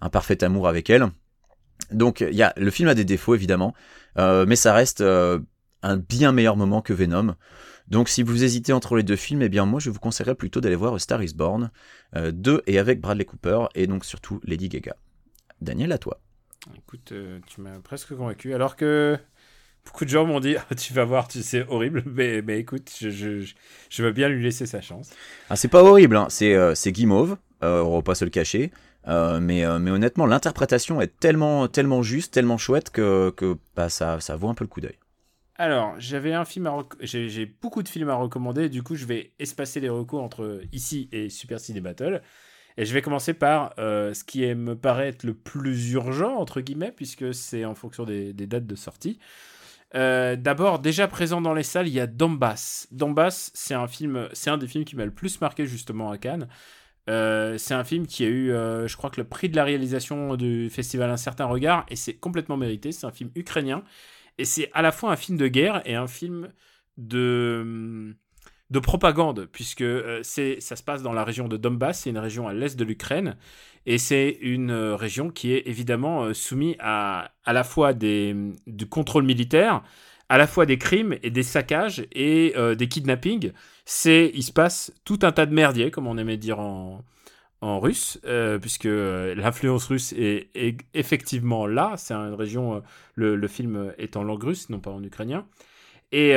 parfait 0.09 0.41
amour 0.41 0.69
avec 0.69 0.89
elle. 0.89 1.07
Donc 1.91 2.21
le 2.31 2.71
film 2.71 2.87
a 2.87 2.93
des 2.93 3.03
défauts 3.03 3.35
évidemment, 3.35 3.73
mais 4.15 4.55
ça 4.55 4.73
reste 4.73 5.03
un 5.03 5.97
bien 5.97 6.31
meilleur 6.31 6.55
moment 6.55 6.81
que 6.81 6.93
Venom. 6.93 7.35
Donc 7.91 8.09
si 8.09 8.23
vous 8.23 8.43
hésitez 8.43 8.73
entre 8.73 8.95
les 8.95 9.03
deux 9.03 9.17
films, 9.17 9.41
eh 9.41 9.49
bien 9.49 9.65
moi 9.65 9.79
je 9.79 9.89
vous 9.89 9.99
conseillerais 9.99 10.35
plutôt 10.35 10.61
d'aller 10.61 10.75
voir 10.75 10.99
Star 10.99 11.21
Is 11.21 11.33
Born 11.35 11.69
euh, 12.15 12.31
2 12.31 12.63
et 12.65 12.79
avec 12.79 13.01
Bradley 13.01 13.25
Cooper 13.25 13.65
et 13.75 13.85
donc 13.85 14.05
surtout 14.05 14.39
Lady 14.43 14.69
Gaga. 14.69 14.95
Daniel, 15.59 15.91
à 15.91 15.97
toi. 15.97 16.19
Écoute, 16.75 17.11
euh, 17.11 17.39
tu 17.47 17.61
m'as 17.61 17.79
presque 17.79 18.15
convaincu. 18.15 18.53
Alors 18.53 18.75
que 18.75 19.17
beaucoup 19.85 20.05
de 20.05 20.09
gens 20.09 20.25
m'ont 20.25 20.39
dit 20.39 20.55
Ah, 20.57 20.75
Tu 20.75 20.93
vas 20.93 21.05
voir, 21.05 21.27
tu 21.27 21.41
c'est 21.43 21.67
horrible. 21.67 22.03
Mais, 22.05 22.41
mais 22.41 22.59
écoute, 22.59 22.91
je, 22.99 23.09
je, 23.09 23.51
je, 23.89 24.03
veux 24.03 24.11
bien 24.11 24.29
lui 24.29 24.43
laisser 24.43 24.65
sa 24.65 24.81
chance. 24.81 25.09
Ah, 25.49 25.55
c'est 25.55 25.67
pas 25.67 25.83
horrible, 25.83 26.15
hein. 26.15 26.27
c'est 26.29 26.53
euh, 26.53 26.73
guimauve, 26.87 27.37
euh, 27.63 27.81
on 27.81 27.97
va 27.97 28.01
pas 28.01 28.15
se 28.15 28.25
le 28.25 28.31
cacher. 28.31 28.71
Euh, 29.07 29.39
mais, 29.39 29.65
mais 29.79 29.89
honnêtement, 29.89 30.27
l'interprétation 30.27 31.01
est 31.01 31.19
tellement, 31.19 31.67
tellement 31.67 32.03
juste, 32.03 32.33
tellement 32.33 32.57
chouette 32.57 32.91
que, 32.91 33.33
que 33.35 33.57
bah, 33.75 33.89
ça, 33.89 34.19
ça 34.19 34.35
vaut 34.35 34.49
un 34.49 34.53
peu 34.53 34.63
le 34.63 34.69
coup 34.69 34.81
d'œil. 34.81 34.97
Alors, 35.61 35.93
j'avais 35.99 36.33
un 36.33 36.43
film 36.43 36.65
à 36.65 36.75
j'ai 37.01 37.45
beaucoup 37.45 37.83
de 37.83 37.87
films 37.87 38.09
à 38.09 38.15
recommander, 38.15 38.67
du 38.67 38.81
coup, 38.81 38.95
je 38.95 39.05
vais 39.05 39.31
espacer 39.37 39.79
les 39.79 39.89
recours 39.89 40.23
entre 40.23 40.59
ici 40.71 41.07
et 41.11 41.29
Super 41.29 41.59
Ciné 41.59 41.81
Battle. 41.81 42.23
Et 42.77 42.85
je 42.85 42.91
vais 42.95 43.03
commencer 43.03 43.35
par 43.35 43.75
euh, 43.77 44.11
ce 44.15 44.23
qui 44.23 44.43
est, 44.43 44.55
me 44.55 44.75
paraît 44.75 45.09
être 45.09 45.23
le 45.23 45.35
plus 45.35 45.91
urgent, 45.91 46.35
entre 46.35 46.61
guillemets, 46.61 46.91
puisque 46.91 47.31
c'est 47.35 47.63
en 47.63 47.75
fonction 47.75 48.05
des, 48.05 48.33
dates 48.33 48.65
de 48.65 48.75
sortie. 48.75 49.19
Euh, 49.93 50.35
D'abord, 50.35 50.79
déjà 50.79 51.07
présent 51.07 51.41
dans 51.41 51.53
les 51.53 51.61
salles, 51.61 51.87
il 51.87 51.93
y 51.93 51.99
a 51.99 52.07
Donbass. 52.07 52.87
Donbass, 52.89 53.51
c'est 53.53 53.75
un 53.75 53.87
film, 53.87 54.29
c'est 54.33 54.49
un 54.49 54.57
des 54.57 54.67
films 54.67 54.83
qui 54.83 54.95
m'a 54.95 55.05
le 55.05 55.13
plus 55.13 55.41
marqué 55.41 55.67
justement 55.67 56.09
à 56.09 56.17
Cannes. 56.17 56.47
Euh, 57.07 57.59
c'est 57.59 57.75
un 57.75 57.83
film 57.83 58.07
qui 58.07 58.23
a 58.23 58.29
eu, 58.29 58.47
je 58.47 58.97
crois 58.97 59.11
que 59.11 59.21
le 59.21 59.27
prix 59.27 59.47
de 59.47 59.55
la 59.55 59.63
réalisation 59.63 60.35
du 60.37 60.71
festival 60.71 61.11
Un 61.11 61.17
certain 61.17 61.45
regard, 61.45 61.85
et 61.87 61.95
c'est 61.95 62.15
complètement 62.15 62.57
mérité. 62.57 62.91
C'est 62.91 63.05
un 63.05 63.11
film 63.11 63.29
ukrainien, 63.35 63.83
et 64.37 64.45
c'est 64.45 64.69
à 64.73 64.81
la 64.81 64.91
fois 64.91 65.11
un 65.11 65.15
film 65.15 65.37
de 65.37 65.47
guerre 65.47 65.81
et 65.85 65.95
un 65.95 66.07
film 66.07 66.51
de 66.97 68.15
de 68.71 68.79
propagande, 68.79 69.49
puisque 69.51 69.81
euh, 69.81 70.23
ça 70.23 70.75
se 70.75 70.83
passe 70.83 71.03
dans 71.03 71.11
la 71.11 71.25
région 71.25 71.49
de 71.49 71.57
Donbass, 71.57 72.01
c'est 72.01 72.09
une 72.09 72.17
région 72.17 72.47
à 72.47 72.53
l'est 72.53 72.79
de 72.79 72.85
l'Ukraine, 72.85 73.35
et 73.85 73.97
c'est 73.97 74.37
une 74.41 74.71
euh, 74.71 74.95
région 74.95 75.29
qui 75.29 75.51
est 75.51 75.63
évidemment 75.67 76.23
euh, 76.23 76.33
soumise 76.33 76.77
à 76.79 77.31
à 77.43 77.53
la 77.53 77.65
fois 77.65 77.93
des, 77.93 78.33
du 78.67 78.87
contrôle 78.87 79.25
militaire, 79.25 79.83
à 80.29 80.37
la 80.37 80.47
fois 80.47 80.65
des 80.65 80.77
crimes 80.77 81.17
et 81.21 81.31
des 81.31 81.43
saccages 81.43 82.05
et 82.13 82.53
des 82.77 82.87
kidnappings. 82.87 83.51
Il 84.05 84.43
se 84.43 84.51
passe 84.53 84.93
tout 85.03 85.19
un 85.23 85.31
tas 85.33 85.45
de 85.45 85.53
merdier, 85.53 85.91
comme 85.91 86.07
on 86.07 86.17
aimait 86.17 86.37
dire 86.37 86.59
en, 86.59 87.03
en 87.61 87.79
russe, 87.79 88.19
euh, 88.25 88.57
puisque 88.57 88.87
euh, 88.87 89.35
l'influence 89.35 89.85
russe 89.85 90.13
est, 90.17 90.49
effectivement 90.93 91.67
là. 91.67 91.93
C'est 91.97 92.13
une 92.13 92.33
région, 92.33 92.75
euh, 92.75 93.35
le, 93.35 93.47
film 93.47 93.93
est 93.97 94.17
en 94.17 94.23
langue 94.23 94.43
russe, 94.43 94.69
non 94.69 94.79
pas 94.79 94.91
en 94.91 95.03
ukrainien. 95.03 95.45
Et, 96.11 96.31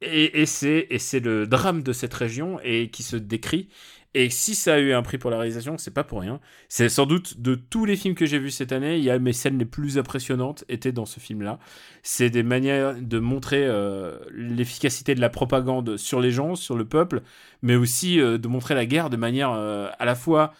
et 0.00 0.46
c'est 0.46 1.20
le 1.20 1.46
drame 1.46 1.82
de 1.82 1.92
cette 1.92 2.14
région 2.14 2.60
et 2.62 2.90
qui 2.90 3.02
se 3.02 3.16
décrit. 3.16 3.68
Et 4.14 4.30
si 4.30 4.54
ça 4.54 4.74
a 4.74 4.78
eu 4.78 4.92
un 4.92 5.02
prix 5.02 5.18
pour 5.18 5.30
la 5.30 5.36
réalisation, 5.36 5.76
c'est 5.78 5.92
pas 5.92 6.04
pour 6.04 6.20
rien. 6.20 6.40
C'est 6.68 6.88
sans 6.88 7.06
doute 7.06 7.40
de 7.40 7.54
tous 7.54 7.84
les 7.84 7.94
films 7.94 8.14
que 8.14 8.26
j'ai 8.26 8.38
vus 8.38 8.50
cette 8.50 8.72
année, 8.72 8.96
il 8.96 9.04
y 9.04 9.10
a 9.10 9.18
mes 9.18 9.34
scènes 9.34 9.58
les 9.58 9.66
plus 9.66 9.98
impressionnantes 9.98 10.64
étaient 10.68 10.92
dans 10.92 11.06
ce 11.06 11.20
film-là. 11.20 11.58
C'est 12.02 12.30
des 12.30 12.42
manières 12.42 12.94
de 13.00 13.18
montrer 13.18 13.64
euh, 13.66 14.18
l'efficacité 14.30 15.14
de 15.14 15.20
la 15.20 15.28
propagande 15.28 15.96
sur 15.98 16.20
les 16.20 16.30
gens, 16.30 16.54
sur 16.54 16.76
le 16.76 16.86
peuple, 16.86 17.22
mais 17.62 17.76
aussi 17.76 18.18
euh, 18.20 18.38
de 18.38 18.48
montrer 18.48 18.74
la 18.74 18.86
guerre 18.86 19.10
de 19.10 19.16
manière 19.16 19.52
euh, 19.52 19.88
à 19.98 20.04
la 20.04 20.14
fois 20.14 20.52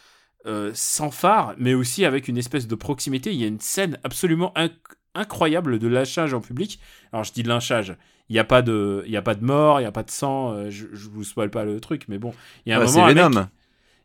sans 0.72 1.10
phare, 1.10 1.54
mais 1.58 1.74
aussi 1.74 2.06
avec 2.06 2.26
une 2.26 2.38
espèce 2.38 2.66
de 2.66 2.74
proximité. 2.74 3.34
Il 3.34 3.40
y 3.40 3.44
a 3.44 3.48
une 3.48 3.60
scène 3.60 3.98
absolument 4.02 4.50
inc- 4.56 4.72
incroyable 5.14 5.78
de 5.78 5.88
lynchage 5.88 6.32
en 6.32 6.40
public. 6.40 6.80
Alors 7.12 7.24
je 7.24 7.32
dis 7.34 7.42
lynchage, 7.42 7.94
il 8.28 8.34
n'y 8.34 8.38
a 8.38 8.44
pas 8.44 8.62
de, 8.62 9.02
il 9.06 9.12
y 9.12 9.16
a 9.16 9.22
pas 9.22 9.34
de 9.34 9.44
mort, 9.44 9.80
il 9.80 9.84
n'y 9.84 9.86
a 9.88 9.92
pas 9.92 10.02
de 10.02 10.10
sang. 10.10 10.52
euh, 10.54 10.70
je, 10.70 10.86
je 10.92 11.08
vous 11.08 11.24
spoil 11.24 11.50
pas 11.50 11.64
le 11.64 11.80
truc, 11.80 12.04
mais 12.08 12.18
bon, 12.18 12.34
il 12.66 12.70
y 12.70 12.72
a 12.72 12.78
un 12.78 12.80
Ouais, 12.80 12.80
moment, 12.80 13.06
un 13.06 13.12
mec- 13.12 13.40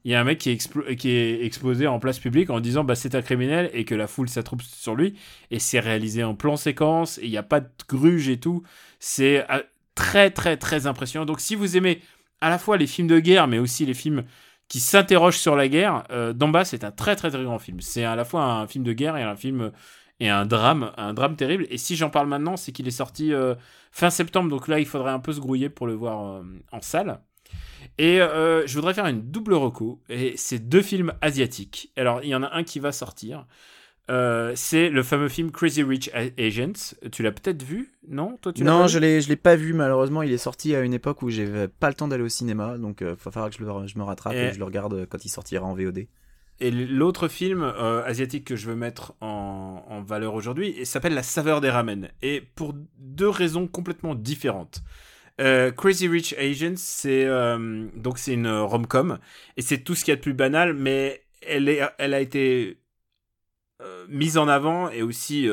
il 0.05 0.11
y 0.11 0.15
a 0.15 0.19
un 0.21 0.23
mec 0.25 0.37
qui 0.39 0.49
est, 0.51 0.95
qui 0.97 1.09
est 1.11 1.45
exposé 1.45 1.87
en 1.87 1.99
place 1.99 2.19
publique 2.19 2.49
en 2.49 2.59
disant 2.59 2.83
bah 2.83 2.95
c'est 2.95 3.15
un 3.15 3.21
criminel 3.21 3.69
et 3.73 3.85
que 3.85 3.95
la 3.95 4.07
foule 4.07 4.27
s'attroupe 4.29 4.61
sur 4.61 4.95
lui 4.95 5.15
et 5.49 5.59
c'est 5.59 5.79
réalisé 5.79 6.23
en 6.23 6.35
plan 6.35 6.57
séquence 6.57 7.17
et 7.19 7.25
il 7.25 7.29
n'y 7.31 7.37
a 7.37 7.43
pas 7.43 7.61
de 7.61 7.69
gruge 7.87 8.27
et 8.29 8.39
tout. 8.39 8.63
C'est 8.99 9.49
euh, 9.51 9.61
très 9.95 10.29
très 10.31 10.57
très 10.57 10.87
impressionnant. 10.87 11.25
Donc 11.25 11.39
si 11.39 11.55
vous 11.55 11.77
aimez 11.77 12.01
à 12.41 12.49
la 12.49 12.57
fois 12.59 12.77
les 12.77 12.87
films 12.87 13.07
de 13.07 13.19
guerre 13.19 13.47
mais 13.47 13.59
aussi 13.59 13.85
les 13.85 13.93
films 13.93 14.23
qui 14.67 14.79
s'interrogent 14.81 15.37
sur 15.37 15.55
la 15.55 15.67
guerre 15.69 16.03
euh, 16.11 16.33
d'en 16.33 16.49
bas 16.49 16.65
c'est 16.65 16.83
un 16.83 16.91
très 16.91 17.15
très 17.15 17.29
très 17.31 17.43
grand 17.43 17.59
film. 17.59 17.79
C'est 17.79 18.03
à 18.03 18.15
la 18.17 18.25
fois 18.25 18.43
un 18.43 18.67
film 18.67 18.83
de 18.83 18.91
guerre 18.93 19.15
et 19.17 19.23
un 19.23 19.35
film 19.37 19.71
et 20.19 20.29
un 20.29 20.45
drame 20.45 20.91
un 20.97 21.13
drame 21.13 21.35
terrible 21.35 21.65
et 21.69 21.77
si 21.77 21.95
j'en 21.95 22.09
parle 22.09 22.27
maintenant 22.27 22.55
c'est 22.55 22.71
qu'il 22.71 22.87
est 22.87 22.91
sorti 22.91 23.33
euh, 23.33 23.55
fin 23.91 24.09
septembre 24.09 24.49
donc 24.49 24.67
là 24.67 24.79
il 24.79 24.85
faudrait 24.85 25.11
un 25.11 25.19
peu 25.19 25.33
se 25.33 25.39
grouiller 25.39 25.69
pour 25.69 25.87
le 25.87 25.93
voir 25.93 26.35
euh, 26.37 26.43
en 26.71 26.81
salle 26.81 27.19
et 27.97 28.21
euh, 28.21 28.65
je 28.65 28.73
voudrais 28.75 28.93
faire 28.93 29.05
une 29.07 29.29
double 29.29 29.53
reco. 29.53 30.01
Et 30.09 30.33
c'est 30.37 30.57
deux 30.57 30.81
films 30.81 31.13
asiatiques. 31.21 31.91
Alors, 31.95 32.21
il 32.23 32.29
y 32.29 32.33
en 32.35 32.41
a 32.41 32.51
un 32.55 32.63
qui 32.63 32.79
va 32.79 32.91
sortir. 32.91 33.45
C'est 34.55 34.89
le 34.89 35.03
fameux 35.03 35.29
film 35.29 35.51
Crazy 35.51 35.83
Rich 35.83 36.09
A- 36.13 36.41
Asians. 36.41 36.95
Tu 37.11 37.23
l'as 37.23 37.31
peut-être 37.31 37.61
vu 37.63 37.91
Non? 38.07 38.37
Toi, 38.41 38.53
tu 38.53 38.63
Non, 38.63 38.87
je 38.87 38.99
l'ai, 38.99 39.21
je 39.21 39.29
l'ai 39.29 39.35
pas 39.35 39.55
vu 39.55 39.73
malheureusement. 39.73 40.21
Il 40.23 40.31
est 40.31 40.37
sorti 40.37 40.75
à 40.75 40.81
une 40.81 40.93
époque 40.93 41.21
où 41.21 41.29
j'avais 41.29 41.67
pas 41.67 41.89
le 41.89 41.93
temps 41.93 42.07
d'aller 42.07 42.23
au 42.23 42.29
cinéma, 42.29 42.77
donc 42.77 42.99
il 43.01 43.07
va 43.07 43.15
falloir 43.15 43.49
que 43.49 43.57
je, 43.57 43.63
le- 43.63 43.87
je 43.87 43.97
me 43.97 44.03
rattrape 44.03 44.33
et... 44.33 44.37
Et- 44.45 44.47
que 44.49 44.53
je 44.53 44.59
le 44.59 44.65
regarde 44.65 45.05
quand 45.07 45.23
il 45.25 45.29
sortira 45.29 45.65
en 45.65 45.73
VOD. 45.75 46.07
Et 46.59 46.71
l'autre 46.71 47.27
film 47.27 47.63
euh, 47.63 48.03
asiatique 48.05 48.45
que 48.45 48.55
je 48.55 48.67
veux 48.67 48.75
mettre 48.75 49.13
en, 49.21 50.03
valeur 50.05 50.33
aujourd'hui 50.33 50.85
s'appelle 50.85 51.13
La 51.13 51.23
saveur 51.23 51.61
des 51.61 51.69
ramen. 51.69 52.09
Et 52.21 52.41
pour 52.55 52.73
deux 52.97 53.29
raisons 53.29 53.67
complètement 53.67 54.15
différentes. 54.15 54.81
Euh, 55.41 55.71
Crazy 55.71 56.07
Rich 56.07 56.35
Asians, 56.37 56.75
c'est 56.77 57.25
euh, 57.25 57.87
c'est 58.15 58.33
une 58.33 58.49
rom-com 58.49 59.17
et 59.57 59.61
c'est 59.61 59.79
tout 59.79 59.95
ce 59.95 60.05
qu'il 60.05 60.11
y 60.11 60.13
a 60.13 60.17
de 60.17 60.21
plus 60.21 60.33
banal, 60.33 60.73
mais 60.73 61.23
elle 61.41 61.67
est, 61.69 61.81
elle 61.97 62.13
a 62.13 62.19
été 62.19 62.79
mise 64.07 64.37
en 64.37 64.47
avant 64.47 64.89
et 64.89 65.01
aussi 65.01 65.49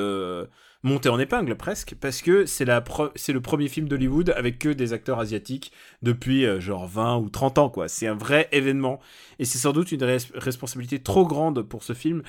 montée 0.82 1.08
en 1.08 1.18
épingle 1.18 1.56
presque 1.56 1.94
parce 2.00 2.22
que 2.22 2.46
c'est 2.46 2.64
le 2.64 3.40
premier 3.40 3.68
film 3.68 3.88
d'Hollywood 3.88 4.30
avec 4.30 4.58
que 4.58 4.68
des 4.70 4.92
acteurs 4.92 5.18
asiatiques 5.20 5.72
depuis 6.02 6.46
euh, 6.46 6.60
genre 6.60 6.86
20 6.86 7.18
ou 7.18 7.28
30 7.30 7.58
ans 7.58 7.70
quoi. 7.70 7.88
C'est 7.88 8.06
un 8.06 8.14
vrai 8.14 8.48
événement 8.52 9.00
et 9.38 9.44
c'est 9.44 9.58
sans 9.58 9.72
doute 9.72 9.92
une 9.92 10.02
res- 10.02 10.30
responsabilité 10.34 11.00
trop 11.02 11.26
grande 11.26 11.62
pour 11.62 11.82
ce 11.82 11.92
film 11.92 12.22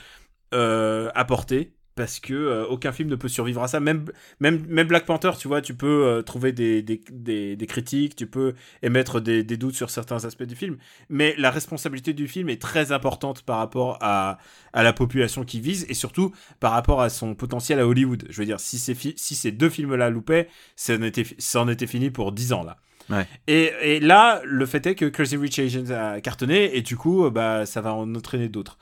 euh, 0.53 1.09
à 1.15 1.25
porter 1.25 1.73
parce 2.01 2.19
que 2.19 2.33
euh, 2.33 2.65
aucun 2.65 2.91
film 2.91 3.09
ne 3.09 3.15
peut 3.15 3.27
survivre 3.27 3.61
à 3.61 3.67
ça. 3.67 3.79
Même, 3.79 4.05
même, 4.39 4.65
même 4.67 4.87
Black 4.87 5.05
Panther, 5.05 5.33
tu 5.37 5.47
vois, 5.47 5.61
tu 5.61 5.75
peux 5.75 6.03
euh, 6.07 6.23
trouver 6.23 6.51
des, 6.51 6.81
des, 6.81 6.99
des, 7.11 7.55
des 7.55 7.67
critiques, 7.67 8.15
tu 8.15 8.25
peux 8.25 8.55
émettre 8.81 9.21
des, 9.21 9.43
des 9.43 9.55
doutes 9.55 9.75
sur 9.75 9.91
certains 9.91 10.25
aspects 10.25 10.45
du 10.45 10.55
film, 10.55 10.77
mais 11.09 11.35
la 11.37 11.51
responsabilité 11.51 12.13
du 12.13 12.27
film 12.27 12.49
est 12.49 12.59
très 12.59 12.91
importante 12.91 13.43
par 13.43 13.59
rapport 13.59 13.99
à, 14.01 14.39
à 14.73 14.81
la 14.81 14.93
population 14.93 15.43
qui 15.43 15.59
vise 15.59 15.85
et 15.89 15.93
surtout 15.93 16.31
par 16.59 16.71
rapport 16.71 17.03
à 17.03 17.09
son 17.09 17.35
potentiel 17.35 17.77
à 17.77 17.85
Hollywood. 17.85 18.25
Je 18.31 18.37
veux 18.39 18.45
dire, 18.47 18.59
si 18.59 18.79
ces, 18.79 18.95
si 18.95 19.35
ces 19.35 19.51
deux 19.51 19.69
films-là 19.69 20.09
loupaient, 20.09 20.47
ça 20.75 20.95
en, 20.95 21.03
était, 21.03 21.27
ça 21.37 21.61
en 21.61 21.67
était 21.67 21.85
fini 21.85 22.09
pour 22.09 22.31
10 22.31 22.53
ans 22.53 22.63
là. 22.63 22.77
Ouais. 23.11 23.27
Et, 23.45 23.73
et 23.83 23.99
là, 23.99 24.41
le 24.43 24.65
fait 24.65 24.87
est 24.87 24.95
que 24.95 25.05
Crazy 25.05 25.37
Rich 25.37 25.59
Asians 25.59 25.91
a 25.91 26.19
cartonné 26.19 26.75
et 26.75 26.81
du 26.81 26.97
coup, 26.97 27.29
bah, 27.29 27.67
ça 27.67 27.79
va 27.81 27.93
en 27.93 28.15
entraîner 28.15 28.49
d'autres. 28.49 28.79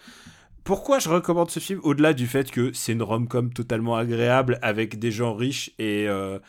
Pourquoi 0.63 0.99
je 0.99 1.09
recommande 1.09 1.49
ce 1.49 1.59
film 1.59 1.79
au-delà 1.83 2.13
du 2.13 2.27
fait 2.27 2.51
que 2.51 2.71
c'est 2.73 2.91
une 2.91 3.03
rom-com 3.03 3.51
totalement 3.53 3.95
agréable 3.95 4.59
avec 4.61 4.99
des 4.99 5.11
gens 5.11 5.33
riches 5.35 5.71
et, 5.79 6.07
euh, 6.07 6.39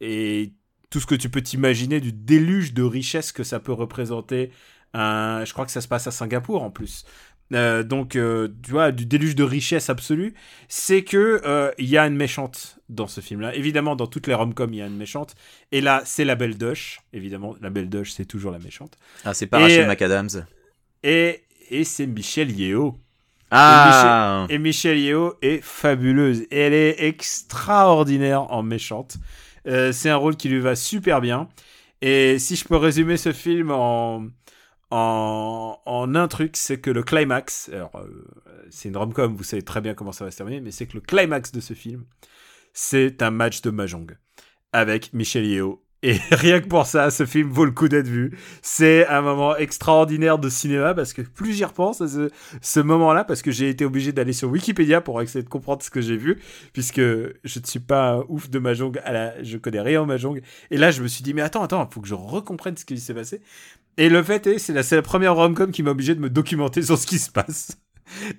et 0.00 0.52
tout 0.90 1.00
ce 1.00 1.06
que 1.06 1.14
tu 1.14 1.28
peux 1.30 1.40
t'imaginer 1.42 2.00
du 2.00 2.12
déluge 2.12 2.74
de 2.74 2.82
richesse 2.82 3.32
que 3.32 3.44
ça 3.44 3.60
peut 3.60 3.72
représenter. 3.72 4.50
Un, 4.92 5.44
je 5.44 5.52
crois 5.52 5.64
que 5.66 5.70
ça 5.72 5.80
se 5.80 5.88
passe 5.88 6.06
à 6.06 6.10
Singapour 6.10 6.62
en 6.62 6.70
plus. 6.70 7.04
Euh, 7.52 7.82
donc, 7.82 8.14
euh, 8.14 8.48
tu 8.62 8.70
vois, 8.70 8.92
du 8.92 9.06
déluge 9.06 9.34
de 9.34 9.42
richesse 9.42 9.90
absolue, 9.90 10.34
c'est 10.68 11.02
que 11.02 11.40
euh, 11.44 11.72
il 11.78 11.88
y 11.88 11.98
a 11.98 12.06
une 12.06 12.14
méchante 12.16 12.78
dans 12.88 13.08
ce 13.08 13.20
film-là. 13.20 13.54
Évidemment, 13.56 13.96
dans 13.96 14.06
toutes 14.06 14.26
les 14.28 14.34
rom-coms, 14.34 14.72
il 14.72 14.76
y 14.78 14.82
a 14.82 14.86
une 14.86 14.96
méchante. 14.96 15.34
Et 15.72 15.80
là, 15.80 16.02
c'est 16.04 16.24
la 16.24 16.36
belle 16.36 16.56
Doche. 16.58 17.00
Évidemment, 17.12 17.56
la 17.60 17.70
belle 17.70 17.88
Doche, 17.88 18.12
c'est 18.12 18.24
toujours 18.24 18.52
la 18.52 18.58
méchante. 18.60 18.96
Ah, 19.24 19.34
c'est 19.34 19.46
pas 19.48 19.58
Rachel 19.58 19.84
Et- 19.84 19.86
McAdams. 19.88 20.46
Et, 21.02 21.42
et 21.70 21.84
c'est 21.84 22.06
Michelle 22.06 22.50
Yeo. 22.52 22.98
Ah, 23.50 24.46
Et 24.48 24.58
Michelle 24.58 24.98
Yeo 24.98 25.34
est 25.42 25.60
fabuleuse. 25.62 26.42
Et 26.50 26.58
elle 26.60 26.72
est 26.74 27.02
extraordinaire 27.04 28.52
en 28.52 28.62
méchante. 28.62 29.16
Euh, 29.66 29.92
c'est 29.92 30.08
un 30.10 30.16
rôle 30.16 30.36
qui 30.36 30.48
lui 30.48 30.60
va 30.60 30.76
super 30.76 31.20
bien. 31.20 31.48
Et 32.02 32.38
si 32.38 32.56
je 32.56 32.64
peux 32.64 32.76
résumer 32.76 33.16
ce 33.16 33.32
film 33.32 33.70
en, 33.70 34.26
en, 34.90 35.78
en 35.84 36.14
un 36.14 36.28
truc, 36.28 36.56
c'est 36.56 36.80
que 36.80 36.90
le 36.90 37.02
climax, 37.02 37.68
alors 37.72 37.90
euh, 37.96 38.24
c'est 38.70 38.88
une 38.88 38.96
rom-com, 38.96 39.34
vous 39.36 39.44
savez 39.44 39.62
très 39.62 39.80
bien 39.80 39.94
comment 39.94 40.12
ça 40.12 40.24
va 40.24 40.30
se 40.30 40.36
terminer, 40.38 40.60
mais 40.60 40.70
c'est 40.70 40.86
que 40.86 40.94
le 40.94 41.00
climax 41.02 41.52
de 41.52 41.60
ce 41.60 41.74
film, 41.74 42.04
c'est 42.72 43.20
un 43.22 43.30
match 43.30 43.60
de 43.62 43.70
Mahjong 43.70 44.16
avec 44.72 45.12
Michelle 45.12 45.46
Yeo. 45.46 45.82
Et 46.02 46.12
rien 46.30 46.60
que 46.60 46.66
pour 46.66 46.86
ça, 46.86 47.10
ce 47.10 47.26
film 47.26 47.50
vaut 47.50 47.64
le 47.64 47.72
coup 47.72 47.88
d'être 47.88 48.06
vu. 48.06 48.36
C'est 48.62 49.06
un 49.06 49.20
moment 49.20 49.56
extraordinaire 49.56 50.38
de 50.38 50.48
cinéma 50.48 50.94
parce 50.94 51.12
que 51.12 51.22
plus 51.22 51.52
j'y 51.52 51.64
repense 51.64 52.00
à 52.00 52.06
ce, 52.62 52.80
moment-là, 52.80 53.24
parce 53.24 53.42
que 53.42 53.50
j'ai 53.50 53.68
été 53.68 53.84
obligé 53.84 54.12
d'aller 54.12 54.32
sur 54.32 54.48
Wikipédia 54.50 55.00
pour 55.00 55.20
essayer 55.20 55.42
de 55.42 55.48
comprendre 55.48 55.82
ce 55.82 55.90
que 55.90 56.00
j'ai 56.00 56.16
vu, 56.16 56.40
puisque 56.72 57.00
je 57.00 57.60
ne 57.60 57.66
suis 57.66 57.80
pas 57.80 58.12
un 58.12 58.24
ouf 58.28 58.48
de 58.48 58.58
Mahjong, 58.58 58.98
à 59.04 59.12
la, 59.12 59.42
je 59.42 59.58
connais 59.58 59.80
rien 59.80 60.02
en 60.02 60.06
Mahjong. 60.06 60.40
Et 60.70 60.76
là, 60.76 60.90
je 60.90 61.02
me 61.02 61.08
suis 61.08 61.22
dit, 61.22 61.34
mais 61.34 61.42
attends, 61.42 61.62
attends, 61.62 61.86
il 61.88 61.92
faut 61.92 62.00
que 62.00 62.08
je 62.08 62.14
recomprenne 62.14 62.76
ce 62.76 62.84
qui 62.84 62.98
s'est 62.98 63.14
passé. 63.14 63.42
Et 63.96 64.08
le 64.08 64.22
fait 64.22 64.46
est, 64.46 64.58
c'est 64.58 64.72
la, 64.72 64.82
la 64.90 65.02
première 65.02 65.34
rom-com 65.34 65.70
qui 65.70 65.82
m'a 65.82 65.90
obligé 65.90 66.14
de 66.14 66.20
me 66.20 66.30
documenter 66.30 66.82
sur 66.82 66.96
ce 66.96 67.06
qui 67.06 67.18
se 67.18 67.30
passe. 67.30 67.76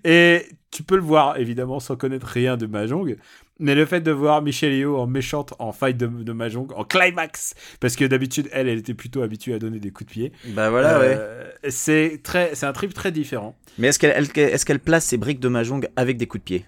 Et 0.03 0.47
tu 0.71 0.83
peux 0.83 0.95
le 0.95 1.01
voir, 1.01 1.37
évidemment, 1.37 1.79
sans 1.79 1.95
connaître 1.95 2.27
rien 2.27 2.57
de 2.57 2.65
Mahjong. 2.65 3.17
Mais 3.59 3.75
le 3.75 3.85
fait 3.85 4.01
de 4.01 4.11
voir 4.11 4.41
Michelle 4.41 4.73
Yeoh 4.73 4.97
en 4.97 5.05
méchante 5.05 5.53
en 5.59 5.71
fight 5.71 5.95
de, 5.95 6.07
de 6.07 6.31
Mahjong, 6.31 6.71
en 6.75 6.83
climax, 6.83 7.53
parce 7.79 7.95
que 7.95 8.05
d'habitude, 8.05 8.49
elle, 8.51 8.67
elle 8.67 8.79
était 8.79 8.95
plutôt 8.95 9.21
habituée 9.21 9.53
à 9.53 9.59
donner 9.59 9.79
des 9.79 9.91
coups 9.91 10.07
de 10.07 10.11
pied. 10.11 10.31
bah 10.55 10.69
voilà, 10.71 10.97
ouais. 10.99 11.15
Euh, 11.19 11.51
C'est 11.69 12.21
très, 12.23 12.55
c'est 12.55 12.65
un 12.65 12.73
trip 12.73 12.93
très 12.93 13.11
différent. 13.11 13.55
Mais 13.77 13.87
est-ce 13.89 13.99
qu'elle 13.99 14.13
elle- 14.15 14.43
est-ce 14.43 14.65
qu'elle 14.65 14.79
place 14.79 15.05
ses 15.05 15.17
briques 15.17 15.39
de 15.39 15.47
Mahjong 15.47 15.87
avec 15.95 16.17
des 16.17 16.25
coups 16.25 16.41
de 16.41 16.45
pied? 16.45 16.65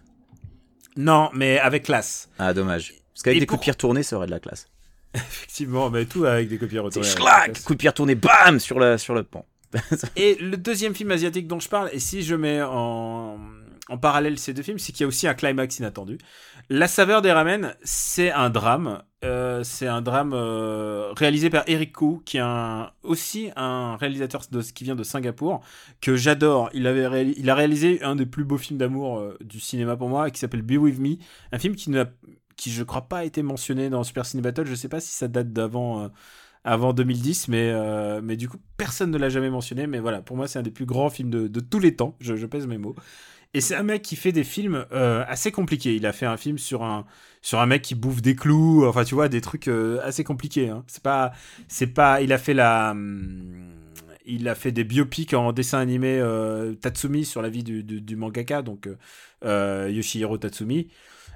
Non, 0.95 1.29
mais 1.33 1.57
avec 1.57 1.83
classe. 1.83 2.29
Ah, 2.37 2.53
dommage. 2.53 2.93
Parce 3.13 3.23
qu'avec 3.23 3.39
des 3.39 3.45
pour- 3.47 3.55
coups 3.57 3.61
de 3.61 3.63
pied 3.63 3.71
retournés, 3.71 4.03
ça 4.03 4.15
aurait 4.17 4.27
de 4.27 4.31
la 4.31 4.39
classe. 4.39 4.67
Effectivement, 5.15 5.89
mais 5.89 6.05
tout 6.05 6.25
avec 6.25 6.47
des 6.47 6.55
avec 6.57 6.71
la 6.73 7.03
schlac 7.03 7.53
classe. 7.53 7.63
Coup 7.63 7.73
de 7.73 7.79
pied 7.79 7.89
retourné, 7.89 8.13
bam 8.13 8.59
Sur, 8.59 8.79
la, 8.79 8.99
sur 8.99 9.15
le 9.15 9.23
pont. 9.23 9.45
Et 10.15 10.35
le 10.35 10.57
deuxième 10.57 10.93
film 10.93 11.09
asiatique 11.09 11.47
dont 11.47 11.59
je 11.59 11.67
parle, 11.69 11.89
et 11.93 11.99
si 11.99 12.21
je 12.21 12.35
mets 12.35 12.61
en, 12.61 13.39
en 13.89 13.97
parallèle 13.97 14.39
ces 14.39 14.53
deux 14.53 14.63
films, 14.63 14.79
c'est 14.79 14.93
qu'il 14.93 15.01
y 15.01 15.03
a 15.03 15.07
aussi 15.07 15.27
un 15.27 15.33
climax 15.33 15.79
inattendu. 15.79 16.17
La 16.69 16.87
saveur 16.87 17.21
des 17.21 17.31
ramen, 17.31 17.75
c'est 17.83 18.31
un 18.31 18.49
drame. 18.49 19.03
Euh, 19.25 19.63
c'est 19.63 19.87
un 19.87 20.01
drame 20.01 20.31
euh, 20.33 21.11
réalisé 21.13 21.49
par 21.49 21.63
Eric 21.67 21.91
Koo, 21.91 22.21
qui 22.25 22.37
est 22.37 22.43
aussi 23.03 23.51
un 23.57 23.97
réalisateur 23.97 24.43
de, 24.49 24.61
qui 24.61 24.85
vient 24.85 24.95
de 24.95 25.03
Singapour, 25.03 25.61
que 25.99 26.15
j'adore. 26.15 26.69
Il, 26.73 26.85
il 27.37 27.49
a 27.49 27.55
réalisé 27.55 28.01
un 28.03 28.15
des 28.15 28.25
plus 28.25 28.45
beaux 28.45 28.57
films 28.57 28.79
d'amour 28.79 29.19
euh, 29.19 29.37
du 29.41 29.59
cinéma 29.59 29.97
pour 29.97 30.07
moi, 30.07 30.29
qui 30.31 30.39
s'appelle 30.39 30.61
Be 30.61 30.77
With 30.77 30.99
Me, 30.99 31.17
un 31.51 31.59
film 31.59 31.75
qui, 31.75 31.91
qui 32.55 32.71
je 32.71 32.83
crois 32.83 33.09
pas 33.09 33.19
a 33.19 33.23
été 33.25 33.43
mentionné 33.43 33.89
dans 33.89 34.03
Super 34.03 34.25
Ciné 34.25 34.41
Battle. 34.41 34.65
Je 34.65 34.75
sais 34.75 34.89
pas 34.89 35.01
si 35.01 35.11
ça 35.11 35.27
date 35.27 35.51
d'avant. 35.51 36.09
avant 36.63 36.93
2010, 36.93 37.49
mais, 37.49 37.73
mais 38.21 38.37
du 38.37 38.47
coup, 38.47 38.57
personne 38.77 39.11
ne 39.11 39.17
l'a 39.17 39.27
jamais 39.27 39.49
mentionné. 39.49 39.87
Mais 39.87 39.99
voilà, 39.99 40.21
pour 40.21 40.37
moi, 40.37 40.47
c'est 40.47 40.59
un 40.59 40.63
des 40.63 40.71
plus 40.71 40.85
grands 40.85 41.09
films 41.09 41.29
de, 41.29 41.59
tous 41.59 41.79
les 41.79 41.97
temps. 41.97 42.15
Je 42.21 42.45
pèse 42.45 42.65
mes 42.65 42.77
mots. 42.77 42.95
Et 43.53 43.61
c'est 43.61 43.75
un 43.75 43.83
mec 43.83 44.01
qui 44.01 44.15
fait 44.15 44.31
des 44.31 44.43
films 44.43 44.85
euh, 44.91 45.23
assez 45.27 45.51
compliqués. 45.51 45.95
Il 45.95 46.05
a 46.07 46.13
fait 46.13 46.25
un 46.25 46.37
film 46.37 46.57
sur 46.57 46.83
un, 46.83 47.05
sur 47.41 47.59
un 47.59 47.67
mec 47.67 47.83
qui 47.83 47.93
bouffe 47.95 48.21
des 48.21 48.35
clous. 48.35 48.85
Enfin, 48.87 49.03
tu 49.03 49.13
vois, 49.13 49.29
des 49.29 49.41
trucs 49.41 49.67
euh, 49.67 49.99
assez 50.03 50.23
compliqués. 50.23 50.69
Hein. 50.69 50.83
C'est 50.87 51.03
pas, 51.03 51.33
c'est 51.67 51.87
pas. 51.87 52.21
Il 52.21 52.33
a 52.33 52.37
fait 52.39 52.55
la. 52.55 52.91
hum, 52.91 53.75
Il 54.25 54.47
a 54.49 54.55
fait 54.55 54.71
des 54.71 54.83
biopics 54.83 55.33
en 55.35 55.51
dessin 55.53 55.79
animé 55.79 56.17
euh, 56.19 56.73
Tatsumi 56.73 57.25
sur 57.25 57.41
la 57.43 57.49
vie 57.49 57.63
du, 57.63 57.83
du, 57.83 58.15
mangaka, 58.15 58.61
donc 58.63 58.89
Yoshihiro 59.43 60.37
Tatsumi. 60.37 60.87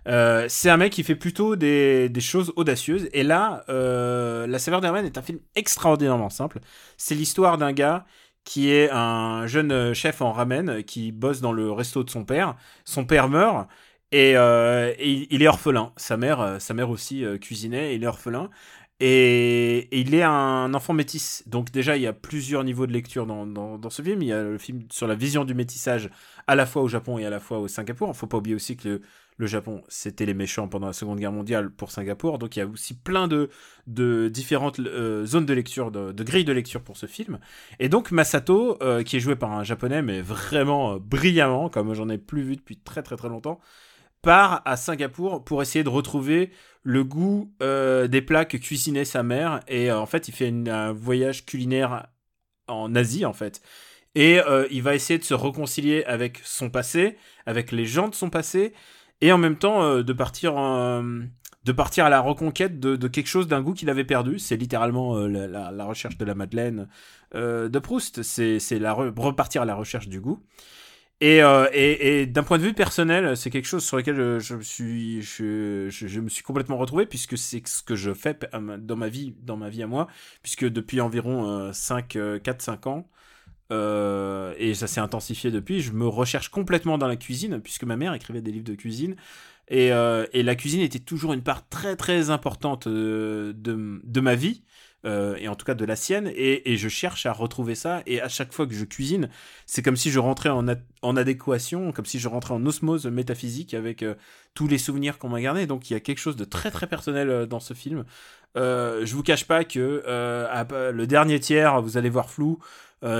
C'est 0.05 0.69
un 0.69 0.77
mec 0.77 0.93
qui 0.93 1.03
fait 1.03 1.15
plutôt 1.15 1.55
des, 1.55 2.09
des 2.09 2.21
choses 2.21 2.51
audacieuses. 2.55 3.09
Et 3.13 3.23
là, 3.23 3.63
La 3.67 4.59
saveur 4.59 4.81
des 4.81 4.87
ramen 4.87 5.05
est 5.05 5.17
un 5.17 5.21
film 5.21 5.39
extraordinairement 5.55 6.29
simple. 6.29 6.59
C'est 6.97 7.15
l'histoire 7.15 7.57
d'un 7.59 7.73
gars 7.73 8.05
qui 8.47 8.71
est 8.71 8.89
un 8.91 9.45
jeune 9.45 9.93
chef 9.93 10.21
en 10.21 10.31
ramen 10.31 10.81
qui 10.83 11.11
bosse 11.11 11.41
dans 11.41 11.51
le 11.51 11.69
resto 11.69 12.05
de 12.05 12.09
son 12.09 12.23
père. 12.23 12.55
Son 12.85 13.03
père 13.03 13.27
meurt 13.27 13.67
et, 14.13 14.37
euh, 14.37 14.93
il 14.99 15.43
est 15.43 15.47
orphelin. 15.47 15.91
Sa 15.97 16.15
mère, 16.15 16.39
euh, 16.39 16.59
sa 16.59 16.73
mère 16.73 16.89
aussi 16.89 17.25
euh, 17.25 17.37
cuisinait. 17.37 17.91
Et 17.91 17.95
il 17.95 18.03
est 18.05 18.07
orphelin. 18.07 18.49
Et, 19.01 19.89
il 19.91 20.15
est 20.15 20.23
un 20.23 20.73
enfant 20.73 20.93
métis. 20.93 21.43
Donc 21.45 21.71
déjà, 21.71 21.97
il 21.97 22.03
y 22.03 22.07
a 22.07 22.13
plusieurs 22.13 22.63
niveaux 22.63 22.87
de 22.87 22.93
lecture 22.93 23.25
dans, 23.25 23.45
dans, 23.45 23.89
ce 23.89 24.01
film. 24.01 24.21
Il 24.21 24.29
y 24.29 24.33
a 24.33 24.43
le 24.43 24.57
film 24.57 24.83
sur 24.91 25.07
la 25.07 25.15
vision 25.15 25.43
du 25.43 25.53
métissage 25.53 26.09
à 26.47 26.55
la 26.55 26.65
fois 26.65 26.83
au 26.83 26.87
Japon 26.87 27.17
et 27.17 27.25
à 27.25 27.29
la 27.29 27.41
fois 27.41 27.59
au 27.59 27.67
Singapour. 27.67 28.09
Il 28.13 28.15
faut 28.15 28.27
pas 28.27 28.37
oublier 28.37 28.55
aussi 28.55 28.77
que 28.77 28.87
le, 28.87 29.01
le 29.37 29.45
Japon, 29.45 29.83
c'était 29.87 30.25
les 30.25 30.33
méchants 30.33 30.67
pendant 30.67 30.87
la 30.87 30.93
Seconde 30.93 31.19
Guerre 31.19 31.31
mondiale 31.31 31.69
pour 31.69 31.91
Singapour. 31.91 32.39
Donc 32.39 32.55
il 32.55 32.59
y 32.59 32.61
a 32.63 32.65
aussi 32.65 32.95
plein 32.95 33.27
de, 33.27 33.49
différentes 34.29 34.79
euh, 34.79 35.25
zones 35.25 35.45
de 35.45 35.53
lecture, 35.53 35.91
de, 35.91 36.11
de 36.11 36.23
grilles 36.23 36.43
de 36.43 36.51
lecture 36.51 36.81
pour 36.81 36.97
ce 36.97 37.05
film. 37.05 37.37
Et 37.79 37.87
donc 37.87 38.09
Masato, 38.11 38.81
euh, 38.81 39.03
qui 39.03 39.17
est 39.17 39.19
joué 39.19 39.35
par 39.35 39.51
un 39.51 39.63
japonais, 39.63 40.01
mais 40.01 40.21
vraiment 40.21 40.93
euh, 40.93 40.99
brillamment, 40.99 41.69
comme 41.69 41.93
j'en 41.93 42.09
ai 42.09 42.17
plus 42.17 42.41
vu 42.41 42.55
depuis 42.55 42.77
très 42.77 43.03
très 43.03 43.15
très 43.15 43.29
longtemps, 43.29 43.59
part 44.23 44.63
à 44.65 44.75
Singapour 44.75 45.43
pour 45.43 45.61
essayer 45.61 45.83
de 45.83 45.89
retrouver 45.89 46.51
le 46.81 47.03
goût 47.03 47.53
des 47.59 48.21
plats 48.25 48.45
que 48.45 48.57
cuisinait 48.57 49.05
sa 49.05 49.21
mère. 49.21 49.59
Et 49.67 49.91
en 49.91 50.05
fait, 50.05 50.29
il 50.29 50.33
fait 50.33 50.51
un 50.69 50.93
voyage 50.93 51.45
culinaire 51.45 52.07
en 52.67 52.95
Asie, 52.95 53.25
en 53.25 53.33
fait. 53.33 53.61
Et 54.15 54.39
il 54.71 54.81
va 54.81 54.95
essayer 54.95 55.19
de 55.19 55.23
se 55.23 55.33
réconcilier 55.33 56.03
avec 56.05 56.41
son 56.43 56.69
passé, 56.69 57.17
avec 57.45 57.71
les 57.71 57.85
gens 57.85 58.07
de 58.07 58.15
son 58.15 58.29
passé, 58.29 58.73
et 59.21 59.31
en 59.31 59.37
même 59.37 59.57
temps 59.57 59.83
euh, 59.83 60.03
de 60.03 60.13
partir 60.13 60.55
en- 60.57 61.03
de 61.67 61.73
partir 61.73 62.05
à 62.05 62.09
la 62.09 62.21
reconquête 62.21 62.79
de, 62.79 63.07
quelque 63.09 63.27
chose 63.27 63.47
d'un 63.47 63.61
goût 63.61 63.73
qu'il 63.73 63.89
avait 63.89 64.05
perdu. 64.05 64.39
C'est 64.39 64.55
littéralement 64.55 65.17
euh, 65.17 65.27
la, 65.27 65.83
recherche 65.85 66.17
de 66.17 66.23
la 66.23 66.33
Madeleine 66.33 66.87
euh, 67.35 67.67
de 67.67 67.77
Proust. 67.79 68.23
C'est 68.23 68.79
la 68.79 68.93
re- 68.93 69.13
repartir 69.19 69.63
à 69.63 69.65
la 69.65 69.75
recherche 69.75 70.07
du 70.07 70.21
goût. 70.21 70.41
Et, 71.19 71.43
euh, 71.43 71.67
et, 71.73 72.25
d'un 72.25 72.43
point 72.43 72.57
de 72.57 72.63
vue 72.63 72.73
personnel, 72.73 73.35
c'est 73.35 73.49
quelque 73.49 73.65
chose 73.67 73.83
sur 73.83 73.97
lequel 73.97 74.39
je, 74.39 74.55
me 74.55 74.61
suis, 74.61 75.21
je, 75.21 76.19
me 76.21 76.29
suis 76.29 76.43
complètement 76.43 76.77
retrouvé 76.77 77.05
puisque 77.05 77.37
c'est 77.37 77.67
ce 77.67 77.83
que 77.83 77.95
je 77.95 78.13
fais 78.13 78.39
dans 78.79 78.95
ma 78.95 79.09
vie, 79.09 79.35
dans 79.41 79.57
ma 79.57 79.69
vie 79.69 79.83
à 79.83 79.87
moi, 79.87 80.07
puisque 80.43 80.65
depuis 80.65 81.01
environ 81.01 81.49
euh, 81.49 81.73
5, 81.73 82.15
4-5 82.15 82.87
ans, 82.87 83.09
euh, 83.71 84.53
et 84.57 84.73
ça 84.73 84.87
s'est 84.87 84.99
intensifié 84.99 85.51
depuis, 85.51 85.81
je 85.81 85.91
me 85.91 86.07
recherche 86.07 86.49
complètement 86.49 86.97
dans 86.97 87.07
la 87.07 87.15
cuisine 87.15 87.59
puisque 87.59 87.83
ma 87.83 87.97
mère 87.97 88.13
écrivait 88.13 88.41
des 88.41 88.51
livres 88.51 88.65
de 88.65 88.75
cuisine. 88.75 89.15
Et, 89.69 89.91
euh, 89.91 90.25
la 90.33 90.55
cuisine 90.55 90.81
était 90.81 90.99
toujours 90.99 91.33
une 91.33 91.43
part 91.43 91.67
très 91.67 91.95
très 91.95 92.29
importante 92.29 92.87
euh, 92.87 93.53
de 93.55 94.21
ma 94.21 94.35
vie, 94.35 94.63
euh, 95.07 95.35
et 95.39 95.47
en 95.47 95.55
tout 95.55 95.65
cas 95.65 95.73
de 95.73 95.85
la 95.85 95.95
sienne, 95.95 96.31
et, 96.35 96.77
je 96.77 96.89
cherche 96.89 97.25
à 97.25 97.31
retrouver 97.31 97.73
ça, 97.73 98.03
et 98.05 98.21
à 98.21 98.27
chaque 98.27 98.53
fois 98.53 98.67
que 98.67 98.73
je 98.73 98.85
cuisine, 98.85 99.29
c'est 99.65 99.81
comme 99.81 99.95
si 99.95 100.11
je 100.11 100.19
rentrais 100.19 100.49
en, 100.49 101.17
adéquation, 101.17 101.91
comme 101.91 102.05
si 102.05 102.19
je 102.19 102.27
rentrais 102.27 102.53
en 102.53 102.65
osmose 102.65 103.07
métaphysique 103.07 103.73
avec 103.73 104.03
euh, 104.03 104.15
tous 104.53 104.67
les 104.67 104.77
souvenirs 104.77 105.17
qu'on 105.17 105.29
m'a 105.29 105.41
gardés, 105.41 105.65
donc 105.65 105.89
il 105.89 105.93
y 105.93 105.95
a 105.95 105.99
quelque 105.99 106.19
chose 106.19 106.35
de 106.35 106.43
très 106.43 106.71
très 106.71 106.87
personnel 106.87 107.29
euh, 107.29 107.45
dans 107.45 107.59
ce 107.59 107.73
film. 107.73 108.03
Euh, 108.57 109.05
je 109.05 109.15
vous 109.15 109.23
cache 109.23 109.45
pas 109.45 109.63
que 109.63 110.03
le 110.05 111.05
dernier 111.05 111.39
tiers, 111.39 111.81
vous 111.81 111.97
allez 111.97 112.09
voir 112.09 112.29
flou, 112.29 112.59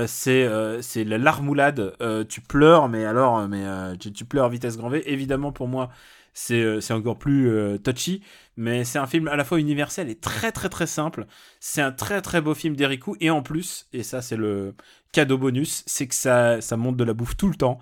c'est 0.06 0.44
la 0.48 1.18
larmoulade. 1.18 1.94
Euh, 2.00 2.24
tu 2.24 2.40
pleures, 2.40 2.88
mais 2.88 3.04
alors, 3.04 3.46
mais 3.48 3.64
tu, 3.98 4.12
tu 4.12 4.24
pleures 4.24 4.48
vitesse 4.48 4.76
grand 4.76 4.88
V. 4.90 5.02
Évidemment, 5.06 5.52
pour 5.52 5.68
moi, 5.68 5.90
c'est 6.40 6.60
euh, 6.62 6.80
c'est 6.80 6.92
encore 6.94 7.18
plus 7.18 7.48
euh, 7.50 7.78
touchy, 7.78 8.22
mais 8.56 8.84
c'est 8.84 8.98
un 8.98 9.06
film 9.06 9.28
à 9.28 9.36
la 9.36 9.44
fois 9.44 9.58
universel 9.58 10.08
et 10.08 10.14
très 10.14 10.52
très 10.52 10.68
très 10.68 10.86
simple. 10.86 11.26
C'est 11.60 11.82
un 11.82 11.92
très 11.92 12.22
très 12.22 12.40
beau 12.40 12.54
film 12.54 12.76
d'Eriku 12.76 13.16
et 13.20 13.30
en 13.30 13.42
plus, 13.42 13.88
et 13.92 14.02
ça 14.02 14.22
c'est 14.22 14.36
le 14.36 14.74
cadeau 15.12 15.38
bonus, 15.38 15.82
c'est 15.86 16.06
que 16.06 16.14
ça 16.14 16.60
ça 16.60 16.76
monte 16.76 16.96
de 16.96 17.04
la 17.04 17.12
bouffe 17.14 17.36
tout 17.36 17.48
le 17.48 17.56
temps. 17.56 17.78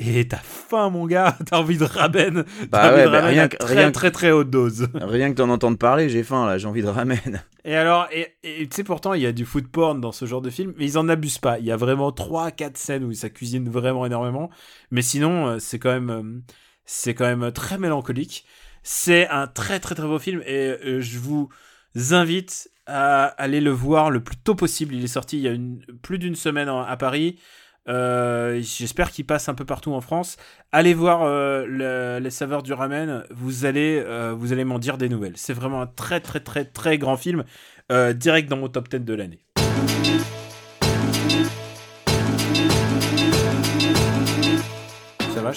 Et 0.00 0.28
t'as 0.28 0.36
faim, 0.38 0.90
mon 0.90 1.06
gars, 1.06 1.36
t'as 1.46 1.58
envie 1.58 1.76
de 1.76 1.84
ramen, 1.84 2.44
Bah 2.70 2.92
envie 2.92 3.02
de 3.02 3.08
bah 3.08 3.20
ramen 3.20 3.24
rien 3.34 3.42
à 3.42 3.48
que- 3.48 3.56
très, 3.56 3.74
rien 3.74 3.90
très 3.90 4.10
très 4.12 4.30
haute 4.30 4.48
dose. 4.50 4.88
Rien 4.94 5.30
que 5.30 5.34
d'en 5.36 5.48
entendre 5.50 5.76
parler, 5.76 6.08
j'ai 6.08 6.22
faim 6.22 6.46
là, 6.46 6.56
j'ai 6.56 6.68
envie 6.68 6.82
de 6.82 6.88
ramen. 6.88 7.18
Et 7.64 7.74
alors, 7.74 8.08
et 8.12 8.32
tu 8.42 8.68
sais, 8.70 8.84
pourtant, 8.84 9.12
il 9.12 9.20
y 9.22 9.26
a 9.26 9.32
du 9.32 9.44
food 9.44 9.66
porn 9.68 10.00
dans 10.00 10.12
ce 10.12 10.24
genre 10.24 10.40
de 10.40 10.48
film, 10.48 10.72
mais 10.78 10.86
ils 10.86 10.96
en 10.96 11.08
abusent 11.08 11.38
pas. 11.38 11.58
Il 11.58 11.66
y 11.66 11.72
a 11.72 11.76
vraiment 11.76 12.12
3-4 12.12 12.78
scènes 12.78 13.04
où 13.04 13.12
ça 13.12 13.28
cuisine 13.28 13.68
vraiment 13.68 14.06
énormément. 14.06 14.48
Mais 14.90 15.02
sinon, 15.02 15.48
euh, 15.48 15.58
c'est 15.58 15.78
quand 15.78 15.90
même, 15.92 16.10
euh, 16.10 16.22
c'est 16.88 17.14
quand 17.14 17.26
même 17.26 17.52
très 17.52 17.78
mélancolique. 17.78 18.46
C'est 18.82 19.28
un 19.28 19.46
très 19.46 19.78
très 19.80 19.94
très 19.94 20.06
beau 20.06 20.18
film 20.18 20.42
et 20.46 20.76
euh, 20.84 21.00
je 21.00 21.18
vous 21.18 21.50
invite 22.10 22.70
à 22.86 23.24
aller 23.26 23.60
le 23.60 23.70
voir 23.70 24.10
le 24.10 24.22
plus 24.24 24.36
tôt 24.36 24.54
possible. 24.54 24.94
Il 24.94 25.04
est 25.04 25.08
sorti 25.08 25.36
il 25.38 25.42
y 25.42 25.48
a 25.48 25.56
plus 26.02 26.18
d'une 26.18 26.34
semaine 26.36 26.68
à 26.68 26.96
Paris. 26.96 27.38
Euh, 27.88 28.60
J'espère 28.62 29.10
qu'il 29.10 29.26
passe 29.26 29.48
un 29.48 29.54
peu 29.54 29.64
partout 29.66 29.92
en 29.92 30.00
France. 30.00 30.36
Allez 30.72 30.94
voir 30.94 31.22
euh, 31.24 31.66
le- 31.66 32.18
les 32.22 32.30
saveurs 32.30 32.62
du 32.62 32.72
ramen. 32.72 33.24
Vous 33.30 33.66
allez, 33.66 34.02
vous 34.36 34.52
allez 34.54 34.64
m'en 34.64 34.78
dire 34.78 34.96
des 34.98 35.08
nouvelles. 35.10 35.36
C'est 35.36 35.52
vraiment 35.52 35.82
un 35.82 35.86
très 35.86 36.20
très 36.20 36.40
très 36.40 36.64
très 36.64 36.96
grand 36.98 37.16
film, 37.18 37.44
direct 38.14 38.48
dans 38.48 38.56
mon 38.58 38.68
top 38.68 38.88
10 38.88 39.00
de 39.04 39.14
l'année. 39.14 39.40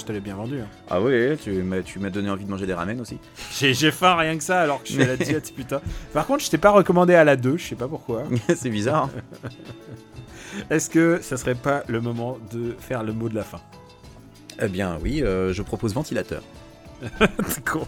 Je 0.01 0.05
te 0.05 0.11
l'ai 0.11 0.19
bien 0.19 0.35
vendu. 0.35 0.59
hein. 0.59 0.67
Ah 0.89 0.99
oui, 1.01 1.37
tu 1.37 1.51
m'as 1.63 1.81
tu 1.81 1.99
m'as 1.99 2.09
donné 2.09 2.29
envie 2.29 2.43
de 2.45 2.49
manger 2.49 2.65
des 2.65 2.73
ramen 2.73 2.99
aussi. 2.99 3.17
J'ai 3.57 3.73
j'ai 3.73 3.91
faim 3.91 4.15
rien 4.15 4.37
que 4.37 4.43
ça 4.43 4.59
alors 4.61 4.81
que 4.81 4.87
je 4.89 4.93
suis 4.93 5.03
à 5.03 5.07
la 5.07 5.17
diète, 5.17 5.53
putain. 5.55 5.81
Par 6.13 6.25
contre, 6.25 6.43
je 6.43 6.49
t'ai 6.49 6.57
pas 6.57 6.71
recommandé 6.71 7.15
à 7.15 7.23
la 7.23 7.35
2, 7.35 7.57
je 7.57 7.63
sais 7.63 7.75
pas 7.75 7.87
pourquoi. 7.87 8.23
C'est 8.55 8.69
bizarre. 8.69 9.09
Est-ce 10.69 10.89
que 10.89 11.19
ça 11.21 11.37
serait 11.37 11.55
pas 11.55 11.83
le 11.87 12.01
moment 12.01 12.37
de 12.51 12.75
faire 12.79 13.03
le 13.03 13.13
mot 13.13 13.29
de 13.29 13.35
la 13.35 13.43
fin? 13.43 13.61
Eh 14.61 14.67
bien 14.67 14.97
oui, 15.01 15.23
euh, 15.23 15.53
je 15.53 15.61
propose 15.61 15.93
ventilateur. 15.93 16.43
Con. 17.65 17.87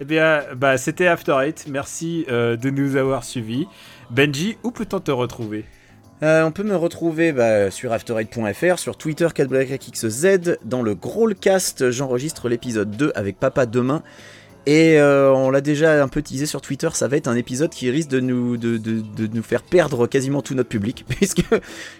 Eh 0.00 0.04
bien, 0.04 0.42
bah, 0.56 0.76
c'était 0.76 1.06
After 1.06 1.36
Eight. 1.40 1.66
Merci 1.68 2.24
euh, 2.28 2.56
de 2.56 2.68
nous 2.70 2.96
avoir 2.96 3.24
suivis. 3.24 3.66
Benji, 4.10 4.56
où 4.64 4.70
peut-on 4.70 5.00
te 5.00 5.10
retrouver? 5.10 5.64
Euh, 6.22 6.42
on 6.44 6.52
peut 6.52 6.62
me 6.62 6.76
retrouver 6.76 7.32
bah, 7.32 7.70
sur 7.70 7.90
after8.fr, 7.92 8.78
sur 8.78 8.96
Twitter 8.96 9.26
4blackxz, 9.26 10.56
dans 10.64 10.82
le 10.82 10.94
Growlcast, 10.94 11.90
j'enregistre 11.90 12.48
l'épisode 12.48 12.90
2 12.92 13.12
avec 13.14 13.38
Papa 13.38 13.66
demain. 13.66 14.02
Et 14.66 14.98
euh, 14.98 15.30
on 15.30 15.50
l'a 15.50 15.60
déjà 15.60 16.02
un 16.02 16.08
peu 16.08 16.22
teasé 16.22 16.46
sur 16.46 16.62
Twitter, 16.62 16.88
ça 16.94 17.06
va 17.08 17.18
être 17.18 17.28
un 17.28 17.36
épisode 17.36 17.68
qui 17.68 17.90
risque 17.90 18.08
de 18.08 18.20
nous, 18.20 18.56
faire 19.42 19.62
perdre 19.62 20.06
quasiment 20.06 20.40
tout 20.40 20.54
notre 20.54 20.70
public, 20.70 21.04
puisque 21.08 21.44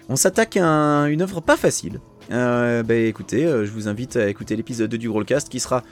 on 0.09 0.15
s'attaque 0.15 0.57
à 0.57 0.65
un- 0.65 1.05
une 1.05 1.21
œuvre 1.21 1.41
pas 1.41 1.57
facile. 1.57 1.99
Euh, 2.31 2.81
bah 2.81 2.95
écoutez, 2.95 3.43
je 3.45 3.69
vous 3.69 3.87
invite 3.87 4.15
à 4.15 4.27
écouter 4.29 4.55
l'épisode 4.55 4.89
2 4.89 4.97
du 4.97 5.09
Growlcast 5.09 5.47
qui 5.49 5.59
sera 5.59 5.83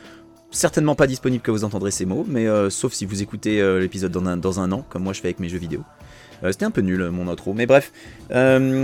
certainement 0.49 0.95
pas 0.95 1.05
disponible 1.05 1.43
quand 1.45 1.51
vous 1.51 1.63
entendrez 1.63 1.91
ces 1.91 2.05
mots, 2.05 2.25
mais 2.27 2.47
sauf 2.71 2.93
si 2.93 3.05
vous 3.05 3.21
écoutez 3.21 3.61
l'épisode 3.79 4.11
dans 4.11 4.59
un 4.59 4.71
an, 4.71 4.83
comme 4.89 5.03
moi 5.03 5.13
je 5.13 5.21
fais 5.21 5.27
avec 5.27 5.39
mes 5.39 5.49
jeux 5.49 5.59
vidéo. 5.59 5.83
Euh, 6.43 6.51
C'était 6.51 6.65
un 6.65 6.71
peu 6.71 6.81
nul 6.81 7.09
mon 7.09 7.31
intro, 7.31 7.53
mais 7.53 7.65
bref. 7.65 7.91
Euh, 8.31 8.83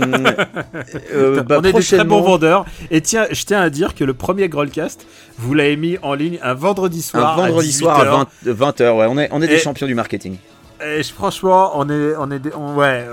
euh, 1.12 1.42
bah, 1.42 1.58
On 1.60 1.62
est 1.64 1.72
des 1.72 1.82
très 1.82 2.04
bons 2.04 2.22
vendeurs. 2.22 2.64
Et 2.90 3.00
tiens, 3.00 3.26
je 3.30 3.44
tiens 3.44 3.60
à 3.60 3.70
dire 3.70 3.94
que 3.94 4.04
le 4.04 4.14
premier 4.14 4.48
Growlcast, 4.48 5.06
vous 5.38 5.54
l'avez 5.54 5.76
mis 5.76 5.98
en 6.02 6.14
ligne 6.14 6.38
un 6.42 6.54
vendredi 6.54 7.02
soir. 7.02 7.38
un 7.38 7.46
vendredi 7.46 7.68
à 7.68 7.72
soir 7.72 8.00
à 8.00 8.24
18h. 8.24 8.50
20, 8.50 8.80
h 8.80 8.96
ouais, 8.96 9.06
on 9.10 9.18
est, 9.18 9.28
on 9.32 9.42
est 9.42 9.48
des 9.48 9.58
champions 9.58 9.86
du 9.86 9.94
marketing. 9.94 10.36
Et 10.82 11.02
je- 11.02 11.12
franchement, 11.12 11.72
on 11.74 11.90
est, 11.90 12.14
on 12.18 12.30
est, 12.30 12.38
des- 12.38 12.54
on- 12.54 12.74
ouais. 12.76 13.04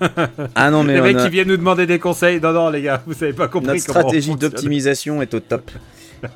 Ah 0.54 0.70
non, 0.70 0.82
mais 0.84 0.94
les 0.94 1.00
mecs 1.02 1.18
a- 1.18 1.24
qui 1.24 1.28
viennent 1.30 1.48
nous 1.48 1.58
demander 1.58 1.84
des 1.86 1.98
conseils. 1.98 2.40
Non, 2.40 2.52
non, 2.52 2.70
les 2.70 2.80
gars, 2.80 3.02
vous 3.06 3.22
avez 3.22 3.34
pas 3.34 3.48
compris 3.48 3.68
notre 3.72 3.80
stratégie 3.80 4.34
d'optimisation 4.34 5.20
est 5.20 5.34
au 5.34 5.40
top. 5.40 5.70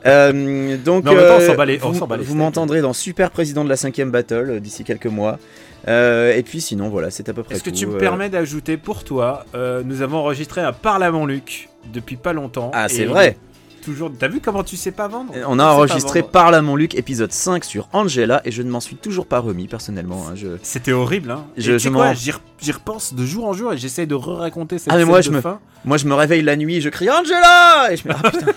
Euh, 0.07 0.79
donc, 0.79 1.05
Mais 1.05 1.11
en 1.11 1.15
même 1.15 1.27
temps, 1.29 1.35
on 1.37 1.61
euh, 1.61 1.79
on 1.83 1.91
vous, 1.91 2.07
vous 2.25 2.35
m'entendrez 2.37 2.81
dans 2.81 2.95
Super 2.95 3.31
Président 3.31 3.65
de 3.65 3.69
la 3.69 3.75
5ème 3.75 4.11
Battle 4.11 4.59
d'ici 4.61 4.83
quelques 4.83 5.05
mois. 5.09 5.39
Euh, 5.89 6.35
et 6.35 6.43
puis 6.43 6.61
sinon, 6.61 6.89
voilà, 6.89 7.11
c'est 7.11 7.28
à 7.28 7.35
peu 7.35 7.43
près 7.43 7.57
Est-ce 7.57 7.62
que 7.64 7.70
tu 7.70 7.87
me 7.87 7.95
Euh, 7.97 7.99
permets 7.99 8.30
d'ajouter 8.30 8.76
pour 8.76 9.05
toi, 9.05 9.45
euh, 9.55 9.82
nous 9.85 10.01
avons 10.03 10.18
enregistré 10.18 10.61
un 10.62 10.72
Parlement 10.72 11.26
Luc 11.26 11.68
depuis 11.93 12.16
pas 12.16 12.32
longtemps. 12.32 12.70
Ah, 12.74 12.89
c'est 12.89 13.05
vrai. 13.05 13.37
Toujours. 13.85 14.11
T'as 14.18 14.28
vu 14.28 14.41
comment 14.41 14.64
tu 14.64 14.78
sais 14.78 14.93
pas 14.93 15.09
vendre? 15.09 15.35
On 15.47 15.59
a 15.59 15.66
enregistré 15.66 16.22
par 16.22 16.51
la 16.51 16.62
mon 16.62 16.74
Luc 16.74 16.95
épisode 16.95 17.32
5 17.32 17.64
sur 17.66 17.87
Angela 17.93 18.41
et 18.47 18.51
je 18.51 18.62
ne 18.62 18.70
m'en 18.70 18.80
suis 18.80 18.97
toujours 18.97 19.26
pas 19.26 19.41
remis 19.41 19.68
personnellement. 19.68 20.24
hein, 20.26 20.32
je... 20.37 20.49
C'était 20.62 20.93
horrible, 20.93 21.30
hein. 21.30 21.45
Je- 21.59 21.76
je 21.76 21.91
quoi, 21.91 22.14
j'y 22.14 22.30
re- 22.30 22.39
j'y 22.62 22.72
repense 22.72 23.12
de 23.12 23.26
jour 23.26 23.45
en 23.45 23.53
jour 23.53 23.74
et 23.74 23.76
j'essaye 23.76 24.07
de 24.07 24.14
re-raconter 24.14 24.78
cette 24.78 24.91
Ah 24.91 24.97
mais 24.97 25.05
moi 25.05 25.20
je 25.20 25.30
me, 25.30 25.43
fin. 25.43 25.61
moi 25.85 25.99
je 25.99 26.07
me 26.07 26.14
réveille 26.14 26.41
la 26.41 26.57
nuit 26.57 26.76
et 26.76 26.80
je 26.80 26.89
crie 26.89 27.11
Angela 27.11 27.93
et 27.93 27.99
je 27.99 28.09
me 28.09 28.14
ah, 28.14 28.30
putain. 28.30 28.47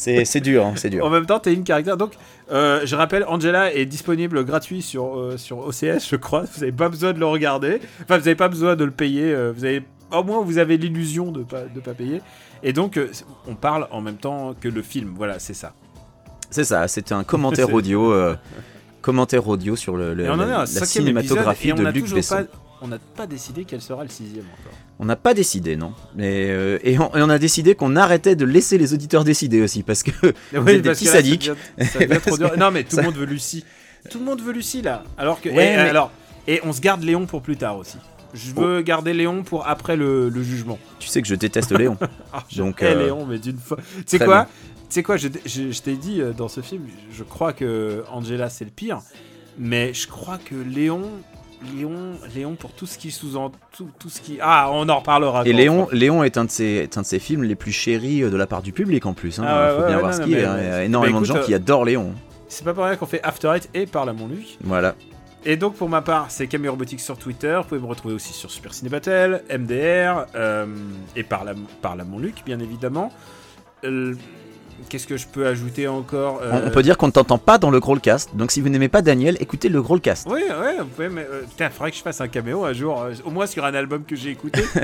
c'est 0.00 0.24
c'est 0.24 0.40
dur, 0.40 0.64
hein, 0.64 0.72
c'est 0.76 0.90
dur. 0.90 1.04
En 1.04 1.10
même 1.10 1.26
temps, 1.26 1.38
t'es 1.38 1.52
une 1.52 1.64
caractère. 1.64 1.96
Donc, 1.96 2.12
euh, 2.50 2.80
je 2.84 2.96
rappelle, 2.96 3.24
Angela 3.28 3.72
est 3.74 3.86
disponible 3.86 4.44
gratuit 4.44 4.80
sur, 4.80 5.18
euh, 5.18 5.36
sur 5.36 5.58
OCS, 5.58 6.08
je 6.08 6.16
crois. 6.16 6.42
Vous 6.42 6.60
n'avez 6.60 6.72
pas 6.72 6.88
besoin 6.88 7.12
de 7.12 7.18
le 7.18 7.26
regarder. 7.26 7.80
Enfin, 8.02 8.16
vous 8.16 8.24
n'avez 8.24 8.34
pas 8.34 8.48
besoin 8.48 8.76
de 8.76 8.84
le 8.84 8.90
payer. 8.90 9.32
euh, 9.32 9.52
vous 9.54 9.64
avez, 9.64 9.82
au 10.10 10.24
moins, 10.24 10.42
vous 10.42 10.58
avez 10.58 10.76
l'illusion 10.78 11.30
de 11.30 11.42
pas, 11.42 11.62
de 11.62 11.80
pas 11.80 11.92
payer. 11.92 12.22
Et 12.62 12.72
donc, 12.72 12.98
on 13.46 13.54
parle 13.54 13.88
en 13.90 14.00
même 14.00 14.16
temps 14.16 14.54
que 14.58 14.68
le 14.68 14.82
film. 14.82 15.12
Voilà, 15.16 15.38
c'est 15.38 15.54
ça. 15.54 15.72
C'est 16.50 16.64
ça, 16.64 16.88
c'était 16.88 17.14
un 17.14 17.24
commentaire 17.24 17.72
audio, 17.74 18.12
euh, 18.12 18.34
commentaire 19.02 19.46
audio 19.48 19.76
sur 19.76 19.96
le, 19.96 20.14
la, 20.14 20.32
épisode 20.32 20.84
cinématographie 20.84 21.72
de 21.72 21.86
Luc 21.86 22.12
Besson. 22.12 22.36
pas, 22.36 22.69
on 22.82 22.88
n'a 22.88 22.98
pas 22.98 23.26
décidé 23.26 23.64
quel 23.64 23.80
sera 23.80 24.02
le 24.02 24.08
sixième 24.10 24.44
encore. 24.46 24.72
On 24.98 25.04
n'a 25.04 25.16
pas 25.16 25.34
décidé, 25.34 25.76
non. 25.76 25.92
Mais 26.14 26.46
euh, 26.50 26.78
et, 26.82 26.98
on, 26.98 27.14
et 27.16 27.22
on 27.22 27.28
a 27.28 27.38
décidé 27.38 27.74
qu'on 27.74 27.96
arrêtait 27.96 28.36
de 28.36 28.44
laisser 28.44 28.78
les 28.78 28.92
auditeurs 28.94 29.24
décider 29.24 29.60
aussi, 29.62 29.82
parce 29.82 30.02
que 30.02 30.10
êtes 30.76 30.82
des 30.82 30.82
parce 30.82 30.98
petits 30.98 31.04
que 31.04 31.10
là, 31.10 31.12
ça 31.12 31.12
sadiques. 31.16 31.48
devient- 31.78 31.90
ça 31.90 31.98
devient 32.00 32.08
trop 32.20 32.20
Parce 32.24 32.38
dur. 32.38 32.50
que 32.52 32.56
Non 32.58 32.70
mais 32.70 32.84
tout 32.84 32.96
ça- 32.96 33.02
le 33.02 33.06
monde 33.08 33.16
veut 33.16 33.26
Lucie. 33.26 33.64
Tout 34.10 34.18
le 34.18 34.24
monde 34.24 34.40
veut 34.42 34.52
Lucie 34.52 34.82
là. 34.82 35.02
Alors 35.18 35.40
que 35.40 35.48
Ouais, 35.48 35.54
et, 35.72 35.76
mais- 35.76 35.88
alors 35.88 36.10
et 36.46 36.60
on 36.64 36.72
se 36.72 36.80
garde 36.80 37.02
Léon 37.02 37.26
pour 37.26 37.42
plus 37.42 37.56
tard 37.56 37.76
aussi. 37.76 37.96
Je 38.32 38.52
veux 38.52 38.80
garder 38.82 39.12
Léon 39.12 39.42
pour 39.42 39.66
après 39.66 39.96
le, 39.96 40.28
le 40.28 40.42
jugement. 40.42 40.78
Tu 41.00 41.08
sais 41.08 41.20
que 41.20 41.26
je 41.28 41.34
déteste 41.34 41.72
Léon. 41.76 41.96
Ah, 42.32 42.44
je 42.48 42.58
Donc, 42.62 42.82
euh, 42.82 43.04
Léon 43.04 43.26
mais 43.26 43.38
d'une 43.38 43.58
fois. 43.58 43.76
Tu 43.76 44.02
sais 44.06 44.18
quoi 44.18 44.44
bien. 44.44 44.46
Tu 44.88 44.94
sais 44.94 45.02
quoi 45.02 45.16
Je, 45.16 45.28
je- 45.46 45.70
je 45.72 45.82
t'ai 45.82 45.96
dit 45.96 46.20
euh, 46.20 46.32
dans 46.32 46.48
ce 46.48 46.60
film, 46.60 46.82
je 47.12 47.22
crois 47.24 47.52
que 47.52 48.04
Angela 48.10 48.48
c'est 48.50 48.64
le 48.64 48.70
pire, 48.70 49.00
mais 49.58 49.92
je 49.94 50.06
crois 50.08 50.38
que 50.38 50.54
Léon. 50.54 51.02
Léon, 51.76 52.12
Léon 52.34 52.54
pour 52.54 52.72
tout 52.72 52.86
ce 52.86 52.96
qui 52.98 53.10
sous-entend, 53.10 53.58
tout, 53.76 53.88
tout 53.98 54.08
ce 54.08 54.20
qui... 54.20 54.38
Ah, 54.40 54.70
on 54.72 54.88
en 54.88 54.98
reparlera. 54.98 55.42
Et 55.44 55.52
Léon, 55.52 55.88
Léon 55.92 56.24
est 56.24 56.38
un 56.38 56.44
de 56.46 56.50
ces, 56.50 56.64
est 56.64 56.96
un 56.96 57.02
de 57.02 57.06
ces 57.06 57.18
films 57.18 57.42
les 57.42 57.54
plus 57.54 57.72
chéris 57.72 58.22
euh, 58.22 58.30
de 58.30 58.36
la 58.36 58.46
part 58.46 58.62
du 58.62 58.72
public 58.72 59.04
en 59.06 59.12
plus. 59.12 59.38
Hein. 59.38 59.44
Ah 59.46 59.70
faut 59.74 59.80
ouais, 59.82 59.86
bien 59.88 59.96
ouais, 59.96 60.00
voir 60.02 60.12
non, 60.12 60.16
ce 60.18 60.22
qu'il 60.22 60.32
y 60.40 60.44
a. 60.44 60.54
mais- 60.54 60.62
Il 60.62 60.68
y 60.68 60.72
a 60.72 60.84
énormément 60.84 61.20
de 61.20 61.26
gens 61.26 61.40
qui 61.42 61.52
adorent 61.54 61.84
Léon. 61.84 62.14
C'est 62.48 62.64
pas 62.64 62.72
pour 62.74 62.84
rien 62.84 62.96
qu'on 62.96 63.06
fait 63.06 63.22
After 63.22 63.52
Eight 63.54 63.68
et 63.74 63.86
Parle 63.86 64.08
à 64.08 64.12
mon 64.12 64.26
lui. 64.26 64.56
Voilà. 64.64 64.94
Et 65.44 65.56
donc 65.56 65.74
pour 65.76 65.88
ma 65.88 66.02
part, 66.02 66.26
c'est 66.30 66.46
Camille 66.48 66.68
Robotics 66.68 67.00
sur 67.00 67.16
Twitter. 67.16 67.58
Vous 67.62 67.68
pouvez 67.68 67.80
me 67.80 67.86
retrouver 67.86 68.14
aussi 68.14 68.32
sur 68.32 68.50
Super 68.50 68.74
Ciné 68.74 68.90
Battle, 68.90 69.42
MDR 69.50 70.26
euh, 70.34 70.66
et 71.16 71.22
par 71.22 71.44
la, 71.44 71.52
par 71.80 71.96
la 71.96 72.04
mon 72.04 72.18
Luc, 72.18 72.42
bien 72.44 72.58
évidemment. 72.58 73.10
Euh, 73.84 74.14
Qu'est-ce 74.88 75.06
que 75.06 75.16
je 75.16 75.26
peux 75.26 75.46
ajouter 75.46 75.86
encore 75.86 76.40
On- 76.42 76.56
Euh, 76.56 76.60
On 76.66 76.70
peut 76.70 76.82
dire 76.82 76.96
qu'on 76.98 77.06
ne 77.06 77.12
t'entend 77.12 77.38
pas 77.38 77.58
dans 77.58 77.70
le 77.70 77.78
Growlcast. 77.80 78.30
Donc 78.34 78.50
si 78.50 78.60
vous 78.60 78.68
n'aimez 78.68 78.88
pas 78.88 79.02
Daniel, 79.02 79.36
écoutez 79.40 79.68
le 79.68 79.80
Growlcast. 79.82 80.26
Oui, 80.30 80.40
ouais, 80.42 80.78
vous 80.78 80.86
pouvez. 80.86 81.08
Mais, 81.08 81.26
euh, 81.30 81.42
putain, 81.48 81.70
faudrait 81.70 81.90
que 81.92 81.96
je 81.96 82.02
fasse 82.02 82.20
un 82.20 82.28
caméo 82.28 82.64
un 82.64 82.72
jour, 82.72 83.00
euh, 83.02 83.12
au 83.24 83.30
moins 83.30 83.46
sur 83.46 83.64
un 83.64 83.74
album 83.74 84.04
que 84.04 84.16
j'ai 84.16 84.30
écouté. 84.30 84.62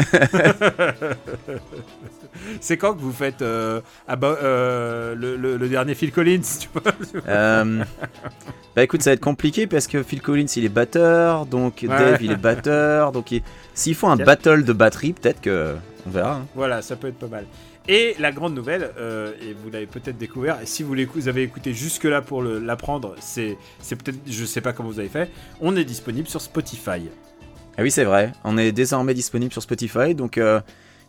c'est 2.61 2.77
quand 2.77 2.95
que 2.95 3.01
vous 3.01 3.13
faites 3.13 3.43
euh, 3.43 3.81
le, 4.09 5.37
le- 5.37 5.57
le 5.57 5.69
dernier 5.69 5.95
Phil 5.95 6.13
Collins, 6.13 6.41
tu 6.61 6.69
vois? 6.73 6.93
Bah 8.75 8.83
écoute, 8.83 9.03
ça 9.03 9.11
va 9.11 9.15
être 9.15 9.21
compliqué 9.21 9.67
parce 9.67 9.87
que 9.87 10.03
Phil 10.03 10.21
Collins 10.21 10.47
il 10.57 10.65
est 10.67 10.69
batteur, 10.69 11.47
donc 11.47 11.79
Ouais. 11.83 11.89
Dave 11.89 12.19
il 12.23 12.33
est 12.33 12.37
batteur, 12.37 13.11
donc 13.13 13.31
il- 13.33 13.43
s'ils 13.75 13.95
font 13.95 14.11
un 14.11 14.17
battle 14.17 14.65
de 14.65 14.73
batterie, 14.75 15.15
peut-être 15.15 15.41
que 15.41 15.75
on 16.07 16.11
verra. 16.11 16.35
hein. 16.35 16.47
Voilà, 16.55 16.83
ça 16.83 16.95
peut 16.97 17.09
être 17.09 17.19
pas 17.19 17.27
mal. 17.27 17.47
Et 17.89 18.17
la 18.19 18.33
grande 18.33 18.55
nouvelle, 18.55 18.91
euh, 18.99 19.33
et 19.41 19.53
vous 19.53 19.71
l'avez 19.71 19.87
peut-être 19.87 20.19
découvert, 20.19 20.61
et 20.61 20.67
si 20.67 20.83
vous, 20.83 20.95
avez 21.29 21.43
écouté 21.43 21.73
jusque-là 21.73 22.21
pour 22.21 22.43
l'apprendre, 22.43 23.15
c'est 23.21 23.57
peut-être, 23.91 24.19
je 24.27 24.45
sais 24.45 24.61
pas 24.61 24.73
comment 24.73 24.89
vous 24.89 24.99
avez 24.99 25.09
fait, 25.09 25.31
on 25.61 25.77
est 25.77 25.85
disponible 25.85 26.27
sur 26.27 26.41
Spotify. 26.41 27.09
Ah 27.79 27.83
oui, 27.83 27.91
c'est 27.91 28.05
vrai. 28.05 28.33
On 28.43 28.57
est 28.57 28.73
désormais 28.73 29.15
disponible 29.15 29.53
sur 29.53 29.63
Spotify. 29.63 30.15
Donc, 30.15 30.39
euh, 30.39 30.61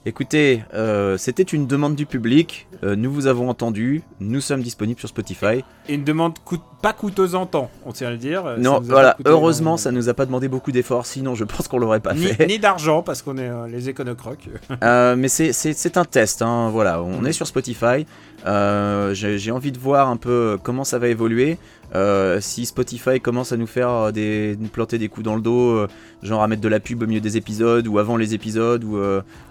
écoutez, 0.08 0.64
euh, 0.74 1.18
c'était 1.18 1.44
une 1.44 1.68
demande 1.68 1.96
du 1.96 2.06
public. 2.06 2.68
euh, 2.84 2.96
nous 2.96 3.12
vous 3.12 3.28
avons 3.28 3.50
entendu. 3.50 4.04
Nous 4.20 4.42
sommes 4.42 4.62
disponibles 4.62 5.00
sur 5.00 5.10
Spotify. 5.10 5.64
Et 5.90 5.94
une 5.96 6.04
demande 6.04 6.38
coûte, 6.46 6.62
pas 6.82 6.94
coûteuse 6.94 7.36
en 7.36 7.46
temps, 7.46 7.70
on 7.86 7.92
tient 7.92 8.08
à 8.08 8.12
le 8.12 8.18
dire. 8.18 8.44
Ça 8.44 8.58
non, 8.58 8.80
voilà. 8.82 9.18
Heureusement, 9.26 9.72
énormément. 9.72 9.78
ça 9.78 9.92
nous 9.92 10.10
a 10.10 10.14
pas 10.14 10.26
demandé 10.26 10.48
beaucoup 10.48 10.72
d'efforts. 10.72 11.06
Sinon, 11.06 11.36
je 11.36 11.44
pense 11.44 11.68
qu'on 11.68 11.80
l'aurait 11.80 12.00
pas 12.00 12.14
Ni, 12.14 12.28
fait. 12.28 12.48
ni 12.48 12.60
d'argent, 12.60 13.02
parce 13.04 13.22
qu'on 13.22 13.38
est 13.38 13.50
euh, 13.50 13.68
les 13.68 13.90
éconocroques. 13.90 14.50
Euh, 14.84 15.16
mais 15.18 15.28
c'est- 15.28 15.98
un 15.98 16.06
test. 16.06 16.42
hein, 16.42 16.70
Voilà, 16.72 17.02
on 17.02 17.26
est 17.26 17.32
sur 17.32 17.48
Spotify. 17.48 18.06
J'ai 18.46 19.52
envie 19.52 19.72
de 19.72 19.80
voir 19.80 20.08
un 20.10 20.18
peu 20.18 20.58
comment 20.64 20.84
ça 20.84 21.00
va 21.00 21.08
évoluer. 21.08 21.58
Euh, 21.96 22.40
si 22.42 22.66
Spotify 22.66 23.20
commence 23.22 23.52
à 23.52 23.58
nous 23.58 23.68
faire 23.68 23.90
euh, 23.90 24.56
nous 24.60 24.68
planter 24.68 24.98
des 24.98 25.08
coups 25.08 25.24
dans 25.24 25.36
le 25.36 25.42
dos, 25.42 25.72
euh, 25.72 25.88
genre 26.22 26.44
à 26.44 26.48
mettre 26.48 26.62
de 26.62 26.68
la 26.68 26.80
pub 26.80 27.02
au 27.02 27.08
milieu 27.08 27.22
des 27.22 27.38
épisodes 27.38 27.88
ou 27.88 27.98
avant 28.00 28.18
les 28.18 28.34
épisodes, 28.34 28.84
ou 28.84 29.00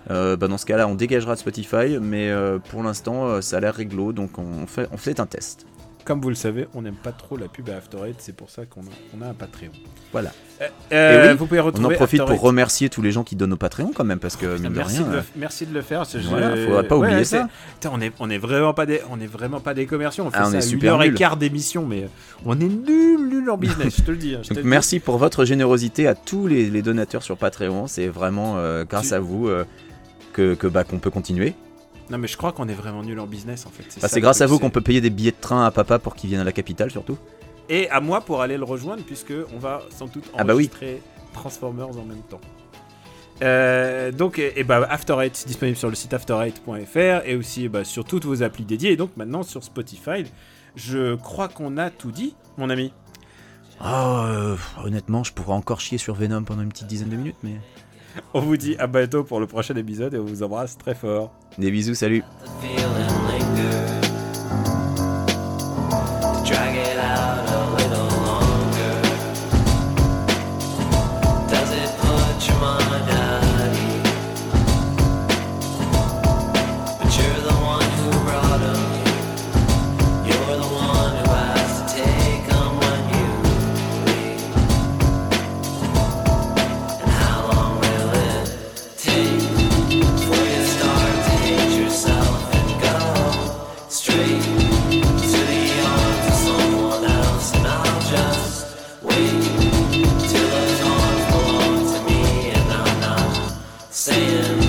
bah 0.09 0.37
dans 0.37 0.59
ce 0.59 0.67
cas-là, 0.67 0.87
on 0.89 0.95
dégagera 0.95 1.35
de 1.35 1.41
Spotify. 1.41 1.99
Mais 2.01 2.31
pour 2.71 2.83
l'instant, 2.83 3.41
ça 3.41 3.59
a 3.59 3.61
l'air 3.61 3.75
réglo, 3.75 4.13
donc 4.13 4.39
on 4.39 4.67
fait 4.67 5.21
un 5.21 5.27
test. 5.27 5.67
Comme 6.07 6.21
vous 6.21 6.29
le 6.29 6.35
savez, 6.37 6.69
on 6.73 6.83
n'aime 6.83 6.95
pas 6.95 7.11
trop 7.11 7.37
la 7.37 7.49
pub 7.49 7.69
à 7.69 7.77
After 7.79 7.99
Eight, 8.07 8.15
c'est 8.19 8.35
pour 8.37 8.49
ça 8.49 8.65
qu'on 8.65 8.83
a, 8.83 8.85
on 9.19 9.23
a 9.23 9.29
un 9.29 9.35
Patreon. 9.35 9.73
Voilà. 10.13 10.31
Euh, 10.63 10.69
euh, 10.93 11.25
Et 11.27 11.31
oui, 11.33 11.37
vous 11.37 11.47
pouvez 11.47 11.59
On 11.61 11.67
en 11.67 11.73
profite 11.91 12.21
After 12.21 12.25
pour 12.27 12.31
Eight. 12.31 12.41
remercier 12.41 12.89
tous 12.89 13.03
les 13.03 13.11
gens 13.11 13.25
qui 13.25 13.35
donnent 13.35 13.55
au 13.55 13.57
Patreon 13.57 13.91
quand 13.93 14.05
même, 14.05 14.21
parce 14.21 14.37
que 14.37 14.47
mine 14.57 14.71
de 14.73 14.77
Merci, 14.77 14.99
rien. 14.99 15.07
de 15.09 15.13
le, 15.13 15.19
euh, 15.19 15.23
merci 15.35 15.67
de 15.67 15.75
le 15.75 15.83
faire. 15.83 16.05
Voilà, 16.29 16.55
je- 16.55 16.65
faudra 16.65 16.83
pas 16.85 16.97
Ouais, 16.97 17.09
oublier 17.09 17.25
ça. 17.25 17.49
Putain, 17.75 17.91
on 17.93 18.01
est, 18.01 18.13
on 18.21 18.31
est 18.31 18.39
vraiment 18.39 18.73
pas 18.73 18.87
des, 18.87 19.01
on 19.11 19.19
est 19.21 19.27
vraiment 19.27 19.59
pas 19.59 19.75
des 19.75 19.87
commerciaux. 19.87 20.23
On 20.25 20.31
fait 20.31 20.39
Ah, 20.41 20.45
on 20.47 20.51
ça 20.51 20.55
est 20.55 20.59
à 20.59 20.63
super 20.63 20.95
une 20.95 21.01
heure 21.01 21.03
et 21.03 21.13
quart 21.15 21.37
d'émission, 21.37 21.85
mais 21.85 22.09
on 22.45 22.59
est 22.61 22.69
nul, 22.69 23.29
nul 23.29 23.51
en 23.51 23.57
business. 23.57 23.97
je 23.99 24.03
te 24.03 24.11
le 24.13 24.17
dis. 24.17 24.37
hein, 24.37 24.43
te 24.45 24.49
Donc 24.51 24.57
le 24.59 24.63
dis. 24.63 24.69
merci 24.69 25.01
pour 25.01 25.19
votre 25.19 25.45
générosité 25.45 26.07
à 26.07 26.15
tous 26.15 26.47
les, 26.47 26.71
les 26.71 26.83
donateurs 26.83 27.25
sur 27.25 27.37
Patreon. 27.37 27.89
C'est 27.89 28.07
vraiment 28.07 28.55
euh, 28.59 28.85
grâce 28.89 29.09
Tu- 29.09 29.15
à 29.15 29.19
vous 29.19 29.49
euh, 29.49 29.65
que, 30.33 30.55
que, 30.55 30.69
bah, 30.69 30.85
qu'on 30.85 30.99
peut 30.99 31.11
continuer. 31.11 31.55
Non, 32.11 32.19
mais 32.19 32.29
je 32.29 32.37
crois 32.37 32.53
qu'on 32.53 32.69
est 32.69 32.75
vraiment 32.75 33.03
nul 33.03 33.19
en 33.19 33.27
business 33.27 33.67
en 33.67 33.71
fait. 33.71 33.85
Bah, 34.01 34.09
c'est 34.09 34.17
le 34.17 34.23
grâce 34.23 34.41
à 34.41 34.47
vous 34.47 34.59
qu'on 34.59 34.71
peut 34.71 34.81
payer 34.81 35.01
des 35.01 35.11
billets 35.11 35.33
de 35.33 35.37
train 35.41 35.65
à 35.67 35.71
papa 35.71 35.99
pour 35.99 36.15
qu'il 36.15 36.31
vienne 36.31 36.41
à 36.41 36.45
la 36.45 36.53
capitale 36.53 36.91
surtout. 36.91 37.19
Et 37.69 37.91
à 37.91 38.01
moi 38.01 38.21
pour 38.21 38.43
aller 38.43 38.57
le 38.57 38.65
rejoindre, 38.65 39.03
puisque 39.03 39.33
on 39.55 39.59
va 39.59 39.83
sans 39.91 40.07
doute 40.07 40.25
Ah 40.39 40.45
bah 40.45 40.55
oui. 40.55 40.65
enregistrer 40.71 41.03
Transformers 41.33 41.89
en 41.99 42.05
même 42.05 42.23
temps. 42.31 42.41
Euh, 43.43 44.13
donc, 44.13 44.39
et, 44.39 44.59
et 44.59 44.65
bah, 44.65 44.87
After 44.89 45.17
Eight, 45.21 45.45
disponible 45.47 45.77
sur 45.77 45.89
le 45.91 45.95
site 45.95 46.13
after8.fr 46.13 47.23
et 47.27 47.35
aussi 47.37 47.69
bah, 47.69 47.85
sur 47.85 48.05
toutes 48.05 48.25
vos 48.25 48.43
applis 48.43 48.65
dédiées. 48.65 48.93
Et 48.93 48.97
donc 48.97 49.11
maintenant 49.17 49.43
sur 49.43 49.63
Spotify, 49.65 50.25
je 50.77 51.17
crois 51.17 51.49
qu'on 51.49 51.77
a 51.77 51.91
tout 51.91 52.13
dit, 52.13 52.35
mon 52.57 52.71
ami. 52.71 52.93
Oh, 53.83 53.85
euh, 53.85 54.57
honnêtement, 54.85 55.23
je 55.23 55.33
pourrais 55.33 55.53
encore 55.55 55.81
chier 55.81 55.99
sur 55.99 56.15
Venom 56.15 56.45
pendant 56.45 56.63
une 56.63 56.71
petite 56.71 56.87
dizaine 56.87 57.11
de 57.11 57.17
minutes, 57.17 57.37
mais. 57.43 57.57
On 58.35 58.41
vous 58.41 58.57
dit 58.57 58.77
à 58.79 58.87
bientôt 58.87 59.25
pour 59.25 59.41
le 59.41 59.47
prochain 59.47 59.75
épisode 59.77 60.15
et 60.15 60.19
on 60.19 60.25
vous 60.25 60.43
embrasse 60.43 60.77
très 60.77 60.95
fort. 60.95 61.33
Des 61.59 61.71
bisous, 61.71 61.95
salut. 61.95 62.23
sand. 104.07 104.66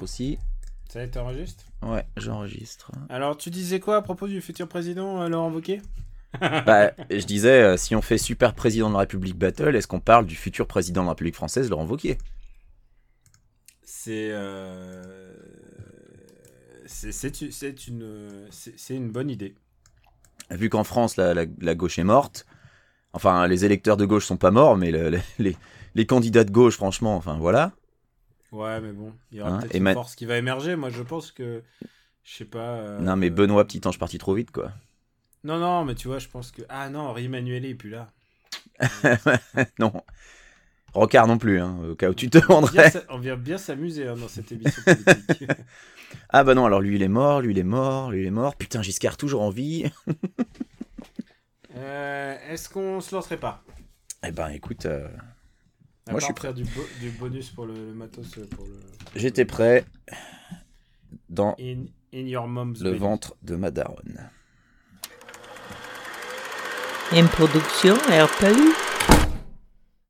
J'enregistre 0.00 0.36
aussi. 0.36 0.38
Ça 0.88 1.06
t'enregistre 1.08 1.64
Ouais, 1.82 2.04
j'enregistre. 2.16 2.90
Alors, 3.08 3.36
tu 3.36 3.50
disais 3.50 3.80
quoi 3.80 3.96
à 3.96 4.02
propos 4.02 4.26
du 4.28 4.40
futur 4.40 4.68
président 4.68 5.22
euh, 5.22 5.28
Laurent 5.28 5.50
Wauquiez 5.50 5.82
bah, 6.40 6.92
je 7.10 7.24
disais, 7.24 7.62
euh, 7.62 7.76
si 7.76 7.96
on 7.96 8.02
fait 8.02 8.18
super 8.18 8.54
président 8.54 8.88
de 8.88 8.94
la 8.94 9.00
République 9.00 9.36
Battle, 9.36 9.74
est-ce 9.74 9.88
qu'on 9.88 10.00
parle 10.00 10.26
du 10.26 10.36
futur 10.36 10.66
président 10.66 11.02
de 11.02 11.06
la 11.06 11.12
République 11.12 11.34
française, 11.34 11.68
Laurent 11.70 11.86
Wauquiez? 11.86 12.18
C'est. 13.82 14.30
euh, 14.32 15.34
C'est 16.86 17.86
une, 17.88 18.46
c'est 18.50 18.78
c'est 18.78 18.94
une 18.96 19.10
bonne 19.10 19.30
idée. 19.30 19.54
Vu 20.50 20.68
qu'en 20.68 20.84
France, 20.84 21.16
la, 21.16 21.34
la- 21.34 21.46
la 21.60 21.74
gauche 21.74 21.98
est 21.98 22.04
morte. 22.04 22.46
Enfin, 23.12 23.46
les 23.46 23.64
électeurs 23.64 23.96
de 23.96 24.04
gauche 24.06 24.26
sont 24.26 24.36
pas 24.36 24.50
morts, 24.50 24.76
mais 24.76 24.90
le- 24.90 25.10
le- 25.10 25.20
les, 25.38 25.56
les 25.94 26.06
candidats 26.06 26.44
de 26.44 26.50
gauche, 26.50 26.76
franchement, 26.76 27.16
enfin 27.16 27.36
voilà. 27.38 27.72
Ouais, 28.52 28.80
mais 28.80 28.92
bon, 28.92 29.12
il 29.30 29.38
y 29.38 29.40
aura 29.40 29.50
Hein, 29.50 29.58
peut-être 29.60 29.74
une 29.76 29.82
ma- 29.84 29.94
force 29.94 30.14
qui 30.16 30.26
va 30.26 30.36
émerger. 30.36 30.76
Moi, 30.76 30.90
je 30.90 31.02
pense 31.02 31.30
que, 31.32 31.62
je 32.24 32.34
sais 32.34 32.44
pas. 32.44 32.76
euh, 32.78 33.00
Non, 33.00 33.16
mais 33.16 33.30
Benoît, 33.30 33.64
petit 33.66 33.80
ange 33.86 33.98
parti 33.98 34.18
trop 34.18 34.34
vite, 34.34 34.50
quoi. 34.50 34.72
Non, 35.44 35.58
non, 35.58 35.84
mais 35.84 35.94
tu 35.94 36.08
vois, 36.08 36.18
je 36.18 36.28
pense 36.28 36.50
que. 36.50 36.62
Ah 36.68 36.88
non, 36.90 37.16
Emmanuel 37.16 37.64
est 37.64 37.74
plus 37.74 37.90
là. 37.90 38.12
non. 39.78 39.92
Rocard 40.92 41.28
non 41.28 41.38
plus, 41.38 41.60
hein, 41.60 41.78
au 41.90 41.94
cas 41.94 42.10
où 42.10 42.14
tu 42.14 42.28
te 42.28 42.38
demanderais. 42.38 42.92
on 43.10 43.18
vient 43.18 43.36
bien 43.36 43.58
s'amuser 43.58 44.08
hein, 44.08 44.16
dans 44.16 44.28
cette 44.28 44.50
émission 44.52 44.82
politique. 44.82 45.44
Ah 46.30 46.44
bah 46.44 46.54
non, 46.54 46.64
alors 46.66 46.80
lui 46.80 46.96
il 46.96 47.02
est 47.02 47.08
mort, 47.08 47.40
lui 47.40 47.52
il 47.52 47.58
est 47.58 47.62
mort, 47.64 48.10
lui 48.10 48.22
il 48.22 48.26
est 48.26 48.30
mort. 48.32 48.56
Putain, 48.56 48.82
Giscard 48.82 49.16
toujours 49.16 49.42
en 49.42 49.50
vie. 49.50 49.90
Euh, 51.76 52.36
Est-ce 52.48 52.68
qu'on 52.68 53.00
se 53.00 53.14
lancerait 53.14 53.38
pas? 53.38 53.62
Eh 54.22 54.32
ben 54.32 54.48
écoute, 54.48 54.86
euh, 54.86 55.08
Moi, 56.08 56.18
je 56.20 56.24
suis 56.24 56.34
prêt. 56.34 56.52
du, 56.54 56.64
bo- 56.64 56.88
du 57.00 57.10
bonus 57.10 57.50
pour 57.50 57.66
le, 57.66 57.74
le 57.74 57.92
matos 57.94 58.26
euh, 58.38 58.46
pour 58.46 58.64
le. 58.66 58.72
j'étais 59.14 59.44
prêt 59.44 59.84
dans 61.28 61.54
In, 61.60 61.84
in 62.14 62.26
your 62.26 62.46
mom's 62.48 62.80
le 62.82 62.90
belly. 62.90 62.98
ventre 62.98 63.36
de 63.42 63.56
ma 63.56 63.70
daronne. 63.70 64.30
Une 67.12 67.28
production 67.28 67.94
RPU. 67.94 68.72